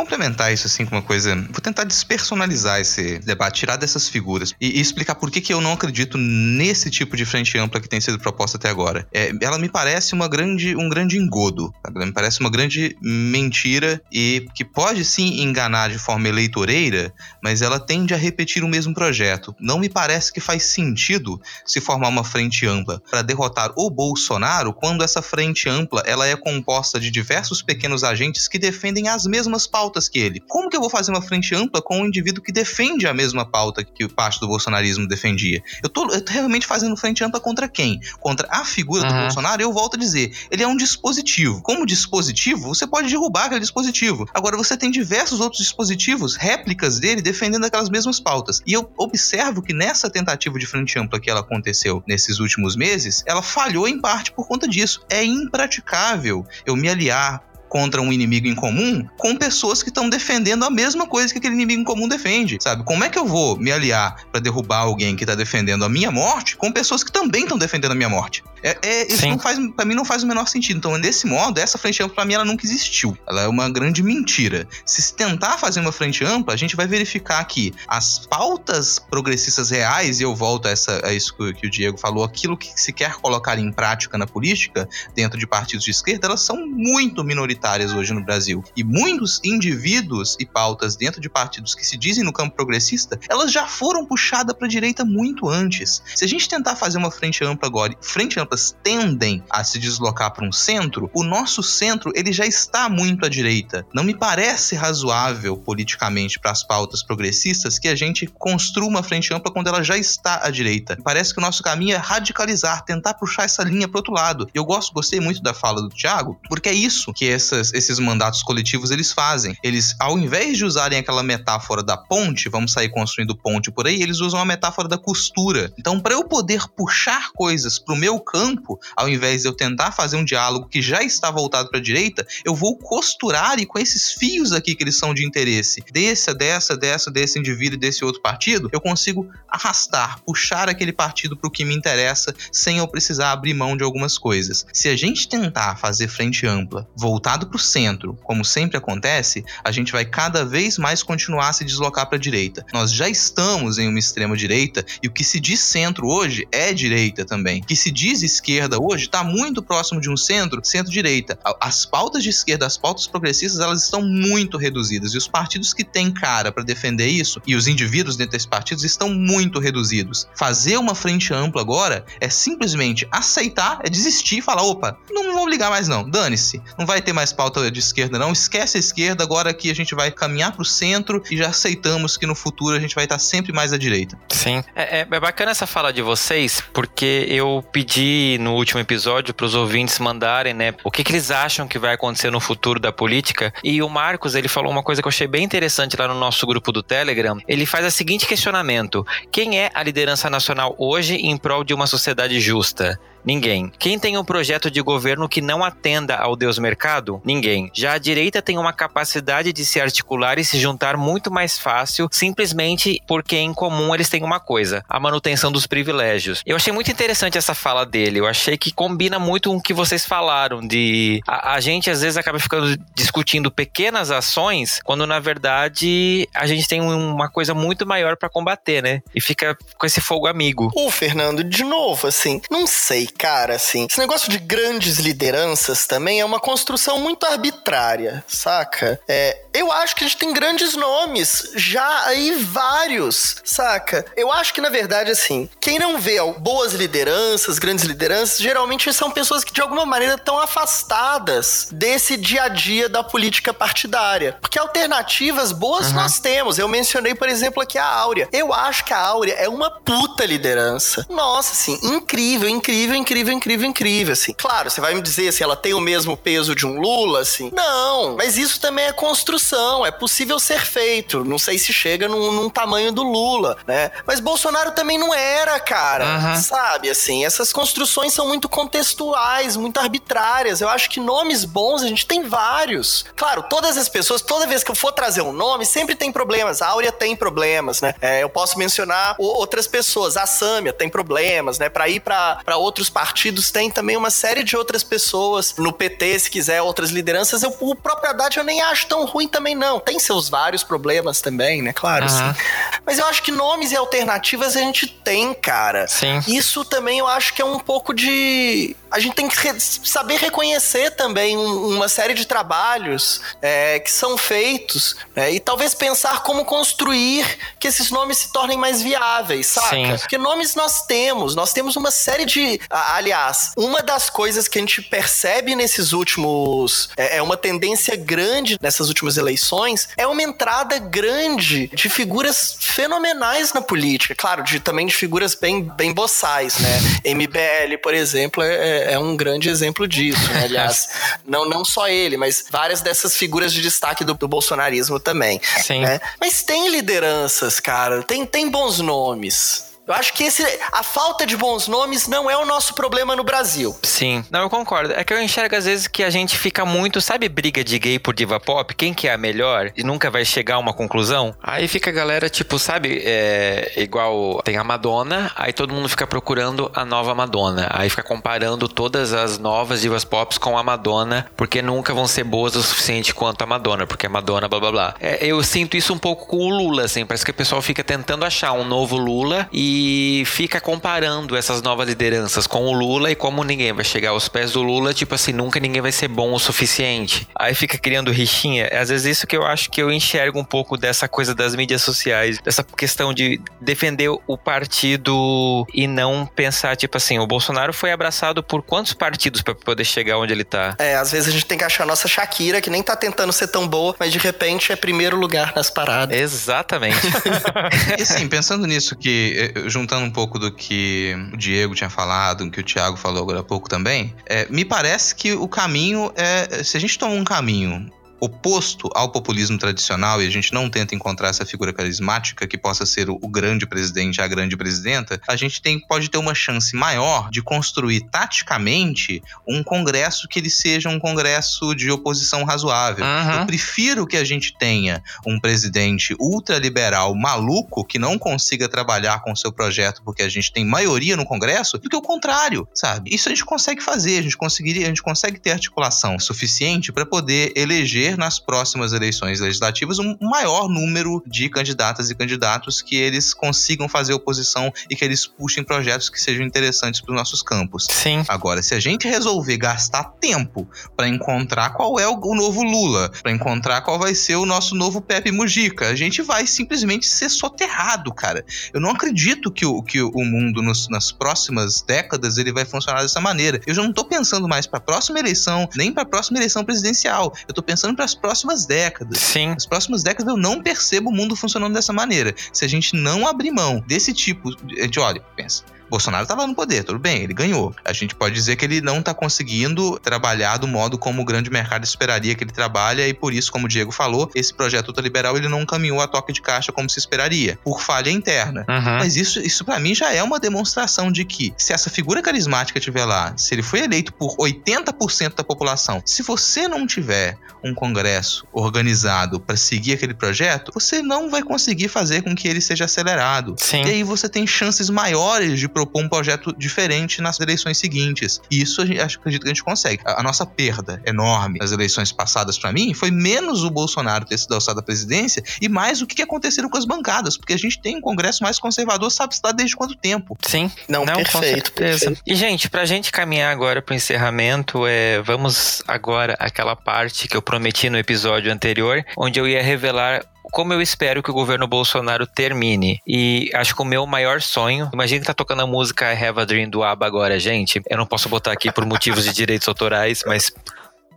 complementar 0.00 0.52
isso 0.52 0.66
assim 0.66 0.86
com 0.86 0.96
uma 0.96 1.02
coisa. 1.02 1.36
Vou 1.50 1.60
tentar 1.60 1.84
despersonalizar 1.84 2.80
esse 2.80 3.18
debate, 3.18 3.60
tirar 3.60 3.76
dessas 3.76 4.08
figuras 4.08 4.54
e, 4.58 4.78
e, 4.78 4.80
explicar 4.80 5.14
por 5.14 5.30
que, 5.30 5.40
que 5.40 5.52
eu 5.52 5.60
não 5.60 5.72
acredito 5.72 6.16
nesse 6.16 6.90
tipo 6.90 7.16
de 7.16 7.26
frente 7.26 7.58
ampla 7.58 7.80
que 7.80 7.88
tem 7.88 8.00
sido 8.00 8.18
proposta 8.18 8.56
até 8.56 8.70
agora. 8.70 9.06
É, 9.12 9.30
ela 9.42 9.58
me 9.58 9.68
parece 9.68 10.14
uma 10.14 10.26
grande, 10.26 10.74
um 10.74 10.88
grande 10.88 11.18
engodo. 11.18 11.72
Me 11.94 12.12
parece 12.12 12.40
uma 12.40 12.50
grande 12.50 12.96
mentira 13.02 14.00
e 14.10 14.46
que 14.54 14.64
pode 14.64 15.04
sim 15.04 15.42
enganar 15.42 15.90
de 15.90 15.98
forma 15.98 16.28
eleitoreira, 16.28 17.12
mas 17.42 17.60
ela 17.60 17.78
tende 17.78 18.14
a 18.14 18.16
repetir 18.16 18.64
o 18.64 18.68
mesmo 18.68 18.94
projeto. 18.94 19.54
Não 19.60 19.78
me 19.78 19.88
parece 19.88 20.32
que 20.32 20.40
faz 20.40 20.62
sentido 20.64 21.38
se 21.66 21.80
formar 21.80 22.08
uma 22.08 22.24
frente 22.24 22.66
ampla 22.66 23.02
para 23.10 23.22
derrotar 23.22 23.72
o 23.76 23.90
Bolsonaro 23.90 24.72
quando 24.72 25.04
essa 25.04 25.20
frente 25.20 25.68
ampla 25.68 26.02
ela 26.06 26.26
é 26.26 26.36
composta 26.36 26.98
de 26.98 27.10
diversos 27.10 27.60
pequenos 27.60 28.02
agentes 28.02 28.48
que 28.48 28.58
defendem 28.58 29.08
as 29.08 29.26
mesmas 29.26 29.66
pautas 29.66 29.89
pautas 29.90 30.08
que 30.08 30.18
ele. 30.18 30.40
Como 30.46 30.70
que 30.70 30.76
eu 30.76 30.80
vou 30.80 30.88
fazer 30.88 31.10
uma 31.10 31.20
frente 31.20 31.54
ampla 31.54 31.82
com 31.82 32.00
um 32.00 32.06
indivíduo 32.06 32.42
que 32.42 32.52
defende 32.52 33.06
a 33.06 33.12
mesma 33.12 33.44
pauta 33.44 33.82
que 33.82 34.08
parte 34.08 34.38
do 34.38 34.46
bolsonarismo 34.46 35.08
defendia? 35.08 35.60
Eu 35.82 35.88
tô, 35.88 36.08
eu 36.12 36.24
tô 36.24 36.32
realmente 36.32 36.66
fazendo 36.66 36.96
frente 36.96 37.24
ampla 37.24 37.40
contra 37.40 37.68
quem? 37.68 38.00
Contra 38.20 38.46
a 38.50 38.64
figura 38.64 39.02
uhum. 39.02 39.08
do 39.08 39.20
Bolsonaro? 39.22 39.60
Eu 39.60 39.72
volto 39.72 39.96
a 39.96 39.98
dizer, 39.98 40.32
ele 40.50 40.62
é 40.62 40.66
um 40.66 40.76
dispositivo. 40.76 41.60
Como 41.62 41.84
dispositivo, 41.84 42.68
você 42.68 42.86
pode 42.86 43.08
derrubar 43.08 43.46
aquele 43.46 43.60
dispositivo. 43.60 44.28
Agora, 44.32 44.56
você 44.56 44.76
tem 44.76 44.90
diversos 44.90 45.40
outros 45.40 45.60
dispositivos, 45.60 46.36
réplicas 46.36 47.00
dele, 47.00 47.20
defendendo 47.20 47.64
aquelas 47.64 47.90
mesmas 47.90 48.20
pautas. 48.20 48.62
E 48.66 48.72
eu 48.72 48.90
observo 48.96 49.62
que 49.62 49.74
nessa 49.74 50.08
tentativa 50.08 50.58
de 50.58 50.66
frente 50.66 50.98
ampla 50.98 51.18
que 51.18 51.28
ela 51.28 51.40
aconteceu 51.40 52.02
nesses 52.06 52.38
últimos 52.38 52.76
meses, 52.76 53.24
ela 53.26 53.42
falhou 53.42 53.88
em 53.88 54.00
parte 54.00 54.30
por 54.30 54.46
conta 54.46 54.68
disso. 54.68 55.04
É 55.10 55.24
impraticável 55.24 56.46
eu 56.64 56.76
me 56.76 56.88
aliar 56.88 57.49
contra 57.70 58.02
um 58.02 58.12
inimigo 58.12 58.48
em 58.48 58.54
comum 58.54 59.06
com 59.16 59.36
pessoas 59.36 59.80
que 59.80 59.90
estão 59.90 60.10
defendendo 60.10 60.64
a 60.64 60.70
mesma 60.70 61.06
coisa 61.06 61.32
que 61.32 61.38
aquele 61.38 61.54
inimigo 61.54 61.80
em 61.80 61.84
comum 61.84 62.08
defende, 62.08 62.58
sabe? 62.60 62.84
Como 62.84 63.04
é 63.04 63.08
que 63.08 63.18
eu 63.18 63.24
vou 63.24 63.56
me 63.56 63.70
aliar 63.70 64.26
para 64.30 64.40
derrubar 64.40 64.80
alguém 64.80 65.14
que 65.14 65.24
tá 65.24 65.36
defendendo 65.36 65.84
a 65.84 65.88
minha 65.88 66.10
morte 66.10 66.56
com 66.56 66.72
pessoas 66.72 67.04
que 67.04 67.12
também 67.12 67.44
estão 67.44 67.56
defendendo 67.56 67.92
a 67.92 67.94
minha 67.94 68.08
morte? 68.08 68.42
É, 68.62 68.76
é 68.82 69.12
isso 69.12 69.26
não 69.26 69.38
faz, 69.38 69.58
para 69.74 69.84
mim 69.84 69.94
não 69.94 70.04
faz 70.04 70.24
o 70.24 70.26
menor 70.26 70.46
sentido. 70.48 70.76
Então, 70.78 70.98
nesse 70.98 71.26
modo, 71.26 71.58
essa 71.58 71.78
frente 71.78 72.02
ampla 72.02 72.16
para 72.16 72.24
mim 72.24 72.34
ela 72.34 72.44
nunca 72.44 72.66
existiu. 72.66 73.16
Ela 73.26 73.42
é 73.42 73.48
uma 73.48 73.70
grande 73.70 74.02
mentira. 74.02 74.66
Se 74.84 75.14
tentar 75.14 75.56
fazer 75.56 75.80
uma 75.80 75.92
frente 75.92 76.24
ampla, 76.24 76.52
a 76.52 76.56
gente 76.56 76.74
vai 76.74 76.88
verificar 76.88 77.42
que 77.44 77.72
as 77.86 78.18
pautas 78.18 78.98
progressistas 78.98 79.70
reais, 79.70 80.20
e 80.20 80.24
eu 80.24 80.34
volto 80.34 80.66
a, 80.66 80.72
essa, 80.72 81.06
a 81.06 81.12
isso 81.12 81.34
que 81.54 81.66
o 81.66 81.70
Diego 81.70 81.96
falou, 81.96 82.24
aquilo 82.24 82.56
que 82.56 82.68
se 82.74 82.92
quer 82.92 83.14
colocar 83.14 83.58
em 83.58 83.72
prática 83.72 84.18
na 84.18 84.26
política, 84.26 84.88
dentro 85.14 85.38
de 85.38 85.46
partidos 85.46 85.84
de 85.84 85.92
esquerda, 85.92 86.26
elas 86.26 86.42
são 86.42 86.66
muito 86.66 87.22
minoritárias 87.22 87.59
hoje 87.94 88.12
no 88.12 88.24
Brasil. 88.24 88.62
E 88.76 88.82
muitos 88.82 89.40
indivíduos 89.44 90.36
e 90.38 90.46
pautas 90.46 90.96
dentro 90.96 91.20
de 91.20 91.28
partidos 91.28 91.74
que 91.74 91.84
se 91.84 91.96
dizem 91.96 92.24
no 92.24 92.32
campo 92.32 92.56
progressista, 92.56 93.18
elas 93.28 93.52
já 93.52 93.66
foram 93.66 94.04
puxadas 94.04 94.56
para 94.56 94.66
a 94.66 94.70
direita 94.70 95.04
muito 95.04 95.48
antes. 95.48 96.02
Se 96.14 96.24
a 96.24 96.28
gente 96.28 96.48
tentar 96.48 96.76
fazer 96.76 96.98
uma 96.98 97.10
frente 97.10 97.44
ampla 97.44 97.68
agora, 97.68 97.94
frente 98.00 98.38
amplas 98.38 98.76
tendem 98.82 99.42
a 99.50 99.62
se 99.64 99.78
deslocar 99.78 100.32
para 100.32 100.46
um 100.46 100.52
centro, 100.52 101.10
o 101.14 101.22
nosso 101.22 101.62
centro 101.62 102.12
ele 102.14 102.32
já 102.32 102.46
está 102.46 102.88
muito 102.88 103.24
à 103.24 103.28
direita. 103.28 103.86
Não 103.94 104.04
me 104.04 104.14
parece 104.14 104.74
razoável 104.74 105.56
politicamente 105.56 106.38
para 106.38 106.50
as 106.50 106.62
pautas 106.62 107.02
progressistas 107.02 107.78
que 107.78 107.88
a 107.88 107.94
gente 107.94 108.26
construa 108.26 108.88
uma 108.88 109.02
frente 109.02 109.32
ampla 109.32 109.52
quando 109.52 109.68
ela 109.68 109.82
já 109.82 109.96
está 109.96 110.40
à 110.46 110.50
direita. 110.50 110.98
Parece 111.02 111.32
que 111.32 111.40
o 111.40 111.42
nosso 111.42 111.62
caminho 111.62 111.94
é 111.94 111.98
radicalizar, 111.98 112.84
tentar 112.84 113.14
puxar 113.14 113.44
essa 113.44 113.62
linha 113.62 113.88
para 113.88 113.98
outro 113.98 114.12
lado. 114.12 114.48
Eu 114.54 114.64
gosto, 114.64 114.92
gostei 114.92 115.20
muito 115.20 115.42
da 115.42 115.54
fala 115.54 115.82
do 115.82 115.88
Thiago, 115.88 116.38
porque 116.48 116.68
é 116.68 116.74
isso 116.74 117.12
que 117.12 117.28
essa 117.28 117.49
essas, 117.50 117.72
esses 117.72 117.98
mandatos 117.98 118.42
coletivos 118.42 118.90
eles 118.90 119.12
fazem. 119.12 119.56
Eles, 119.62 119.94
ao 119.98 120.18
invés 120.18 120.56
de 120.56 120.64
usarem 120.64 120.98
aquela 120.98 121.22
metáfora 121.22 121.82
da 121.82 121.96
ponte, 121.96 122.48
vamos 122.48 122.72
sair 122.72 122.88
construindo 122.88 123.36
ponte 123.36 123.70
por 123.70 123.86
aí, 123.86 124.02
eles 124.02 124.20
usam 124.20 124.40
a 124.40 124.44
metáfora 124.44 124.88
da 124.88 124.98
costura. 124.98 125.72
Então, 125.78 126.00
para 126.00 126.14
eu 126.14 126.24
poder 126.24 126.62
puxar 126.76 127.30
coisas 127.32 127.78
para 127.78 127.94
o 127.94 127.98
meu 127.98 128.18
campo, 128.20 128.78
ao 128.96 129.08
invés 129.08 129.42
de 129.42 129.48
eu 129.48 129.52
tentar 129.52 129.92
fazer 129.92 130.16
um 130.16 130.24
diálogo 130.24 130.68
que 130.68 130.80
já 130.80 131.02
está 131.02 131.30
voltado 131.30 131.68
para 131.70 131.78
a 131.78 131.82
direita, 131.82 132.26
eu 132.44 132.54
vou 132.54 132.76
costurar 132.76 133.58
e 133.58 133.66
com 133.66 133.78
esses 133.78 134.12
fios 134.12 134.52
aqui 134.52 134.74
que 134.74 134.84
eles 134.84 134.96
são 134.96 135.12
de 135.12 135.24
interesse, 135.24 135.82
dessa, 135.92 136.34
dessa, 136.34 136.76
dessa, 136.76 137.10
desse 137.10 137.38
indivíduo 137.38 137.76
e 137.76 137.80
desse 137.80 138.04
outro 138.04 138.22
partido, 138.22 138.68
eu 138.72 138.80
consigo 138.80 139.28
arrastar, 139.48 140.20
puxar 140.24 140.68
aquele 140.68 140.92
partido 140.92 141.36
para 141.36 141.48
o 141.48 141.50
que 141.50 141.64
me 141.64 141.74
interessa, 141.74 142.34
sem 142.52 142.78
eu 142.78 142.88
precisar 142.88 143.32
abrir 143.32 143.54
mão 143.54 143.76
de 143.76 143.84
algumas 143.84 144.18
coisas. 144.18 144.66
Se 144.72 144.88
a 144.88 144.96
gente 144.96 145.28
tentar 145.28 145.76
fazer 145.76 146.08
frente 146.08 146.46
ampla, 146.46 146.88
voltar 146.96 147.39
para 147.46 147.56
o 147.56 147.60
centro, 147.60 148.18
como 148.22 148.44
sempre 148.44 148.76
acontece, 148.76 149.44
a 149.64 149.70
gente 149.70 149.92
vai 149.92 150.04
cada 150.04 150.44
vez 150.44 150.78
mais 150.78 151.02
continuar 151.02 151.48
a 151.48 151.52
se 151.52 151.64
deslocar 151.64 152.06
para 152.06 152.16
a 152.16 152.20
direita. 152.20 152.64
Nós 152.72 152.92
já 152.92 153.08
estamos 153.08 153.78
em 153.78 153.88
uma 153.88 153.98
extrema 153.98 154.36
direita 154.36 154.84
e 155.02 155.08
o 155.08 155.12
que 155.12 155.24
se 155.24 155.40
diz 155.40 155.60
centro 155.60 156.06
hoje 156.06 156.46
é 156.52 156.72
direita 156.72 157.24
também. 157.24 157.60
O 157.60 157.64
que 157.64 157.76
se 157.76 157.90
diz 157.90 158.22
esquerda 158.22 158.80
hoje 158.80 159.06
está 159.06 159.22
muito 159.24 159.62
próximo 159.62 160.00
de 160.00 160.10
um 160.10 160.16
centro, 160.16 160.64
centro-direita. 160.64 161.38
As 161.60 161.84
pautas 161.84 162.22
de 162.22 162.30
esquerda, 162.30 162.66
as 162.66 162.76
pautas 162.76 163.06
progressistas, 163.06 163.60
elas 163.60 163.84
estão 163.84 164.02
muito 164.02 164.56
reduzidas 164.56 165.14
e 165.14 165.18
os 165.18 165.28
partidos 165.28 165.72
que 165.72 165.84
têm 165.84 166.10
cara 166.12 166.52
para 166.52 166.62
defender 166.62 167.06
isso 167.06 167.40
e 167.46 167.54
os 167.54 167.66
indivíduos 167.66 168.16
dentro 168.16 168.32
desses 168.32 168.46
partidos 168.46 168.84
estão 168.84 169.08
muito 169.08 169.58
reduzidos. 169.58 170.26
Fazer 170.34 170.76
uma 170.76 170.94
frente 170.94 171.32
ampla 171.32 171.60
agora 171.60 172.04
é 172.20 172.28
simplesmente 172.28 173.06
aceitar, 173.10 173.80
é 173.82 173.90
desistir 173.90 174.38
e 174.38 174.42
falar: 174.42 174.62
opa, 174.62 174.96
não 175.10 175.34
vou 175.34 175.48
ligar 175.48 175.70
mais 175.70 175.88
não, 175.88 176.08
dane-se, 176.08 176.60
não 176.78 176.86
vai 176.86 177.00
ter 177.00 177.12
mais 177.12 177.29
mais 177.30 177.32
pauta 177.32 177.70
de 177.70 177.78
esquerda, 177.78 178.18
não. 178.18 178.32
Esquece 178.32 178.76
a 178.76 178.80
esquerda, 178.80 179.22
agora 179.22 179.54
que 179.54 179.70
a 179.70 179.74
gente 179.74 179.94
vai 179.94 180.10
caminhar 180.10 180.52
para 180.52 180.62
o 180.62 180.64
centro 180.64 181.22
e 181.30 181.36
já 181.36 181.48
aceitamos 181.48 182.16
que 182.16 182.26
no 182.26 182.34
futuro 182.34 182.76
a 182.76 182.80
gente 182.80 182.94
vai 182.94 183.04
estar 183.04 183.18
sempre 183.18 183.52
mais 183.52 183.72
à 183.72 183.78
direita. 183.78 184.18
Sim. 184.28 184.62
É, 184.74 185.00
é, 185.00 185.06
é 185.10 185.20
bacana 185.20 185.50
essa 185.50 185.66
fala 185.66 185.92
de 185.92 186.02
vocês, 186.02 186.62
porque 186.72 187.26
eu 187.28 187.64
pedi 187.72 188.38
no 188.40 188.54
último 188.54 188.80
episódio 188.80 189.32
para 189.32 189.46
os 189.46 189.54
ouvintes 189.54 189.98
mandarem, 189.98 190.54
né, 190.54 190.74
o 190.84 190.90
que, 190.90 191.04
que 191.04 191.12
eles 191.12 191.30
acham 191.30 191.66
que 191.66 191.78
vai 191.78 191.94
acontecer 191.94 192.30
no 192.30 192.40
futuro 192.40 192.80
da 192.80 192.92
política. 192.92 193.52
E 193.62 193.82
o 193.82 193.88
Marcos, 193.88 194.34
ele 194.34 194.48
falou 194.48 194.70
uma 194.70 194.82
coisa 194.82 195.00
que 195.00 195.08
eu 195.08 195.10
achei 195.10 195.26
bem 195.26 195.44
interessante 195.44 195.96
lá 195.98 196.08
no 196.08 196.14
nosso 196.14 196.46
grupo 196.46 196.72
do 196.72 196.82
Telegram. 196.82 197.38
Ele 197.46 197.66
faz 197.66 197.86
o 197.86 197.90
seguinte 197.90 198.26
questionamento: 198.26 199.06
quem 199.30 199.58
é 199.58 199.70
a 199.74 199.82
liderança 199.82 200.28
nacional 200.28 200.74
hoje 200.78 201.14
em 201.14 201.36
prol 201.36 201.64
de 201.64 201.74
uma 201.74 201.86
sociedade 201.86 202.40
justa? 202.40 202.98
Ninguém. 203.24 203.72
Quem 203.78 203.98
tem 203.98 204.16
um 204.16 204.24
projeto 204.24 204.70
de 204.70 204.80
governo 204.80 205.28
que 205.28 205.40
não 205.40 205.62
atenda 205.62 206.16
ao 206.16 206.36
Deus 206.36 206.58
mercado? 206.58 207.20
Ninguém. 207.24 207.70
Já 207.74 207.92
a 207.92 207.98
direita 207.98 208.42
tem 208.42 208.58
uma 208.58 208.72
capacidade 208.72 209.52
de 209.52 209.64
se 209.64 209.80
articular 209.80 210.38
e 210.38 210.44
se 210.44 210.58
juntar 210.58 210.96
muito 210.96 211.30
mais 211.30 211.58
fácil, 211.58 212.08
simplesmente 212.10 213.00
porque 213.06 213.36
em 213.36 213.52
comum 213.52 213.94
eles 213.94 214.08
têm 214.08 214.22
uma 214.22 214.40
coisa: 214.40 214.84
a 214.88 214.98
manutenção 214.98 215.52
dos 215.52 215.66
privilégios. 215.66 216.42
Eu 216.46 216.56
achei 216.56 216.72
muito 216.72 216.90
interessante 216.90 217.38
essa 217.38 217.54
fala 217.54 217.84
dele. 217.84 218.20
Eu 218.20 218.26
achei 218.26 218.56
que 218.56 218.72
combina 218.72 219.18
muito 219.18 219.50
com 219.50 219.56
o 219.56 219.62
que 219.62 219.74
vocês 219.74 220.04
falaram 220.04 220.66
de 220.66 221.20
a, 221.26 221.54
a 221.54 221.60
gente 221.60 221.90
às 221.90 222.00
vezes 222.00 222.16
acaba 222.16 222.38
ficando 222.38 222.76
discutindo 222.94 223.50
pequenas 223.50 224.10
ações 224.10 224.80
quando 224.84 225.06
na 225.06 225.18
verdade 225.18 226.28
a 226.34 226.46
gente 226.46 226.66
tem 226.68 226.80
uma 226.80 227.28
coisa 227.28 227.54
muito 227.54 227.86
maior 227.86 228.16
para 228.16 228.28
combater, 228.28 228.82
né? 228.82 229.02
E 229.14 229.20
fica 229.20 229.56
com 229.78 229.86
esse 229.86 230.00
fogo 230.00 230.26
amigo. 230.26 230.70
Ô, 230.74 230.90
Fernando, 230.90 231.44
de 231.44 231.64
novo, 231.64 232.06
assim, 232.06 232.40
não 232.50 232.66
sei 232.66 233.09
cara, 233.10 233.54
assim, 233.56 233.86
esse 233.90 233.98
negócio 233.98 234.30
de 234.30 234.38
grandes 234.38 234.98
lideranças 234.98 235.86
também 235.86 236.20
é 236.20 236.24
uma 236.24 236.40
construção 236.40 236.98
muito 236.98 237.26
arbitrária, 237.26 238.24
saca? 238.26 239.00
É, 239.08 239.42
eu 239.52 239.70
acho 239.72 239.96
que 239.96 240.04
a 240.04 240.06
gente 240.06 240.16
tem 240.16 240.32
grandes 240.32 240.74
nomes, 240.74 241.50
já 241.54 242.06
aí 242.06 242.32
vários, 242.42 243.36
saca? 243.44 244.04
Eu 244.16 244.32
acho 244.32 244.54
que, 244.54 244.60
na 244.60 244.68
verdade, 244.68 245.10
assim, 245.10 245.48
quem 245.60 245.78
não 245.78 245.98
vê 245.98 246.20
boas 246.38 246.72
lideranças, 246.72 247.58
grandes 247.58 247.84
lideranças, 247.84 248.38
geralmente 248.38 248.92
são 248.92 249.10
pessoas 249.10 249.44
que 249.44 249.52
de 249.52 249.60
alguma 249.60 249.84
maneira 249.84 250.14
estão 250.14 250.38
afastadas 250.38 251.68
desse 251.72 252.16
dia 252.16 252.44
a 252.44 252.48
dia 252.48 252.88
da 252.88 253.02
política 253.02 253.52
partidária. 253.52 254.36
Porque 254.40 254.58
alternativas 254.58 255.52
boas 255.52 255.88
uhum. 255.88 255.94
nós 255.94 256.18
temos. 256.18 256.58
Eu 256.58 256.68
mencionei, 256.68 257.14
por 257.14 257.28
exemplo, 257.28 257.62
aqui 257.62 257.78
a 257.78 257.86
Áurea. 257.86 258.28
Eu 258.32 258.52
acho 258.52 258.84
que 258.84 258.92
a 258.92 258.98
Áurea 258.98 259.34
é 259.34 259.48
uma 259.48 259.70
puta 259.70 260.24
liderança. 260.24 261.06
Nossa, 261.08 261.52
assim, 261.52 261.78
incrível, 261.82 262.48
incrível, 262.48 262.94
incrível, 263.00 263.32
incrível, 263.32 263.66
incrível, 263.68 264.12
assim. 264.12 264.32
Claro, 264.34 264.70
você 264.70 264.80
vai 264.80 264.94
me 264.94 265.02
dizer 265.02 265.32
se 265.32 265.42
ela 265.42 265.56
tem 265.56 265.74
o 265.74 265.80
mesmo 265.80 266.16
peso 266.16 266.54
de 266.54 266.66
um 266.66 266.80
Lula, 266.80 267.20
assim. 267.20 267.50
Não, 267.52 268.16
mas 268.16 268.36
isso 268.36 268.60
também 268.60 268.86
é 268.86 268.92
construção, 268.92 269.84
é 269.84 269.90
possível 269.90 270.38
ser 270.38 270.60
feito. 270.60 271.24
Não 271.24 271.38
sei 271.38 271.58
se 271.58 271.72
chega 271.72 272.08
num, 272.08 272.32
num 272.32 272.50
tamanho 272.50 272.92
do 272.92 273.02
Lula, 273.02 273.56
né? 273.66 273.90
Mas 274.06 274.20
Bolsonaro 274.20 274.72
também 274.72 274.98
não 274.98 275.14
era, 275.14 275.58
cara. 275.58 276.04
Uhum. 276.04 276.36
Sabe, 276.36 276.90
assim, 276.90 277.24
essas 277.24 277.52
construções 277.52 278.12
são 278.12 278.28
muito 278.28 278.48
contextuais, 278.48 279.56
muito 279.56 279.80
arbitrárias. 279.80 280.60
Eu 280.60 280.68
acho 280.68 280.90
que 280.90 281.00
nomes 281.00 281.44
bons 281.44 281.82
a 281.82 281.86
gente 281.86 282.06
tem 282.06 282.22
vários. 282.28 283.04
Claro, 283.16 283.44
todas 283.44 283.76
as 283.76 283.88
pessoas, 283.88 284.20
toda 284.20 284.46
vez 284.46 284.62
que 284.62 284.70
eu 284.70 284.74
for 284.74 284.92
trazer 284.92 285.22
um 285.22 285.32
nome, 285.32 285.64
sempre 285.64 285.94
tem 285.94 286.12
problemas. 286.12 286.62
A 286.62 286.68
Áurea 286.68 286.92
tem 286.92 287.16
problemas, 287.16 287.80
né? 287.80 287.94
É, 288.00 288.22
eu 288.22 288.28
posso 288.28 288.58
mencionar 288.58 289.14
outras 289.18 289.66
pessoas. 289.66 290.16
A 290.16 290.26
Sâmia 290.26 290.72
tem 290.72 290.88
problemas, 290.88 291.58
né? 291.58 291.68
Pra 291.68 291.88
ir 291.88 292.00
para 292.00 292.56
outros 292.56 292.89
partidos 292.90 293.50
tem 293.50 293.70
também 293.70 293.96
uma 293.96 294.10
série 294.10 294.42
de 294.42 294.56
outras 294.56 294.82
pessoas. 294.82 295.54
No 295.56 295.72
PT, 295.72 296.18
se 296.18 296.30
quiser, 296.30 296.60
outras 296.60 296.90
lideranças. 296.90 297.42
Eu, 297.42 297.56
o 297.60 297.74
próprio 297.74 298.10
Haddad 298.10 298.36
eu 298.36 298.44
nem 298.44 298.60
acho 298.60 298.86
tão 298.86 299.06
ruim 299.06 299.28
também, 299.28 299.54
não. 299.54 299.80
Tem 299.80 299.98
seus 299.98 300.28
vários 300.28 300.62
problemas 300.62 301.20
também, 301.20 301.62
né? 301.62 301.72
Claro, 301.72 302.04
uhum. 302.04 302.10
sim. 302.10 302.40
Mas 302.84 302.98
eu 302.98 303.06
acho 303.06 303.22
que 303.22 303.30
nomes 303.30 303.72
e 303.72 303.76
alternativas 303.76 304.56
a 304.56 304.60
gente 304.60 304.86
tem, 304.86 305.32
cara. 305.32 305.86
Sim. 305.88 306.20
Isso 306.26 306.64
também 306.64 306.98
eu 306.98 307.06
acho 307.06 307.32
que 307.32 307.40
é 307.40 307.44
um 307.44 307.58
pouco 307.58 307.94
de. 307.94 308.76
A 308.90 308.98
gente 308.98 309.14
tem 309.14 309.28
que 309.28 309.38
re 309.38 309.60
saber 309.60 310.16
reconhecer 310.16 310.90
também 310.92 311.36
uma 311.36 311.88
série 311.88 312.12
de 312.12 312.26
trabalhos 312.26 313.20
é, 313.40 313.78
que 313.78 313.90
são 313.90 314.18
feitos 314.18 314.96
né? 315.14 315.32
e 315.32 315.38
talvez 315.38 315.74
pensar 315.74 316.22
como 316.22 316.44
construir 316.44 317.24
que 317.58 317.68
esses 317.68 317.90
nomes 317.90 318.18
se 318.18 318.32
tornem 318.32 318.58
mais 318.58 318.82
viáveis, 318.82 319.46
saca? 319.46 319.68
Sim. 319.68 319.96
Porque 319.96 320.18
nomes 320.18 320.54
nós 320.54 320.86
temos, 320.86 321.34
nós 321.34 321.52
temos 321.52 321.76
uma 321.76 321.90
série 321.90 322.24
de 322.24 322.60
Aliás, 322.88 323.52
uma 323.56 323.82
das 323.82 324.10
coisas 324.10 324.48
que 324.48 324.58
a 324.58 324.60
gente 324.60 324.82
percebe 324.82 325.54
nesses 325.54 325.92
últimos. 325.92 326.90
É, 326.96 327.18
é 327.18 327.22
uma 327.22 327.36
tendência 327.36 327.96
grande 327.96 328.58
nessas 328.60 328.88
últimas 328.88 329.16
eleições 329.16 329.88
é 329.96 330.06
uma 330.06 330.22
entrada 330.22 330.78
grande 330.78 331.68
de 331.68 331.88
figuras 331.88 332.56
fenomenais 332.58 333.52
na 333.52 333.60
política. 333.60 334.14
Claro, 334.14 334.42
de, 334.42 334.60
também 334.60 334.86
de 334.86 334.94
figuras 334.94 335.34
bem, 335.34 335.62
bem 335.62 335.92
boçais, 335.92 336.58
né? 336.58 337.12
MBL, 337.14 337.78
por 337.82 337.94
exemplo, 337.94 338.42
é, 338.42 338.92
é 338.92 338.98
um 338.98 339.16
grande 339.16 339.48
exemplo 339.48 339.86
disso, 339.86 340.32
né? 340.32 340.44
Aliás, 340.44 340.88
não, 341.26 341.48
não 341.48 341.64
só 341.64 341.88
ele, 341.88 342.16
mas 342.16 342.44
várias 342.50 342.80
dessas 342.80 343.16
figuras 343.16 343.52
de 343.52 343.62
destaque 343.62 344.04
do, 344.04 344.14
do 344.14 344.28
bolsonarismo 344.28 344.98
também. 344.98 345.40
Sim. 345.62 345.80
Né? 345.80 346.00
Mas 346.20 346.42
tem 346.42 346.70
lideranças, 346.70 347.60
cara, 347.60 348.02
tem, 348.02 348.26
tem 348.26 348.48
bons 348.48 348.78
nomes. 348.80 349.69
Eu 349.86 349.94
acho 349.94 350.12
que 350.12 350.24
esse, 350.24 350.44
a 350.72 350.82
falta 350.82 351.26
de 351.26 351.36
bons 351.36 351.66
nomes 351.66 352.06
não 352.06 352.30
é 352.30 352.36
o 352.36 352.44
nosso 352.44 352.74
problema 352.74 353.16
no 353.16 353.24
Brasil. 353.24 353.76
Sim, 353.82 354.24
não, 354.30 354.42
eu 354.42 354.50
concordo. 354.50 354.92
É 354.94 355.02
que 355.02 355.12
eu 355.12 355.20
enxergo 355.20 355.56
às 355.56 355.64
vezes 355.64 355.88
que 355.88 356.04
a 356.04 356.10
gente 356.10 356.38
fica 356.38 356.64
muito, 356.64 357.00
sabe, 357.00 357.28
briga 357.28 357.64
de 357.64 357.78
gay 357.78 357.98
por 357.98 358.14
diva 358.14 358.38
pop? 358.38 358.72
Quem 358.74 358.94
que 358.94 359.08
é 359.08 359.12
a 359.12 359.18
melhor? 359.18 359.72
E 359.76 359.82
nunca 359.82 360.08
vai 360.08 360.24
chegar 360.24 360.56
a 360.56 360.58
uma 360.58 360.72
conclusão? 360.72 361.34
Aí 361.42 361.66
fica 361.66 361.90
a 361.90 361.92
galera, 361.92 362.28
tipo, 362.30 362.58
sabe, 362.58 363.02
é, 363.04 363.72
igual 363.76 364.40
tem 364.44 364.56
a 364.56 364.62
Madonna, 364.62 365.32
aí 365.34 365.52
todo 365.52 365.74
mundo 365.74 365.88
fica 365.88 366.06
procurando 366.06 366.70
a 366.74 366.84
nova 366.84 367.12
Madonna. 367.14 367.68
Aí 367.72 367.90
fica 367.90 368.02
comparando 368.02 368.68
todas 368.68 369.12
as 369.12 369.38
novas 369.38 369.80
divas 369.80 370.04
pop 370.04 370.38
com 370.38 370.56
a 370.56 370.62
Madonna, 370.62 371.26
porque 371.36 371.60
nunca 371.60 371.92
vão 371.92 372.06
ser 372.06 372.22
boas 372.22 372.54
o 372.54 372.62
suficiente 372.62 373.12
quanto 373.12 373.42
a 373.42 373.46
Madonna, 373.46 373.86
porque 373.86 374.06
a 374.06 374.10
Madonna, 374.10 374.46
blá 374.46 374.60
blá 374.60 374.70
blá. 374.70 374.94
É, 375.00 375.26
eu 375.26 375.42
sinto 375.42 375.76
isso 375.76 375.92
um 375.92 375.98
pouco 375.98 376.26
com 376.26 376.36
o 376.36 376.48
Lula, 376.48 376.84
assim, 376.84 377.04
parece 377.04 377.24
que 377.24 377.30
o 377.32 377.34
pessoal 377.34 377.60
fica 377.60 377.82
tentando 377.82 378.24
achar 378.24 378.52
um 378.52 378.64
novo 378.64 378.96
Lula 378.96 379.48
e 379.52 379.79
e 379.80 380.24
fica 380.26 380.60
comparando 380.60 381.34
essas 381.34 381.62
novas 381.62 381.88
lideranças 381.88 382.46
com 382.46 382.66
o 382.66 382.72
Lula 382.72 383.10
e 383.10 383.14
como 383.14 383.42
ninguém 383.42 383.72
vai 383.72 383.84
chegar 383.84 384.10
aos 384.10 384.28
pés 384.28 384.52
do 384.52 384.62
Lula, 384.62 384.92
tipo 384.92 385.14
assim, 385.14 385.32
nunca 385.32 385.58
ninguém 385.58 385.80
vai 385.80 385.90
ser 385.90 386.06
bom 386.06 386.34
o 386.34 386.38
suficiente. 386.38 387.26
Aí 387.34 387.54
fica 387.54 387.78
criando 387.78 388.10
rixinha. 388.10 388.64
É 388.64 388.78
às 388.78 388.90
vezes 388.90 389.18
isso 389.18 389.26
que 389.26 389.34
eu 389.34 389.42
acho 389.42 389.70
que 389.70 389.80
eu 389.80 389.90
enxergo 389.90 390.38
um 390.38 390.44
pouco 390.44 390.76
dessa 390.76 391.08
coisa 391.08 391.34
das 391.34 391.54
mídias 391.54 391.80
sociais, 391.80 392.38
dessa 392.40 392.62
questão 392.62 393.14
de 393.14 393.40
defender 393.58 394.10
o 394.10 394.36
partido 394.36 395.66
e 395.72 395.86
não 395.86 396.26
pensar, 396.26 396.76
tipo 396.76 396.98
assim, 396.98 397.18
o 397.18 397.26
Bolsonaro 397.26 397.72
foi 397.72 397.90
abraçado 397.90 398.42
por 398.42 398.62
quantos 398.62 398.92
partidos 398.92 399.40
para 399.40 399.54
poder 399.54 399.84
chegar 399.84 400.18
onde 400.18 400.34
ele 400.34 400.44
tá? 400.44 400.74
É, 400.78 400.96
às 400.96 401.12
vezes 401.12 401.28
a 401.28 401.32
gente 401.32 401.46
tem 401.46 401.56
que 401.56 401.64
achar 401.64 401.84
a 401.84 401.86
nossa 401.86 402.06
Shakira, 402.06 402.60
que 402.60 402.68
nem 402.68 402.82
tá 402.82 402.94
tentando 402.96 403.32
ser 403.32 403.48
tão 403.48 403.66
boa, 403.66 403.96
mas 403.98 404.12
de 404.12 404.18
repente 404.18 404.72
é 404.72 404.76
primeiro 404.76 405.16
lugar 405.16 405.54
nas 405.56 405.70
paradas. 405.70 406.18
Exatamente. 406.18 407.00
e 407.98 408.02
assim, 408.02 408.28
pensando 408.28 408.66
nisso 408.66 408.94
que 408.94 409.52
eh, 409.54 409.59
juntando 409.68 410.04
um 410.04 410.10
pouco 410.10 410.38
do 410.38 410.50
que 410.52 411.14
o 411.32 411.36
Diego 411.36 411.74
tinha 411.74 411.90
falado, 411.90 412.44
do 412.44 412.50
que 412.50 412.60
o 412.60 412.64
Thiago 412.64 412.96
falou 412.96 413.22
agora 413.22 413.40
há 413.40 413.44
pouco 413.44 413.68
também, 413.68 414.14
é, 414.26 414.46
me 414.50 414.64
parece 414.64 415.14
que 415.14 415.32
o 415.32 415.48
caminho 415.48 416.12
é. 416.14 416.62
Se 416.62 416.76
a 416.76 416.80
gente 416.80 416.98
toma 416.98 417.14
um 417.14 417.24
caminho 417.24 417.90
oposto 418.20 418.90
ao 418.94 419.10
populismo 419.10 419.58
tradicional 419.58 420.22
e 420.22 420.26
a 420.26 420.30
gente 420.30 420.52
não 420.52 420.68
tenta 420.68 420.94
encontrar 420.94 421.28
essa 421.28 421.46
figura 421.46 421.72
carismática 421.72 422.46
que 422.46 422.58
possa 422.58 422.84
ser 422.84 423.08
o, 423.08 423.18
o 423.22 423.28
grande 423.28 423.66
presidente, 423.66 424.20
a 424.20 424.28
grande 424.28 424.56
presidenta, 424.56 425.20
a 425.26 425.36
gente 425.36 425.62
tem, 425.62 425.80
pode 425.80 426.10
ter 426.10 426.18
uma 426.18 426.34
chance 426.34 426.76
maior 426.76 427.30
de 427.30 427.42
construir 427.42 428.02
taticamente 428.10 429.22
um 429.48 429.62
congresso 429.62 430.28
que 430.28 430.38
ele 430.38 430.50
seja 430.50 430.88
um 430.88 430.98
congresso 430.98 431.74
de 431.74 431.90
oposição 431.90 432.44
razoável. 432.44 433.04
Uhum. 433.04 433.40
Eu 433.40 433.46
prefiro 433.46 434.06
que 434.06 434.16
a 434.16 434.24
gente 434.24 434.54
tenha 434.58 435.02
um 435.26 435.40
presidente 435.40 436.14
ultraliberal 436.18 437.14
maluco 437.14 437.84
que 437.84 437.98
não 437.98 438.18
consiga 438.18 438.68
trabalhar 438.68 439.22
com 439.22 439.32
o 439.32 439.36
seu 439.36 439.52
projeto 439.52 440.02
porque 440.04 440.22
a 440.22 440.28
gente 440.28 440.52
tem 440.52 440.64
maioria 440.64 441.16
no 441.16 441.24
congresso 441.24 441.78
do 441.78 441.88
que 441.88 441.96
o 441.96 442.02
contrário, 442.02 442.68
sabe? 442.74 443.14
Isso 443.14 443.28
a 443.28 443.30
gente 443.30 443.44
consegue 443.44 443.82
fazer, 443.82 444.18
a 444.18 444.22
gente 444.22 444.36
conseguiria, 444.36 444.84
a 444.84 444.88
gente 444.88 445.02
consegue 445.02 445.38
ter 445.38 445.52
articulação 445.52 446.18
suficiente 446.18 446.92
para 446.92 447.06
poder 447.06 447.52
eleger 447.56 448.09
ter 448.10 448.18
nas 448.18 448.38
próximas 448.38 448.92
eleições 448.92 449.40
legislativas 449.40 449.98
um 449.98 450.16
maior 450.20 450.68
número 450.68 451.22
de 451.26 451.48
candidatas 451.48 452.10
e 452.10 452.14
candidatos 452.14 452.82
que 452.82 452.96
eles 452.96 453.32
consigam 453.32 453.88
fazer 453.88 454.12
oposição 454.12 454.72
e 454.88 454.96
que 454.96 455.04
eles 455.04 455.26
puxem 455.26 455.62
projetos 455.62 456.08
que 456.08 456.20
sejam 456.20 456.44
interessantes 456.44 457.00
para 457.00 457.12
os 457.12 457.18
nossos 457.18 457.42
campos. 457.42 457.86
Sim. 457.90 458.24
Agora, 458.28 458.62
se 458.62 458.74
a 458.74 458.80
gente 458.80 459.08
resolver 459.08 459.56
gastar 459.56 460.04
tempo 460.20 460.68
para 460.96 461.08
encontrar 461.08 461.70
qual 461.70 461.98
é 461.98 462.08
o, 462.08 462.18
o 462.20 462.34
novo 462.34 462.62
Lula, 462.62 463.10
para 463.22 463.32
encontrar 463.32 463.82
qual 463.82 463.98
vai 463.98 464.14
ser 464.14 464.36
o 464.36 464.46
nosso 464.46 464.74
novo 464.74 465.00
Pepe 465.00 465.30
Mujica, 465.30 465.88
a 465.88 465.94
gente 465.94 466.22
vai 466.22 466.46
simplesmente 466.46 467.06
ser 467.06 467.28
soterrado, 467.28 468.12
cara. 468.12 468.44
Eu 468.72 468.80
não 468.80 468.90
acredito 468.90 469.50
que 469.50 469.64
o, 469.64 469.82
que 469.82 470.02
o 470.02 470.24
mundo 470.24 470.62
nos, 470.62 470.88
nas 470.88 471.12
próximas 471.12 471.82
décadas 471.82 472.38
ele 472.38 472.52
vai 472.52 472.64
funcionar 472.64 473.02
dessa 473.02 473.20
maneira. 473.20 473.60
Eu 473.66 473.74
já 473.74 473.82
não 473.82 473.92
tô 473.92 474.04
pensando 474.04 474.48
mais 474.48 474.66
para 474.66 474.78
a 474.78 474.82
próxima 474.82 475.18
eleição, 475.18 475.68
nem 475.76 475.92
para 475.92 476.02
a 476.02 476.06
próxima 476.06 476.38
eleição 476.38 476.64
presidencial. 476.64 477.32
Eu 477.46 477.54
tô 477.54 477.62
pensando 477.62 477.96
para 478.00 478.06
as 478.06 478.14
próximas 478.14 478.64
décadas. 478.64 479.18
Sim. 479.18 479.48
Nas 479.48 479.66
próximas 479.66 480.02
décadas 480.02 480.32
eu 480.32 480.38
não 480.38 480.62
percebo 480.62 481.10
o 481.10 481.12
mundo 481.12 481.36
funcionando 481.36 481.74
dessa 481.74 481.92
maneira. 481.92 482.34
Se 482.50 482.64
a 482.64 482.68
gente 482.68 482.96
não 482.96 483.28
abrir 483.28 483.50
mão 483.50 483.84
desse 483.86 484.14
tipo, 484.14 484.48
a 484.48 484.82
gente 484.82 484.98
olha, 484.98 485.20
pensa. 485.36 485.64
Bolsonaro 485.90 486.22
estava 486.22 486.46
no 486.46 486.54
poder, 486.54 486.84
tudo 486.84 486.98
bem, 486.98 487.22
ele 487.22 487.34
ganhou. 487.34 487.74
A 487.84 487.92
gente 487.92 488.14
pode 488.14 488.34
dizer 488.34 488.56
que 488.56 488.64
ele 488.64 488.80
não 488.80 489.00
está 489.00 489.12
conseguindo 489.12 489.98
trabalhar 489.98 490.56
do 490.56 490.68
modo 490.68 490.96
como 490.96 491.22
o 491.22 491.24
grande 491.24 491.50
mercado 491.50 491.84
esperaria 491.84 492.34
que 492.34 492.44
ele 492.44 492.52
trabalha 492.52 493.06
e 493.08 493.12
por 493.12 493.34
isso, 493.34 493.50
como 493.50 493.66
o 493.66 493.68
Diego 493.68 493.90
falou, 493.90 494.30
esse 494.34 494.54
projeto 494.54 494.88
ultraliberal 494.88 495.36
ele 495.36 495.48
não 495.48 495.66
caminhou 495.66 496.00
a 496.00 496.06
toque 496.06 496.32
de 496.32 496.40
caixa 496.40 496.72
como 496.72 496.88
se 496.88 496.98
esperaria, 496.98 497.58
por 497.64 497.82
falha 497.82 498.10
interna. 498.10 498.64
Uhum. 498.68 498.98
Mas 498.98 499.16
isso, 499.16 499.40
isso 499.40 499.64
para 499.64 499.78
mim 499.80 499.94
já 499.94 500.12
é 500.12 500.22
uma 500.22 500.38
demonstração 500.38 501.10
de 501.10 501.24
que 501.24 501.52
se 501.56 501.72
essa 501.72 501.90
figura 501.90 502.22
carismática 502.22 502.78
estiver 502.78 503.04
lá, 503.04 503.36
se 503.36 503.54
ele 503.54 503.62
foi 503.62 503.80
eleito 503.80 504.12
por 504.12 504.36
80% 504.36 505.34
da 505.34 505.44
população, 505.44 506.00
se 506.06 506.22
você 506.22 506.68
não 506.68 506.86
tiver 506.86 507.36
um 507.64 507.74
congresso 507.74 508.46
organizado 508.52 509.40
para 509.40 509.56
seguir 509.56 509.94
aquele 509.94 510.14
projeto, 510.14 510.72
você 510.74 511.02
não 511.02 511.30
vai 511.30 511.42
conseguir 511.42 511.88
fazer 511.88 512.22
com 512.22 512.34
que 512.34 512.48
ele 512.48 512.60
seja 512.60 512.84
acelerado. 512.84 513.54
Sim. 513.58 513.82
E 513.82 513.90
aí 513.90 514.02
você 514.02 514.28
tem 514.28 514.46
chances 514.46 514.88
maiores 514.88 515.58
de 515.58 515.68
propor 515.80 516.04
um 516.04 516.08
projeto 516.08 516.54
diferente 516.56 517.22
nas 517.22 517.40
eleições 517.40 517.78
seguintes. 517.78 518.40
E 518.50 518.62
isso 518.62 518.82
a 518.82 518.86
gente, 518.86 519.00
acho, 519.00 519.18
acredito 519.18 519.42
que 519.42 519.48
a 519.48 519.54
gente 519.54 519.64
consegue. 519.64 520.02
A, 520.04 520.20
a 520.20 520.22
nossa 520.22 520.44
perda 520.44 521.00
enorme 521.06 521.58
nas 521.58 521.72
eleições 521.72 522.12
passadas, 522.12 522.58
para 522.58 522.72
mim, 522.72 522.92
foi 522.94 523.10
menos 523.10 523.64
o 523.64 523.70
Bolsonaro 523.70 524.24
ter 524.24 524.38
sido 524.38 524.54
alçado 524.54 524.80
à 524.80 524.82
presidência 524.82 525.42
e 525.60 525.68
mais 525.68 526.02
o 526.02 526.06
que, 526.06 526.16
que 526.16 526.22
aconteceram 526.22 526.68
com 526.68 526.76
as 526.76 526.84
bancadas, 526.84 527.36
porque 527.36 527.52
a 527.52 527.58
gente 527.58 527.80
tem 527.80 527.96
um 527.96 528.00
Congresso 528.00 528.42
mais 528.42 528.58
conservador, 528.58 529.10
sabe-se 529.10 529.40
lá 529.42 529.52
desde 529.52 529.76
quanto 529.76 529.94
tempo. 529.94 530.36
Sim. 530.46 530.70
Não, 530.88 531.04
com 531.06 531.14
perfeito, 531.14 531.68
certeza. 531.68 532.06
perfeito. 532.06 532.22
E, 532.26 532.34
gente, 532.34 532.68
pra 532.68 532.84
gente 532.84 533.12
caminhar 533.12 533.52
agora 533.52 533.80
pro 533.80 533.94
encerramento, 533.94 534.86
é, 534.86 535.20
vamos 535.22 535.82
agora 535.86 536.36
àquela 536.38 536.76
parte 536.76 537.28
que 537.28 537.36
eu 537.36 537.42
prometi 537.42 537.88
no 537.88 537.98
episódio 537.98 538.52
anterior, 538.52 539.04
onde 539.16 539.38
eu 539.38 539.48
ia 539.48 539.62
revelar 539.62 540.24
como 540.50 540.72
eu 540.72 540.82
espero 540.82 541.22
que 541.22 541.30
o 541.30 541.34
governo 541.34 541.66
Bolsonaro 541.66 542.26
termine. 542.26 543.00
E 543.06 543.50
acho 543.54 543.74
que 543.74 543.82
o 543.82 543.84
meu 543.84 544.06
maior 544.06 544.40
sonho. 544.40 544.90
Imagina 544.92 545.20
que 545.20 545.26
tá 545.26 545.34
tocando 545.34 545.62
a 545.62 545.66
música 545.66 546.12
I 546.12 546.24
Have 546.24 546.40
a 546.40 546.44
Dream 546.44 546.68
do 546.68 546.82
ABBA 546.82 547.06
agora, 547.06 547.38
gente. 547.38 547.80
Eu 547.88 547.96
não 547.96 548.06
posso 548.06 548.28
botar 548.28 548.52
aqui 548.52 548.72
por 548.72 548.84
motivos 548.84 549.24
de 549.24 549.32
direitos 549.32 549.68
autorais, 549.68 550.22
mas 550.26 550.52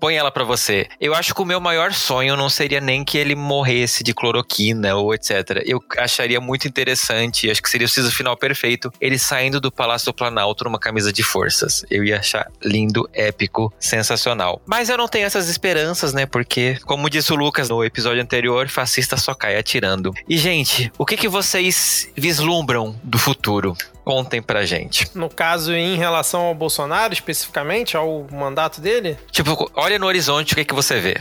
põe 0.04 0.18
ela 0.18 0.30
pra 0.30 0.44
você. 0.44 0.86
Eu 1.00 1.16
acho 1.16 1.34
que 1.34 1.42
o 1.42 1.46
meu 1.46 1.62
maior 1.62 1.94
sonho 1.94 2.36
não 2.36 2.50
seria 2.50 2.82
nem 2.82 3.06
que 3.06 3.18
ele 3.18 3.36
morresse 3.36 4.04
de 4.04 4.14
cloroquina 4.14 4.94
ou 4.98 5.14
etc. 5.14 5.64
Eu 5.66 5.82
acharia 5.98 6.42
muito 6.42 6.68
interessante, 6.68 7.50
acho 7.50 7.64
que 7.64 7.70
seria 7.70 7.86
o 7.86 7.90
siso 7.90 8.12
final 8.12 8.36
perfeito, 8.36 8.92
ele 9.00 9.18
saindo 9.18 9.62
do 9.62 9.72
Palácio 9.72 10.08
do 10.08 10.14
Planalto 10.14 10.66
numa 10.66 10.78
camisa 10.78 11.14
de 11.14 11.24
forças. 11.24 11.86
Eu 11.90 12.04
ia 12.04 12.20
achar 12.20 12.52
lindo, 12.62 13.10
épico, 13.14 13.74
sensacional. 13.80 14.62
Mas 14.66 14.90
eu 14.90 14.98
não 14.98 15.08
tenho 15.08 15.26
essas 15.26 15.48
esperanças, 15.48 16.14
né? 16.14 16.26
Porque, 16.26 16.78
como 16.84 17.10
disse 17.10 17.32
o 17.32 17.38
Lucas 17.38 17.70
no 17.70 17.82
episódio 17.82 18.22
anterior, 18.22 18.68
fascista 18.68 19.16
só 19.16 19.34
cai 19.34 19.56
atirando. 19.56 20.14
E, 20.28 20.38
gente, 20.38 20.92
o 20.98 21.06
que, 21.06 21.16
que 21.16 21.30
vocês 21.30 22.12
vislumbram 22.14 22.94
do 23.02 23.18
futuro? 23.18 23.74
Contem 24.04 24.42
pra 24.42 24.66
gente. 24.66 25.10
No 25.16 25.30
caso, 25.30 25.74
em 25.74 25.96
relação 25.96 26.42
ao 26.42 26.56
Bolsonaro, 26.56 27.14
especificamente, 27.14 27.96
ao 27.96 28.28
mandato 28.32 28.82
dele, 28.82 29.18
Tipo, 29.32 29.70
olha 29.74 29.98
no 29.98 30.06
horizonte 30.06 30.54
o 30.54 30.56
que, 30.56 30.66
que 30.66 30.74
você 30.74 31.00
vê. 31.00 31.16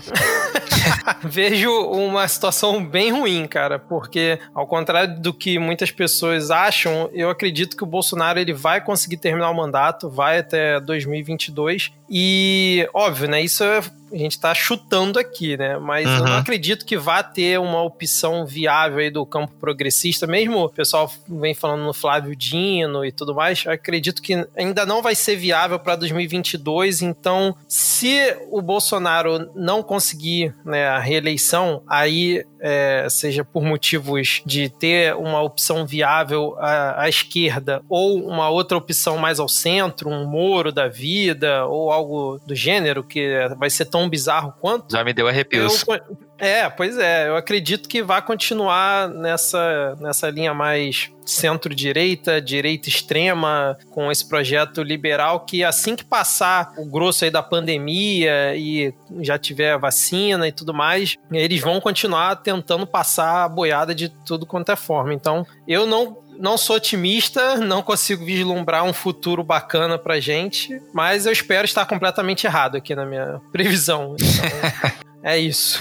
vejo 1.25 1.71
uma 1.71 2.27
situação 2.27 2.85
bem 2.85 3.11
ruim, 3.11 3.47
cara, 3.47 3.79
porque 3.79 4.39
ao 4.55 4.67
contrário 4.67 5.21
do 5.21 5.33
que 5.33 5.59
muitas 5.59 5.91
pessoas 5.91 6.51
acham, 6.51 7.09
eu 7.13 7.31
acredito 7.31 7.77
que 7.77 7.85
o 7.85 7.87
Bolsonaro 7.87 8.39
ele 8.39 8.53
vai 8.53 8.81
conseguir 8.81 9.17
terminar 9.17 9.51
o 9.51 9.55
mandato, 9.55 10.11
vai 10.11 10.39
até 10.39 10.81
2022 10.81 11.93
e 12.09 12.89
óbvio, 12.93 13.29
né? 13.29 13.41
Isso 13.41 13.65
é 13.65 13.83
a 14.13 14.17
gente 14.17 14.39
tá 14.39 14.55
chutando 14.55 15.19
aqui, 15.19 15.57
né? 15.57 15.79
Mas 15.79 16.07
uhum. 16.07 16.17
eu 16.19 16.25
não 16.25 16.37
acredito 16.37 16.85
que 16.85 16.97
vá 16.97 17.23
ter 17.23 17.59
uma 17.59 17.83
opção 17.83 18.47
viável 18.47 18.99
aí 18.99 19.11
do 19.11 19.25
campo 19.25 19.53
progressista, 19.61 20.27
mesmo 20.27 20.65
o 20.65 20.69
pessoal 20.69 21.11
vem 21.29 21.55
falando 21.55 21.85
no 21.85 21.95
Flávio 21.95 22.37
Dino 22.37 23.05
e 23.05 23.13
tudo 23.13 23.35
mais, 23.35 23.65
acredito 23.67 24.21
que 24.21 24.47
ainda 24.57 24.85
não 24.85 25.03
vai 25.03 25.15
ser 25.15 25.37
viável 25.37 25.79
para 25.79 25.97
2022, 25.97 27.03
então 27.03 27.55
se 27.67 28.37
o 28.51 28.61
Bolsonaro 28.61 29.51
não 29.55 29.83
conseguir 29.83 30.55
né, 30.65 30.87
a 30.87 30.99
reeleição, 30.99 31.83
aí 31.89 32.45
é, 32.63 33.09
seja 33.11 33.45
por 33.45 33.65
motivos 33.65 34.41
de 34.47 34.69
ter 34.69 35.17
uma 35.17 35.43
opção 35.43 35.85
viável 35.85 36.55
à, 36.59 37.03
à, 37.03 37.09
esquerda 37.09 37.83
ou 37.89 38.25
uma 38.25 38.49
outra 38.49 38.79
opção 38.79 39.19
mais 39.19 39.41
ao 39.41 39.49
centro, 39.49 40.09
um 40.09 40.25
Moro 40.25 40.71
da 40.71 40.87
vida 40.87 41.67
ou 41.67 41.91
algo 41.91 42.41
do 42.47 42.55
gênero 42.55 43.03
que 43.03 43.49
vai 43.59 43.69
ser 43.69 43.87
tão 43.87 44.02
bizarro 44.09 44.55
quanto. 44.61 44.91
Já 44.91 45.05
me 45.05 45.13
deu 45.13 45.29
arrepios. 45.29 45.85
Eu, 45.87 46.01
é, 46.39 46.69
pois 46.69 46.99
é. 46.99 47.29
Eu 47.29 47.37
acredito 47.37 47.89
que 47.89 48.03
vai 48.03 48.21
continuar 48.21 49.09
nessa, 49.09 49.97
nessa 50.01 50.29
linha 50.29 50.53
mais 50.53 51.13
centro-direita, 51.25 52.41
direita 52.41 52.89
extrema, 52.89 53.79
com 53.91 54.11
esse 54.11 54.29
projeto 54.29 54.83
liberal 54.83 55.41
que 55.41 55.63
assim 55.63 55.95
que 55.95 56.05
passar 56.05 56.73
o 56.77 56.85
grosso 56.85 57.25
aí 57.25 57.31
da 57.31 57.43
pandemia 57.43 58.57
e 58.57 58.93
já 59.21 59.39
tiver 59.39 59.79
vacina 59.79 60.49
e 60.49 60.53
tudo 60.53 60.75
mais, 60.75 61.17
eles 61.31 61.61
vão 61.61 61.81
continuar 61.81 62.37
tentando 62.37 62.87
passar 62.87 63.45
a 63.45 63.49
boiada 63.49 63.95
de 63.95 64.09
tudo 64.09 64.45
quanto 64.45 64.73
é 64.73 64.77
forma. 64.77 65.15
Então, 65.15 65.47
eu 65.67 65.87
não 65.87 66.22
não 66.43 66.59
sou 66.59 66.75
otimista, 66.75 67.57
não 67.59 67.83
consigo 67.83 68.25
vislumbrar 68.25 68.83
um 68.83 68.93
futuro 68.93 69.45
bacana 69.45 69.97
pra 69.97 70.19
gente, 70.19 70.83
mas 70.93 71.25
eu 71.25 71.31
espero 71.31 71.65
estar 71.65 71.87
completamente 71.87 72.49
errado 72.49 72.77
aqui 72.77 72.97
na 72.97 73.07
minha 73.07 73.41
previsão. 73.53 74.17
Então, 74.19 74.93
é 75.23 75.39
isso. 75.39 75.81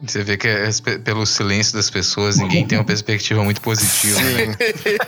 Você 0.00 0.22
vê 0.22 0.36
que 0.36 0.46
é, 0.46 0.70
pelo 1.02 1.26
silêncio 1.26 1.74
das 1.74 1.90
pessoas, 1.90 2.36
ninguém 2.36 2.64
tem 2.64 2.78
uma 2.78 2.84
perspectiva 2.84 3.42
muito 3.42 3.60
positiva. 3.60 4.20
Né? 4.20 4.56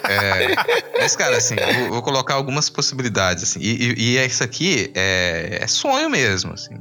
É, 0.09 0.57
mas, 0.99 1.15
cara, 1.15 1.37
assim, 1.37 1.55
vou, 1.55 1.91
vou, 1.91 2.03
colocar 2.03 2.35
algumas 2.35 2.69
possibilidades. 2.69 3.45
Assim, 3.45 3.61
e, 3.61 3.95
e, 3.97 4.17
e 4.17 4.27
isso 4.27 4.43
aqui 4.43 4.91
é, 4.97 5.61
é 5.63 5.67
sonho 5.69 6.11
mesmo. 6.11 6.55
Assim, 6.55 6.75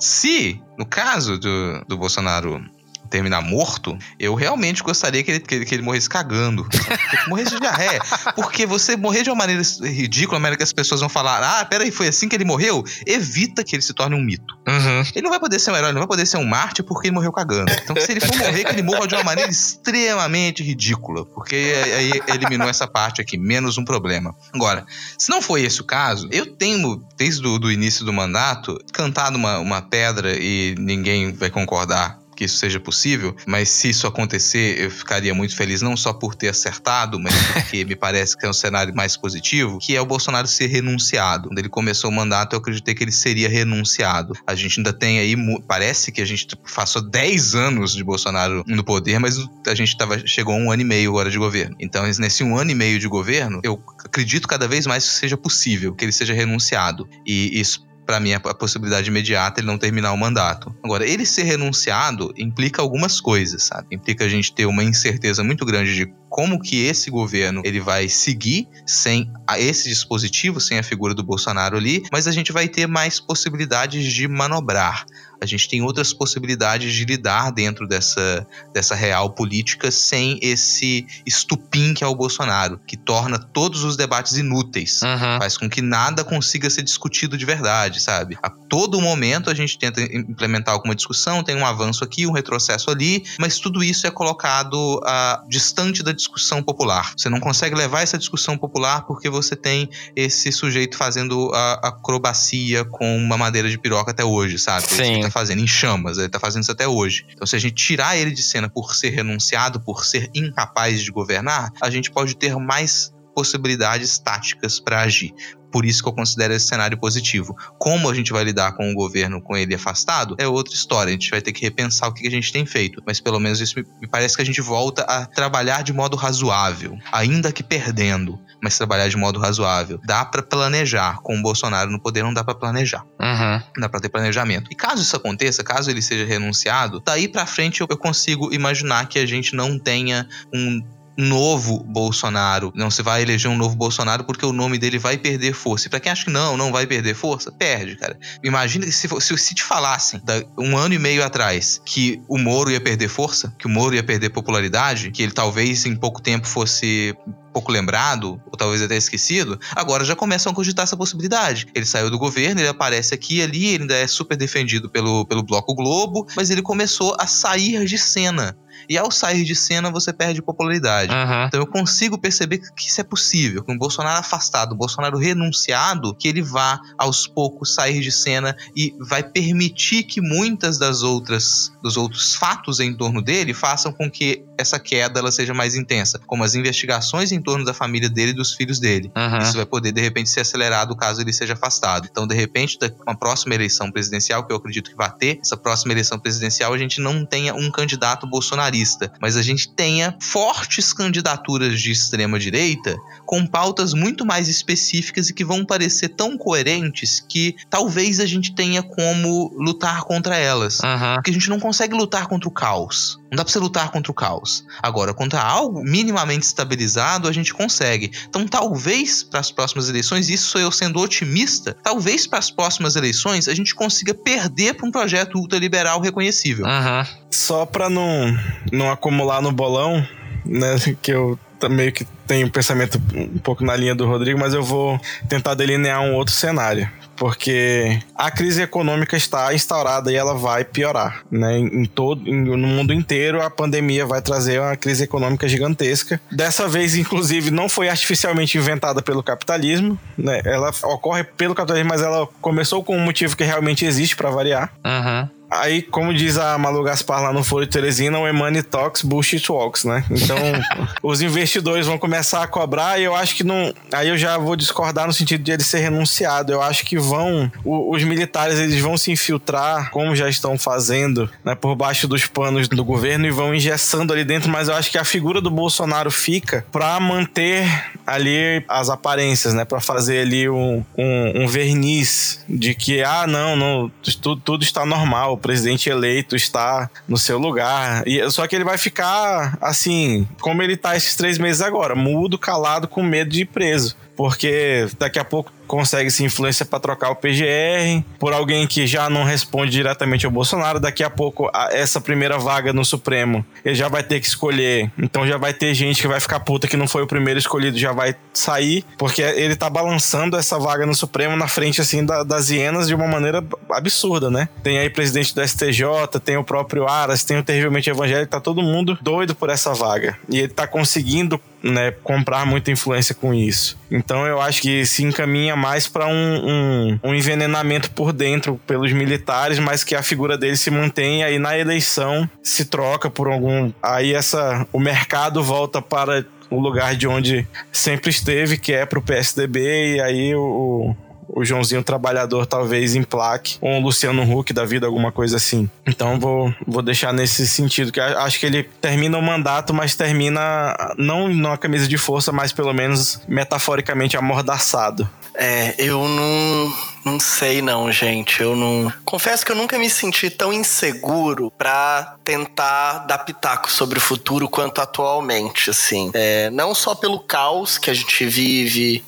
se, 0.00 0.60
no 0.76 0.84
caso 0.84 1.38
do, 1.38 1.84
do 1.86 1.96
Bolsonaro 1.96 2.60
terminar 3.06 3.42
morto, 3.42 3.96
eu 4.18 4.34
realmente 4.34 4.82
gostaria 4.82 5.22
que 5.22 5.30
ele, 5.30 5.40
que 5.40 5.54
ele, 5.54 5.64
que 5.64 5.74
ele 5.74 5.82
morresse 5.82 6.08
cagando. 6.08 6.66
Que 6.68 7.28
morresse 7.28 7.50
de 7.50 7.60
diarreia. 7.60 8.00
Porque 8.34 8.66
você 8.66 8.96
morrer 8.96 9.22
de 9.22 9.30
uma 9.30 9.36
maneira 9.36 9.62
ridícula, 9.82 10.38
a 10.38 10.40
maneira 10.40 10.56
que 10.56 10.62
as 10.62 10.72
pessoas 10.72 11.00
vão 11.00 11.08
falar, 11.08 11.42
ah, 11.42 11.64
peraí, 11.64 11.90
foi 11.90 12.08
assim 12.08 12.28
que 12.28 12.36
ele 12.36 12.44
morreu, 12.44 12.84
evita 13.06 13.64
que 13.64 13.74
ele 13.74 13.82
se 13.82 13.94
torne 13.94 14.14
um 14.14 14.22
mito. 14.22 14.56
Uhum. 14.66 15.02
Ele 15.14 15.22
não 15.22 15.30
vai 15.30 15.38
poder 15.38 15.58
ser 15.58 15.70
um 15.70 15.76
herói, 15.76 15.92
não 15.92 16.00
vai 16.00 16.08
poder 16.08 16.26
ser 16.26 16.38
um 16.38 16.44
mártir 16.44 16.84
porque 16.84 17.08
ele 17.08 17.14
morreu 17.14 17.32
cagando. 17.32 17.72
Então, 17.72 17.96
se 17.96 18.10
ele 18.10 18.20
for 18.20 18.36
morrer, 18.36 18.64
que 18.64 18.72
ele 18.72 18.82
morra 18.82 19.06
de 19.06 19.14
uma 19.14 19.24
maneira 19.24 19.50
extremamente 19.50 20.62
ridícula. 20.62 21.24
Porque 21.24 21.56
aí 21.94 22.22
eliminou 22.28 22.68
essa 22.68 22.86
parte 22.86 23.20
aqui, 23.20 23.38
menos 23.38 23.78
um 23.78 23.84
problema. 23.84 24.34
Agora, 24.52 24.84
se 25.18 25.30
não 25.30 25.40
foi 25.40 25.62
esse 25.62 25.80
o 25.80 25.84
caso, 25.84 26.28
eu 26.30 26.46
tenho, 26.46 27.02
desde 27.16 27.46
o 27.46 27.58
do 27.58 27.70
início 27.70 28.04
do 28.04 28.12
mandato, 28.12 28.78
cantado 28.92 29.36
uma, 29.36 29.58
uma 29.58 29.82
pedra 29.82 30.36
e 30.36 30.74
ninguém 30.78 31.32
vai 31.32 31.50
concordar 31.50 32.18
que 32.36 32.44
isso 32.44 32.58
seja 32.58 32.78
possível, 32.78 33.34
mas 33.46 33.70
se 33.70 33.88
isso 33.88 34.06
acontecer, 34.06 34.78
eu 34.78 34.90
ficaria 34.90 35.34
muito 35.34 35.56
feliz, 35.56 35.80
não 35.80 35.96
só 35.96 36.12
por 36.12 36.34
ter 36.34 36.48
acertado, 36.48 37.18
mas 37.18 37.34
porque 37.52 37.84
me 37.84 37.96
parece 37.96 38.36
que 38.36 38.44
é 38.44 38.48
um 38.48 38.52
cenário 38.52 38.94
mais 38.94 39.16
positivo, 39.16 39.78
que 39.78 39.96
é 39.96 40.00
o 40.00 40.06
Bolsonaro 40.06 40.46
ser 40.46 40.66
renunciado. 40.66 41.48
Quando 41.48 41.58
ele 41.58 41.68
começou 41.68 42.10
o 42.10 42.12
mandato, 42.12 42.52
eu 42.52 42.58
acreditei 42.58 42.94
que 42.94 43.02
ele 43.02 43.12
seria 43.12 43.48
renunciado. 43.48 44.34
A 44.46 44.54
gente 44.54 44.78
ainda 44.78 44.92
tem 44.92 45.18
aí, 45.18 45.34
parece 45.66 46.12
que 46.12 46.20
a 46.20 46.24
gente 46.26 46.46
passou 46.74 47.02
10 47.02 47.54
anos 47.54 47.94
de 47.94 48.04
Bolsonaro 48.04 48.62
no 48.66 48.84
poder, 48.84 49.18
mas 49.18 49.38
a 49.66 49.74
gente 49.74 49.96
tava, 49.96 50.24
chegou 50.26 50.54
a 50.54 50.58
um 50.58 50.70
ano 50.70 50.82
e 50.82 50.84
meio 50.84 51.10
agora 51.10 51.30
de 51.30 51.38
governo. 51.38 51.74
Então, 51.80 52.04
nesse 52.04 52.44
um 52.44 52.56
ano 52.56 52.70
e 52.70 52.74
meio 52.74 52.98
de 52.98 53.08
governo, 53.08 53.60
eu 53.64 53.82
acredito 54.04 54.46
cada 54.46 54.68
vez 54.68 54.86
mais 54.86 55.04
que 55.04 55.14
seja 55.14 55.36
possível 55.36 55.94
que 55.94 56.04
ele 56.04 56.12
seja 56.12 56.34
renunciado. 56.34 57.08
E 57.26 57.58
isso 57.58 57.85
para 58.06 58.20
mim, 58.20 58.32
a, 58.32 58.40
possibilidade 58.40 59.08
imediata 59.10 59.60
ele 59.60 59.66
não 59.66 59.76
terminar 59.76 60.12
o 60.12 60.16
mandato. 60.16 60.74
Agora, 60.82 61.04
ele 61.04 61.26
ser 61.26 61.42
renunciado 61.42 62.32
implica 62.36 62.80
algumas 62.80 63.20
coisas, 63.20 63.64
sabe? 63.64 63.88
Implica 63.90 64.24
a 64.24 64.28
gente 64.28 64.54
ter 64.54 64.64
uma 64.64 64.84
incerteza 64.84 65.42
muito 65.42 65.66
grande 65.66 65.94
de 65.94 66.12
como 66.28 66.60
que 66.60 66.84
esse 66.84 67.10
governo 67.10 67.62
ele 67.64 67.80
vai 67.80 68.08
seguir 68.08 68.68
sem 68.86 69.32
esse 69.56 69.88
dispositivo, 69.88 70.60
sem 70.60 70.78
a 70.78 70.82
figura 70.82 71.14
do 71.14 71.22
Bolsonaro 71.22 71.76
ali, 71.76 72.04
mas 72.12 72.28
a 72.28 72.32
gente 72.32 72.52
vai 72.52 72.68
ter 72.68 72.86
mais 72.86 73.18
possibilidades 73.18 74.12
de 74.12 74.28
manobrar 74.28 75.04
a 75.40 75.46
gente 75.46 75.68
tem 75.68 75.82
outras 75.82 76.12
possibilidades 76.12 76.92
de 76.94 77.04
lidar 77.04 77.50
dentro 77.50 77.86
dessa, 77.86 78.46
dessa 78.72 78.94
real 78.94 79.30
política 79.30 79.90
sem 79.90 80.38
esse 80.42 81.06
estupim 81.26 81.94
que 81.94 82.02
é 82.02 82.06
o 82.06 82.14
Bolsonaro, 82.14 82.80
que 82.86 82.96
torna 82.96 83.38
todos 83.38 83.84
os 83.84 83.96
debates 83.96 84.36
inúteis, 84.36 85.02
uhum. 85.02 85.38
faz 85.38 85.56
com 85.56 85.68
que 85.68 85.82
nada 85.82 86.24
consiga 86.24 86.68
ser 86.70 86.82
discutido 86.82 87.36
de 87.36 87.44
verdade, 87.44 88.00
sabe? 88.00 88.38
A 88.42 88.50
todo 88.50 89.00
momento 89.00 89.50
a 89.50 89.54
gente 89.54 89.78
tenta 89.78 90.00
implementar 90.02 90.74
alguma 90.74 90.94
discussão, 90.94 91.42
tem 91.42 91.56
um 91.56 91.66
avanço 91.66 92.02
aqui, 92.02 92.26
um 92.26 92.32
retrocesso 92.32 92.90
ali, 92.90 93.24
mas 93.38 93.58
tudo 93.58 93.82
isso 93.82 94.06
é 94.06 94.10
colocado 94.10 94.98
uh, 94.98 95.48
distante 95.48 96.02
da 96.02 96.12
discussão 96.12 96.62
popular. 96.62 97.12
Você 97.16 97.28
não 97.28 97.40
consegue 97.40 97.74
levar 97.74 98.02
essa 98.02 98.18
discussão 98.18 98.56
popular 98.56 99.06
porque 99.06 99.28
você 99.28 99.54
tem 99.54 99.88
esse 100.14 100.50
sujeito 100.50 100.96
fazendo 100.96 101.50
a 101.54 101.88
acrobacia 101.88 102.84
com 102.84 103.16
uma 103.16 103.36
madeira 103.36 103.68
de 103.68 103.78
piroca 103.78 104.10
até 104.10 104.24
hoje, 104.24 104.58
sabe? 104.58 104.86
Sim 104.86 105.25
tá 105.28 105.40
fazendo 105.40 105.60
em 105.60 105.66
chamas, 105.66 106.18
ele 106.18 106.28
tá 106.28 106.40
fazendo 106.40 106.62
isso 106.62 106.72
até 106.72 106.86
hoje. 106.86 107.26
Então, 107.30 107.46
se 107.46 107.56
a 107.56 107.58
gente 107.58 107.74
tirar 107.74 108.16
ele 108.16 108.30
de 108.30 108.42
cena 108.42 108.68
por 108.68 108.94
ser 108.94 109.10
renunciado, 109.10 109.80
por 109.80 110.04
ser 110.04 110.30
incapaz 110.34 111.02
de 111.02 111.10
governar, 111.10 111.70
a 111.80 111.90
gente 111.90 112.10
pode 112.10 112.36
ter 112.36 112.56
mais 112.56 113.12
possibilidades 113.34 114.18
táticas 114.18 114.80
para 114.80 115.00
agir. 115.02 115.34
Por 115.76 115.84
isso 115.84 116.02
que 116.02 116.08
eu 116.08 116.14
considero 116.14 116.54
esse 116.54 116.68
cenário 116.68 116.96
positivo. 116.96 117.54
Como 117.78 118.08
a 118.08 118.14
gente 118.14 118.32
vai 118.32 118.42
lidar 118.42 118.72
com 118.72 118.90
o 118.90 118.94
governo 118.94 119.42
com 119.42 119.54
ele 119.54 119.74
afastado 119.74 120.34
é 120.38 120.48
outra 120.48 120.72
história. 120.72 121.10
A 121.10 121.12
gente 121.12 121.30
vai 121.30 121.42
ter 121.42 121.52
que 121.52 121.60
repensar 121.60 122.08
o 122.08 122.14
que 122.14 122.26
a 122.26 122.30
gente 122.30 122.50
tem 122.50 122.64
feito. 122.64 123.02
Mas 123.06 123.20
pelo 123.20 123.38
menos 123.38 123.60
isso 123.60 123.74
me 124.00 124.08
parece 124.08 124.34
que 124.34 124.40
a 124.40 124.44
gente 124.46 124.62
volta 124.62 125.02
a 125.02 125.26
trabalhar 125.26 125.82
de 125.82 125.92
modo 125.92 126.16
razoável, 126.16 126.96
ainda 127.12 127.52
que 127.52 127.62
perdendo, 127.62 128.40
mas 128.62 128.78
trabalhar 128.78 129.06
de 129.10 129.18
modo 129.18 129.38
razoável. 129.38 130.00
Dá 130.02 130.24
para 130.24 130.42
planejar. 130.42 131.20
Com 131.20 131.38
o 131.38 131.42
Bolsonaro 131.42 131.90
no 131.90 132.00
poder 132.00 132.22
não 132.22 132.32
dá 132.32 132.42
para 132.42 132.54
planejar. 132.54 133.04
Uhum. 133.20 133.62
Não 133.76 133.82
dá 133.82 133.88
para 133.90 134.00
ter 134.00 134.08
planejamento. 134.08 134.70
E 134.72 134.74
caso 134.74 135.02
isso 135.02 135.14
aconteça, 135.14 135.62
caso 135.62 135.90
ele 135.90 136.00
seja 136.00 136.24
renunciado, 136.24 137.02
daí 137.04 137.28
para 137.28 137.44
frente 137.44 137.82
eu 137.82 137.88
consigo 137.98 138.50
imaginar 138.50 139.08
que 139.08 139.18
a 139.18 139.26
gente 139.26 139.54
não 139.54 139.78
tenha 139.78 140.26
um 140.54 140.82
novo 141.16 141.82
Bolsonaro. 141.82 142.72
Não 142.74 142.90
se 142.90 143.02
vai 143.02 143.22
eleger 143.22 143.50
um 143.50 143.56
novo 143.56 143.74
Bolsonaro 143.76 144.24
porque 144.24 144.44
o 144.44 144.52
nome 144.52 144.78
dele 144.78 144.98
vai 144.98 145.16
perder 145.16 145.52
força. 145.52 145.86
E 145.86 145.90
pra 145.90 146.00
quem 146.00 146.12
acha 146.12 146.24
que 146.24 146.30
não, 146.30 146.56
não 146.56 146.72
vai 146.72 146.86
perder 146.86 147.14
força, 147.14 147.50
perde, 147.50 147.96
cara. 147.96 148.18
Imagina 148.42 148.86
se, 148.86 149.08
se, 149.08 149.38
se 149.38 149.54
te 149.54 149.62
falassem 149.62 150.20
um 150.58 150.76
ano 150.76 150.94
e 150.94 150.98
meio 150.98 151.24
atrás 151.24 151.80
que 151.84 152.20
o 152.28 152.38
Moro 152.38 152.70
ia 152.70 152.80
perder 152.80 153.08
força, 153.08 153.54
que 153.58 153.66
o 153.66 153.70
Moro 153.70 153.94
ia 153.94 154.02
perder 154.02 154.30
popularidade, 154.30 155.10
que 155.10 155.22
ele 155.22 155.32
talvez 155.32 155.86
em 155.86 155.96
pouco 155.96 156.20
tempo 156.20 156.46
fosse 156.46 157.16
pouco 157.56 157.72
lembrado, 157.72 158.38
ou 158.44 158.52
talvez 158.52 158.82
até 158.82 158.98
esquecido, 158.98 159.58
agora 159.74 160.04
já 160.04 160.14
começam 160.14 160.52
a 160.52 160.54
cogitar 160.54 160.82
essa 160.82 160.94
possibilidade. 160.94 161.66
Ele 161.74 161.86
saiu 161.86 162.10
do 162.10 162.18
governo, 162.18 162.60
ele 162.60 162.68
aparece 162.68 163.14
aqui 163.14 163.38
e 163.38 163.42
ali, 163.42 163.68
ele 163.68 163.84
ainda 163.84 163.94
é 163.94 164.06
super 164.06 164.36
defendido 164.36 164.90
pelo, 164.90 165.24
pelo 165.24 165.42
Bloco 165.42 165.74
Globo, 165.74 166.26
mas 166.36 166.50
ele 166.50 166.60
começou 166.60 167.16
a 167.18 167.26
sair 167.26 167.82
de 167.86 167.96
cena. 167.96 168.54
E 168.88 168.96
ao 168.96 169.10
sair 169.10 169.44
de 169.44 169.54
cena, 169.54 169.90
você 169.90 170.12
perde 170.12 170.42
popularidade. 170.42 171.12
Uhum. 171.12 171.46
Então 171.46 171.60
eu 171.60 171.66
consigo 171.66 172.18
perceber 172.18 172.58
que 172.76 172.88
isso 172.88 173.00
é 173.00 173.04
possível. 173.04 173.62
Com 173.64 173.74
o 173.74 173.78
Bolsonaro 173.78 174.18
afastado, 174.18 174.72
o 174.72 174.76
Bolsonaro 174.76 175.18
renunciado, 175.18 176.14
que 176.14 176.28
ele 176.28 176.42
vá 176.42 176.80
aos 176.98 177.26
poucos 177.26 177.74
sair 177.74 178.00
de 178.00 178.12
cena 178.12 178.56
e 178.74 178.94
vai 179.00 179.22
permitir 179.22 180.04
que 180.04 180.20
muitas 180.20 180.78
das 180.78 181.02
outras 181.02 181.72
dos 181.82 181.96
outros 181.96 182.34
fatos 182.34 182.80
em 182.80 182.94
torno 182.96 183.22
dele 183.22 183.54
façam 183.54 183.92
com 183.92 184.10
que 184.10 184.44
essa 184.58 184.78
queda 184.78 185.20
ela 185.20 185.30
seja 185.30 185.54
mais 185.54 185.74
intensa, 185.74 186.20
como 186.26 186.42
as 186.42 186.54
investigações 186.54 187.30
em 187.30 187.40
torno 187.40 187.64
da 187.64 187.74
família 187.74 188.08
dele 188.08 188.30
e 188.30 188.34
dos 188.34 188.54
filhos 188.54 188.80
dele. 188.80 189.10
Uhum. 189.16 189.38
Isso 189.38 189.54
vai 189.54 189.66
poder 189.66 189.92
de 189.92 190.00
repente 190.00 190.30
ser 190.30 190.40
acelerado 190.40 190.96
caso 190.96 191.20
ele 191.20 191.32
seja 191.32 191.52
afastado. 191.52 192.08
Então, 192.10 192.26
de 192.26 192.34
repente, 192.34 192.78
uma 193.06 193.16
próxima 193.16 193.54
eleição 193.54 193.90
presidencial, 193.90 194.44
que 194.44 194.52
eu 194.52 194.56
acredito 194.56 194.90
que 194.90 194.96
vai 194.96 195.10
ter, 195.10 195.38
essa 195.40 195.56
próxima 195.56 195.92
eleição 195.92 196.18
presidencial 196.18 196.72
a 196.72 196.78
gente 196.78 197.00
não 197.00 197.24
tenha 197.24 197.54
um 197.54 197.70
candidato 197.70 198.26
bolsonarista 198.26 198.75
bolsonarista, 198.76 199.12
mas 199.20 199.36
a 199.36 199.42
gente 199.42 199.68
tenha 199.68 200.14
fortes 200.20 200.92
candidaturas 200.92 201.80
de 201.80 201.90
extrema 201.90 202.38
direita 202.38 202.96
com 203.24 203.46
pautas 203.46 203.94
muito 203.94 204.24
mais 204.24 204.48
específicas 204.48 205.30
e 205.30 205.34
que 205.34 205.44
vão 205.44 205.64
parecer 205.64 206.10
tão 206.10 206.36
coerentes 206.36 207.24
que 207.28 207.56
talvez 207.70 208.20
a 208.20 208.26
gente 208.26 208.54
tenha 208.54 208.82
como 208.82 209.52
lutar 209.56 210.02
contra 210.04 210.36
elas. 210.36 210.80
Uhum. 210.80 211.14
Porque 211.14 211.30
a 211.30 211.34
gente 211.34 211.48
não 211.48 211.58
consegue 211.58 211.94
lutar 211.94 212.26
contra 212.26 212.48
o 212.48 212.52
caos. 212.52 213.18
Não 213.30 213.36
dá 213.36 213.44
pra 213.44 213.52
você 213.52 213.58
lutar 213.58 213.90
contra 213.90 214.10
o 214.10 214.14
caos. 214.14 214.64
Agora, 214.82 215.12
contra 215.12 215.40
algo 215.40 215.82
minimamente 215.82 216.46
estabilizado, 216.46 217.28
a 217.28 217.32
gente 217.32 217.52
consegue. 217.52 218.10
Então, 218.28 218.46
talvez 218.46 219.22
para 219.22 219.40
as 219.40 219.50
próximas 219.50 219.88
eleições, 219.88 220.28
isso 220.28 220.48
sou 220.48 220.60
eu 220.60 220.70
sendo 220.70 221.00
otimista, 221.00 221.76
talvez 221.82 222.26
para 222.26 222.38
as 222.38 222.50
próximas 222.50 222.96
eleições 222.96 223.48
a 223.48 223.54
gente 223.54 223.74
consiga 223.74 224.14
perder 224.14 224.74
para 224.74 224.86
um 224.86 224.90
projeto 224.90 225.36
ultraliberal 225.36 226.00
reconhecível. 226.00 226.64
Uhum. 226.66 227.06
Só 227.30 227.66
pra 227.66 227.90
não, 227.90 228.36
não 228.72 228.90
acumular 228.90 229.42
no 229.42 229.52
bolão, 229.52 230.06
né? 230.44 230.76
Que 231.02 231.12
eu 231.12 231.38
meio 231.70 231.92
que 231.92 232.04
tenho 232.26 232.46
um 232.46 232.50
pensamento 232.50 233.00
um 233.14 233.38
pouco 233.38 233.64
na 233.64 233.74
linha 233.74 233.94
do 233.94 234.06
Rodrigo, 234.06 234.38
mas 234.38 234.52
eu 234.52 234.62
vou 234.62 235.00
tentar 235.28 235.54
delinear 235.54 236.02
um 236.02 236.14
outro 236.14 236.34
cenário 236.34 236.90
porque 237.16 238.00
a 238.14 238.30
crise 238.30 238.62
econômica 238.62 239.16
está 239.16 239.52
instaurada 239.54 240.12
e 240.12 240.14
ela 240.14 240.34
vai 240.34 240.64
piorar, 240.64 241.22
né? 241.30 241.58
Em 241.58 241.84
todo, 241.84 242.28
em, 242.28 242.34
no 242.34 242.66
mundo 242.68 242.92
inteiro, 242.92 243.42
a 243.42 243.50
pandemia 243.50 244.04
vai 244.06 244.20
trazer 244.20 244.60
uma 244.60 244.76
crise 244.76 245.04
econômica 245.04 245.48
gigantesca. 245.48 246.20
Dessa 246.30 246.68
vez, 246.68 246.94
inclusive, 246.94 247.50
não 247.50 247.68
foi 247.68 247.88
artificialmente 247.88 248.58
inventada 248.58 249.02
pelo 249.02 249.22
capitalismo, 249.22 249.98
né? 250.16 250.40
Ela 250.44 250.70
ocorre 250.84 251.24
pelo 251.24 251.54
capitalismo, 251.54 251.88
mas 251.88 252.02
ela 252.02 252.28
começou 252.40 252.84
com 252.84 252.96
um 252.96 253.00
motivo 253.00 253.36
que 253.36 253.44
realmente 253.44 253.84
existe 253.84 254.16
para 254.16 254.30
variar. 254.30 254.72
Uhum. 254.84 255.28
Aí, 255.50 255.80
como 255.80 256.12
diz 256.12 256.36
a 256.36 256.58
Malu 256.58 256.82
Gaspar 256.82 257.22
lá 257.22 257.32
no 257.32 257.44
Foro 257.44 257.64
de 257.64 257.70
Teresina, 257.70 258.18
o 258.18 258.34
money 258.34 258.62
talks, 258.62 259.02
bullshit 259.02 259.50
walks, 259.50 259.84
né? 259.84 260.04
Então, 260.10 260.36
os 261.02 261.22
investidores 261.22 261.86
vão 261.86 261.98
começar 261.98 262.42
a 262.42 262.46
cobrar 262.46 263.00
e 263.00 263.04
eu 263.04 263.14
acho 263.14 263.34
que 263.36 263.44
não... 263.44 263.72
Aí 263.92 264.08
eu 264.08 264.18
já 264.18 264.36
vou 264.38 264.56
discordar 264.56 265.06
no 265.06 265.12
sentido 265.12 265.42
de 265.42 265.52
ele 265.52 265.62
ser 265.62 265.78
renunciado. 265.78 266.52
Eu 266.52 266.60
acho 266.60 266.84
que 266.84 266.98
vão... 266.98 267.50
O, 267.64 267.94
os 267.94 268.02
militares, 268.02 268.58
eles 268.58 268.80
vão 268.80 268.96
se 268.96 269.12
infiltrar, 269.12 269.90
como 269.90 270.16
já 270.16 270.28
estão 270.28 270.58
fazendo, 270.58 271.30
né? 271.44 271.54
Por 271.54 271.74
baixo 271.76 272.08
dos 272.08 272.26
panos 272.26 272.68
do 272.68 272.84
governo 272.84 273.26
e 273.26 273.30
vão 273.30 273.54
engessando 273.54 274.12
ali 274.12 274.24
dentro, 274.24 274.50
mas 274.50 274.68
eu 274.68 274.74
acho 274.74 274.90
que 274.90 274.98
a 274.98 275.04
figura 275.04 275.40
do 275.40 275.50
Bolsonaro 275.50 276.10
fica 276.10 276.66
para 276.72 276.98
manter 276.98 277.66
ali 278.06 278.64
as 278.68 278.90
aparências, 278.90 279.54
né? 279.54 279.64
Para 279.64 279.80
fazer 279.80 280.20
ali 280.20 280.48
um, 280.48 280.84
um, 280.98 281.42
um 281.42 281.46
verniz 281.46 282.44
de 282.48 282.74
que, 282.74 283.02
ah, 283.02 283.26
não, 283.26 283.54
não, 283.54 283.90
tudo, 284.20 284.40
tudo 284.40 284.64
está 284.64 284.84
normal 284.84 285.35
o 285.36 285.38
presidente 285.38 285.88
eleito 285.88 286.34
está 286.34 286.90
no 287.06 287.16
seu 287.16 287.38
lugar. 287.38 288.02
E, 288.06 288.28
só 288.30 288.46
que 288.46 288.56
ele 288.56 288.64
vai 288.64 288.78
ficar 288.78 289.56
assim, 289.60 290.26
como 290.40 290.62
ele 290.62 290.76
tá 290.76 290.96
esses 290.96 291.14
três 291.14 291.38
meses 291.38 291.60
agora, 291.60 291.94
mudo, 291.94 292.38
calado, 292.38 292.88
com 292.88 293.02
medo 293.02 293.30
de 293.30 293.42
ir 293.42 293.46
preso. 293.46 293.96
Porque 294.16 294.88
daqui 294.98 295.18
a 295.18 295.24
pouco 295.24 295.52
consegue-se 295.66 296.24
influência 296.24 296.64
para 296.64 296.80
trocar 296.80 297.10
o 297.10 297.16
PGR 297.16 298.04
por 298.18 298.32
alguém 298.32 298.66
que 298.66 298.86
já 298.86 299.10
não 299.10 299.24
responde 299.24 299.70
diretamente 299.70 300.26
ao 300.26 300.32
Bolsonaro. 300.32 300.80
Daqui 300.80 301.02
a 301.02 301.10
pouco, 301.10 301.50
a, 301.52 301.68
essa 301.72 302.00
primeira 302.00 302.38
vaga 302.38 302.72
no 302.72 302.84
Supremo, 302.84 303.44
ele 303.64 303.74
já 303.74 303.88
vai 303.88 304.02
ter 304.02 304.20
que 304.20 304.26
escolher. 304.26 304.90
Então 304.98 305.26
já 305.26 305.36
vai 305.36 305.52
ter 305.52 305.74
gente 305.74 306.00
que 306.00 306.08
vai 306.08 306.20
ficar 306.20 306.40
puta 306.40 306.68
que 306.68 306.76
não 306.76 306.88
foi 306.88 307.02
o 307.02 307.06
primeiro 307.06 307.38
escolhido, 307.38 307.78
já 307.78 307.92
vai 307.92 308.14
sair, 308.32 308.84
porque 308.96 309.22
ele 309.22 309.56
tá 309.56 309.68
balançando 309.68 310.36
essa 310.36 310.58
vaga 310.58 310.86
no 310.86 310.94
Supremo 310.94 311.36
na 311.36 311.48
frente, 311.48 311.80
assim, 311.80 312.04
da, 312.04 312.22
das 312.22 312.50
hienas 312.50 312.86
de 312.86 312.94
uma 312.94 313.06
maneira 313.06 313.44
absurda, 313.70 314.30
né? 314.30 314.48
Tem 314.62 314.78
aí 314.78 314.90
presidente 314.90 315.34
do 315.34 315.46
STJ, 315.46 315.84
tem 316.24 316.36
o 316.36 316.44
próprio 316.44 316.88
Aras, 316.88 317.24
tem 317.24 317.38
o 317.38 317.42
terrivelmente 317.42 317.90
evangélico, 317.90 318.30
tá 318.30 318.40
todo 318.40 318.62
mundo 318.62 318.98
doido 319.00 319.34
por 319.34 319.50
essa 319.50 319.74
vaga. 319.74 320.16
E 320.28 320.38
ele 320.38 320.48
tá 320.48 320.66
conseguindo 320.66 321.40
né, 321.66 321.90
comprar 322.02 322.46
muita 322.46 322.70
influência 322.70 323.14
com 323.14 323.34
isso. 323.34 323.78
Então 323.90 324.26
eu 324.26 324.40
acho 324.40 324.62
que 324.62 324.84
se 324.84 325.04
encaminha 325.04 325.56
mais 325.56 325.86
para 325.86 326.06
um, 326.06 326.12
um, 326.12 327.00
um, 327.02 327.14
envenenamento 327.14 327.90
por 327.90 328.12
dentro 328.12 328.60
pelos 328.66 328.92
militares, 328.92 329.58
mas 329.58 329.84
que 329.84 329.94
a 329.94 330.02
figura 330.02 330.36
dele 330.36 330.56
se 330.56 330.70
mantém 330.70 331.22
aí 331.22 331.38
na 331.38 331.56
eleição 331.56 332.28
se 332.42 332.64
troca 332.64 333.10
por 333.10 333.28
algum 333.28 333.72
aí 333.82 334.14
essa 334.14 334.66
o 334.72 334.80
mercado 334.80 335.42
volta 335.42 335.80
para 335.82 336.24
o 336.50 336.60
lugar 336.60 336.94
de 336.94 337.06
onde 337.08 337.46
sempre 337.72 338.10
esteve, 338.10 338.56
que 338.56 338.72
é 338.72 338.86
para 338.86 338.98
o 338.98 339.02
PSDB 339.02 339.96
e 339.96 340.00
aí 340.00 340.34
o, 340.34 340.94
o 341.28 341.44
Joãozinho 341.44 341.82
Trabalhador 341.82 342.46
talvez 342.46 342.94
em 342.94 343.02
plaque, 343.02 343.56
ou 343.60 343.70
um 343.70 343.82
Luciano 343.82 344.22
Huck 344.22 344.52
da 344.52 344.64
vida, 344.64 344.86
alguma 344.86 345.12
coisa 345.12 345.36
assim. 345.36 345.68
Então 345.86 346.18
vou, 346.18 346.54
vou 346.66 346.82
deixar 346.82 347.12
nesse 347.12 347.46
sentido, 347.46 347.92
que 347.92 348.00
acho 348.00 348.38
que 348.38 348.46
ele 348.46 348.62
termina 348.80 349.18
o 349.18 349.22
mandato, 349.22 349.72
mas 349.74 349.94
termina 349.94 350.94
não 350.96 351.28
numa 351.28 351.58
camisa 351.58 351.88
de 351.88 351.98
força, 351.98 352.32
mas 352.32 352.52
pelo 352.52 352.72
menos 352.72 353.20
metaforicamente 353.28 354.16
amordaçado. 354.16 355.08
É, 355.38 355.74
eu 355.78 356.08
não, 356.08 356.74
não 357.04 357.20
sei 357.20 357.60
não, 357.60 357.92
gente. 357.92 358.40
Eu 358.40 358.56
não. 358.56 358.92
Confesso 359.04 359.44
que 359.44 359.52
eu 359.52 359.56
nunca 359.56 359.78
me 359.78 359.90
senti 359.90 360.30
tão 360.30 360.52
inseguro 360.52 361.52
para 361.56 362.16
tentar 362.24 363.00
dar 363.06 363.18
pitaco 363.18 363.70
sobre 363.70 363.98
o 363.98 364.00
futuro 364.00 364.48
quanto 364.48 364.80
atualmente, 364.80 365.68
assim. 365.68 366.10
É, 366.14 366.48
não 366.50 366.74
só 366.74 366.94
pelo 366.94 367.20
caos 367.20 367.76
que 367.76 367.90
a 367.90 367.94
gente 367.94 368.24
vive 368.24 369.04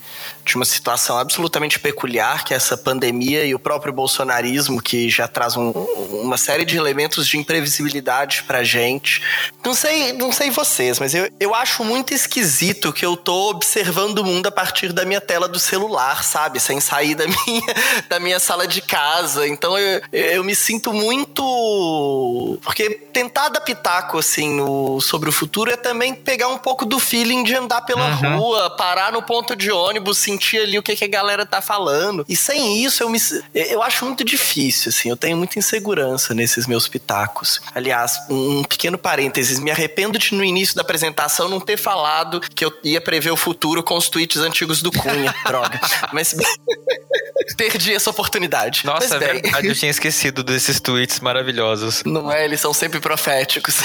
de 0.48 0.56
uma 0.56 0.64
situação 0.64 1.18
absolutamente 1.18 1.78
peculiar, 1.78 2.44
que 2.44 2.54
é 2.54 2.56
essa 2.56 2.76
pandemia 2.76 3.44
e 3.44 3.54
o 3.54 3.58
próprio 3.58 3.92
bolsonarismo, 3.92 4.82
que 4.82 5.08
já 5.08 5.28
traz 5.28 5.56
um, 5.56 5.70
uma 5.70 6.36
série 6.36 6.64
de 6.64 6.76
elementos 6.76 7.26
de 7.28 7.38
imprevisibilidade 7.38 8.42
pra 8.44 8.64
gente. 8.64 9.22
Não 9.64 9.74
sei, 9.74 10.12
não 10.12 10.32
sei 10.32 10.50
vocês, 10.50 10.98
mas 10.98 11.14
eu, 11.14 11.30
eu 11.38 11.54
acho 11.54 11.84
muito 11.84 12.14
esquisito 12.14 12.92
que 12.92 13.04
eu 13.04 13.16
tô 13.16 13.50
observando 13.50 14.18
o 14.18 14.24
mundo 14.24 14.46
a 14.46 14.50
partir 14.50 14.92
da 14.92 15.04
minha 15.04 15.20
tela 15.20 15.46
do 15.46 15.58
celular, 15.58 16.24
sabe? 16.24 16.58
Sem 16.58 16.80
sair 16.80 17.14
da 17.14 17.26
minha, 17.46 17.74
da 18.08 18.18
minha 18.18 18.40
sala 18.40 18.66
de 18.66 18.80
casa. 18.80 19.46
Então 19.46 19.78
eu, 19.78 20.00
eu 20.12 20.44
me 20.44 20.54
sinto 20.54 20.92
muito. 20.92 22.58
Porque 22.62 22.90
tentar 23.12 23.50
dar 23.50 23.60
pitaco, 23.60 24.18
assim, 24.18 24.54
no, 24.54 25.00
sobre 25.00 25.28
o 25.28 25.32
futuro 25.32 25.70
é 25.70 25.76
também 25.76 26.14
pegar 26.14 26.48
um 26.48 26.58
pouco 26.58 26.86
do 26.86 26.98
feeling 26.98 27.44
de 27.44 27.54
andar 27.54 27.82
pela 27.82 28.08
uhum. 28.08 28.38
rua, 28.38 28.70
parar 28.70 29.12
no 29.12 29.22
ponto 29.22 29.54
de 29.54 29.70
ônibus, 29.70 30.18
sentir 30.38 30.58
ali 30.58 30.78
o 30.78 30.82
que, 30.82 30.94
que 30.94 31.04
a 31.04 31.08
galera 31.08 31.44
tá 31.44 31.60
falando. 31.60 32.24
E 32.28 32.36
sem 32.36 32.82
isso, 32.84 33.02
eu 33.02 33.10
me. 33.10 33.18
Eu 33.52 33.82
acho 33.82 34.04
muito 34.04 34.24
difícil, 34.24 34.90
assim. 34.90 35.10
Eu 35.10 35.16
tenho 35.16 35.36
muita 35.36 35.58
insegurança 35.58 36.32
nesses 36.32 36.66
meus 36.66 36.86
pitacos. 36.86 37.60
Aliás, 37.74 38.18
um 38.30 38.62
pequeno 38.62 38.96
parênteses. 38.96 39.58
Me 39.58 39.70
arrependo 39.70 40.18
de, 40.18 40.34
no 40.34 40.44
início 40.44 40.76
da 40.76 40.82
apresentação, 40.82 41.48
não 41.48 41.60
ter 41.60 41.76
falado 41.76 42.40
que 42.40 42.64
eu 42.64 42.72
ia 42.84 43.00
prever 43.00 43.32
o 43.32 43.36
futuro 43.36 43.82
com 43.82 43.96
os 43.96 44.08
tweets 44.08 44.40
antigos 44.40 44.80
do 44.80 44.92
Cunha. 44.92 45.34
Droga. 45.44 45.80
Mas. 46.12 46.34
Perdi 47.56 47.94
essa 47.94 48.10
oportunidade. 48.10 48.84
Nossa, 48.84 49.16
é 49.16 49.18
verdade, 49.18 49.68
eu 49.68 49.74
tinha 49.74 49.90
esquecido 49.90 50.42
desses 50.42 50.80
tweets 50.80 51.20
maravilhosos. 51.20 52.02
Não 52.04 52.30
é? 52.30 52.44
Eles 52.44 52.60
são 52.60 52.72
sempre 52.72 53.00
proféticos. 53.00 53.76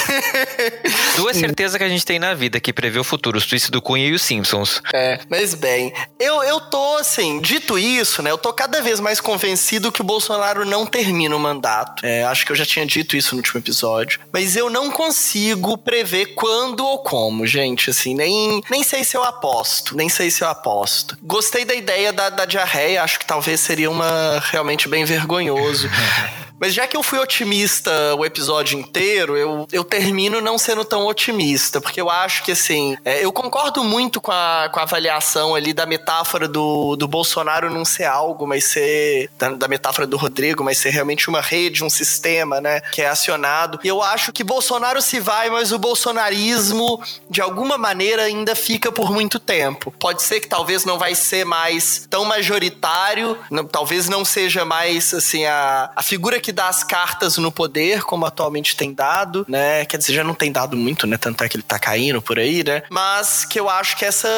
Duas 1.16 1.36
certezas 1.36 1.76
que 1.76 1.84
a 1.84 1.88
gente 1.88 2.04
tem 2.04 2.18
na 2.18 2.34
vida 2.34 2.60
que 2.60 2.72
prevê 2.72 2.98
o 2.98 3.04
futuro: 3.04 3.38
os 3.38 3.46
tweets 3.46 3.70
do 3.70 3.80
Cunha 3.80 4.06
e 4.06 4.12
os 4.12 4.22
Simpsons. 4.22 4.80
É, 4.92 5.20
mas 5.28 5.54
bem, 5.54 5.92
eu, 6.18 6.42
eu 6.42 6.60
tô 6.60 6.96
assim, 6.96 7.40
dito 7.40 7.78
isso, 7.78 8.22
né? 8.22 8.30
Eu 8.30 8.38
tô 8.38 8.52
cada 8.52 8.80
vez 8.80 9.00
mais 9.00 9.20
convencido 9.20 9.92
que 9.92 10.00
o 10.00 10.04
Bolsonaro 10.04 10.64
não 10.64 10.86
termina 10.86 11.34
o 11.34 11.40
mandato. 11.40 12.04
É, 12.04 12.24
acho 12.24 12.44
que 12.44 12.52
eu 12.52 12.56
já 12.56 12.66
tinha 12.66 12.86
dito 12.86 13.16
isso 13.16 13.34
no 13.34 13.38
último 13.38 13.60
episódio. 13.60 14.20
Mas 14.32 14.56
eu 14.56 14.70
não 14.70 14.90
consigo 14.90 15.76
prever 15.78 16.34
quando 16.34 16.84
ou 16.84 16.98
como, 16.98 17.46
gente. 17.46 17.90
Assim, 17.90 18.14
nem, 18.14 18.62
nem 18.70 18.82
sei 18.82 19.04
se 19.04 19.16
eu 19.16 19.22
aposto. 19.22 19.96
Nem 19.96 20.08
sei 20.08 20.30
se 20.30 20.42
eu 20.42 20.48
aposto. 20.48 21.16
Gostei 21.22 21.64
da 21.64 21.74
ideia 21.74 22.12
da, 22.12 22.30
da 22.30 22.44
diarreia, 22.44 23.02
acho 23.02 23.18
que 23.18 23.26
talvez 23.26 23.53
seria 23.56 23.90
uma 23.90 24.40
realmente 24.50 24.88
bem 24.88 25.04
vergonhoso. 25.04 25.88
Mas 26.64 26.72
já 26.72 26.86
que 26.86 26.96
eu 26.96 27.02
fui 27.02 27.18
otimista 27.18 28.14
o 28.14 28.24
episódio 28.24 28.78
inteiro, 28.78 29.36
eu, 29.36 29.68
eu 29.70 29.84
termino 29.84 30.40
não 30.40 30.56
sendo 30.56 30.82
tão 30.82 31.04
otimista, 31.04 31.78
porque 31.78 32.00
eu 32.00 32.08
acho 32.08 32.42
que, 32.42 32.52
assim, 32.52 32.96
é, 33.04 33.22
eu 33.22 33.30
concordo 33.30 33.84
muito 33.84 34.18
com 34.18 34.32
a, 34.32 34.70
com 34.72 34.80
a 34.80 34.84
avaliação 34.84 35.54
ali 35.54 35.74
da 35.74 35.84
metáfora 35.84 36.48
do, 36.48 36.96
do 36.96 37.06
Bolsonaro 37.06 37.68
não 37.68 37.84
ser 37.84 38.04
algo, 38.04 38.46
mas 38.46 38.64
ser. 38.64 39.28
Da, 39.36 39.50
da 39.50 39.68
metáfora 39.68 40.06
do 40.06 40.16
Rodrigo, 40.16 40.64
mas 40.64 40.78
ser 40.78 40.88
realmente 40.88 41.28
uma 41.28 41.42
rede, 41.42 41.84
um 41.84 41.90
sistema, 41.90 42.62
né, 42.62 42.80
que 42.80 43.02
é 43.02 43.08
acionado. 43.08 43.78
E 43.84 43.88
eu 43.88 44.02
acho 44.02 44.32
que 44.32 44.42
Bolsonaro 44.42 45.02
se 45.02 45.20
vai, 45.20 45.50
mas 45.50 45.70
o 45.70 45.78
bolsonarismo, 45.78 46.98
de 47.28 47.42
alguma 47.42 47.76
maneira, 47.76 48.22
ainda 48.22 48.54
fica 48.54 48.90
por 48.90 49.12
muito 49.12 49.38
tempo. 49.38 49.92
Pode 49.98 50.22
ser 50.22 50.40
que 50.40 50.48
talvez 50.48 50.86
não 50.86 50.98
vai 50.98 51.14
ser 51.14 51.44
mais 51.44 52.06
tão 52.08 52.24
majoritário, 52.24 53.36
não, 53.50 53.66
talvez 53.66 54.08
não 54.08 54.24
seja 54.24 54.64
mais, 54.64 55.12
assim, 55.12 55.44
a, 55.44 55.90
a 55.94 56.02
figura 56.02 56.40
que 56.40 56.53
dá 56.54 56.68
as 56.68 56.82
cartas 56.82 57.36
no 57.36 57.52
poder, 57.52 58.02
como 58.02 58.24
atualmente 58.24 58.76
tem 58.76 58.94
dado, 58.94 59.44
né? 59.48 59.84
Quer 59.84 59.98
dizer, 59.98 60.14
já 60.14 60.24
não 60.24 60.34
tem 60.34 60.50
dado 60.50 60.76
muito, 60.76 61.06
né? 61.06 61.16
Tanto 61.16 61.44
é 61.44 61.48
que 61.48 61.56
ele 61.56 61.62
tá 61.62 61.78
caindo 61.78 62.22
por 62.22 62.38
aí, 62.38 62.64
né? 62.64 62.82
Mas 62.90 63.44
que 63.44 63.60
eu 63.60 63.68
acho 63.68 63.96
que 63.96 64.04
essa. 64.04 64.28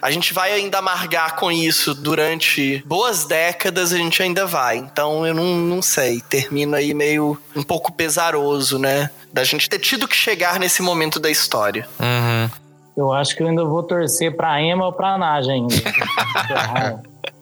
A 0.00 0.10
gente 0.10 0.32
vai 0.32 0.52
ainda 0.52 0.78
amargar 0.78 1.36
com 1.36 1.50
isso 1.50 1.94
durante 1.94 2.82
boas 2.86 3.24
décadas, 3.24 3.92
a 3.92 3.96
gente 3.96 4.22
ainda 4.22 4.46
vai. 4.46 4.78
Então 4.78 5.26
eu 5.26 5.34
não, 5.34 5.56
não 5.56 5.82
sei. 5.82 6.20
Termino 6.20 6.76
aí 6.76 6.94
meio 6.94 7.38
um 7.54 7.62
pouco 7.62 7.92
pesaroso, 7.92 8.78
né? 8.78 9.10
Da 9.32 9.44
gente 9.44 9.68
ter 9.68 9.78
tido 9.78 10.08
que 10.08 10.16
chegar 10.16 10.58
nesse 10.58 10.80
momento 10.80 11.18
da 11.18 11.30
história. 11.30 11.86
Uhum. 11.98 12.50
Eu 12.96 13.12
acho 13.12 13.34
que 13.34 13.42
eu 13.42 13.48
ainda 13.48 13.64
vou 13.64 13.82
torcer 13.82 14.36
pra 14.36 14.62
Emma 14.62 14.86
ou 14.86 14.92
pra 14.92 15.18
Naja 15.18 15.50
ainda. 15.50 15.74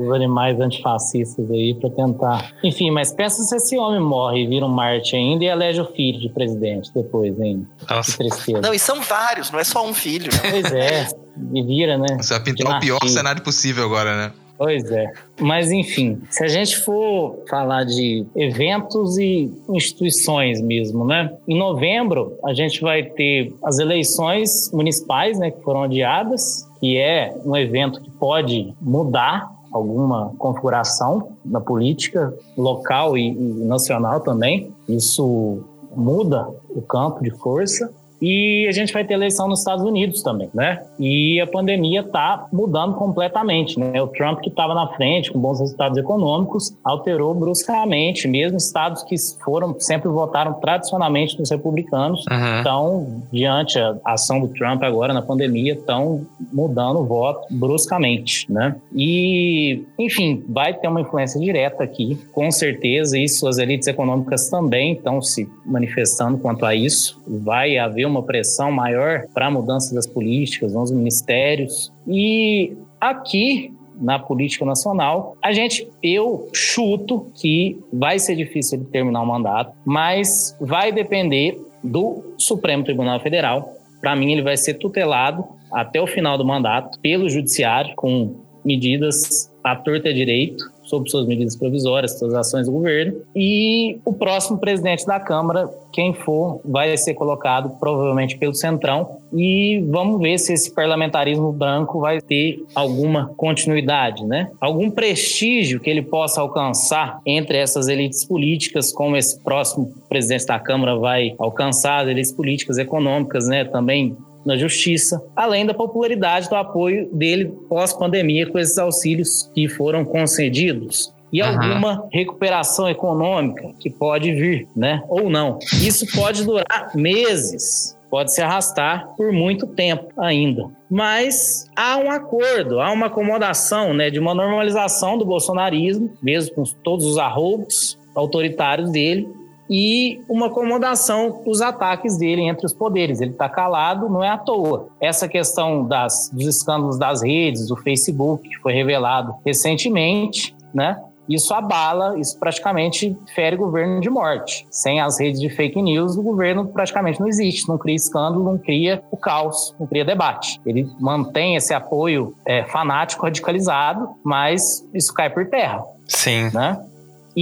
os 0.00 0.12
animais 0.12 0.58
antifascistas 0.60 1.50
aí 1.50 1.74
para 1.74 1.90
tentar. 1.90 2.52
Enfim, 2.64 2.90
mas 2.90 3.12
pensa 3.12 3.42
se 3.42 3.56
esse 3.56 3.76
homem 3.76 4.00
morre 4.00 4.44
e 4.44 4.46
vira 4.46 4.64
um 4.64 4.68
Marte 4.68 5.14
ainda 5.16 5.44
e 5.44 5.48
elege 5.48 5.80
o 5.80 5.86
filho 5.86 6.20
de 6.20 6.28
presidente 6.28 6.90
depois 6.94 7.38
ainda. 7.40 7.66
Nossa. 7.88 8.12
Que 8.12 8.18
tristeza. 8.18 8.60
Não, 8.60 8.74
e 8.74 8.78
são 8.78 9.00
vários, 9.02 9.50
não 9.50 9.58
é 9.58 9.64
só 9.64 9.86
um 9.86 9.94
filho. 9.94 10.30
Né? 10.32 10.50
Pois 10.50 10.72
é, 10.72 11.08
e 11.54 11.62
vira, 11.62 11.98
né? 11.98 12.16
Você 12.20 12.34
vai 12.34 12.42
pintar 12.42 12.76
o 12.76 12.80
pior 12.80 13.00
cenário 13.08 13.42
possível 13.42 13.84
agora, 13.84 14.16
né? 14.16 14.32
Pois 14.60 14.90
é. 14.92 15.10
Mas, 15.40 15.72
enfim, 15.72 16.20
se 16.28 16.44
a 16.44 16.48
gente 16.48 16.76
for 16.76 17.42
falar 17.48 17.84
de 17.84 18.26
eventos 18.36 19.16
e 19.16 19.50
instituições 19.70 20.60
mesmo, 20.60 21.02
né? 21.02 21.32
Em 21.48 21.58
novembro, 21.58 22.36
a 22.44 22.52
gente 22.52 22.78
vai 22.82 23.04
ter 23.04 23.54
as 23.64 23.78
eleições 23.78 24.70
municipais, 24.70 25.38
né, 25.38 25.50
que 25.50 25.62
foram 25.62 25.84
adiadas, 25.84 26.68
que 26.78 26.98
é 26.98 27.34
um 27.42 27.56
evento 27.56 28.02
que 28.02 28.10
pode 28.10 28.74
mudar 28.82 29.50
alguma 29.72 30.32
configuração 30.38 31.32
na 31.44 31.60
política 31.60 32.34
local 32.56 33.16
e, 33.16 33.28
e 33.28 33.64
nacional 33.64 34.20
também. 34.20 34.72
Isso 34.88 35.62
muda 35.94 36.48
o 36.68 36.82
campo 36.82 37.22
de 37.22 37.30
força. 37.30 37.92
E 38.20 38.66
a 38.68 38.72
gente 38.72 38.92
vai 38.92 39.04
ter 39.04 39.14
eleição 39.14 39.48
nos 39.48 39.60
Estados 39.60 39.84
Unidos 39.84 40.22
também, 40.22 40.50
né? 40.52 40.82
E 40.98 41.40
a 41.40 41.46
pandemia 41.46 42.00
está 42.00 42.46
mudando 42.52 42.94
completamente, 42.94 43.78
né? 43.78 44.00
O 44.02 44.08
Trump 44.08 44.40
que 44.40 44.48
estava 44.50 44.74
na 44.74 44.88
frente 44.88 45.30
com 45.32 45.38
bons 45.38 45.60
resultados 45.60 45.96
econômicos 45.98 46.74
alterou 46.84 47.34
bruscamente, 47.34 48.28
mesmo 48.28 48.58
estados 48.58 49.02
que 49.04 49.16
foram 49.42 49.74
sempre 49.78 50.08
votaram 50.08 50.54
tradicionalmente 50.54 51.38
nos 51.38 51.50
republicanos, 51.50 52.24
Uhum. 52.30 52.58
estão 52.58 53.22
diante 53.32 53.78
a 53.78 53.96
ação 54.04 54.40
do 54.40 54.48
Trump 54.48 54.82
agora 54.82 55.12
na 55.12 55.22
pandemia, 55.22 55.74
estão 55.74 56.26
mudando 56.52 57.00
o 57.00 57.04
voto 57.04 57.46
bruscamente, 57.50 58.50
né? 58.52 58.76
E, 58.94 59.82
enfim, 59.98 60.44
vai 60.48 60.74
ter 60.74 60.88
uma 60.88 61.00
influência 61.00 61.40
direta 61.40 61.82
aqui, 61.82 62.18
com 62.32 62.50
certeza, 62.50 63.18
e 63.18 63.28
suas 63.28 63.58
elites 63.58 63.88
econômicas 63.88 64.48
também 64.50 64.92
estão 64.92 65.20
se 65.22 65.48
manifestando 65.64 66.38
quanto 66.38 66.64
a 66.66 66.74
isso. 66.74 67.20
Vai 67.26 67.78
haver 67.78 68.06
uma 68.10 68.22
pressão 68.22 68.70
maior 68.70 69.26
para 69.32 69.46
a 69.46 69.50
mudança 69.50 69.94
das 69.94 70.06
políticas 70.06 70.74
nos 70.74 70.90
ministérios. 70.90 71.92
E 72.06 72.76
aqui 73.00 73.72
na 74.00 74.18
política 74.18 74.64
nacional, 74.64 75.36
a 75.42 75.52
gente, 75.52 75.86
eu 76.02 76.48
chuto 76.52 77.26
que 77.34 77.78
vai 77.92 78.18
ser 78.18 78.34
difícil 78.34 78.78
ele 78.78 78.88
terminar 78.88 79.20
o 79.20 79.26
mandato, 79.26 79.72
mas 79.84 80.56
vai 80.60 80.90
depender 80.90 81.60
do 81.84 82.34
Supremo 82.38 82.82
Tribunal 82.82 83.20
Federal. 83.20 83.76
Para 84.00 84.16
mim, 84.16 84.32
ele 84.32 84.42
vai 84.42 84.56
ser 84.56 84.74
tutelado 84.74 85.44
até 85.70 86.00
o 86.00 86.06
final 86.06 86.38
do 86.38 86.44
mandato 86.44 86.98
pelo 87.00 87.28
Judiciário, 87.28 87.94
com 87.94 88.34
medidas 88.64 89.50
à 89.62 89.76
torta 89.76 90.12
direito, 90.12 90.64
sob 90.90 91.08
suas 91.08 91.24
medidas 91.24 91.54
provisórias, 91.54 92.18
suas 92.18 92.34
ações 92.34 92.66
do 92.66 92.72
governo. 92.72 93.20
E 93.34 94.00
o 94.04 94.12
próximo 94.12 94.58
presidente 94.58 95.06
da 95.06 95.20
Câmara, 95.20 95.70
quem 95.92 96.12
for, 96.12 96.60
vai 96.64 96.96
ser 96.96 97.14
colocado 97.14 97.70
provavelmente 97.78 98.36
pelo 98.36 98.54
Centrão. 98.54 99.18
E 99.32 99.84
vamos 99.88 100.20
ver 100.20 100.36
se 100.38 100.52
esse 100.52 100.74
parlamentarismo 100.74 101.52
branco 101.52 102.00
vai 102.00 102.20
ter 102.20 102.64
alguma 102.74 103.30
continuidade, 103.36 104.24
né? 104.24 104.50
Algum 104.60 104.90
prestígio 104.90 105.78
que 105.78 105.88
ele 105.88 106.02
possa 106.02 106.40
alcançar 106.40 107.20
entre 107.24 107.56
essas 107.56 107.86
elites 107.86 108.24
políticas, 108.24 108.92
como 108.92 109.16
esse 109.16 109.38
próximo 109.38 109.92
presidente 110.08 110.46
da 110.46 110.58
Câmara 110.58 110.96
vai 110.96 111.36
alcançar, 111.38 112.02
as 112.02 112.08
elites 112.08 112.32
políticas, 112.32 112.76
econômicas, 112.78 113.46
né? 113.46 113.64
Também 113.64 114.16
na 114.44 114.56
justiça, 114.56 115.22
além 115.36 115.66
da 115.66 115.74
popularidade 115.74 116.48
do 116.48 116.54
apoio 116.56 117.08
dele 117.12 117.46
pós-pandemia 117.68 118.46
com 118.50 118.58
esses 118.58 118.78
auxílios 118.78 119.50
que 119.54 119.68
foram 119.68 120.04
concedidos. 120.04 121.12
E 121.32 121.40
Uhum. 121.40 121.48
alguma 121.48 122.08
recuperação 122.12 122.88
econômica 122.88 123.70
que 123.78 123.88
pode 123.88 124.32
vir, 124.34 124.66
né? 124.74 125.00
Ou 125.08 125.30
não. 125.30 125.58
Isso 125.74 126.04
pode 126.12 126.44
durar 126.44 126.90
meses, 126.94 127.96
pode 128.10 128.34
se 128.34 128.42
arrastar 128.42 129.06
por 129.16 129.32
muito 129.32 129.64
tempo 129.68 130.08
ainda. 130.18 130.64
Mas 130.90 131.70
há 131.76 131.96
um 131.98 132.10
acordo, 132.10 132.80
há 132.80 132.90
uma 132.90 133.06
acomodação, 133.06 133.94
né, 133.94 134.10
de 134.10 134.18
uma 134.18 134.34
normalização 134.34 135.16
do 135.16 135.24
bolsonarismo, 135.24 136.10
mesmo 136.20 136.56
com 136.56 136.64
todos 136.82 137.06
os 137.06 137.16
arroubos 137.16 137.96
autoritários 138.12 138.90
dele, 138.90 139.28
e 139.70 140.20
uma 140.28 140.48
acomodação 140.48 141.42
dos 141.44 141.60
ataques 141.60 142.18
dele 142.18 142.42
entre 142.42 142.66
os 142.66 142.74
poderes. 142.74 143.20
Ele 143.20 143.30
está 143.30 143.48
calado, 143.48 144.08
não 144.08 144.24
é 144.24 144.28
à 144.28 144.36
toa. 144.36 144.88
Essa 145.00 145.28
questão 145.28 145.86
das, 145.86 146.28
dos 146.32 146.46
escândalos 146.46 146.98
das 146.98 147.22
redes, 147.22 147.68
do 147.68 147.76
Facebook, 147.76 148.48
que 148.48 148.56
foi 148.56 148.72
revelado 148.72 149.36
recentemente, 149.46 150.56
né? 150.74 151.00
Isso 151.28 151.54
abala, 151.54 152.18
isso 152.18 152.36
praticamente 152.40 153.16
fere 153.36 153.54
o 153.54 153.58
governo 153.60 154.00
de 154.00 154.10
morte. 154.10 154.66
Sem 154.68 155.00
as 155.00 155.20
redes 155.20 155.40
de 155.40 155.48
fake 155.48 155.80
news, 155.80 156.16
o 156.16 156.22
governo 156.22 156.66
praticamente 156.66 157.20
não 157.20 157.28
existe, 157.28 157.68
não 157.68 157.78
cria 157.78 157.94
escândalo, 157.94 158.42
não 158.42 158.58
cria 158.58 159.00
o 159.12 159.16
caos, 159.16 159.72
não 159.78 159.86
cria 159.86 160.04
debate. 160.04 160.60
Ele 160.66 160.90
mantém 160.98 161.54
esse 161.54 161.72
apoio 161.72 162.34
é, 162.44 162.64
fanático, 162.64 163.22
radicalizado, 163.22 164.08
mas 164.24 164.84
isso 164.92 165.14
cai 165.14 165.30
por 165.30 165.48
terra 165.48 165.84
Sim. 166.10 166.50
né? 166.52 166.84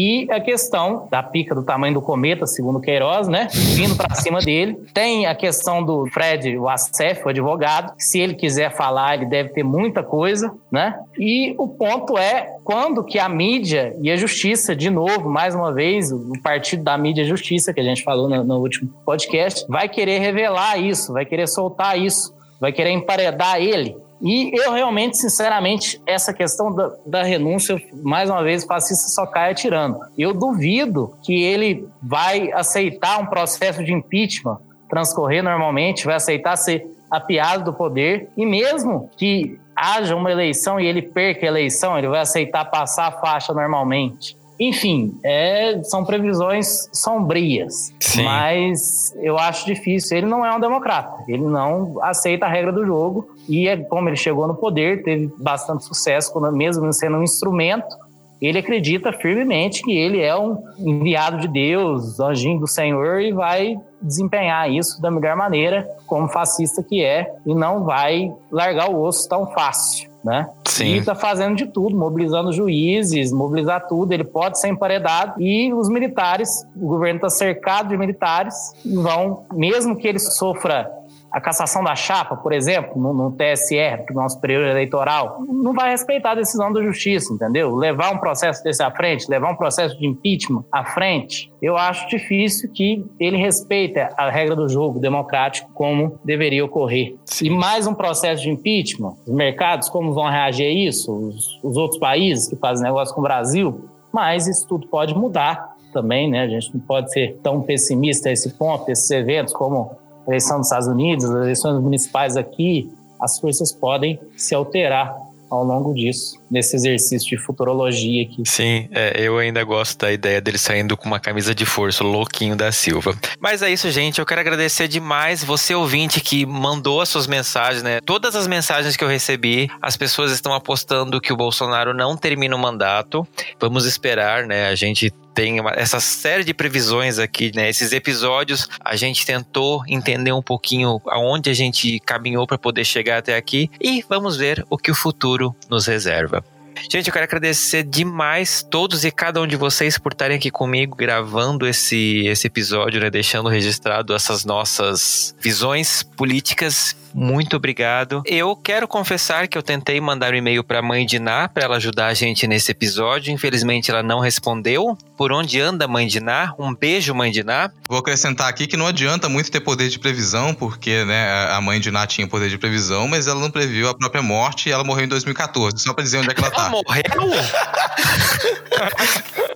E 0.00 0.28
a 0.30 0.38
questão 0.38 1.08
da 1.10 1.24
pica 1.24 1.56
do 1.56 1.64
tamanho 1.64 1.94
do 1.94 2.00
cometa, 2.00 2.46
segundo 2.46 2.78
Queiroz, 2.78 3.26
né? 3.26 3.48
Vindo 3.52 3.96
para 3.96 4.14
cima 4.14 4.38
dele. 4.38 4.76
Tem 4.94 5.26
a 5.26 5.34
questão 5.34 5.82
do 5.82 6.06
Fred 6.06 6.56
Wassef, 6.56 7.26
o 7.26 7.28
advogado. 7.28 7.92
Se 7.98 8.20
ele 8.20 8.34
quiser 8.34 8.70
falar, 8.70 9.16
ele 9.16 9.26
deve 9.26 9.48
ter 9.48 9.64
muita 9.64 10.04
coisa, 10.04 10.54
né? 10.70 10.94
E 11.18 11.52
o 11.58 11.66
ponto 11.66 12.16
é 12.16 12.46
quando 12.62 13.02
que 13.02 13.18
a 13.18 13.28
mídia 13.28 13.92
e 14.00 14.08
a 14.08 14.14
justiça, 14.16 14.76
de 14.76 14.88
novo, 14.88 15.28
mais 15.28 15.52
uma 15.52 15.72
vez, 15.72 16.12
o 16.12 16.32
partido 16.44 16.84
da 16.84 16.96
mídia 16.96 17.22
e 17.22 17.24
justiça, 17.24 17.74
que 17.74 17.80
a 17.80 17.84
gente 17.84 18.04
falou 18.04 18.28
no, 18.28 18.44
no 18.44 18.60
último 18.60 18.88
podcast, 19.04 19.66
vai 19.68 19.88
querer 19.88 20.20
revelar 20.20 20.78
isso, 20.78 21.12
vai 21.12 21.24
querer 21.24 21.48
soltar 21.48 21.98
isso, 21.98 22.32
vai 22.60 22.70
querer 22.70 22.92
emparedar 22.92 23.60
ele. 23.60 23.96
E 24.20 24.50
eu 24.58 24.72
realmente, 24.72 25.16
sinceramente, 25.16 26.00
essa 26.04 26.32
questão 26.32 26.74
da, 26.74 26.92
da 27.06 27.22
renúncia, 27.22 27.80
mais 28.02 28.28
uma 28.28 28.42
vez, 28.42 28.64
o 28.64 28.66
fascista 28.66 29.08
só 29.08 29.26
cai 29.26 29.52
atirando. 29.52 30.00
Eu 30.16 30.34
duvido 30.34 31.14
que 31.22 31.42
ele 31.42 31.88
vai 32.02 32.50
aceitar 32.52 33.20
um 33.20 33.26
processo 33.26 33.84
de 33.84 33.92
impeachment 33.92 34.58
transcorrer 34.88 35.42
normalmente, 35.42 36.06
vai 36.06 36.16
aceitar 36.16 36.56
ser 36.56 36.86
apiado 37.10 37.64
do 37.64 37.72
poder, 37.72 38.28
e 38.36 38.44
mesmo 38.44 39.10
que 39.16 39.58
haja 39.74 40.16
uma 40.16 40.30
eleição 40.30 40.80
e 40.80 40.86
ele 40.86 41.02
perca 41.02 41.46
a 41.46 41.48
eleição, 41.48 41.96
ele 41.96 42.08
vai 42.08 42.20
aceitar 42.20 42.64
passar 42.64 43.06
a 43.06 43.12
faixa 43.12 43.52
normalmente. 43.52 44.36
Enfim, 44.58 45.18
é, 45.22 45.80
são 45.84 46.04
previsões 46.04 46.88
sombrias, 46.92 47.94
Sim. 48.00 48.24
mas 48.24 49.14
eu 49.20 49.38
acho 49.38 49.64
difícil. 49.64 50.18
Ele 50.18 50.26
não 50.26 50.44
é 50.44 50.54
um 50.54 50.58
democrata, 50.58 51.22
ele 51.28 51.44
não 51.44 52.02
aceita 52.02 52.46
a 52.46 52.48
regra 52.48 52.72
do 52.72 52.84
jogo 52.84 53.28
e 53.48 53.68
é 53.68 53.76
como 53.76 54.08
ele 54.08 54.16
chegou 54.16 54.48
no 54.48 54.54
poder, 54.54 55.04
teve 55.04 55.32
bastante 55.38 55.84
sucesso, 55.84 56.38
mesmo 56.52 56.92
sendo 56.92 57.18
um 57.18 57.22
instrumento. 57.22 57.96
Ele 58.40 58.58
acredita 58.58 59.12
firmemente 59.12 59.82
que 59.82 59.92
ele 59.92 60.20
é 60.20 60.36
um 60.36 60.62
enviado 60.78 61.38
de 61.38 61.48
Deus, 61.48 62.20
anjinho 62.20 62.60
do 62.60 62.68
Senhor, 62.68 63.20
e 63.20 63.32
vai 63.32 63.76
desempenhar 64.00 64.70
isso 64.70 65.02
da 65.02 65.10
melhor 65.10 65.36
maneira, 65.36 65.88
como 66.06 66.28
fascista 66.28 66.82
que 66.82 67.02
é, 67.02 67.32
e 67.44 67.52
não 67.52 67.84
vai 67.84 68.32
largar 68.50 68.90
o 68.90 69.02
osso 69.02 69.28
tão 69.28 69.46
fácil, 69.48 70.08
né? 70.28 70.48
Sim. 70.66 70.84
E 70.88 70.98
está 70.98 71.14
fazendo 71.14 71.56
de 71.56 71.66
tudo, 71.66 71.96
mobilizando 71.96 72.52
juízes, 72.52 73.32
mobilizar 73.32 73.88
tudo. 73.88 74.12
Ele 74.12 74.24
pode 74.24 74.60
ser 74.60 74.68
emparedado 74.68 75.40
e 75.40 75.72
os 75.72 75.88
militares, 75.88 76.66
o 76.76 76.86
governo 76.86 77.16
está 77.16 77.30
cercado 77.30 77.88
de 77.88 77.96
militares, 77.96 78.74
vão, 78.84 79.44
mesmo 79.52 79.96
que 79.96 80.06
ele 80.06 80.18
sofra 80.18 80.90
a 81.30 81.40
cassação 81.40 81.84
da 81.84 81.94
chapa, 81.94 82.36
por 82.36 82.52
exemplo, 82.52 83.00
no, 83.00 83.12
no 83.12 83.32
TSE, 83.32 83.76
Tribunal 84.04 84.30
Superior 84.30 84.66
Eleitoral, 84.66 85.38
não 85.46 85.74
vai 85.74 85.90
respeitar 85.90 86.32
a 86.32 86.34
decisão 86.34 86.72
da 86.72 86.82
justiça, 86.82 87.32
entendeu? 87.32 87.74
Levar 87.74 88.12
um 88.12 88.18
processo 88.18 88.62
desse 88.62 88.82
à 88.82 88.90
frente, 88.90 89.28
levar 89.28 89.50
um 89.50 89.56
processo 89.56 89.98
de 89.98 90.06
impeachment 90.06 90.64
à 90.72 90.84
frente, 90.84 91.52
eu 91.60 91.76
acho 91.76 92.08
difícil 92.08 92.70
que 92.72 93.04
ele 93.20 93.36
respeite 93.36 93.98
a 93.98 94.30
regra 94.30 94.56
do 94.56 94.68
jogo 94.68 94.98
democrático 94.98 95.70
como 95.74 96.18
deveria 96.24 96.64
ocorrer. 96.64 97.16
E 97.42 97.50
mais 97.50 97.86
um 97.86 97.94
processo 97.94 98.42
de 98.42 98.50
impeachment, 98.50 99.14
os 99.26 99.34
mercados 99.34 99.88
como 99.88 100.12
vão 100.12 100.28
reagir 100.28 100.66
a 100.66 100.70
isso, 100.70 101.12
os, 101.12 101.58
os 101.62 101.76
outros 101.76 102.00
países 102.00 102.48
que 102.48 102.56
fazem 102.56 102.84
negócio 102.84 103.14
com 103.14 103.20
o 103.20 103.24
Brasil, 103.24 103.88
mas 104.12 104.46
isso 104.46 104.66
tudo 104.66 104.86
pode 104.86 105.14
mudar 105.14 105.76
também, 105.92 106.30
né? 106.30 106.42
A 106.42 106.48
gente 106.48 106.74
não 106.74 106.80
pode 106.80 107.12
ser 107.12 107.38
tão 107.42 107.62
pessimista 107.62 108.28
a 108.28 108.32
esse 108.32 108.50
ponto, 108.50 108.90
esses 108.90 109.10
eventos 109.10 109.52
como 109.52 109.96
eleição 110.28 110.58
dos 110.58 110.66
Estados 110.66 110.86
Unidos, 110.86 111.24
as 111.24 111.30
eleições 111.30 111.82
municipais 111.82 112.36
aqui, 112.36 112.90
as 113.20 113.38
forças 113.38 113.72
podem 113.72 114.18
se 114.36 114.54
alterar 114.54 115.28
ao 115.50 115.64
longo 115.64 115.94
disso, 115.94 116.38
nesse 116.50 116.76
exercício 116.76 117.30
de 117.30 117.38
futurologia 117.38 118.22
aqui. 118.22 118.42
Sim, 118.44 118.88
é, 118.92 119.14
eu 119.18 119.38
ainda 119.38 119.64
gosto 119.64 119.98
da 119.98 120.12
ideia 120.12 120.40
dele 120.40 120.58
saindo 120.58 120.96
com 120.96 121.06
uma 121.06 121.18
camisa 121.18 121.54
de 121.54 121.64
força, 121.64 122.04
louquinho 122.04 122.54
da 122.54 122.70
Silva. 122.70 123.16
Mas 123.40 123.62
é 123.62 123.70
isso, 123.70 123.90
gente. 123.90 124.18
Eu 124.18 124.26
quero 124.26 124.40
agradecer 124.40 124.88
demais 124.88 125.42
você, 125.42 125.74
ouvinte, 125.74 126.20
que 126.20 126.44
mandou 126.44 127.00
as 127.00 127.08
suas 127.08 127.26
mensagens, 127.26 127.82
né? 127.82 128.00
Todas 128.04 128.36
as 128.36 128.46
mensagens 128.46 128.96
que 128.96 129.02
eu 129.02 129.08
recebi, 129.08 129.70
as 129.80 129.96
pessoas 129.96 130.30
estão 130.32 130.52
apostando 130.52 131.20
que 131.20 131.32
o 131.32 131.36
Bolsonaro 131.36 131.94
não 131.94 132.16
termina 132.16 132.54
o 132.54 132.58
mandato. 132.58 133.26
Vamos 133.58 133.86
esperar, 133.86 134.46
né? 134.46 134.68
A 134.68 134.74
gente 134.74 135.12
tem 135.38 135.60
uma, 135.60 135.70
essa 135.70 136.00
série 136.00 136.42
de 136.42 136.52
previsões 136.52 137.20
aqui, 137.20 137.52
né? 137.54 137.70
Esses 137.70 137.92
episódios, 137.92 138.68
a 138.84 138.96
gente 138.96 139.24
tentou 139.24 139.84
entender 139.86 140.32
um 140.32 140.42
pouquinho 140.42 141.00
aonde 141.06 141.48
a 141.48 141.54
gente 141.54 142.00
caminhou 142.00 142.44
para 142.44 142.58
poder 142.58 142.84
chegar 142.84 143.18
até 143.18 143.36
aqui 143.36 143.70
e 143.80 144.04
vamos 144.08 144.36
ver 144.36 144.66
o 144.68 144.76
que 144.76 144.90
o 144.90 144.96
futuro 144.96 145.54
nos 145.70 145.86
reserva. 145.86 146.44
Gente, 146.90 147.06
eu 147.06 147.12
quero 147.12 147.24
agradecer 147.24 147.84
demais 147.84 148.66
todos 148.68 149.04
e 149.04 149.12
cada 149.12 149.40
um 149.40 149.46
de 149.46 149.54
vocês 149.54 149.96
por 149.96 150.10
estarem 150.10 150.36
aqui 150.36 150.50
comigo 150.50 150.96
gravando 150.96 151.68
esse, 151.68 152.26
esse 152.26 152.48
episódio, 152.48 153.00
né? 153.00 153.08
Deixando 153.08 153.48
registrado 153.48 154.14
essas 154.14 154.44
nossas 154.44 155.36
visões 155.40 156.02
políticas 156.02 156.96
muito 157.14 157.56
obrigado. 157.56 158.22
Eu 158.24 158.54
quero 158.56 158.86
confessar 158.86 159.48
que 159.48 159.56
eu 159.56 159.62
tentei 159.62 160.00
mandar 160.00 160.32
um 160.32 160.36
e-mail 160.36 160.62
para 160.62 160.78
a 160.78 160.82
mãe 160.82 161.06
de 161.06 161.18
Ná 161.18 161.48
para 161.48 161.64
ela 161.64 161.76
ajudar 161.76 162.06
a 162.06 162.14
gente 162.14 162.46
nesse 162.46 162.70
episódio. 162.72 163.32
Infelizmente 163.32 163.90
ela 163.90 164.02
não 164.02 164.20
respondeu. 164.20 164.96
Por 165.16 165.32
onde 165.32 165.60
anda 165.60 165.86
a 165.86 165.88
mãe 165.88 166.06
de 166.06 166.20
Ná? 166.20 166.54
Um 166.58 166.74
beijo, 166.74 167.14
mãe 167.14 167.32
de 167.32 167.42
Ná. 167.42 167.70
Vou 167.88 167.98
acrescentar 167.98 168.48
aqui 168.48 168.66
que 168.66 168.76
não 168.76 168.86
adianta 168.86 169.28
muito 169.28 169.50
ter 169.50 169.60
poder 169.60 169.88
de 169.88 169.98
previsão, 169.98 170.54
porque 170.54 171.04
né, 171.04 171.50
a 171.50 171.60
mãe 171.60 171.80
de 171.80 171.90
Ná 171.90 172.06
tinha 172.06 172.26
poder 172.26 172.48
de 172.48 172.58
previsão, 172.58 173.08
mas 173.08 173.26
ela 173.26 173.40
não 173.40 173.50
previu 173.50 173.88
a 173.88 173.94
própria 173.94 174.22
morte 174.22 174.68
e 174.68 174.72
ela 174.72 174.84
morreu 174.84 175.04
em 175.04 175.08
2014. 175.08 175.78
Só 175.78 175.92
para 175.92 176.04
dizer 176.04 176.18
onde 176.18 176.30
é 176.30 176.34
que 176.34 176.40
ela 176.40 176.50
tá. 176.50 176.66
Ela 176.66 176.70
morreu? 176.70 177.02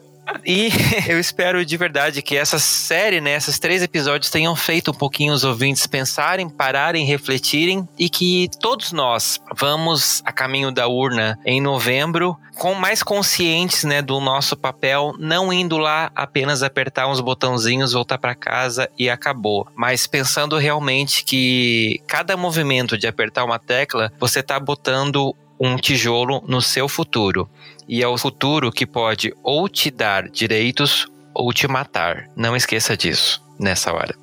E 0.44 0.70
eu 1.08 1.18
espero 1.18 1.64
de 1.64 1.76
verdade 1.76 2.22
que 2.22 2.36
essa 2.36 2.58
série, 2.58 3.20
né, 3.20 3.36
esses 3.36 3.58
três 3.58 3.82
episódios 3.82 4.30
tenham 4.30 4.54
feito 4.56 4.90
um 4.90 4.94
pouquinho 4.94 5.32
os 5.32 5.44
ouvintes 5.44 5.86
pensarem, 5.86 6.48
pararem, 6.48 7.06
refletirem 7.06 7.88
e 7.98 8.08
que 8.08 8.48
todos 8.60 8.92
nós 8.92 9.40
vamos 9.56 10.22
a 10.24 10.32
caminho 10.32 10.72
da 10.72 10.86
urna 10.86 11.38
em 11.44 11.60
novembro 11.60 12.36
com 12.54 12.74
mais 12.74 13.02
conscientes, 13.02 13.82
né, 13.84 14.02
do 14.02 14.20
nosso 14.20 14.56
papel, 14.56 15.14
não 15.18 15.52
indo 15.52 15.78
lá 15.78 16.10
apenas 16.14 16.62
apertar 16.62 17.08
uns 17.08 17.20
botãozinhos, 17.20 17.92
voltar 17.92 18.18
para 18.18 18.34
casa 18.34 18.90
e 18.98 19.08
acabou, 19.08 19.66
mas 19.74 20.06
pensando 20.06 20.58
realmente 20.58 21.24
que 21.24 22.00
cada 22.06 22.36
movimento 22.36 22.98
de 22.98 23.06
apertar 23.06 23.44
uma 23.44 23.58
tecla, 23.58 24.12
você 24.18 24.40
está 24.40 24.60
botando 24.60 25.34
um 25.62 25.76
tijolo 25.76 26.42
no 26.48 26.60
seu 26.60 26.88
futuro. 26.88 27.48
E 27.88 28.02
é 28.02 28.08
o 28.08 28.18
futuro 28.18 28.72
que 28.72 28.84
pode 28.84 29.32
ou 29.44 29.68
te 29.68 29.92
dar 29.92 30.28
direitos 30.28 31.06
ou 31.32 31.52
te 31.52 31.68
matar. 31.68 32.28
Não 32.34 32.56
esqueça 32.56 32.96
disso 32.96 33.40
nessa 33.60 33.92
hora. 33.92 34.16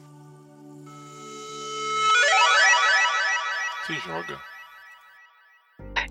Se 3.87 3.93
joga. 4.05 4.49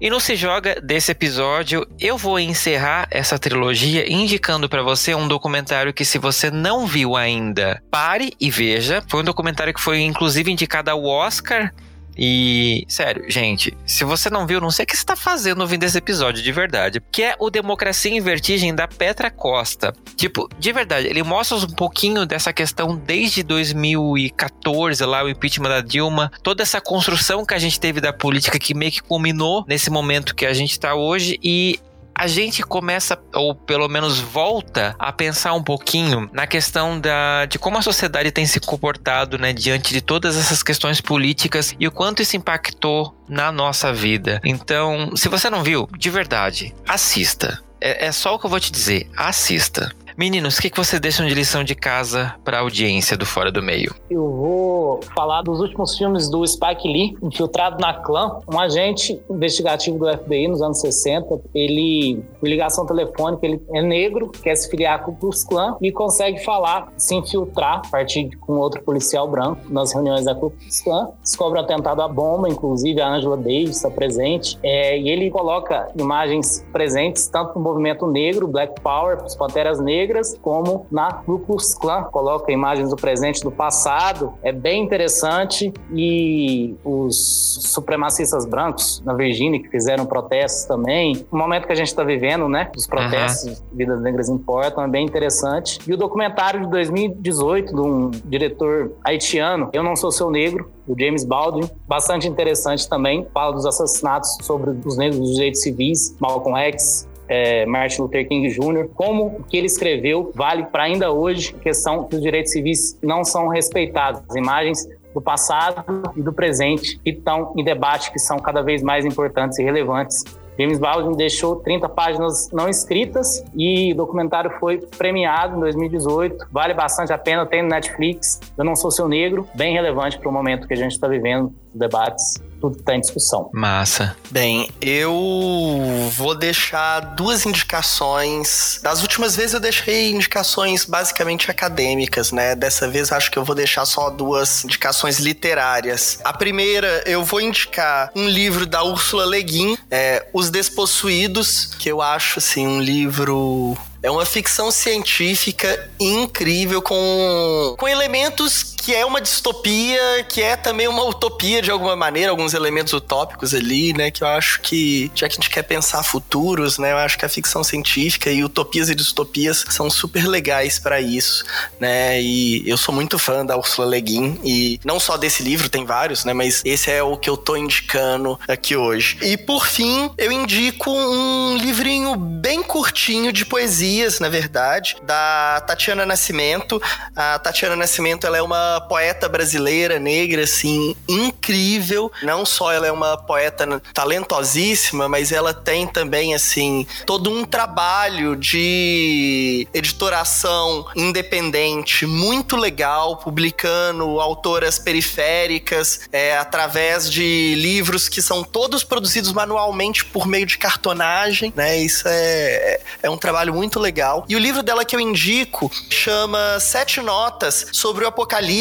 E 0.01 0.09
no 0.09 0.19
Se 0.19 0.35
Joga 0.35 0.81
desse 0.81 1.11
episódio, 1.11 1.87
eu 2.01 2.17
vou 2.17 2.39
encerrar 2.39 3.07
essa 3.11 3.39
trilogia 3.39 4.11
indicando 4.11 4.69
para 4.69 4.83
você 4.83 5.15
um 5.15 5.29
documentário 5.29 5.93
que, 5.93 6.05
se 6.05 6.19
você 6.19 6.51
não 6.51 6.87
viu 6.87 7.17
ainda, 7.17 7.83
pare 7.91 8.33
e 8.41 8.51
veja. 8.51 9.03
Foi 9.09 9.21
um 9.21 9.25
documentário 9.25 9.75
que 9.75 9.81
foi 9.81 10.01
inclusive 10.01 10.51
indicado 10.51 10.91
ao 10.91 11.05
Oscar 11.05 11.75
e, 12.19 12.85
sério, 12.89 13.31
gente, 13.31 13.77
se 13.86 14.03
você 14.03 14.28
não 14.28 14.47
viu, 14.47 14.61
não 14.61 14.70
sei 14.70 14.85
o 14.85 14.86
que 14.86 14.97
você 14.97 15.03
está 15.03 15.15
fazendo 15.15 15.61
ouvindo 15.61 15.85
esse 15.85 15.97
episódio 15.97 16.43
de 16.43 16.51
verdade. 16.51 17.01
Que 17.12 17.23
é 17.23 17.36
o 17.39 17.49
Democracia 17.49 18.11
em 18.11 18.20
Vertigem 18.20 18.74
da 18.74 18.89
Petra 18.89 19.31
Costa. 19.31 19.95
Tipo, 20.16 20.49
de 20.59 20.73
verdade, 20.73 21.07
ele 21.07 21.23
mostra 21.23 21.57
um 21.59 21.66
pouquinho 21.66 22.27
dessa 22.27 22.53
questão 22.53 22.97
desde 22.97 23.45
2014, 23.45 25.05
lá, 25.05 25.23
o 25.23 25.28
impeachment 25.28 25.69
da 25.69 25.81
Dilma, 25.81 26.32
toda 26.43 26.62
essa 26.62 26.81
construção 26.81 27.47
que 27.47 27.55
a 27.55 27.59
gente 27.59 27.78
teve 27.78 28.01
da 28.01 28.12
política 28.12 28.59
que 28.59 28.74
meio 28.74 28.90
que 28.90 29.03
culminou 29.03 29.65
nesse 29.69 29.89
momento 29.89 30.35
que 30.35 30.45
a 30.45 30.53
gente 30.53 30.73
está 30.73 30.95
hoje. 30.95 31.39
E 31.43 31.78
a 32.19 32.27
gente 32.27 32.65
começa, 32.65 33.16
ou 33.32 33.55
pelo 33.55 33.89
menos 33.89 34.19
volta, 34.19 34.97
a 34.99 35.12
pensar 35.12 35.55
um 35.55 35.62
pouquinho 35.62 36.28
na 36.32 36.49
questão 36.49 37.01
da, 37.01 37.47
de 37.47 37.61
como 37.61 37.78
a 37.78 37.82
sociedade 37.82 38.32
tem 38.32 38.45
se 38.45 38.59
comportado 38.59 39.39
né, 39.39 39.53
diante 39.53 39.95
de 39.95 40.01
todas 40.01 40.36
essas 40.36 40.62
questões 40.62 41.01
políticas 41.01 41.77
e 41.78 41.86
o 41.86 41.93
quanto 41.93 42.20
isso 42.20 42.36
impactou 42.36 43.15
na 43.28 43.53
nossa 43.53 43.93
vida. 43.93 44.40
Então, 44.45 45.16
se 45.16 45.28
você 45.28 45.49
não 45.49 45.62
viu, 45.62 45.89
de 45.97 46.11
verdade, 46.11 46.74
assista. 46.86 47.62
É, 47.81 48.07
é 48.07 48.12
só 48.12 48.35
o 48.35 48.39
que 48.39 48.47
eu 48.47 48.51
vou 48.51 48.59
te 48.59 48.73
dizer. 48.73 49.09
Assista. 49.16 49.93
Meninos, 50.19 50.59
o 50.59 50.61
que, 50.61 50.69
que 50.69 50.77
vocês 50.77 51.01
deixam 51.01 51.28
de 51.28 51.32
lição 51.32 51.62
de 51.62 51.77
casa 51.77 52.35
para 52.45 52.57
a 52.57 52.61
audiência 52.62 53.16
do 53.16 53.24
Fora 53.24 53.53
do 53.53 53.62
Meio? 53.62 53.95
Eu 54.11 54.28
vou 54.28 55.01
falar 55.15 55.43
dos 55.43 55.61
últimos 55.61 55.97
filmes 55.97 56.28
do 56.28 56.45
Spike 56.45 56.89
Lee, 56.89 57.16
infiltrado 57.23 57.81
na 57.81 57.95
clã, 57.95 58.40
um 58.53 58.59
agente 58.59 59.23
investigativo 59.31 59.97
do 59.97 60.11
FBI 60.19 60.49
nos 60.49 60.61
anos 60.61 60.81
60. 60.81 61.40
Ele, 61.55 62.20
por 62.40 62.49
ligação 62.49 62.85
telefônica, 62.85 63.47
ele 63.47 63.62
é 63.73 63.81
negro, 63.81 64.32
quer 64.43 64.57
se 64.57 64.69
filiar 64.69 65.05
com 65.05 65.16
os 65.24 65.45
clã 65.45 65.77
e 65.81 65.93
consegue 65.93 66.45
falar, 66.45 66.93
se 66.97 67.15
infiltrar 67.15 67.82
a 67.86 67.89
partir 67.89 68.28
com 68.40 68.55
outro 68.55 68.82
policial 68.82 69.28
branco 69.28 69.73
nas 69.73 69.93
reuniões 69.93 70.24
da 70.24 70.35
Ku 70.35 70.51
Klux 70.51 70.81
Klan. 70.81 71.11
Descobre 71.23 71.61
o 71.61 71.62
atentado 71.62 72.03
à 72.03 72.09
bomba, 72.09 72.49
inclusive 72.49 73.01
a 73.01 73.09
Angela 73.09 73.36
Davis 73.36 73.77
está 73.77 73.89
presente. 73.89 74.59
É, 74.65 74.99
e 74.99 75.09
ele 75.11 75.31
coloca 75.31 75.93
imagens 75.97 76.66
presentes 76.73 77.28
tanto 77.28 77.57
no 77.57 77.61
movimento 77.61 78.05
negro, 78.09 78.49
Black 78.49 78.81
Power, 78.81 79.23
os 79.24 79.36
Panteras 79.36 79.78
Negras, 79.78 80.07
negras, 80.09 80.39
como 80.40 80.86
na 80.90 81.12
Ku 81.12 81.39
Klux 81.40 81.74
Klan. 81.74 82.05
Coloca 82.05 82.51
imagens 82.51 82.89
do 82.90 82.97
presente 82.97 83.40
e 83.40 83.44
do 83.44 83.51
passado. 83.51 84.32
É 84.43 84.51
bem 84.51 84.82
interessante. 84.82 85.72
E 85.93 86.74
os 86.85 87.59
supremacistas 87.62 88.47
brancos 88.47 89.02
na 89.05 89.12
Virgínia, 89.14 89.60
que 89.60 89.68
fizeram 89.68 90.06
protestos 90.06 90.64
também. 90.64 91.26
O 91.30 91.36
momento 91.36 91.66
que 91.66 91.72
a 91.72 91.76
gente 91.76 91.89
está 91.89 92.02
vivendo, 92.02 92.48
né? 92.48 92.70
Os 92.76 92.86
protestos, 92.86 93.59
uhum. 93.59 93.66
Vidas 93.72 94.01
Negras 94.01 94.28
Importam, 94.28 94.85
é 94.85 94.89
bem 94.89 95.05
interessante. 95.05 95.78
E 95.86 95.93
o 95.93 95.97
documentário 95.97 96.60
de 96.60 96.70
2018, 96.70 97.74
de 97.74 97.80
um 97.80 98.10
diretor 98.24 98.93
haitiano, 99.05 99.68
Eu 99.72 99.82
Não 99.82 99.94
Sou 99.94 100.10
Seu 100.10 100.30
Negro, 100.30 100.70
o 100.86 100.98
James 100.98 101.24
Baldwin, 101.24 101.68
bastante 101.86 102.26
interessante 102.26 102.89
também. 102.89 103.26
Fala 103.35 103.52
dos 103.52 103.66
assassinatos 103.66 104.39
sobre 104.43 104.70
os 104.85 104.97
negros 104.97 105.20
dos 105.20 105.35
direitos 105.35 105.60
civis, 105.60 106.16
Malcolm 106.18 106.59
X, 106.59 107.07
é, 107.29 107.67
Martin 107.67 108.03
Luther 108.03 108.27
King 108.27 108.49
Jr., 108.49 108.89
como 108.95 109.27
o 109.27 109.45
que 109.45 109.57
ele 109.57 109.67
escreveu 109.67 110.33
vale 110.35 110.65
para 110.65 110.85
ainda 110.85 111.13
hoje, 111.13 111.53
questão 111.55 112.05
que 112.05 112.17
os 112.17 112.23
direitos 112.23 112.53
civis 112.53 112.99
não 113.03 113.23
são 113.25 113.49
respeitados. 113.49 114.23
As 114.29 114.37
imagens 114.37 114.89
do 115.15 115.21
passado 115.21 115.85
e 116.17 116.23
do 116.23 116.33
presente 116.33 116.99
que 116.99 117.11
estão 117.11 117.53
em 117.57 117.65
debate, 117.65 118.13
que 118.13 118.19
são 118.19 118.39
cada 118.39 118.63
vez 118.63 118.83
mais 118.83 119.05
importantes 119.05 119.59
e 119.59 119.63
relevantes. 119.63 120.25
James 120.59 120.79
Baldwin 120.79 121.17
deixou 121.17 121.57
30 121.57 121.89
páginas 121.89 122.51
não 122.53 122.69
escritas 122.69 123.45
e 123.55 123.93
o 123.93 123.97
documentário 123.97 124.51
foi 124.59 124.79
premiado 124.99 125.57
em 125.57 125.61
2018. 125.61 126.49
Vale 126.51 126.75
bastante 126.75 127.13
a 127.13 127.19
pena, 127.19 127.47
tem 127.47 127.63
no 127.63 127.69
Netflix. 127.69 128.41
Eu 128.57 128.65
não 128.65 128.75
sou 128.75 128.91
seu 128.91 129.09
negro, 129.09 129.47
bem 129.55 129.73
relevante 129.73 130.19
para 130.19 130.29
o 130.29 130.33
momento 130.33 130.67
que 130.67 130.75
a 130.75 130.77
gente 130.77 130.93
está 130.93 131.07
vivendo, 131.07 131.53
debates 131.73 132.43
tudo 132.60 132.78
está 132.78 132.94
em 132.94 133.01
discussão. 133.01 133.51
Massa. 133.52 134.16
Bem, 134.30 134.70
eu 134.80 136.10
vou 136.16 136.35
deixar 136.35 137.01
duas 137.01 137.47
indicações. 137.47 138.80
Das 138.82 139.02
últimas 139.02 139.36
vezes 139.36 139.55
eu 139.55 139.60
deixei 139.60 140.10
indicações 140.10 140.85
basicamente 140.85 141.51
acadêmicas, 141.51 142.32
né? 142.32 142.55
Dessa 142.55 142.89
vez 142.89 143.12
acho 143.12 143.30
que 143.30 143.39
eu 143.39 143.44
vou 143.44 143.55
deixar 143.55 143.85
só 143.85 144.10
duas 144.10 144.64
indicações 144.64 145.18
literárias. 145.18 146.18
A 146.24 146.32
primeira, 146.32 147.02
eu 147.06 147.24
vou 147.24 147.40
indicar 147.40 148.10
um 148.14 148.28
livro 148.28 148.66
da 148.66 148.82
Úrsula 148.82 149.26
Le 149.26 149.43
Guin, 149.43 149.78
é 149.90 150.26
Os 150.32 150.51
Despossuídos, 150.51 151.66
que 151.78 151.90
eu 151.90 152.01
acho 152.01 152.39
assim 152.39 152.66
um 152.66 152.80
livro 152.80 153.76
é 154.02 154.10
uma 154.10 154.24
ficção 154.24 154.70
científica 154.70 155.90
incrível 155.98 156.80
com, 156.80 157.74
com 157.76 157.89
elementos 157.89 158.76
que 158.83 158.95
é 158.95 159.05
uma 159.05 159.21
distopia, 159.21 160.25
que 160.29 160.43
é 160.43 160.57
também 160.57 160.89
uma 160.89 161.05
utopia 161.05 161.63
de 161.63 161.71
alguma 161.71 161.95
maneira, 161.95 162.31
alguns 162.31 162.55
elementos 162.55 162.93
utópicos 162.93 163.55
ali, 163.55 163.93
né? 163.93 164.11
Que 164.11 164.23
eu 164.23 164.29
acho 164.29 164.61
que, 164.61 165.11
já 165.15 165.29
que 165.29 165.35
a 165.35 165.37
gente 165.37 165.51
quer 165.51 165.63
pensar 165.63 166.03
futuros, 166.03 166.79
né? 166.79 166.93
Eu 166.93 166.99
acho 166.99 167.19
que 167.19 167.25
a 167.25 167.29
ficção 167.29 167.63
científica 167.63 168.31
e 168.31 168.43
utopias 168.43 168.89
e 168.89 168.95
distopias 168.95 169.65
são 169.69 169.91
super 169.91 170.27
legais 170.27 170.79
para 170.79 171.01
isso, 171.01 171.45
né? 171.79 172.21
E 172.21 172.69
eu 172.69 172.77
sou 172.77 172.95
muito 172.95 173.19
fã 173.19 173.45
da 173.45 173.57
Ursula 173.57 173.89
Le 173.89 174.01
Guin 174.01 174.41
e 174.43 174.81
não 174.85 174.99
só 174.99 175.17
desse 175.17 175.43
livro, 175.43 175.69
tem 175.69 175.85
vários, 175.85 176.25
né? 176.25 176.33
Mas 176.33 176.63
esse 176.65 176.91
é 176.91 177.03
o 177.03 177.17
que 177.17 177.29
eu 177.29 177.37
tô 177.37 177.57
indicando 177.57 178.39
aqui 178.49 178.77
hoje. 178.77 179.19
E 179.23 179.37
por 179.37 179.67
fim, 179.67 180.11
eu 180.17 180.33
indico 180.33 180.91
um 180.91 181.57
livrinho 181.57 182.17
bem 182.17 182.63
curtinho 182.63 183.33
de 183.33 183.45
poesia 183.45 183.69
poesias, 183.69 184.19
na 184.19 184.29
verdade, 184.29 184.97
da 185.03 185.63
Tatiana 185.67 186.07
Nascimento. 186.07 186.81
A 187.15 187.39
Tatiana 187.39 187.77
Nascimento, 187.77 188.27
ela 188.27 188.39
é 188.39 188.43
uma 188.43 188.68
poeta 188.89 189.28
brasileira, 189.28 189.99
negra, 189.99 190.43
assim, 190.45 190.95
incrível. 191.09 192.11
Não 192.23 192.45
só 192.45 192.73
ela 192.73 192.86
é 192.86 192.93
uma 192.93 193.16
poeta 193.16 193.81
talentosíssima, 193.93 195.09
mas 195.09 195.32
ela 195.32 195.53
tem 195.53 195.86
também, 195.86 196.35
assim, 196.35 196.86
todo 197.07 197.31
um 197.31 197.45
trabalho 197.45 198.36
de 198.36 199.66
editoração 199.73 200.86
independente 200.97 202.07
muito 202.07 202.57
legal, 202.57 203.16
publicando 203.16 204.20
autoras 204.20 204.78
periféricas, 204.78 206.01
é, 206.12 206.36
através 206.36 207.11
de 207.11 207.55
livros 207.57 208.09
que 208.09 208.20
são 208.20 208.43
todos 208.43 208.85
produzidos 208.85 209.32
manualmente 209.32 210.05
por 210.05 210.27
meio 210.27 210.47
de 210.47 210.59
cartonagem, 210.59 211.53
né? 211.57 211.78
Isso 211.78 212.05
é, 212.07 212.81
é 213.03 213.11
um 213.11 213.16
trabalho 213.16 213.55
muito 213.55 213.78
legal. 213.78 214.24
E 214.28 214.36
o 214.36 214.39
livro 214.39 214.62
dela 214.62 214.85
que 214.85 214.95
eu 214.95 215.01
indico 215.01 215.70
chama 215.90 216.59
Sete 216.61 217.01
Notas 217.01 217.66
sobre 217.73 218.05
o 218.05 218.09
Apocalipse 218.09 218.57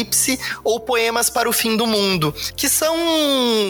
ou 0.62 0.80
Poemas 0.80 1.30
para 1.30 1.48
o 1.48 1.52
Fim 1.52 1.76
do 1.76 1.86
Mundo, 1.86 2.34
que 2.56 2.68
são 2.68 2.96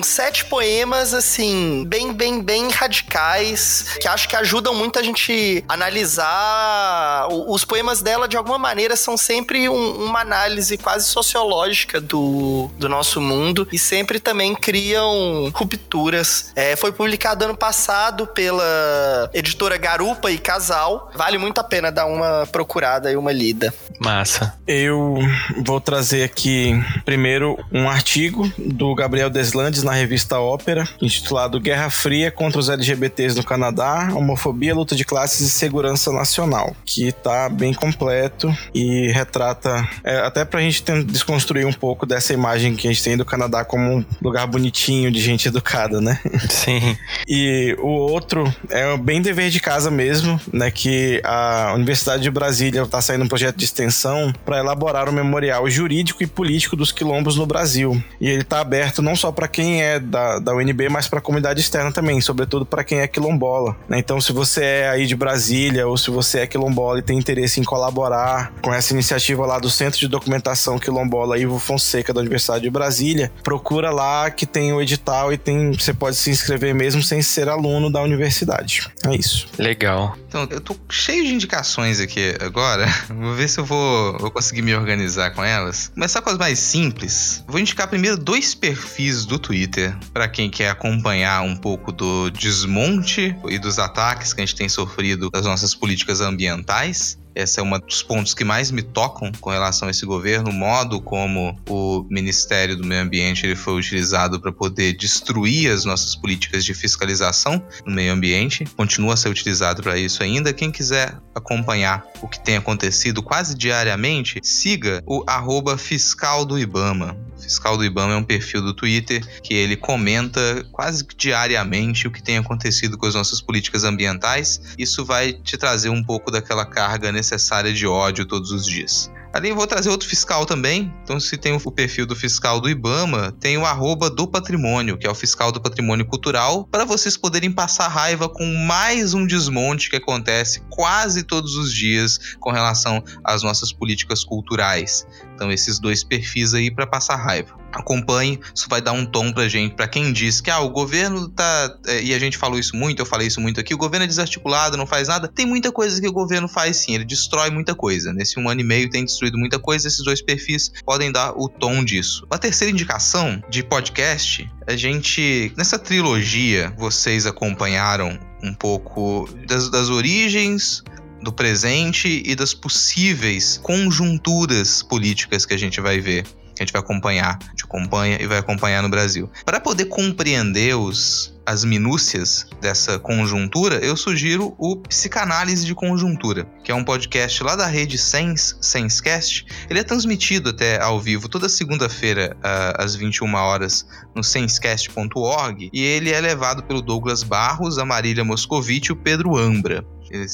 sete 0.02 0.44
poemas, 0.44 1.14
assim, 1.14 1.84
bem, 1.86 2.12
bem, 2.12 2.42
bem 2.42 2.70
radicais, 2.70 3.96
que 4.00 4.08
acho 4.08 4.28
que 4.28 4.36
ajudam 4.36 4.74
muito 4.74 4.98
a 4.98 5.02
gente 5.02 5.64
analisar. 5.68 7.28
Os 7.30 7.64
poemas 7.64 8.02
dela, 8.02 8.28
de 8.28 8.36
alguma 8.36 8.58
maneira, 8.58 8.96
são 8.96 9.16
sempre 9.16 9.68
um, 9.68 10.04
uma 10.04 10.20
análise 10.20 10.76
quase 10.76 11.06
sociológica 11.06 12.00
do, 12.00 12.70
do 12.78 12.88
nosso 12.88 13.20
mundo 13.20 13.68
e 13.72 13.78
sempre 13.78 14.20
também 14.20 14.54
criam 14.54 15.50
rupturas. 15.54 16.52
É, 16.54 16.76
foi 16.76 16.92
publicado 16.92 17.44
ano 17.44 17.56
passado 17.56 18.26
pela 18.26 19.30
editora 19.32 19.76
Garupa 19.76 20.30
e 20.30 20.38
Casal. 20.38 21.10
Vale 21.14 21.38
muito 21.38 21.58
a 21.58 21.64
pena 21.64 21.90
dar 21.90 22.06
uma 22.06 22.46
procurada 22.50 23.10
e 23.10 23.16
uma 23.16 23.32
lida. 23.32 23.72
Massa. 23.98 24.58
Eu 24.66 25.18
vou 25.64 25.80
trazer 25.80 26.17
aqui 26.22 26.72
primeiro 27.04 27.58
um 27.72 27.88
artigo 27.88 28.50
do 28.58 28.94
Gabriel 28.94 29.30
Deslandes 29.30 29.82
na 29.82 29.92
revista 29.92 30.38
Ópera, 30.38 30.88
intitulado 31.00 31.60
Guerra 31.60 31.90
Fria 31.90 32.30
contra 32.30 32.58
os 32.58 32.68
LGBTs 32.68 33.36
no 33.36 33.44
Canadá, 33.44 34.10
homofobia, 34.14 34.74
luta 34.74 34.94
de 34.94 35.04
classes 35.04 35.40
e 35.40 35.50
segurança 35.50 36.12
nacional, 36.12 36.74
que 36.84 37.12
tá 37.12 37.48
bem 37.48 37.72
completo 37.72 38.54
e 38.74 39.10
retrata 39.12 39.86
é, 40.04 40.18
até 40.18 40.44
pra 40.44 40.60
gente 40.60 40.82
desconstruir 41.04 41.66
um 41.66 41.72
pouco 41.72 42.06
dessa 42.06 42.32
imagem 42.32 42.74
que 42.74 42.88
a 42.88 42.92
gente 42.92 43.02
tem 43.02 43.16
do 43.16 43.24
Canadá 43.24 43.64
como 43.64 43.98
um 43.98 44.04
lugar 44.22 44.46
bonitinho 44.46 45.10
de 45.10 45.20
gente 45.20 45.48
educada, 45.48 46.00
né? 46.00 46.20
Sim. 46.48 46.96
E 47.26 47.76
o 47.78 47.88
outro 47.88 48.52
é 48.70 48.96
bem 48.96 49.20
dever 49.20 49.50
de 49.50 49.60
casa 49.60 49.90
mesmo, 49.90 50.40
né? 50.52 50.70
Que 50.70 51.20
a 51.24 51.72
Universidade 51.74 52.22
de 52.22 52.30
Brasília 52.30 52.82
está 52.82 53.00
saindo 53.00 53.24
um 53.24 53.28
projeto 53.28 53.56
de 53.56 53.64
extensão 53.64 54.32
para 54.44 54.58
elaborar 54.58 55.08
um 55.08 55.12
memorial 55.12 55.68
jurídico 55.68 56.07
e 56.20 56.26
político 56.26 56.76
dos 56.76 56.92
quilombos 56.92 57.36
no 57.36 57.46
Brasil. 57.46 58.02
E 58.20 58.28
ele 58.28 58.42
está 58.42 58.60
aberto 58.60 59.02
não 59.02 59.16
só 59.16 59.30
para 59.32 59.48
quem 59.48 59.82
é 59.82 59.98
da, 59.98 60.38
da 60.38 60.54
UNB, 60.54 60.88
mas 60.88 61.08
para 61.08 61.18
a 61.18 61.22
comunidade 61.22 61.60
externa 61.60 61.92
também, 61.92 62.20
sobretudo 62.20 62.64
para 62.64 62.84
quem 62.84 63.00
é 63.00 63.06
quilombola. 63.06 63.76
Né? 63.88 63.98
Então, 63.98 64.20
se 64.20 64.32
você 64.32 64.64
é 64.64 64.88
aí 64.88 65.06
de 65.06 65.16
Brasília 65.16 65.86
ou 65.86 65.96
se 65.96 66.10
você 66.10 66.40
é 66.40 66.46
quilombola 66.46 66.98
e 66.98 67.02
tem 67.02 67.18
interesse 67.18 67.60
em 67.60 67.64
colaborar 67.64 68.52
com 68.62 68.72
essa 68.72 68.92
iniciativa 68.92 69.44
lá 69.46 69.58
do 69.58 69.70
Centro 69.70 69.98
de 69.98 70.08
Documentação 70.08 70.78
Quilombola 70.78 71.38
Ivo 71.38 71.58
Fonseca 71.58 72.12
da 72.12 72.20
Universidade 72.20 72.62
de 72.62 72.70
Brasília, 72.70 73.30
procura 73.42 73.90
lá 73.90 74.30
que 74.30 74.46
tem 74.46 74.72
o 74.72 74.80
edital 74.80 75.32
e 75.32 75.38
tem 75.38 75.72
você 75.72 75.92
pode 75.92 76.16
se 76.16 76.30
inscrever 76.30 76.74
mesmo 76.74 77.02
sem 77.02 77.22
ser 77.22 77.48
aluno 77.48 77.90
da 77.90 78.02
universidade. 78.02 78.88
É 79.06 79.14
isso. 79.14 79.48
Legal. 79.58 80.16
Então, 80.28 80.46
eu 80.50 80.60
tô 80.60 80.76
cheio 80.90 81.24
de 81.24 81.32
indicações 81.32 82.00
aqui 82.00 82.36
agora. 82.40 82.86
Vou 83.08 83.34
ver 83.34 83.48
se 83.48 83.58
eu 83.58 83.64
vou, 83.64 84.18
vou 84.18 84.30
conseguir 84.30 84.60
me 84.60 84.74
organizar 84.74 85.30
com 85.30 85.42
elas. 85.42 85.88
Começar 85.94 86.20
com 86.20 86.28
as 86.28 86.36
mais 86.36 86.58
simples. 86.58 87.42
Vou 87.48 87.58
indicar 87.58 87.88
primeiro 87.88 88.16
dois 88.16 88.54
perfis 88.54 89.24
do 89.24 89.38
Twitter 89.38 89.96
para 90.12 90.28
quem 90.28 90.50
quer 90.50 90.68
acompanhar 90.68 91.42
um 91.42 91.56
pouco 91.56 91.90
do 91.90 92.30
desmonte 92.30 93.34
e 93.48 93.58
dos 93.58 93.78
ataques 93.78 94.34
que 94.34 94.42
a 94.42 94.44
gente 94.44 94.54
tem 94.54 94.68
sofrido 94.68 95.30
das 95.30 95.46
nossas 95.46 95.74
políticas 95.74 96.20
ambientais. 96.20 97.18
Esse 97.38 97.60
é 97.60 97.62
um 97.62 97.70
dos 97.78 98.02
pontos 98.02 98.34
que 98.34 98.42
mais 98.42 98.72
me 98.72 98.82
tocam 98.82 99.30
com 99.40 99.48
relação 99.48 99.86
a 99.86 99.92
esse 99.92 100.04
governo, 100.04 100.50
o 100.50 100.52
modo 100.52 101.00
como 101.00 101.56
o 101.68 102.04
Ministério 102.10 102.76
do 102.76 102.84
Meio 102.84 103.02
Ambiente 103.02 103.46
ele 103.46 103.54
foi 103.54 103.78
utilizado 103.78 104.40
para 104.40 104.50
poder 104.50 104.94
destruir 104.94 105.70
as 105.70 105.84
nossas 105.84 106.16
políticas 106.16 106.64
de 106.64 106.74
fiscalização 106.74 107.62
no 107.86 107.94
meio 107.94 108.12
ambiente. 108.12 108.64
Continua 108.76 109.14
a 109.14 109.16
ser 109.16 109.28
utilizado 109.28 109.84
para 109.84 109.96
isso 109.96 110.20
ainda. 110.20 110.52
Quem 110.52 110.72
quiser 110.72 111.16
acompanhar 111.32 112.04
o 112.20 112.26
que 112.26 112.40
tem 112.40 112.56
acontecido 112.56 113.22
quase 113.22 113.54
diariamente, 113.54 114.40
siga 114.42 115.00
o 115.06 115.22
arroba 115.24 115.78
fiscal 115.78 116.44
do 116.44 116.58
Ibama. 116.58 117.16
Fiscal 117.38 117.76
do 117.76 117.84
Ibama 117.84 118.14
é 118.14 118.16
um 118.16 118.24
perfil 118.24 118.62
do 118.62 118.74
Twitter 118.74 119.24
que 119.42 119.54
ele 119.54 119.76
comenta 119.76 120.66
quase 120.72 121.06
diariamente 121.16 122.06
o 122.06 122.10
que 122.10 122.22
tem 122.22 122.38
acontecido 122.38 122.98
com 122.98 123.06
as 123.06 123.14
nossas 123.14 123.40
políticas 123.40 123.84
ambientais. 123.84 124.60
Isso 124.78 125.04
vai 125.04 125.32
te 125.32 125.56
trazer 125.56 125.88
um 125.88 126.02
pouco 126.02 126.30
daquela 126.30 126.66
carga 126.66 127.10
necessária 127.12 127.28
necessária 127.38 127.72
de 127.72 127.86
ódio 127.86 128.26
todos 128.26 128.50
os 128.50 128.66
dias. 128.66 129.10
Ali 129.32 129.50
eu 129.50 129.54
vou 129.54 129.66
trazer 129.66 129.90
outro 129.90 130.08
fiscal 130.08 130.46
também. 130.46 130.92
Então, 131.04 131.20
se 131.20 131.36
tem 131.36 131.52
o 131.52 131.70
perfil 131.70 132.06
do 132.06 132.16
fiscal 132.16 132.60
do 132.60 132.68
Ibama, 132.68 133.30
tem 133.38 133.58
o 133.58 133.64
arroba 133.64 134.08
do 134.08 134.26
patrimônio, 134.26 134.96
que 134.96 135.06
é 135.06 135.10
o 135.10 135.14
fiscal 135.14 135.52
do 135.52 135.60
patrimônio 135.60 136.06
cultural, 136.06 136.64
para 136.64 136.84
vocês 136.84 137.16
poderem 137.16 137.52
passar 137.52 137.88
raiva 137.88 138.28
com 138.28 138.46
mais 138.66 139.12
um 139.12 139.26
desmonte 139.26 139.90
que 139.90 139.96
acontece 139.96 140.62
quase 140.70 141.22
todos 141.22 141.56
os 141.56 141.72
dias 141.72 142.36
com 142.40 142.50
relação 142.50 143.04
às 143.22 143.42
nossas 143.42 143.70
políticas 143.70 144.24
culturais. 144.24 145.06
Então, 145.38 145.52
esses 145.52 145.78
dois 145.78 146.02
perfis 146.02 146.52
aí 146.52 146.68
para 146.68 146.84
passar 146.84 147.14
raiva 147.14 147.56
acompanhe, 147.72 148.40
isso 148.52 148.66
vai 148.68 148.80
dar 148.80 148.92
um 148.92 149.06
tom 149.06 149.32
pra 149.32 149.46
gente, 149.46 149.74
para 149.74 149.86
quem 149.86 150.12
diz 150.12 150.40
que 150.40 150.50
ah, 150.50 150.58
o 150.58 150.70
governo 150.70 151.28
tá, 151.28 151.78
é, 151.86 152.02
e 152.02 152.14
a 152.14 152.18
gente 152.18 152.36
falou 152.36 152.58
isso 152.58 152.74
muito, 152.74 153.00
eu 153.00 153.06
falei 153.06 153.26
isso 153.26 153.40
muito 153.40 153.60
aqui, 153.60 153.74
o 153.74 153.78
governo 153.78 154.04
é 154.04 154.06
desarticulado, 154.06 154.76
não 154.76 154.86
faz 154.86 155.06
nada. 155.06 155.28
Tem 155.28 155.46
muita 155.46 155.70
coisa 155.70 156.00
que 156.00 156.08
o 156.08 156.12
governo 156.12 156.48
faz 156.48 156.78
sim, 156.78 156.94
ele 156.94 157.04
destrói 157.04 157.50
muita 157.50 157.74
coisa. 157.74 158.12
Nesse 158.12 158.40
um 158.40 158.48
ano 158.48 158.62
e 158.62 158.64
meio 158.64 158.90
tem 158.90 159.04
destruído 159.04 159.38
muita 159.38 159.58
coisa, 159.58 159.86
esses 159.86 160.02
dois 160.02 160.20
perfis 160.20 160.72
podem 160.84 161.12
dar 161.12 161.32
o 161.36 161.48
tom 161.48 161.84
disso. 161.84 162.26
A 162.30 162.38
terceira 162.38 162.72
indicação 162.72 163.40
de 163.48 163.62
podcast, 163.62 164.50
a 164.66 164.76
gente, 164.76 165.52
nessa 165.56 165.78
trilogia, 165.78 166.72
vocês 166.76 167.26
acompanharam 167.26 168.18
um 168.42 168.54
pouco 168.54 169.28
das, 169.46 169.70
das 169.70 169.88
origens 169.88 170.82
do 171.22 171.32
presente 171.32 172.22
e 172.24 172.34
das 172.34 172.54
possíveis 172.54 173.58
conjunturas 173.62 174.82
políticas 174.82 175.44
que 175.44 175.54
a 175.54 175.58
gente 175.58 175.80
vai 175.80 176.00
ver 176.00 176.24
que 176.58 176.62
a 176.62 176.66
gente 176.66 176.72
vai 176.72 176.82
acompanhar, 176.82 177.38
a 177.40 177.50
gente 177.50 177.64
acompanha 177.64 178.18
e 178.20 178.26
vai 178.26 178.38
acompanhar 178.38 178.82
no 178.82 178.88
Brasil. 178.88 179.30
Para 179.44 179.60
poder 179.60 179.86
compreender 179.86 180.74
os, 180.74 181.32
as 181.46 181.64
minúcias 181.64 182.46
dessa 182.60 182.98
conjuntura, 182.98 183.76
eu 183.76 183.96
sugiro 183.96 184.54
o 184.58 184.76
Psicanálise 184.76 185.64
de 185.64 185.74
Conjuntura, 185.74 186.46
que 186.64 186.72
é 186.72 186.74
um 186.74 186.84
podcast 186.84 187.42
lá 187.44 187.54
da 187.54 187.66
rede 187.66 187.96
Sens, 187.96 188.58
Senscast. 188.60 189.46
Ele 189.70 189.78
é 189.78 189.84
transmitido 189.84 190.50
até 190.50 190.82
ao 190.82 191.00
vivo 191.00 191.28
toda 191.28 191.48
segunda-feira 191.48 192.36
às 192.76 192.96
21 192.96 193.32
horas 193.34 193.86
no 194.14 194.24
senscast.org 194.24 195.70
e 195.72 195.80
ele 195.80 196.10
é 196.10 196.20
levado 196.20 196.64
pelo 196.64 196.82
Douglas 196.82 197.22
Barros, 197.22 197.78
a 197.78 197.84
Marília 197.84 198.24
Moscovitch 198.24 198.88
e 198.88 198.92
o 198.92 198.96
Pedro 198.96 199.36
Ambra. 199.36 199.86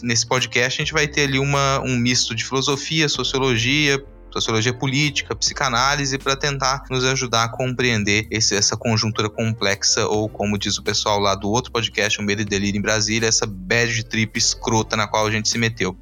Nesse 0.02 0.26
podcast 0.26 0.80
a 0.80 0.84
gente 0.84 0.92
vai 0.92 1.06
ter 1.09 1.22
ali 1.22 1.38
uma, 1.38 1.80
um 1.80 1.96
misto 1.96 2.34
de 2.34 2.44
filosofia, 2.44 3.09
sociologia, 3.09 4.02
sociologia 4.32 4.74
política, 4.74 5.34
psicanálise, 5.34 6.18
para 6.18 6.34
tentar 6.34 6.84
nos 6.90 7.05
ajudar 7.05 7.44
a 7.44 7.48
compreender 7.48 8.26
esse, 8.30 8.55
essa 8.55 8.76
conjuntura 8.76 9.30
complexa, 9.30 10.06
ou 10.06 10.28
como 10.28 10.59
diz 10.59 10.76
o 10.76 10.82
pessoal 10.82 11.20
lá 11.20 11.34
do 11.34 11.48
outro 11.48 11.70
podcast, 11.70 12.20
o 12.20 12.22
Medo 12.22 12.42
e 12.42 12.44
Delírio 12.44 12.78
em 12.78 12.82
Brasília, 12.82 13.28
essa 13.28 13.46
bad 13.46 14.05
trip 14.05 14.36
escrota 14.36 14.96
na 14.96 15.06
qual 15.06 15.26
a 15.26 15.30
gente 15.30 15.48
se 15.48 15.56
meteu. 15.56 15.96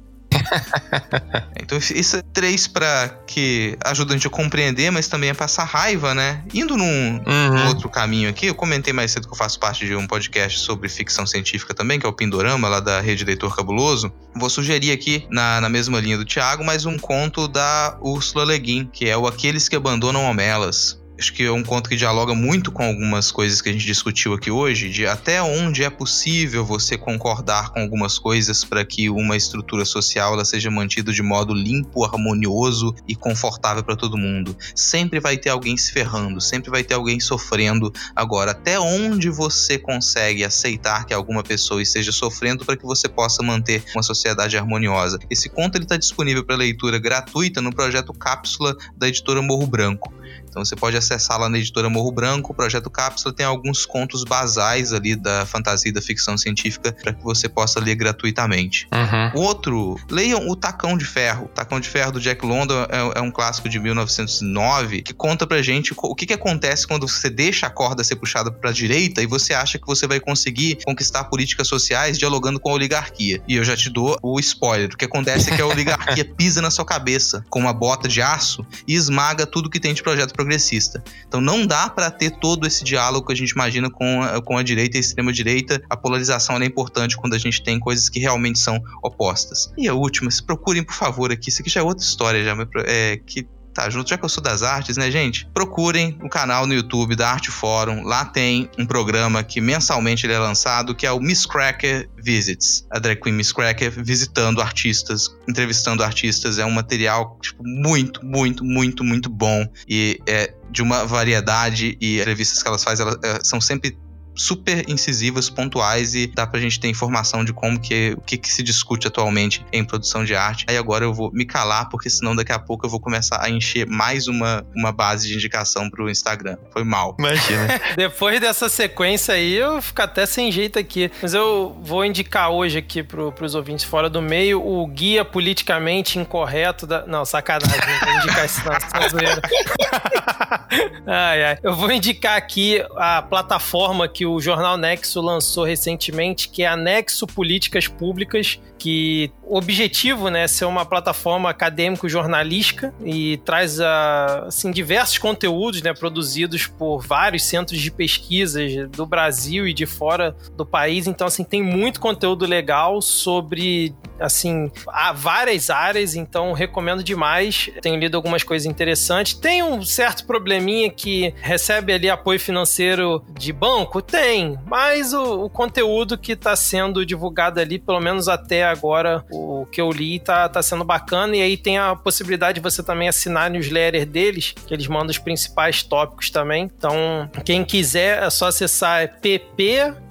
então, 1.59 1.77
isso 1.77 2.17
é 2.17 2.21
três 2.33 2.67
para 2.67 3.09
que 3.27 3.77
ajudam 3.85 4.13
a 4.13 4.17
gente 4.17 4.27
a 4.27 4.29
compreender, 4.29 4.91
mas 4.91 5.07
também 5.07 5.29
a 5.29 5.35
passar 5.35 5.63
raiva, 5.63 6.13
né? 6.13 6.43
Indo 6.53 6.77
num, 6.77 7.21
uhum. 7.25 7.67
outro 7.67 7.89
caminho 7.89 8.29
aqui, 8.29 8.47
eu 8.47 8.55
comentei 8.55 8.93
mais 8.93 9.11
cedo 9.11 9.27
que 9.27 9.33
eu 9.33 9.37
faço 9.37 9.59
parte 9.59 9.85
de 9.85 9.95
um 9.95 10.07
podcast 10.07 10.59
sobre 10.59 10.89
ficção 10.89 11.25
científica 11.25 11.73
também, 11.73 11.99
que 11.99 12.05
é 12.05 12.09
o 12.09 12.13
Pindorama, 12.13 12.67
lá 12.67 12.79
da 12.79 13.01
Rede 13.01 13.23
Leitor 13.25 13.55
Cabuloso. 13.55 14.11
Vou 14.35 14.49
sugerir 14.49 14.91
aqui, 14.91 15.25
na, 15.29 15.61
na 15.61 15.69
mesma 15.69 15.99
linha 15.99 16.17
do 16.17 16.25
Tiago, 16.25 16.63
mais 16.63 16.85
um 16.85 16.97
conto 16.97 17.47
da 17.47 17.97
Úrsula 18.01 18.45
Le 18.45 18.59
Guin, 18.59 18.89
que 18.91 19.09
é 19.09 19.17
o 19.17 19.27
Aqueles 19.27 19.69
que 19.69 19.75
Abandonam 19.75 20.23
Homelas 20.23 21.02
acho 21.23 21.31
que 21.31 21.43
é 21.43 21.51
um 21.51 21.63
conto 21.63 21.89
que 21.89 21.95
dialoga 21.95 22.35
muito 22.35 22.69
com 22.69 22.83
algumas 22.83 23.31
coisas 23.31 23.61
que 23.61 23.69
a 23.69 23.71
gente 23.71 23.85
discutiu 23.85 24.33
aqui 24.33 24.51
hoje, 24.51 24.89
de 24.89 25.07
até 25.07 25.41
onde 25.41 25.81
é 25.81 25.89
possível 25.89 26.65
você 26.65 26.97
concordar 26.97 27.69
com 27.69 27.79
algumas 27.79 28.19
coisas 28.19 28.65
para 28.65 28.83
que 28.83 29.09
uma 29.09 29.37
estrutura 29.37 29.85
social 29.85 30.33
ela 30.33 30.43
seja 30.43 30.69
mantida 30.69 31.13
de 31.13 31.23
modo 31.23 31.53
limpo, 31.53 32.03
harmonioso 32.03 32.93
e 33.07 33.15
confortável 33.15 33.81
para 33.85 33.95
todo 33.95 34.17
mundo. 34.17 34.53
Sempre 34.75 35.21
vai 35.21 35.37
ter 35.37 35.49
alguém 35.49 35.77
se 35.77 35.93
ferrando, 35.93 36.41
sempre 36.41 36.69
vai 36.69 36.83
ter 36.83 36.95
alguém 36.95 37.21
sofrendo. 37.21 37.93
Agora, 38.13 38.51
até 38.51 38.77
onde 38.77 39.29
você 39.29 39.77
consegue 39.77 40.43
aceitar 40.43 41.05
que 41.05 41.13
alguma 41.13 41.41
pessoa 41.41 41.81
esteja 41.81 42.11
sofrendo 42.11 42.65
para 42.65 42.75
que 42.75 42.83
você 42.83 43.07
possa 43.07 43.41
manter 43.41 43.81
uma 43.95 44.03
sociedade 44.03 44.57
harmoniosa? 44.57 45.19
Esse 45.29 45.47
conto 45.47 45.77
está 45.77 45.95
disponível 45.95 46.43
para 46.43 46.57
leitura 46.57 46.99
gratuita 46.99 47.61
no 47.61 47.73
projeto 47.73 48.11
Cápsula 48.11 48.75
da 48.97 49.07
editora 49.07 49.41
Morro 49.41 49.67
Branco. 49.67 50.13
Então 50.53 50.63
você 50.63 50.75
pode 50.75 50.95
acessar 50.95 51.39
lá 51.39 51.49
na 51.49 51.57
editora 51.57 51.89
Morro 51.89 52.11
Branco, 52.11 52.51
o 52.51 52.55
projeto 52.55 52.87
Cápsula 52.87 53.33
tem 53.33 53.43
alguns 53.43 53.87
contos 53.87 54.23
basais 54.23 54.93
ali 54.93 55.15
da 55.15 55.47
fantasia 55.47 55.89
e 55.89 55.91
da 55.91 55.99
ficção 55.99 56.37
científica 56.37 56.95
para 57.01 57.11
que 57.11 57.23
você 57.23 57.49
possa 57.49 57.79
ler 57.79 57.95
gratuitamente. 57.95 58.87
Uhum. 58.93 59.41
Outro, 59.41 59.99
leiam 60.11 60.47
o 60.47 60.55
Tacão 60.55 60.95
de 60.95 61.05
Ferro. 61.05 61.45
O 61.45 61.47
Tacão 61.47 61.79
de 61.79 61.89
Ferro 61.89 62.11
do 62.11 62.19
Jack 62.19 62.45
London 62.45 62.85
é, 62.87 63.17
é 63.19 63.21
um 63.21 63.31
clássico 63.31 63.67
de 63.67 63.79
1909 63.79 65.01
que 65.01 65.11
conta 65.11 65.47
pra 65.47 65.59
gente 65.63 65.91
o 65.97 66.13
que, 66.13 66.27
que 66.27 66.33
acontece 66.33 66.85
quando 66.85 67.07
você 67.07 67.31
deixa 67.31 67.65
a 67.65 67.69
corda 67.71 68.03
ser 68.03 68.17
puxada 68.17 68.51
para 68.51 68.69
a 68.69 68.73
direita 68.73 69.23
e 69.23 69.25
você 69.25 69.55
acha 69.55 69.79
que 69.79 69.87
você 69.87 70.05
vai 70.05 70.19
conseguir 70.19 70.77
conquistar 70.85 71.23
políticas 71.23 71.67
sociais 71.67 72.15
dialogando 72.15 72.59
com 72.59 72.69
a 72.69 72.73
oligarquia. 72.73 73.41
E 73.47 73.55
eu 73.55 73.63
já 73.63 73.75
te 73.75 73.89
dou 73.89 74.19
o 74.21 74.39
spoiler. 74.39 74.91
O 74.93 74.97
que 74.97 75.05
acontece 75.05 75.51
é 75.51 75.55
que 75.55 75.61
a 75.63 75.65
oligarquia 75.67 76.23
pisa 76.23 76.61
na 76.61 76.69
sua 76.69 76.85
cabeça 76.85 77.43
com 77.49 77.59
uma 77.59 77.73
bota 77.73 78.07
de 78.07 78.21
aço 78.21 78.63
e 78.87 78.93
esmaga 78.93 79.47
tudo 79.47 79.67
que 79.67 79.79
tem 79.79 79.95
de 79.95 80.03
projeto 80.03 80.35
progressista. 80.43 81.03
Então 81.27 81.41
não 81.41 81.65
dá 81.65 81.89
para 81.89 82.11
ter 82.11 82.31
todo 82.31 82.67
esse 82.67 82.83
diálogo 82.83 83.27
que 83.27 83.33
a 83.33 83.35
gente 83.35 83.51
imagina 83.51 83.89
com 83.89 84.21
a, 84.21 84.41
com 84.41 84.57
a 84.57 84.63
direita 84.63 84.97
e 84.97 84.99
a 84.99 85.01
extrema-direita. 85.01 85.81
A 85.89 85.97
polarização 85.97 86.57
é 86.57 86.65
importante 86.65 87.17
quando 87.17 87.33
a 87.33 87.37
gente 87.37 87.63
tem 87.63 87.79
coisas 87.79 88.09
que 88.09 88.19
realmente 88.19 88.59
são 88.59 88.79
opostas. 89.01 89.71
E 89.77 89.87
a 89.87 89.93
última, 89.93 90.29
se 90.29 90.43
procurem, 90.43 90.83
por 90.83 90.95
favor, 90.95 91.31
aqui. 91.31 91.49
Isso 91.49 91.61
aqui 91.61 91.69
já 91.69 91.79
é 91.79 91.83
outra 91.83 92.03
história, 92.03 92.43
já, 92.43 92.55
é, 92.85 93.17
que 93.17 93.47
tá 93.73 93.89
junto, 93.89 94.09
já 94.09 94.17
que 94.17 94.23
eu 94.23 94.29
sou 94.29 94.43
das 94.43 94.61
artes, 94.61 94.97
né, 94.97 95.09
gente? 95.09 95.47
Procurem 95.53 96.17
o 96.21 96.29
canal 96.29 96.67
no 96.67 96.73
YouTube 96.73 97.15
da 97.15 97.29
Arte 97.29 97.49
Fórum. 97.49 98.03
Lá 98.03 98.25
tem 98.25 98.69
um 98.77 98.85
programa 98.85 99.43
que 99.43 99.59
mensalmente 99.59 100.25
ele 100.25 100.33
é 100.33 100.39
lançado, 100.39 100.95
que 100.95 101.05
é 101.05 101.11
o 101.11 101.19
Miss 101.19 101.45
Cracker 101.45 102.09
Visits. 102.17 102.85
A 102.91 102.99
drag 102.99 103.19
queen 103.21 103.35
Miss 103.35 103.51
Cracker 103.51 103.91
visitando 104.03 104.61
artistas, 104.61 105.29
entrevistando 105.47 106.03
artistas. 106.03 106.59
É 106.59 106.65
um 106.65 106.71
material, 106.71 107.37
tipo, 107.41 107.63
muito, 107.65 108.23
muito, 108.25 108.63
muito, 108.63 109.03
muito 109.03 109.29
bom. 109.29 109.65
E 109.87 110.19
é 110.27 110.53
de 110.69 110.81
uma 110.81 111.05
variedade 111.05 111.97
e 112.01 112.19
entrevistas 112.19 112.61
que 112.61 112.67
elas 112.67 112.83
fazem, 112.83 113.05
elas, 113.05 113.19
elas 113.23 113.47
são 113.47 113.61
sempre 113.61 113.97
super 114.35 114.89
incisivas, 114.89 115.49
pontuais 115.49 116.15
e 116.15 116.27
dá 116.27 116.45
pra 116.45 116.59
gente 116.59 116.79
ter 116.79 116.87
informação 116.87 117.43
de 117.43 117.53
como 117.53 117.79
que 117.79 118.13
o 118.17 118.21
que, 118.21 118.37
que, 118.37 118.51
se 118.51 118.63
discute 118.63 119.07
atualmente 119.07 119.65
em 119.71 119.83
produção 119.83 120.23
de 120.23 120.35
arte. 120.35 120.65
Aí 120.67 120.77
agora 120.77 121.05
eu 121.05 121.13
vou 121.13 121.31
me 121.31 121.45
calar, 121.45 121.89
porque 121.89 122.09
senão 122.09 122.35
daqui 122.35 122.51
a 122.51 122.59
pouco 122.59 122.85
eu 122.85 122.89
vou 122.89 122.99
começar 122.99 123.43
a 123.43 123.49
encher 123.49 123.87
mais 123.87 124.27
uma, 124.27 124.65
uma 124.75 124.91
base 124.91 125.27
de 125.27 125.35
indicação 125.35 125.89
pro 125.89 126.09
Instagram. 126.09 126.57
Foi 126.71 126.83
mal. 126.83 127.15
Imagina. 127.19 127.81
Depois 127.95 128.39
dessa 128.39 128.69
sequência 128.69 129.33
aí, 129.33 129.53
eu 129.53 129.81
fico 129.81 130.01
até 130.01 130.25
sem 130.25 130.51
jeito 130.51 130.79
aqui. 130.79 131.11
Mas 131.21 131.33
eu 131.33 131.77
vou 131.81 132.05
indicar 132.05 132.49
hoje 132.49 132.77
aqui 132.77 133.03
pro, 133.03 133.31
pros 133.31 133.55
ouvintes 133.55 133.85
fora 133.85 134.09
do 134.09 134.21
meio 134.21 134.65
o 134.65 134.85
guia 134.87 135.25
politicamente 135.25 136.19
incorreto 136.19 136.87
da. 136.87 137.05
Não, 137.05 137.25
sacanagem, 137.25 137.77
não 137.77 137.99
vou 137.99 138.13
indicar 138.21 138.45
isso 138.45 138.61
não, 138.65 138.73
ai, 141.07 141.43
ai. 141.43 141.57
Eu 141.61 141.75
vou 141.75 141.91
indicar 141.91 142.37
aqui 142.37 142.83
a 142.95 143.21
plataforma 143.21 144.07
que 144.07 144.22
que 144.23 144.25
o 144.25 144.39
jornal 144.39 144.77
Nexo 144.77 145.19
lançou 145.19 145.65
recentemente, 145.65 146.47
que 146.47 146.63
é 146.63 146.67
a 146.67 146.77
Nexo 146.77 147.27
Políticas 147.27 147.89
Públicas, 147.89 148.57
que 148.79 149.29
o 149.43 149.57
objetivo 149.57 150.29
né, 150.29 150.43
é 150.43 150.47
ser 150.47 150.63
uma 150.63 150.85
plataforma 150.85 151.49
acadêmico-jornalística 151.49 152.93
e 153.03 153.37
traz 153.43 153.81
assim, 153.81 154.71
diversos 154.71 155.17
conteúdos 155.17 155.81
né, 155.81 155.93
produzidos 155.93 156.67
por 156.67 157.01
vários 157.01 157.43
centros 157.43 157.81
de 157.81 157.91
pesquisas 157.91 158.89
do 158.91 159.05
Brasil 159.05 159.67
e 159.67 159.73
de 159.73 159.85
fora 159.85 160.35
do 160.55 160.65
país. 160.65 161.05
Então, 161.05 161.27
assim, 161.27 161.43
tem 161.43 161.61
muito 161.61 161.99
conteúdo 161.99 162.45
legal 162.45 163.01
sobre 163.01 163.93
assim, 164.19 164.71
há 164.87 165.11
várias 165.11 165.69
áreas, 165.69 166.15
então 166.15 166.53
recomendo 166.53 167.03
demais. 167.03 167.69
Tenho 167.81 167.99
lido 167.99 168.15
algumas 168.15 168.43
coisas 168.43 168.65
interessantes. 168.65 169.33
Tem 169.33 169.61
um 169.61 169.81
certo 169.83 170.25
probleminha 170.25 170.89
que 170.89 171.33
recebe 171.41 171.93
ali 171.93 172.09
apoio 172.09 172.39
financeiro 172.39 173.23
de 173.37 173.51
banco? 173.51 174.01
Tem, 174.13 174.59
mas 174.67 175.11
o, 175.11 175.45
o 175.45 175.49
conteúdo 175.49 176.19
que 176.19 176.33
está 176.33 176.55
sendo 176.55 177.03
divulgado 177.03 177.59
ali, 177.59 177.79
pelo 177.79 177.99
menos 177.99 178.27
até 178.27 178.63
agora, 178.63 179.25
o 179.31 179.65
que 179.65 179.81
eu 179.81 179.91
li 179.91 180.19
tá, 180.19 180.47
tá 180.47 180.61
sendo 180.61 180.83
bacana. 180.83 181.35
E 181.35 181.41
aí 181.41 181.57
tem 181.57 181.79
a 181.79 181.95
possibilidade 181.95 182.59
de 182.59 182.61
você 182.61 182.83
também 182.83 183.09
assinar 183.09 183.47
a 183.47 183.49
newsletter 183.49 184.05
deles, 184.05 184.53
que 184.67 184.71
eles 184.71 184.85
mandam 184.85 185.09
os 185.09 185.17
principais 185.17 185.81
tópicos 185.81 186.29
também. 186.29 186.65
Então, 186.77 187.27
quem 187.43 187.65
quiser 187.65 188.21
é 188.21 188.29
só 188.29 188.49
acessar 188.49 189.01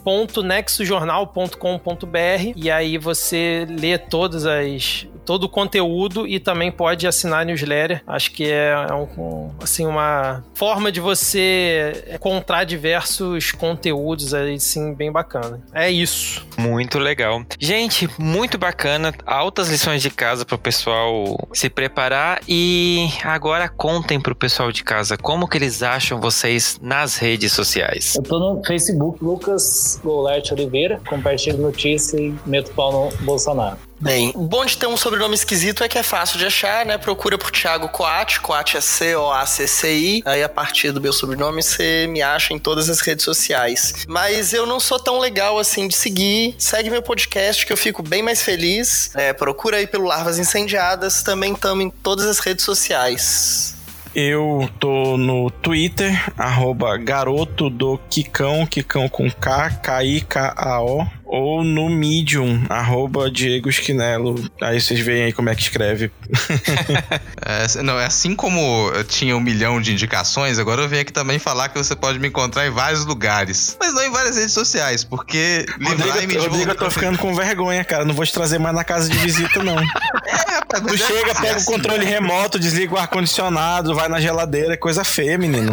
pp.nexojornal.com.br 0.04 2.52
e 2.56 2.70
aí 2.70 2.98
você 2.98 3.66
lê 3.68 3.98
todas 3.98 4.46
as 4.46 5.06
todo 5.24 5.44
o 5.44 5.48
conteúdo 5.48 6.26
e 6.26 6.38
também 6.38 6.70
pode 6.70 7.06
assinar 7.06 7.42
a 7.42 7.44
newsletter. 7.44 8.02
Acho 8.06 8.30
que 8.32 8.50
é, 8.50 8.72
é 8.72 8.94
um, 8.94 9.50
assim, 9.62 9.86
uma 9.86 10.44
forma 10.54 10.90
de 10.90 11.00
você 11.00 12.04
encontrar 12.14 12.64
diversos 12.64 13.52
conteúdos 13.52 14.34
aí, 14.34 14.58
sim, 14.58 14.92
bem 14.92 15.10
bacana. 15.10 15.60
É 15.72 15.90
isso. 15.90 16.46
Muito 16.58 16.98
legal. 16.98 17.42
Gente, 17.58 18.08
muito 18.18 18.58
bacana. 18.58 19.14
Altas 19.24 19.68
lições 19.68 20.02
de 20.02 20.10
casa 20.10 20.44
para 20.44 20.56
o 20.56 20.58
pessoal 20.58 21.48
se 21.52 21.70
preparar 21.70 22.40
e 22.48 23.08
agora 23.24 23.68
contem 23.68 24.20
para 24.20 24.32
o 24.32 24.36
pessoal 24.36 24.72
de 24.72 24.82
casa 24.82 25.16
como 25.16 25.48
que 25.48 25.56
eles 25.56 25.82
acham 25.82 26.20
vocês 26.20 26.78
nas 26.82 27.16
redes 27.16 27.52
sociais. 27.52 28.14
Eu 28.16 28.22
tô 28.22 28.38
no 28.38 28.64
Facebook, 28.64 29.22
Lucas 29.22 29.91
Golete 29.96 30.52
Oliveira, 30.52 31.00
compartilho 31.08 31.58
notícia 31.58 32.18
e 32.18 32.34
meto 32.46 32.72
pau 32.72 32.92
no 32.92 33.24
Bolsonaro. 33.24 33.78
Bem, 34.02 34.32
bom 34.34 34.64
de 34.64 34.76
ter 34.76 34.88
um 34.88 34.96
sobrenome 34.96 35.32
esquisito 35.32 35.84
é 35.84 35.88
que 35.88 35.96
é 35.96 36.02
fácil 36.02 36.36
de 36.36 36.44
achar, 36.44 36.84
né? 36.84 36.98
Procura 36.98 37.38
por 37.38 37.52
Thiago 37.52 37.88
Coat, 37.88 38.40
Coat 38.40 38.76
é 38.76 38.80
C-O-A-C-C-I. 38.80 40.24
Aí 40.24 40.42
a 40.42 40.48
partir 40.48 40.90
do 40.90 41.00
meu 41.00 41.12
sobrenome 41.12 41.62
você 41.62 42.08
me 42.08 42.20
acha 42.20 42.52
em 42.52 42.58
todas 42.58 42.90
as 42.90 42.98
redes 42.98 43.24
sociais. 43.24 44.04
Mas 44.08 44.52
eu 44.52 44.66
não 44.66 44.80
sou 44.80 44.98
tão 44.98 45.20
legal 45.20 45.56
assim 45.56 45.86
de 45.86 45.94
seguir. 45.94 46.56
Segue 46.58 46.90
meu 46.90 47.00
podcast 47.00 47.64
que 47.64 47.72
eu 47.72 47.76
fico 47.76 48.02
bem 48.02 48.24
mais 48.24 48.42
feliz. 48.42 49.14
É, 49.14 49.32
procura 49.32 49.76
aí 49.76 49.86
pelo 49.86 50.04
Larvas 50.04 50.36
Incendiadas. 50.36 51.22
Também 51.22 51.52
estamos 51.52 51.84
em 51.84 51.90
todas 51.90 52.26
as 52.26 52.40
redes 52.40 52.64
sociais. 52.64 53.71
Eu 54.14 54.68
tô 54.78 55.16
no 55.16 55.50
Twitter, 55.50 56.12
arroba 56.36 56.98
garoto 56.98 57.70
do 57.70 57.96
Kikão, 58.10 58.66
Kikão 58.66 59.08
com 59.08 59.30
K, 59.30 59.70
K-I-K-A-O 59.82 61.06
ou 61.32 61.64
no 61.64 61.88
Medium, 61.88 62.62
arroba 62.68 63.30
Diego 63.30 63.70
Esquinelo. 63.70 64.34
Aí 64.60 64.78
vocês 64.78 65.00
veem 65.00 65.24
aí 65.24 65.32
como 65.32 65.48
é 65.48 65.54
que 65.54 65.62
escreve. 65.62 66.12
é, 67.40 67.82
não, 67.82 67.98
é 67.98 68.04
assim 68.04 68.36
como 68.36 68.60
eu 68.94 69.02
tinha 69.02 69.34
um 69.34 69.40
milhão 69.40 69.80
de 69.80 69.92
indicações, 69.92 70.58
agora 70.58 70.82
eu 70.82 70.88
venho 70.90 71.00
aqui 71.00 71.12
também 71.12 71.38
falar 71.38 71.70
que 71.70 71.78
você 71.78 71.96
pode 71.96 72.18
me 72.18 72.28
encontrar 72.28 72.66
em 72.66 72.70
vários 72.70 73.06
lugares. 73.06 73.78
Mas 73.80 73.94
não 73.94 74.04
em 74.04 74.10
várias 74.10 74.36
redes 74.36 74.52
sociais, 74.52 75.04
porque 75.04 75.64
livrar-me 75.78 76.26
de... 76.26 76.36
Rodrigo, 76.36 76.70
eu 76.70 76.76
tô 76.76 76.90
ficando 76.90 77.16
com 77.16 77.34
vergonha, 77.34 77.82
cara. 77.82 78.04
Não 78.04 78.12
vou 78.12 78.26
te 78.26 78.32
trazer 78.32 78.58
mais 78.58 78.74
na 78.74 78.84
casa 78.84 79.08
de 79.08 79.16
visita, 79.16 79.62
não. 79.62 79.78
é, 79.80 80.52
rapaz, 80.52 80.82
tu 80.82 80.92
é 80.92 80.96
chega, 80.98 81.30
é 81.30 81.34
pega 81.34 81.56
assim, 81.56 81.70
o 81.70 81.74
controle 81.74 82.04
né? 82.04 82.10
remoto, 82.10 82.58
desliga 82.58 82.94
o 82.94 82.98
ar-condicionado, 82.98 83.94
vai 83.94 84.06
na 84.06 84.20
geladeira, 84.20 84.74
é 84.74 84.76
coisa 84.76 85.02
feia, 85.02 85.38
menino. 85.38 85.72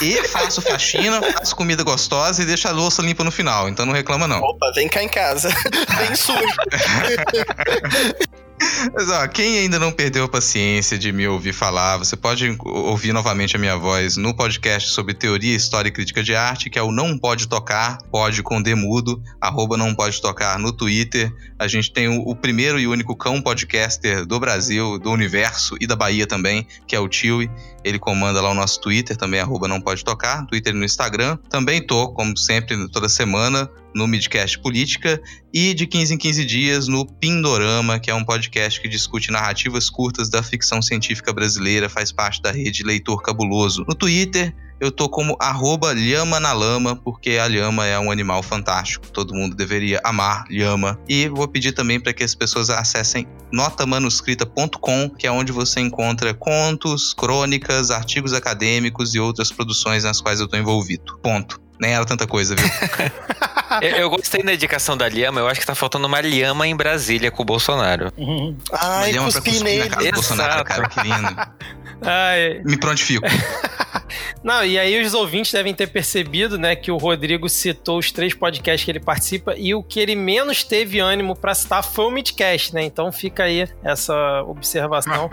E 0.00 0.16
faço 0.28 0.62
faxina, 0.62 1.20
faço 1.20 1.54
comida 1.54 1.82
gostosa 1.82 2.42
e 2.42 2.46
deixo 2.46 2.68
a 2.68 2.70
louça 2.70 3.02
limpa 3.02 3.22
no 3.22 3.30
final, 3.30 3.68
então 3.68 3.84
não 3.84 3.92
reclama 3.92 4.26
não. 4.26 4.40
Opa, 4.40 4.72
vem 4.74 4.83
cá 4.88 5.02
em 5.02 5.08
casa. 5.08 5.48
Bem 5.98 6.14
sujo. 6.14 6.40
Mas 8.92 9.08
ó, 9.08 9.26
quem 9.26 9.58
ainda 9.58 9.78
não 9.78 9.90
perdeu 9.90 10.24
a 10.24 10.28
paciência 10.28 10.98
de 10.98 11.10
me 11.12 11.26
ouvir 11.26 11.52
falar, 11.52 11.96
você 11.98 12.16
pode 12.16 12.56
ouvir 12.60 13.12
novamente 13.12 13.56
a 13.56 13.58
minha 13.58 13.76
voz 13.76 14.16
no 14.16 14.34
podcast 14.34 14.90
sobre 14.90 15.14
teoria, 15.14 15.56
história 15.56 15.88
e 15.88 15.92
crítica 15.92 16.22
de 16.22 16.34
arte, 16.34 16.70
que 16.70 16.78
é 16.78 16.82
o 16.82 16.92
Não 16.92 17.18
Pode 17.18 17.48
Tocar, 17.48 17.98
pode 18.10 18.42
com 18.42 18.62
demudo, 18.62 19.20
arroba 19.40 19.76
Não 19.76 19.94
Pode 19.94 20.20
Tocar 20.20 20.58
no 20.58 20.72
Twitter. 20.72 21.32
A 21.58 21.66
gente 21.66 21.92
tem 21.92 22.08
o, 22.08 22.20
o, 22.20 22.36
primeiro 22.36 22.78
e 22.78 22.86
único 22.86 23.16
cão 23.16 23.40
podcaster 23.40 24.24
do 24.24 24.38
Brasil, 24.38 24.98
do 24.98 25.10
universo 25.10 25.76
e 25.80 25.86
da 25.86 25.96
Bahia 25.96 26.26
também, 26.26 26.66
que 26.86 26.94
é 26.94 27.00
o 27.00 27.08
Tiwi. 27.08 27.50
Ele 27.82 27.98
comanda 27.98 28.40
lá 28.40 28.50
o 28.50 28.54
nosso 28.54 28.80
Twitter, 28.80 29.16
também 29.16 29.40
arroba 29.40 29.68
Não 29.68 29.80
Pode 29.80 30.04
Tocar, 30.04 30.46
Twitter 30.46 30.74
e 30.74 30.76
no 30.76 30.84
Instagram. 30.84 31.38
Também 31.48 31.84
tô, 31.84 32.12
como 32.12 32.36
sempre, 32.36 32.88
toda 32.88 33.08
semana, 33.08 33.68
no 33.94 34.08
Midcast 34.08 34.58
Política 34.58 35.22
e 35.52 35.72
de 35.72 35.86
15 35.86 36.14
em 36.14 36.18
15 36.18 36.44
dias 36.44 36.88
no 36.88 37.06
Pindorama, 37.06 38.00
que 38.00 38.10
é 38.10 38.14
um 38.14 38.24
podcast 38.24 38.43
que 38.50 38.88
discute 38.88 39.30
narrativas 39.30 39.90
curtas 39.90 40.28
da 40.28 40.42
ficção 40.42 40.80
científica 40.82 41.32
brasileira, 41.32 41.88
faz 41.88 42.12
parte 42.12 42.40
da 42.40 42.50
rede 42.50 42.82
Leitor 42.82 43.22
Cabuloso. 43.22 43.84
No 43.88 43.94
Twitter, 43.94 44.54
eu 44.80 44.90
tô 44.90 45.08
como 45.08 45.36
arroba 45.40 45.92
lhama 45.92 46.38
na 46.40 46.52
lama, 46.52 46.96
porque 46.96 47.38
a 47.38 47.46
lhama 47.46 47.86
é 47.86 47.98
um 47.98 48.10
animal 48.10 48.42
fantástico. 48.42 49.10
Todo 49.10 49.34
mundo 49.34 49.54
deveria 49.54 50.00
amar 50.04 50.44
lhama. 50.50 50.98
E 51.08 51.28
vou 51.28 51.48
pedir 51.48 51.72
também 51.72 52.00
para 52.00 52.12
que 52.12 52.24
as 52.24 52.34
pessoas 52.34 52.68
acessem 52.70 53.26
notamanuscrita.com, 53.52 55.10
que 55.10 55.26
é 55.26 55.30
onde 55.30 55.52
você 55.52 55.80
encontra 55.80 56.34
contos, 56.34 57.14
crônicas, 57.14 57.90
artigos 57.90 58.32
acadêmicos 58.32 59.14
e 59.14 59.20
outras 59.20 59.50
produções 59.50 60.04
nas 60.04 60.20
quais 60.20 60.40
eu 60.40 60.48
tô 60.48 60.56
envolvido. 60.56 61.18
Ponto. 61.22 61.63
Nem 61.78 61.92
era 61.92 62.04
tanta 62.04 62.26
coisa, 62.26 62.54
viu? 62.54 62.66
eu, 63.82 63.96
eu, 63.96 64.10
gostei 64.10 64.42
da 64.42 64.54
indicação 64.54 64.96
da 64.96 65.08
Lhama, 65.08 65.40
eu 65.40 65.48
acho 65.48 65.60
que 65.60 65.66
tá 65.66 65.74
faltando 65.74 66.06
uma 66.06 66.20
Lhama 66.20 66.66
em 66.66 66.76
Brasília 66.76 67.30
com 67.30 67.42
o 67.42 67.46
Bolsonaro. 67.46 68.12
Uhum. 68.16 68.56
Ai, 68.72 69.12
uma 69.18 69.24
cuspi 69.24 69.62
nele. 69.62 69.84
Na 69.84 69.90
cara 69.90 70.04
do 70.04 70.12
Bolsonaro, 70.12 70.64
cara, 70.64 70.88
que 70.88 71.00
lindo. 71.00 71.36
Ai. 72.02 72.60
Me 72.64 72.76
prontifico. 72.76 73.26
Não, 74.42 74.64
e 74.64 74.78
aí 74.78 75.02
os 75.02 75.14
ouvintes 75.14 75.52
devem 75.52 75.74
ter 75.74 75.88
percebido, 75.88 76.58
né, 76.58 76.76
que 76.76 76.90
o 76.90 76.96
Rodrigo 76.96 77.48
citou 77.48 77.98
os 77.98 78.12
três 78.12 78.34
podcasts 78.34 78.84
que 78.84 78.90
ele 78.90 79.00
participa 79.00 79.54
e 79.56 79.74
o 79.74 79.82
que 79.82 79.98
ele 79.98 80.14
menos 80.14 80.62
teve 80.62 81.00
ânimo 81.00 81.34
para 81.34 81.54
citar 81.54 81.82
foi 81.82 82.04
o 82.04 82.10
Midcast, 82.10 82.74
né? 82.74 82.84
Então 82.84 83.10
fica 83.10 83.44
aí 83.44 83.66
essa 83.82 84.42
observação. 84.42 85.30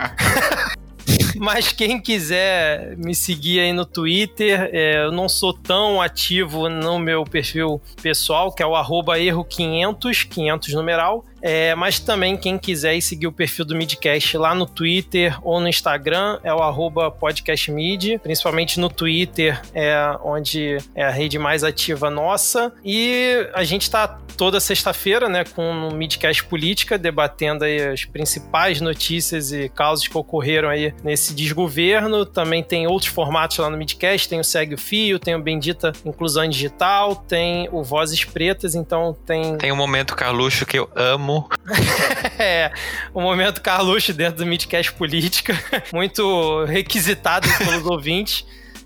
Mas 1.36 1.72
quem 1.72 2.00
quiser 2.00 2.96
me 2.96 3.14
seguir 3.14 3.60
aí 3.60 3.72
no 3.72 3.84
Twitter, 3.84 4.70
é, 4.72 5.04
eu 5.04 5.12
não 5.12 5.28
sou 5.28 5.52
tão 5.52 6.00
ativo 6.00 6.68
no 6.68 6.98
meu 6.98 7.24
perfil 7.24 7.80
pessoal, 8.02 8.52
que 8.52 8.62
é 8.62 8.66
o 8.66 8.72
erro500, 8.72 10.26
500 10.28 10.74
numeral. 10.74 11.24
É, 11.42 11.74
mas 11.74 11.98
também 11.98 12.36
quem 12.36 12.56
quiser 12.56 13.00
seguir 13.00 13.26
o 13.26 13.32
perfil 13.32 13.64
do 13.64 13.74
Midcast 13.74 14.38
lá 14.38 14.54
no 14.54 14.66
Twitter 14.66 15.36
ou 15.42 15.60
no 15.60 15.68
Instagram 15.68 16.38
é 16.44 16.52
o 16.54 17.10
podcastmid, 17.10 18.18
principalmente 18.22 18.78
no 18.78 18.88
Twitter 18.88 19.60
é 19.74 20.16
onde 20.22 20.78
é 20.94 21.04
a 21.04 21.10
rede 21.10 21.38
mais 21.38 21.64
ativa 21.64 22.08
nossa. 22.08 22.72
E 22.84 23.48
a 23.54 23.64
gente 23.64 23.82
está 23.82 24.06
toda 24.36 24.60
sexta-feira, 24.60 25.28
né, 25.28 25.44
com 25.44 25.88
o 25.88 25.94
Midcast 25.94 26.44
Política, 26.44 26.96
debatendo 26.96 27.64
as 27.64 28.04
principais 28.04 28.80
notícias 28.80 29.52
e 29.52 29.68
causas 29.68 30.06
que 30.06 30.16
ocorreram 30.16 30.68
aí 30.68 30.94
nesse 31.02 31.34
desgoverno. 31.34 32.24
Também 32.24 32.62
tem 32.62 32.86
outros 32.86 33.12
formatos 33.12 33.58
lá 33.58 33.68
no 33.68 33.76
Midcast, 33.76 34.28
tem 34.28 34.40
o 34.40 34.44
Segue 34.44 34.74
o 34.74 34.78
Fio, 34.78 35.18
tem 35.18 35.34
o 35.34 35.42
Bendita 35.42 35.92
Inclusão 36.04 36.48
Digital, 36.48 37.16
tem 37.16 37.68
o 37.72 37.82
Vozes 37.82 38.24
Pretas, 38.24 38.74
então 38.74 39.16
tem... 39.26 39.56
Tem 39.58 39.72
um 39.72 39.76
momento 39.76 40.14
Carluxo 40.14 40.64
que 40.64 40.78
eu 40.78 40.88
amo 40.94 41.31
amo. 41.32 41.48
é, 42.38 42.72
o 43.14 43.20
momento 43.20 43.60
Carluxo 43.60 44.12
dentro 44.12 44.38
do 44.38 44.46
Midcast 44.46 44.92
Política, 44.92 45.58
muito 45.92 46.64
requisitado 46.64 47.48
pelos 47.58 47.86
ouvintes. 47.90 48.44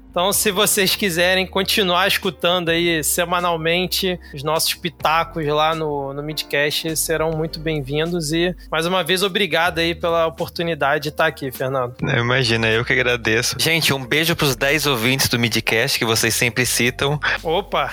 Então, 0.09 0.33
se 0.33 0.51
vocês 0.51 0.97
quiserem 0.97 1.47
continuar 1.47 2.09
escutando 2.09 2.71
aí 2.71 3.05
semanalmente 3.05 4.19
os 4.33 4.43
nossos 4.43 4.73
pitacos 4.73 5.47
lá 5.47 5.75
no, 5.75 6.15
no 6.15 6.23
Midcast, 6.23 6.97
serão 6.97 7.33
muito 7.33 7.61
bem-vindos. 7.61 8.33
E, 8.33 8.57
mais 8.71 8.87
uma 8.87 9.05
vez, 9.05 9.23
obrigado 9.23 9.79
aí 9.79 9.95
pela 9.95 10.27
oportunidade 10.27 11.03
de 11.03 11.09
estar 11.11 11.27
aqui, 11.27 11.53
Fernando. 11.53 11.97
Imagina, 12.01 12.67
eu 12.67 12.83
que 12.83 12.95
agradeço. 12.95 13.57
Gente, 13.61 13.93
um 13.93 14.03
beijo 14.03 14.35
para 14.35 14.47
os 14.47 14.57
10 14.57 14.87
ouvintes 14.87 15.29
do 15.29 15.39
Midcast 15.39 15.99
que 15.99 16.05
vocês 16.07 16.35
sempre 16.35 16.65
citam. 16.65 17.21
Opa! 17.43 17.91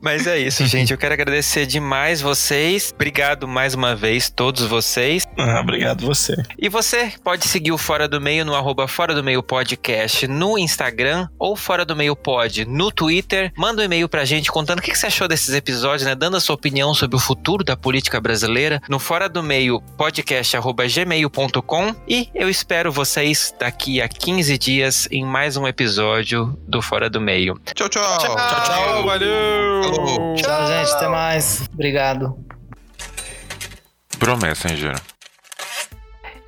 Mas 0.00 0.26
é 0.26 0.38
isso, 0.38 0.64
gente. 0.66 0.92
Eu 0.92 0.98
quero 0.98 1.14
agradecer 1.14 1.66
demais 1.66 2.20
vocês. 2.20 2.92
Obrigado 2.94 3.48
mais 3.48 3.74
uma 3.74 3.94
vez, 3.94 4.30
todos 4.30 4.64
vocês. 4.66 5.26
Ah, 5.36 5.60
obrigado 5.60 6.06
você. 6.06 6.34
E 6.58 6.68
você 6.68 7.12
pode 7.24 7.46
seguir 7.46 7.72
o 7.72 7.78
Fora 7.78 8.06
do 8.06 8.20
Meio 8.20 8.44
no 8.44 8.54
arroba 8.54 8.86
Fora 8.86 9.14
do 9.14 9.24
Meio 9.24 9.42
Podcast 9.42 10.26
no 10.26 10.58
Instagram 10.58 11.28
ou 11.38 11.56
Fora 11.56 11.84
do 11.84 11.96
Meio 11.96 12.14
Pod 12.14 12.64
no 12.66 12.90
Twitter. 12.90 13.52
Manda 13.56 13.82
um 13.82 13.84
e-mail 13.84 14.08
pra 14.08 14.24
gente 14.24 14.50
contando 14.50 14.78
o 14.78 14.82
que 14.82 14.94
você 14.94 15.06
achou 15.06 15.26
desses 15.26 15.54
episódios, 15.54 16.04
né? 16.06 16.14
Dando 16.14 16.36
a 16.36 16.40
sua 16.40 16.54
opinião 16.54 16.94
sobre 16.94 17.16
o 17.16 17.20
futuro 17.20 17.64
da 17.64 17.76
política 17.76 18.20
brasileira 18.20 18.80
no 18.88 18.98
Fora 18.98 19.28
do 19.28 19.42
Meio 19.42 19.80
podcast 19.96 20.56
arroba 20.56 20.86
gmail.com 20.86 21.94
e 22.08 22.28
eu 22.34 22.48
espero 22.48 22.92
vocês 22.92 23.54
daqui 23.58 24.00
a 24.00 24.08
15 24.08 24.58
dias 24.58 25.08
em 25.10 25.24
mais 25.24 25.56
um 25.56 25.66
episódio 25.66 26.56
do 26.66 26.80
Fora 26.82 27.08
do 27.08 27.20
Meio. 27.20 27.58
Tchau, 27.74 27.88
tchau. 27.88 28.18
Tchau, 28.18 28.36
tchau. 28.36 28.64
tchau 28.64 29.06
valeu. 29.06 29.85
Tchau, 30.36 30.66
gente. 30.66 30.92
Até 30.92 31.08
mais. 31.08 31.64
Obrigado. 31.72 32.38
Pro 34.18 34.36
Messenger. 34.36 34.94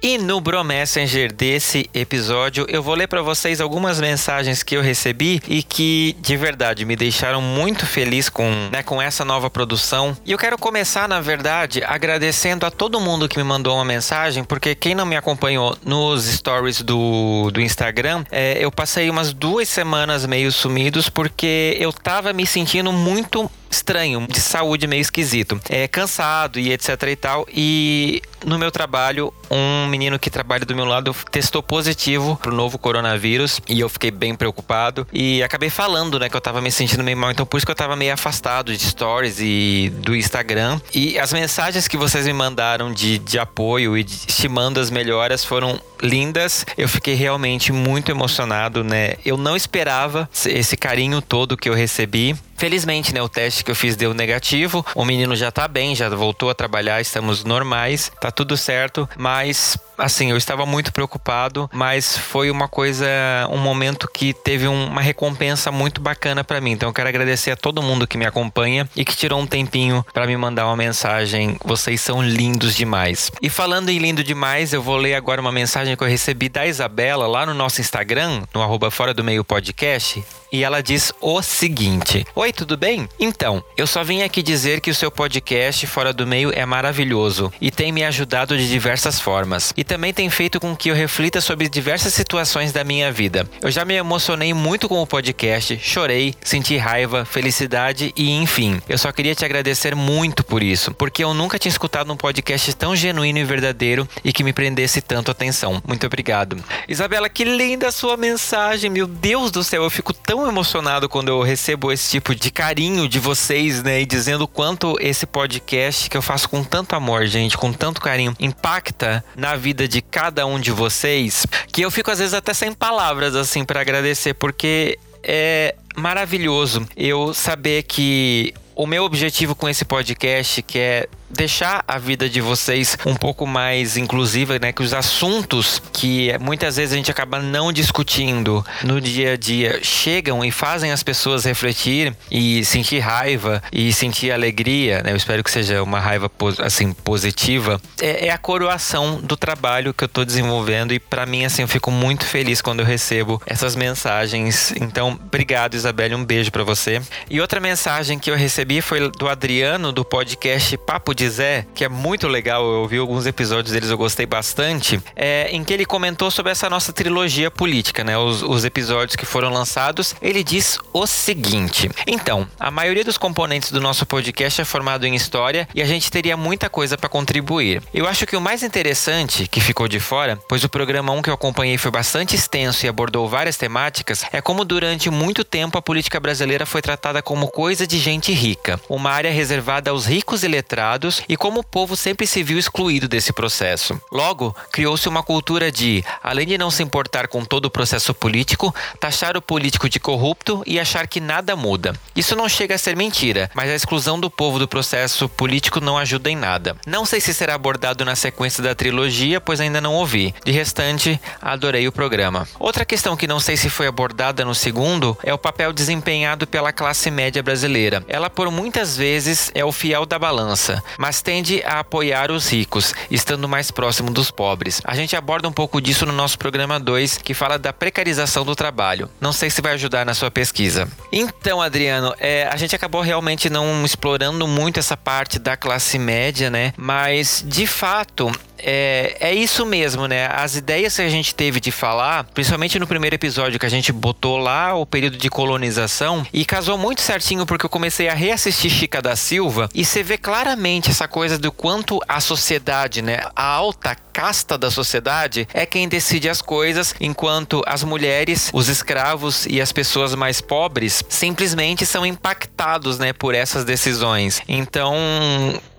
E 0.09 0.16
no 0.16 0.40
Bro 0.40 0.64
Messenger 0.64 1.30
desse 1.30 1.85
episódio, 1.93 2.64
eu 2.70 2.82
vou 2.82 2.94
ler 2.94 3.06
para 3.06 3.20
vocês 3.20 3.60
algumas 3.60 4.01
mensagens 4.01 4.62
que 4.62 4.74
eu 4.74 4.80
recebi 4.80 5.39
e 5.47 5.62
que 5.62 6.16
de 6.18 6.35
verdade 6.35 6.86
me 6.86 6.97
deixaram 6.97 7.43
muito 7.43 7.85
feliz 7.85 8.30
com, 8.30 8.51
né, 8.72 8.82
com 8.82 9.02
essa 9.02 9.22
nova 9.22 9.51
produção. 9.51 10.16
E 10.24 10.32
eu 10.32 10.39
quero 10.39 10.56
começar, 10.56 11.06
na 11.06 11.20
verdade, 11.20 11.85
agradecendo 11.85 12.64
a 12.64 12.70
todo 12.70 12.98
mundo 12.98 13.28
que 13.28 13.36
me 13.36 13.44
mandou 13.44 13.74
uma 13.74 13.85
mensagem, 13.85 14.43
porque 14.44 14.74
quem 14.74 14.94
não 14.94 15.05
me 15.05 15.14
acompanhou 15.14 15.76
nos 15.85 16.24
stories 16.24 16.80
do, 16.80 17.51
do 17.51 17.60
Instagram, 17.60 18.24
é, 18.30 18.56
eu 18.59 18.72
passei 18.72 19.10
umas 19.10 19.35
duas 19.35 19.68
semanas 19.68 20.24
meio 20.24 20.51
sumidos 20.51 21.10
porque 21.10 21.76
eu 21.78 21.93
tava 21.93 22.32
me 22.32 22.47
sentindo 22.47 22.90
muito 22.94 23.51
estranho, 23.70 24.27
de 24.28 24.40
saúde 24.40 24.86
meio 24.86 25.01
esquisito. 25.01 25.61
É 25.69 25.86
cansado 25.89 26.59
e 26.59 26.73
etc 26.73 27.03
e 27.03 27.16
tal. 27.16 27.47
E 27.53 28.23
no 28.45 28.59
meu 28.59 28.70
trabalho, 28.70 29.32
um 29.51 29.86
menino 29.89 30.19
que 30.19 30.31
trabalha 30.31 30.65
do 30.65 30.74
meu 30.74 30.85
lado 30.85 31.15
testou 31.31 31.62
positivo 31.62 32.36
pro 32.36 32.53
novo 32.53 32.78
coronavírus 32.78 33.61
e 33.69 33.81
eu 33.81 33.89
fiquei 33.89 34.11
bem 34.11 34.35
preocupado 34.35 35.07
e 35.12 35.43
acabei 35.43 35.70
falando, 35.70 36.19
né, 36.19 36.28
que 36.28 36.36
eu 36.36 36.40
tava 36.40 36.61
me 36.61 36.70
sentindo 36.70 37.03
meio 37.03 37.16
mal, 37.16 37.31
então 37.31 37.47
por 37.47 37.57
isso 37.57 37.66
que 37.66 37.73
eu 37.73 37.77
tava 37.77 37.97
meio 37.97 38.12
afastado 38.12 38.77
de 38.77 38.78
stories 38.78 39.39
e 39.40 39.93
do 39.97 40.15
Instagram. 40.15 40.81
E 40.95 41.19
as 41.19 41.32
mensagens 41.32 41.89
que 41.89 41.97
vocês 41.97 42.27
me 42.27 42.32
mandaram 42.32 42.93
de, 42.93 43.19
de 43.19 43.39
apoio 43.39 43.97
e 43.97 44.05
de, 44.05 44.15
estimando 44.28 44.78
as 44.78 44.90
melhoras 44.90 45.45
foram 45.45 45.81
lindas. 46.03 46.65
Eu 46.77 46.89
fiquei 46.89 47.15
realmente 47.15 47.73
muito 47.73 48.11
emocionado, 48.11 48.85
né? 48.85 49.15
Eu 49.24 49.36
não 49.36 49.57
esperava 49.57 50.28
esse 50.47 50.77
carinho 50.77 51.20
todo 51.20 51.57
que 51.57 51.69
eu 51.69 51.74
recebi. 51.74 52.36
Felizmente, 52.59 53.14
né, 53.14 53.22
o 53.22 53.28
teste 53.28 53.62
que 53.62 53.70
eu 53.70 53.74
fiz 53.74 53.94
deu 53.94 54.12
negativo. 54.12 54.85
O 54.94 55.05
menino 55.05 55.36
já 55.36 55.48
tá 55.51 55.68
bem, 55.68 55.94
já 55.94 56.09
voltou 56.09 56.51
a 56.51 56.55
trabalhar, 56.55 57.01
estamos 57.01 57.44
normais, 57.44 58.10
tá 58.20 58.32
tudo 58.32 58.56
certo, 58.56 59.09
mas 59.16 59.78
assim, 59.99 60.31
eu 60.31 60.37
estava 60.37 60.65
muito 60.65 60.93
preocupado, 60.93 61.69
mas 61.73 62.16
foi 62.16 62.51
uma 62.51 62.69
coisa, 62.69 63.07
um 63.51 63.59
momento 63.59 64.09
que 64.09 64.33
teve 64.33 64.66
uma 64.66 65.01
recompensa 65.01 65.70
muito 65.70 66.01
bacana 66.01 66.45
para 66.45 66.61
mim. 66.61 66.73
Então 66.73 66.89
eu 66.89 66.93
quero 66.93 67.09
agradecer 67.09 67.51
a 67.51 67.57
todo 67.57 67.83
mundo 67.83 68.07
que 68.07 68.16
me 68.16 68.25
acompanha 68.25 68.89
e 68.97 69.05
que 69.05 69.16
tirou 69.16 69.41
um 69.41 69.47
tempinho 69.47 70.05
para 70.12 70.27
me 70.27 70.37
mandar 70.37 70.66
uma 70.66 70.77
mensagem. 70.77 71.57
Vocês 71.65 72.01
são 72.01 72.23
lindos 72.23 72.75
demais. 72.75 73.31
E 73.43 73.51
falando 73.51 73.89
em 73.91 73.99
lindo 73.99 74.23
demais, 74.23 74.73
eu 74.73 74.83
vou 74.83 74.97
ler 74.97 75.15
agora 75.15 75.41
uma 75.41 75.53
mensagem 75.53 75.97
que 75.97 76.03
eu 76.03 76.09
recebi 76.09 76.49
da 76.49 76.66
Isabela 76.66 77.27
lá 77.27 77.45
no 77.45 77.55
nosso 77.55 77.81
Instagram, 77.81 78.43
no 78.55 78.62
arroba 78.62 78.91
Fora 78.91 79.12
do 79.12 79.25
Meio 79.25 79.45
Podcast 79.45 80.25
e 80.53 80.65
ela 80.65 80.83
diz 80.83 81.12
o 81.20 81.43
seguinte: 81.43 82.27
Oi, 82.35 82.53
tudo 82.53 82.77
bem? 82.77 83.09
Então, 83.19 83.62
eu 83.77 83.87
só 83.87 84.03
vim 84.03 84.23
aqui 84.23 84.43
dizer 84.43 84.81
que 84.81 84.91
o 84.91 84.95
seu 84.95 85.11
podcast 85.11 85.87
Fora 85.87 86.12
do 86.12 86.27
Meio 86.27 86.51
é 86.55 86.65
maravilhoso 86.65 87.53
e 87.61 87.70
tem 87.70 87.93
me 87.93 88.05
ajudado 88.05 88.57
de 88.57 88.69
diversas 88.69 89.20
formas. 89.20 89.73
E 89.77 89.85
também 89.89 90.12
tem 90.12 90.28
feito 90.28 90.60
com 90.60 90.77
que 90.77 90.90
eu 90.90 90.94
reflita 90.94 91.40
sobre 91.40 91.66
diversas 91.66 92.12
situações 92.12 92.73
da 92.73 92.85
minha 92.85 93.10
vida. 93.10 93.48
Eu 93.62 93.70
já 93.70 93.86
me 93.86 93.94
emocionei 93.94 94.52
muito 94.52 94.86
com 94.86 95.01
o 95.01 95.06
podcast, 95.06 95.78
chorei, 95.82 96.35
senti 96.43 96.77
raiva, 96.77 97.24
felicidade 97.24 98.12
e 98.15 98.31
enfim. 98.31 98.81
Eu 98.86 98.98
só 98.98 99.10
queria 99.10 99.35
te 99.35 99.47
agradecer 99.47 99.94
muito 99.94 100.44
por 100.44 100.62
isso, 100.62 100.93
porque 100.93 101.24
eu 101.24 101.32
nunca 101.32 101.59
tinha 101.59 101.70
escutado 101.70 102.12
um 102.12 102.16
podcast 102.16 102.74
tão 102.74 102.94
genuíno 102.94 103.39
e 103.39 103.44
verdadeiro 103.44 104.06
e 104.23 104.31
que 104.31 104.44
me 104.44 104.52
prendesse 104.52 105.01
tanto 105.01 105.31
atenção. 105.31 105.82
Muito 105.86 106.06
obrigado. 106.06 106.62
Isabela, 106.86 107.31
que 107.31 107.44
linda 107.44 107.89
a 107.89 107.93
sua 107.93 108.16
mensagem. 108.19 108.90
Meu 108.90 109.06
Deus 109.06 109.51
do 109.51 109.65
céu, 109.65 109.85
eu 109.85 109.90
fico 109.90 110.12
tão 110.12 110.47
emocionado 110.47 111.09
quando 111.09 111.28
eu 111.28 111.40
recebo 111.40 111.90
esse 111.90 112.10
tipo 112.10 112.35
de 112.35 112.51
carinho 112.51 113.09
de 113.09 113.19
vocês, 113.19 113.82
né? 113.82 114.02
E 114.02 114.06
dizendo 114.06 114.47
quanto 114.47 114.98
esse 115.01 115.24
podcast 115.24 116.10
que 116.10 116.16
eu 116.16 116.23
faço 116.23 116.47
com 116.47 116.62
tanto 116.62 116.94
amor, 116.94 117.27
gente, 117.27 117.56
com 117.56 117.73
tanto 117.73 118.02
carinho, 118.02 118.36
impacta 118.39 119.24
na 119.35 119.56
vida 119.56 119.77
de 119.86 120.00
cada 120.00 120.46
um 120.46 120.59
de 120.59 120.70
vocês, 120.70 121.46
que 121.72 121.82
eu 121.82 121.90
fico 121.90 122.10
às 122.10 122.18
vezes 122.18 122.34
até 122.34 122.55
sem 122.55 122.72
palavras, 122.72 123.36
assim, 123.36 123.64
para 123.64 123.80
agradecer, 123.80 124.34
porque 124.34 124.98
é 125.22 125.74
maravilhoso 125.94 126.88
eu 126.96 127.34
saber 127.34 127.82
que 127.82 128.55
o 128.74 128.86
meu 128.86 129.05
objetivo 129.05 129.55
com 129.55 129.68
esse 129.68 129.84
podcast, 129.84 130.62
que 130.62 130.78
é 130.78 131.09
deixar 131.30 131.84
a 131.86 131.98
vida 131.98 132.28
de 132.28 132.40
vocês 132.40 132.96
um 133.05 133.14
pouco 133.14 133.46
mais 133.46 133.96
inclusiva, 133.96 134.59
né? 134.59 134.72
Que 134.72 134.82
os 134.82 134.94
assuntos 134.94 135.82
que 135.92 136.36
muitas 136.40 136.76
vezes 136.76 136.92
a 136.92 136.96
gente 136.96 137.10
acaba 137.10 137.40
não 137.40 137.72
discutindo 137.72 138.64
no 138.82 139.00
dia 139.00 139.32
a 139.32 139.36
dia 139.36 139.80
chegam 139.82 140.44
e 140.44 140.50
fazem 140.50 140.92
as 140.92 141.02
pessoas 141.02 141.44
refletir 141.44 142.14
e 142.30 142.64
sentir 142.64 142.98
raiva 143.00 143.62
e 143.72 143.92
sentir 143.92 144.32
alegria, 144.32 145.02
né? 145.02 145.12
Eu 145.12 145.16
espero 145.16 145.44
que 145.44 145.50
seja 145.50 145.82
uma 145.82 146.00
raiva 146.00 146.30
assim 146.60 146.92
positiva. 146.92 147.80
É, 148.00 148.26
é 148.26 148.30
a 148.30 148.38
coroação 148.38 149.20
do 149.20 149.36
trabalho 149.36 149.92
que 149.92 150.05
eu 150.05 150.06
estou 150.06 150.24
desenvolvendo 150.24 150.92
e 150.92 150.98
para 150.98 151.26
mim 151.26 151.44
assim 151.44 151.62
eu 151.62 151.68
fico 151.68 151.90
muito 151.90 152.24
feliz 152.24 152.60
quando 152.62 152.80
eu 152.80 152.86
recebo 152.86 153.40
essas 153.46 153.76
mensagens. 153.76 154.72
Então, 154.80 155.18
obrigado 155.24 155.74
Isabelle, 155.74 156.14
um 156.14 156.24
beijo 156.24 156.50
para 156.50 156.64
você. 156.64 157.02
E 157.28 157.40
outra 157.40 157.60
mensagem 157.60 158.18
que 158.18 158.30
eu 158.30 158.36
recebi 158.36 158.80
foi 158.80 159.10
do 159.10 159.28
Adriano 159.28 159.92
do 159.92 160.05
podcast 160.05 160.76
Papo 160.78 161.14
de 161.19 161.28
Zé, 161.28 161.66
que 161.74 161.85
é 161.85 161.89
muito 161.89 162.28
legal. 162.28 162.62
Eu 162.62 162.82
ouvi 162.82 162.97
alguns 162.97 163.27
episódios 163.27 163.73
deles, 163.73 163.90
eu 163.90 163.99
gostei 163.99 164.24
bastante. 164.24 165.03
É, 165.16 165.49
em 165.51 165.65
que 165.65 165.73
ele 165.73 165.85
comentou 165.85 166.31
sobre 166.31 166.53
essa 166.53 166.70
nossa 166.70 166.93
trilogia 166.93 167.51
política, 167.51 168.05
né? 168.05 168.16
Os, 168.16 168.40
os 168.40 168.65
episódios 168.65 169.16
que 169.16 169.27
foram 169.27 169.51
lançados. 169.51 170.15
Ele 170.23 170.45
diz 170.45 170.78
o 170.93 171.09
seguinte: 171.09 171.90
então, 172.07 172.47
a 172.59 172.70
maioria 172.70 173.05
dos 173.05 173.19
componentes 173.19 173.73
do 173.73 173.81
nosso 173.81 174.07
podcast 174.07 174.61
é 174.61 174.65
formado 174.65 175.07
em 175.07 175.16
história 175.16 175.69
e 175.74 175.82
a 175.82 175.85
gente 175.85 176.09
teria 176.09 176.36
muita 176.36 176.70
coisa 176.70 176.97
para 176.97 177.09
contribuir. 177.09 177.82
Eu 177.93 178.07
acho 178.07 178.24
que 178.24 178.36
o 178.36 178.40
mais 178.40 178.62
interessante 178.62 179.49
que 179.49 179.61
ficou 179.61 179.89
de 179.89 179.99
fora, 179.99 180.39
pois 180.49 180.62
o 180.62 180.69
programa 180.69 181.12
1 181.12 181.23
que 181.23 181.31
eu 181.31 181.35
acompanhei 181.35 181.77
foi 181.78 181.90
bastante 181.90 182.36
extenso 182.36 182.86
e 182.86 182.89
abordou 182.89 183.28
várias 183.28 183.57
temáticas, 183.57 184.24
é 184.32 184.40
como 184.40 184.65
durante 184.65 185.11
muito 185.11 185.43
tempo 185.43 185.77
a 185.77 185.82
política 185.82 186.20
brasileira 186.20 186.65
foi 186.65 186.81
tratada 186.81 187.20
como 187.20 187.49
coisa 187.49 187.89
de 187.89 187.99
gente 187.99 188.32
rica, 188.32 188.81
uma 188.89 189.11
área 189.11 189.32
reservada 189.32 189.90
aos 189.90 190.07
ricos 190.07 190.45
e 190.45 190.49
letrados 190.49 191.07
e 191.28 191.36
como 191.36 191.60
o 191.60 191.64
povo 191.64 191.97
sempre 191.97 192.26
se 192.26 192.43
viu 192.43 192.59
excluído 192.59 193.09
desse 193.09 193.32
processo. 193.32 194.01
Logo, 194.12 194.55
criou-se 194.72 195.09
uma 195.09 195.22
cultura 195.22 195.70
de, 195.70 196.05
além 196.22 196.47
de 196.47 196.59
não 196.59 196.70
se 196.70 196.82
importar 196.82 197.28
com 197.28 197.44
todo 197.44 197.66
o 197.66 197.70
processo 197.70 198.14
político, 198.14 198.74
taxar 199.01 199.36
o 199.36 199.43
político 199.43 199.89
de 199.89 199.98
corrupto 199.98 200.62
e 200.66 200.78
achar 200.78 201.06
que 201.06 201.20
nada 201.20 201.56
muda. 201.56 201.94
Isso 202.14 202.36
não 202.36 202.48
chega 202.48 202.74
a 202.74 202.78
ser 202.78 202.97
mentira, 202.97 203.51
mas 203.55 203.70
a 203.70 203.74
exclusão 203.74 204.18
do 204.18 204.30
povo 204.30 204.59
do 204.59 204.68
processo 204.68 205.28
político 205.28 205.80
não 205.80 205.98
ajuda 205.98 206.30
em 206.30 206.36
nada. 206.36 206.76
Não 206.86 207.05
sei 207.05 207.20
se 207.20 207.32
será 207.32 207.55
abordado 207.55 208.05
na 208.05 208.16
sequência 208.16 208.62
da 208.62 208.74
trilogia, 208.74 209.40
pois 209.40 209.60
ainda 209.60 209.80
não 209.80 209.94
ouvi. 209.94 210.35
De 210.44 210.52
restante, 210.52 211.20
adorei 211.40 211.86
o 211.86 211.93
programa. 211.93 212.47
Outra 212.59 212.85
questão 212.85 213.16
que 213.16 213.26
não 213.26 213.40
sei 213.40 213.56
se 213.56 213.70
foi 213.70 213.86
abordada 213.86 214.44
no 214.44 214.55
segundo 214.55 215.16
é 215.22 215.32
o 215.32 215.39
papel 215.39 215.72
desempenhado 215.72 216.47
pela 216.47 216.72
classe 216.72 217.10
média 217.10 217.43
brasileira. 217.43 218.05
Ela 218.09 218.28
por 218.28 218.51
muitas 218.51 218.97
vezes 218.97 219.51
é 219.55 219.64
o 219.64 219.72
fiel 219.72 220.06
da 220.06 220.18
balança, 220.18 220.82
mas 220.99 221.23
tende 221.23 221.62
a 221.65 221.79
apoiar 221.79 222.31
os 222.31 222.51
ricos, 222.53 222.93
estando 223.11 223.49
mais 223.49 223.70
próximo 223.70 224.11
dos 224.11 224.31
pobres. 224.31 224.83
A 224.85 224.97
gente 224.97 225.16
aborda 225.16 225.49
um 225.49 225.53
pouco 225.53 225.81
disso 225.81 226.05
no 226.05 226.12
nosso 226.12 226.39
programa 226.39 226.79
2, 226.81 227.19
que 227.19 227.33
fala 227.33 227.59
da 227.59 227.73
precarização 227.73 228.45
do 228.45 228.57
trabalho. 228.57 229.09
Não 229.20 229.33
sei 229.33 229.49
se 229.49 229.62
vai 229.62 229.73
ajudar 229.75 230.05
na 230.05 230.12
sua 230.12 230.31
pesquisa. 230.31 230.89
Então, 231.12 231.62
Adriano, 231.62 232.12
é, 232.19 232.49
a 232.53 232.57
gente 232.57 232.75
acabou 232.75 233.01
realmente 233.01 233.49
não 233.49 233.85
explorando 233.85 234.47
muito 234.47 234.81
essa 234.81 234.97
parte 234.97 235.39
da 235.39 235.57
classe 235.57 235.99
média, 235.99 236.51
né? 236.51 236.73
Mas 236.77 237.45
de 237.47 237.66
fato, 237.66 238.31
é, 238.59 239.16
é 239.20 239.35
isso 239.35 239.64
mesmo, 239.64 240.06
né? 240.06 240.26
As 240.26 240.56
ideias 240.56 240.97
que 240.97 241.02
a 241.02 241.09
gente 241.09 241.35
teve 241.35 241.60
de 241.60 241.70
falar, 241.70 242.24
principalmente 242.24 242.78
no 242.78 242.86
primeiro 242.86 243.14
episódio 243.16 243.59
que 243.59 243.66
a 243.66 243.70
gente 243.70 243.93
botou 243.93 244.36
lá 244.39 244.74
o 244.74 244.86
período 244.86 245.16
de 245.16 245.28
colonização, 245.28 246.26
e 246.32 246.44
casou 246.44 246.76
muito 246.76 247.01
certinho 247.01 247.47
porque 247.47 247.66
eu 247.66 247.70
comecei 247.70 248.09
a 248.09 248.14
reassistir 248.14 248.70
Chica 248.70 249.01
da 249.01 249.16
Silva 249.16 249.68
e 249.74 249.85
você 249.85 250.02
vê 250.02 250.18
claramente 250.18 250.90
essa 250.90 251.09
coisa 251.09 251.39
do 251.39 251.51
quanto 251.51 252.01
a 252.09 252.20
sociedade, 252.20 253.02
né? 253.02 253.20
A 253.35 253.44
alta 253.44 253.97
casta 254.19 254.59
da 254.59 254.69
sociedade 254.69 255.47
é 255.55 255.65
quem 255.65 255.89
decide 255.89 256.28
as 256.28 256.43
coisas, 256.43 256.93
enquanto 257.01 257.62
as 257.65 257.85
mulheres, 257.85 258.51
os 258.53 258.66
escravos 258.66 259.47
e 259.47 259.61
as 259.61 259.70
pessoas 259.70 260.12
mais 260.16 260.40
pobres 260.40 261.05
simplesmente 261.09 261.86
são 261.86 262.05
impactados, 262.05 262.99
né, 262.99 263.12
por 263.12 263.32
essas 263.32 263.65
decisões. 263.65 264.43
Então, 264.49 264.97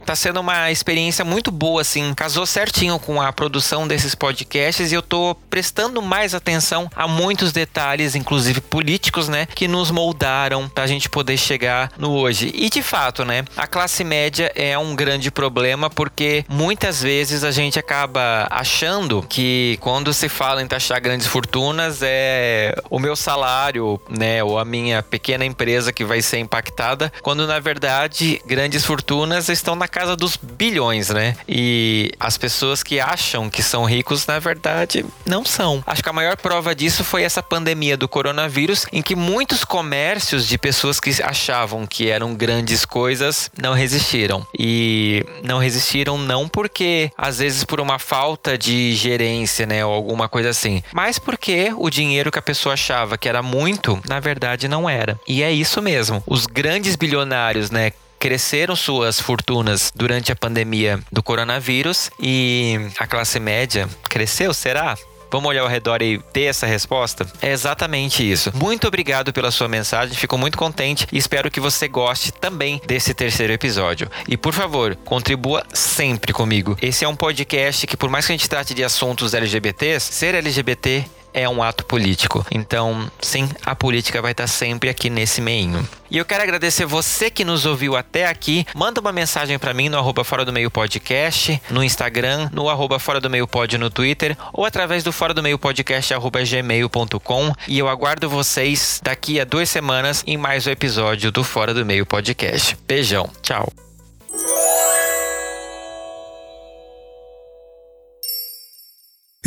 tá 0.09 0.15
sendo 0.15 0.39
uma 0.39 0.71
experiência 0.71 1.23
muito 1.23 1.51
boa, 1.51 1.81
assim. 1.81 2.15
Casou 2.15 2.43
certinho 2.43 2.97
com 2.97 3.21
a 3.21 3.31
produção 3.31 3.87
desses 3.87 4.15
podcasts 4.15 4.91
e 4.91 4.95
eu 4.95 5.03
tô 5.03 5.35
prestando 5.51 6.01
mais 6.01 6.33
atenção 6.33 6.89
a 6.95 7.07
muitos 7.07 7.51
detalhes, 7.51 8.15
inclusive 8.15 8.59
políticos, 8.59 9.29
né? 9.29 9.45
Que 9.45 9.67
nos 9.67 9.91
moldaram 9.91 10.67
pra 10.67 10.87
gente 10.87 11.07
poder 11.07 11.37
chegar 11.37 11.91
no 11.95 12.11
hoje. 12.13 12.51
E 12.55 12.71
de 12.71 12.81
fato, 12.81 13.23
né? 13.23 13.45
A 13.55 13.67
classe 13.67 14.03
média 14.03 14.51
é 14.55 14.75
um 14.79 14.95
grande 14.95 15.29
problema 15.29 15.91
porque 15.91 16.43
muitas 16.49 17.03
vezes 17.03 17.43
a 17.43 17.51
gente 17.51 17.77
acaba 17.77 18.28
achando 18.49 19.25
que 19.27 19.77
quando 19.81 20.13
se 20.13 20.29
fala 20.29 20.61
em 20.61 20.67
taxar 20.67 21.01
grandes 21.01 21.27
fortunas 21.27 21.99
é 22.01 22.75
o 22.89 22.99
meu 22.99 23.15
salário, 23.15 23.99
né? 24.09 24.43
Ou 24.43 24.57
a 24.57 24.65
minha 24.65 25.01
pequena 25.01 25.45
empresa 25.45 25.93
que 25.93 26.03
vai 26.03 26.21
ser 26.21 26.39
impactada, 26.39 27.11
quando 27.21 27.47
na 27.47 27.59
verdade 27.59 28.41
grandes 28.45 28.85
fortunas 28.85 29.49
estão 29.49 29.75
na 29.75 29.87
casa 29.87 30.15
dos 30.15 30.35
bilhões, 30.35 31.09
né? 31.09 31.35
E 31.47 32.11
as 32.19 32.37
pessoas 32.37 32.83
que 32.83 32.99
acham 32.99 33.49
que 33.49 33.63
são 33.63 33.85
ricos, 33.85 34.25
na 34.25 34.39
verdade, 34.39 35.05
não 35.25 35.45
são. 35.45 35.83
Acho 35.85 36.03
que 36.03 36.09
a 36.09 36.13
maior 36.13 36.37
prova 36.37 36.75
disso 36.75 37.03
foi 37.03 37.23
essa 37.23 37.41
pandemia 37.41 37.97
do 37.97 38.07
coronavírus, 38.07 38.85
em 38.91 39.01
que 39.01 39.15
muitos 39.15 39.63
comércios 39.63 40.47
de 40.47 40.57
pessoas 40.57 40.99
que 40.99 41.21
achavam 41.21 41.85
que 41.85 42.09
eram 42.09 42.33
grandes 42.33 42.85
coisas 42.85 43.49
não 43.57 43.73
resistiram. 43.73 44.45
E 44.57 45.25
não 45.43 45.59
resistiram 45.59 46.17
não 46.17 46.47
porque, 46.47 47.11
às 47.17 47.39
vezes, 47.39 47.63
por 47.63 47.79
uma 47.79 47.99
falta 48.19 48.57
de 48.57 48.93
gerência, 48.95 49.65
né? 49.65 49.85
Ou 49.85 49.93
alguma 49.93 50.27
coisa 50.27 50.49
assim. 50.49 50.83
Mas 50.91 51.17
porque 51.17 51.71
o 51.77 51.89
dinheiro 51.89 52.29
que 52.29 52.37
a 52.37 52.41
pessoa 52.41 52.73
achava 52.73 53.17
que 53.17 53.29
era 53.29 53.41
muito, 53.41 53.97
na 54.09 54.19
verdade, 54.19 54.67
não 54.67 54.89
era. 54.89 55.17
E 55.25 55.41
é 55.41 55.49
isso 55.49 55.81
mesmo. 55.81 56.21
Os 56.27 56.45
grandes 56.45 56.97
bilionários, 56.97 57.71
né? 57.71 57.93
cresceram 58.19 58.75
suas 58.75 59.17
fortunas 59.17 59.93
durante 59.95 60.29
a 60.29 60.35
pandemia 60.35 60.99
do 61.09 61.23
coronavírus 61.23 62.11
e 62.19 62.77
a 62.99 63.07
classe 63.07 63.39
média 63.39 63.87
cresceu, 64.09 64.53
será? 64.53 64.97
Vamos 65.31 65.49
olhar 65.49 65.61
ao 65.61 65.67
redor 65.67 66.01
e 66.01 66.19
ter 66.33 66.43
essa 66.43 66.65
resposta? 66.65 67.27
É 67.41 67.51
exatamente 67.51 68.29
isso. 68.29 68.51
Muito 68.55 68.87
obrigado 68.87 69.31
pela 69.31 69.51
sua 69.51 69.67
mensagem, 69.67 70.15
fico 70.15 70.37
muito 70.37 70.57
contente 70.57 71.07
e 71.11 71.17
espero 71.17 71.51
que 71.51 71.59
você 71.59 71.87
goste 71.87 72.31
também 72.31 72.81
desse 72.85 73.13
terceiro 73.13 73.53
episódio. 73.53 74.09
E 74.27 74.35
por 74.35 74.53
favor, 74.53 74.95
contribua 75.05 75.63
sempre 75.73 76.33
comigo. 76.33 76.77
Esse 76.81 77.05
é 77.05 77.07
um 77.07 77.15
podcast 77.15 77.85
que, 77.85 77.97
por 77.97 78.09
mais 78.09 78.25
que 78.25 78.31
a 78.31 78.37
gente 78.37 78.49
trate 78.49 78.73
de 78.73 78.83
assuntos 78.83 79.33
LGBTs, 79.33 80.13
ser 80.13 80.35
LGBT 80.35 81.05
é 81.33 81.47
um 81.47 81.61
ato 81.61 81.85
político. 81.85 82.45
Então, 82.51 83.09
sim, 83.21 83.49
a 83.65 83.75
política 83.75 84.21
vai 84.21 84.31
estar 84.31 84.47
sempre 84.47 84.89
aqui 84.89 85.09
nesse 85.09 85.41
meinho. 85.41 85.87
E 86.11 86.17
eu 86.17 86.25
quero 86.25 86.41
agradecer 86.43 86.85
você 86.85 87.29
que 87.29 87.45
nos 87.45 87.65
ouviu 87.65 87.95
até 87.95 88.27
aqui. 88.27 88.65
Manda 88.75 88.99
uma 88.99 89.11
mensagem 89.11 89.59
para 89.59 89.73
mim 89.73 89.89
no 89.89 89.97
arroba 89.97 90.23
Fora 90.23 90.43
do 90.43 90.51
Meio 90.51 90.71
Podcast, 90.71 91.61
no 91.69 91.83
Instagram, 91.83 92.49
no 92.51 92.69
arroba 92.69 92.97
Fora 92.99 93.19
do 93.19 93.29
Meio 93.29 93.47
Pod 93.47 93.77
no 93.77 93.89
Twitter, 93.89 94.35
ou 94.53 94.65
através 94.65 95.03
do 95.03 95.11
Fora 95.11 95.33
do 95.33 95.43
Meio 95.43 95.59
Podcast 95.59 96.13
gmail.com. 96.13 97.53
E 97.67 97.77
eu 97.77 97.87
aguardo 97.87 98.29
vocês 98.29 98.99
daqui 99.03 99.39
a 99.39 99.45
duas 99.45 99.69
semanas 99.69 100.23
em 100.25 100.37
mais 100.37 100.65
um 100.65 100.71
episódio 100.71 101.31
do 101.31 101.43
Fora 101.43 101.73
do 101.73 101.85
Meio 101.85 102.05
Podcast. 102.05 102.77
Beijão, 102.87 103.29
tchau. 103.41 103.71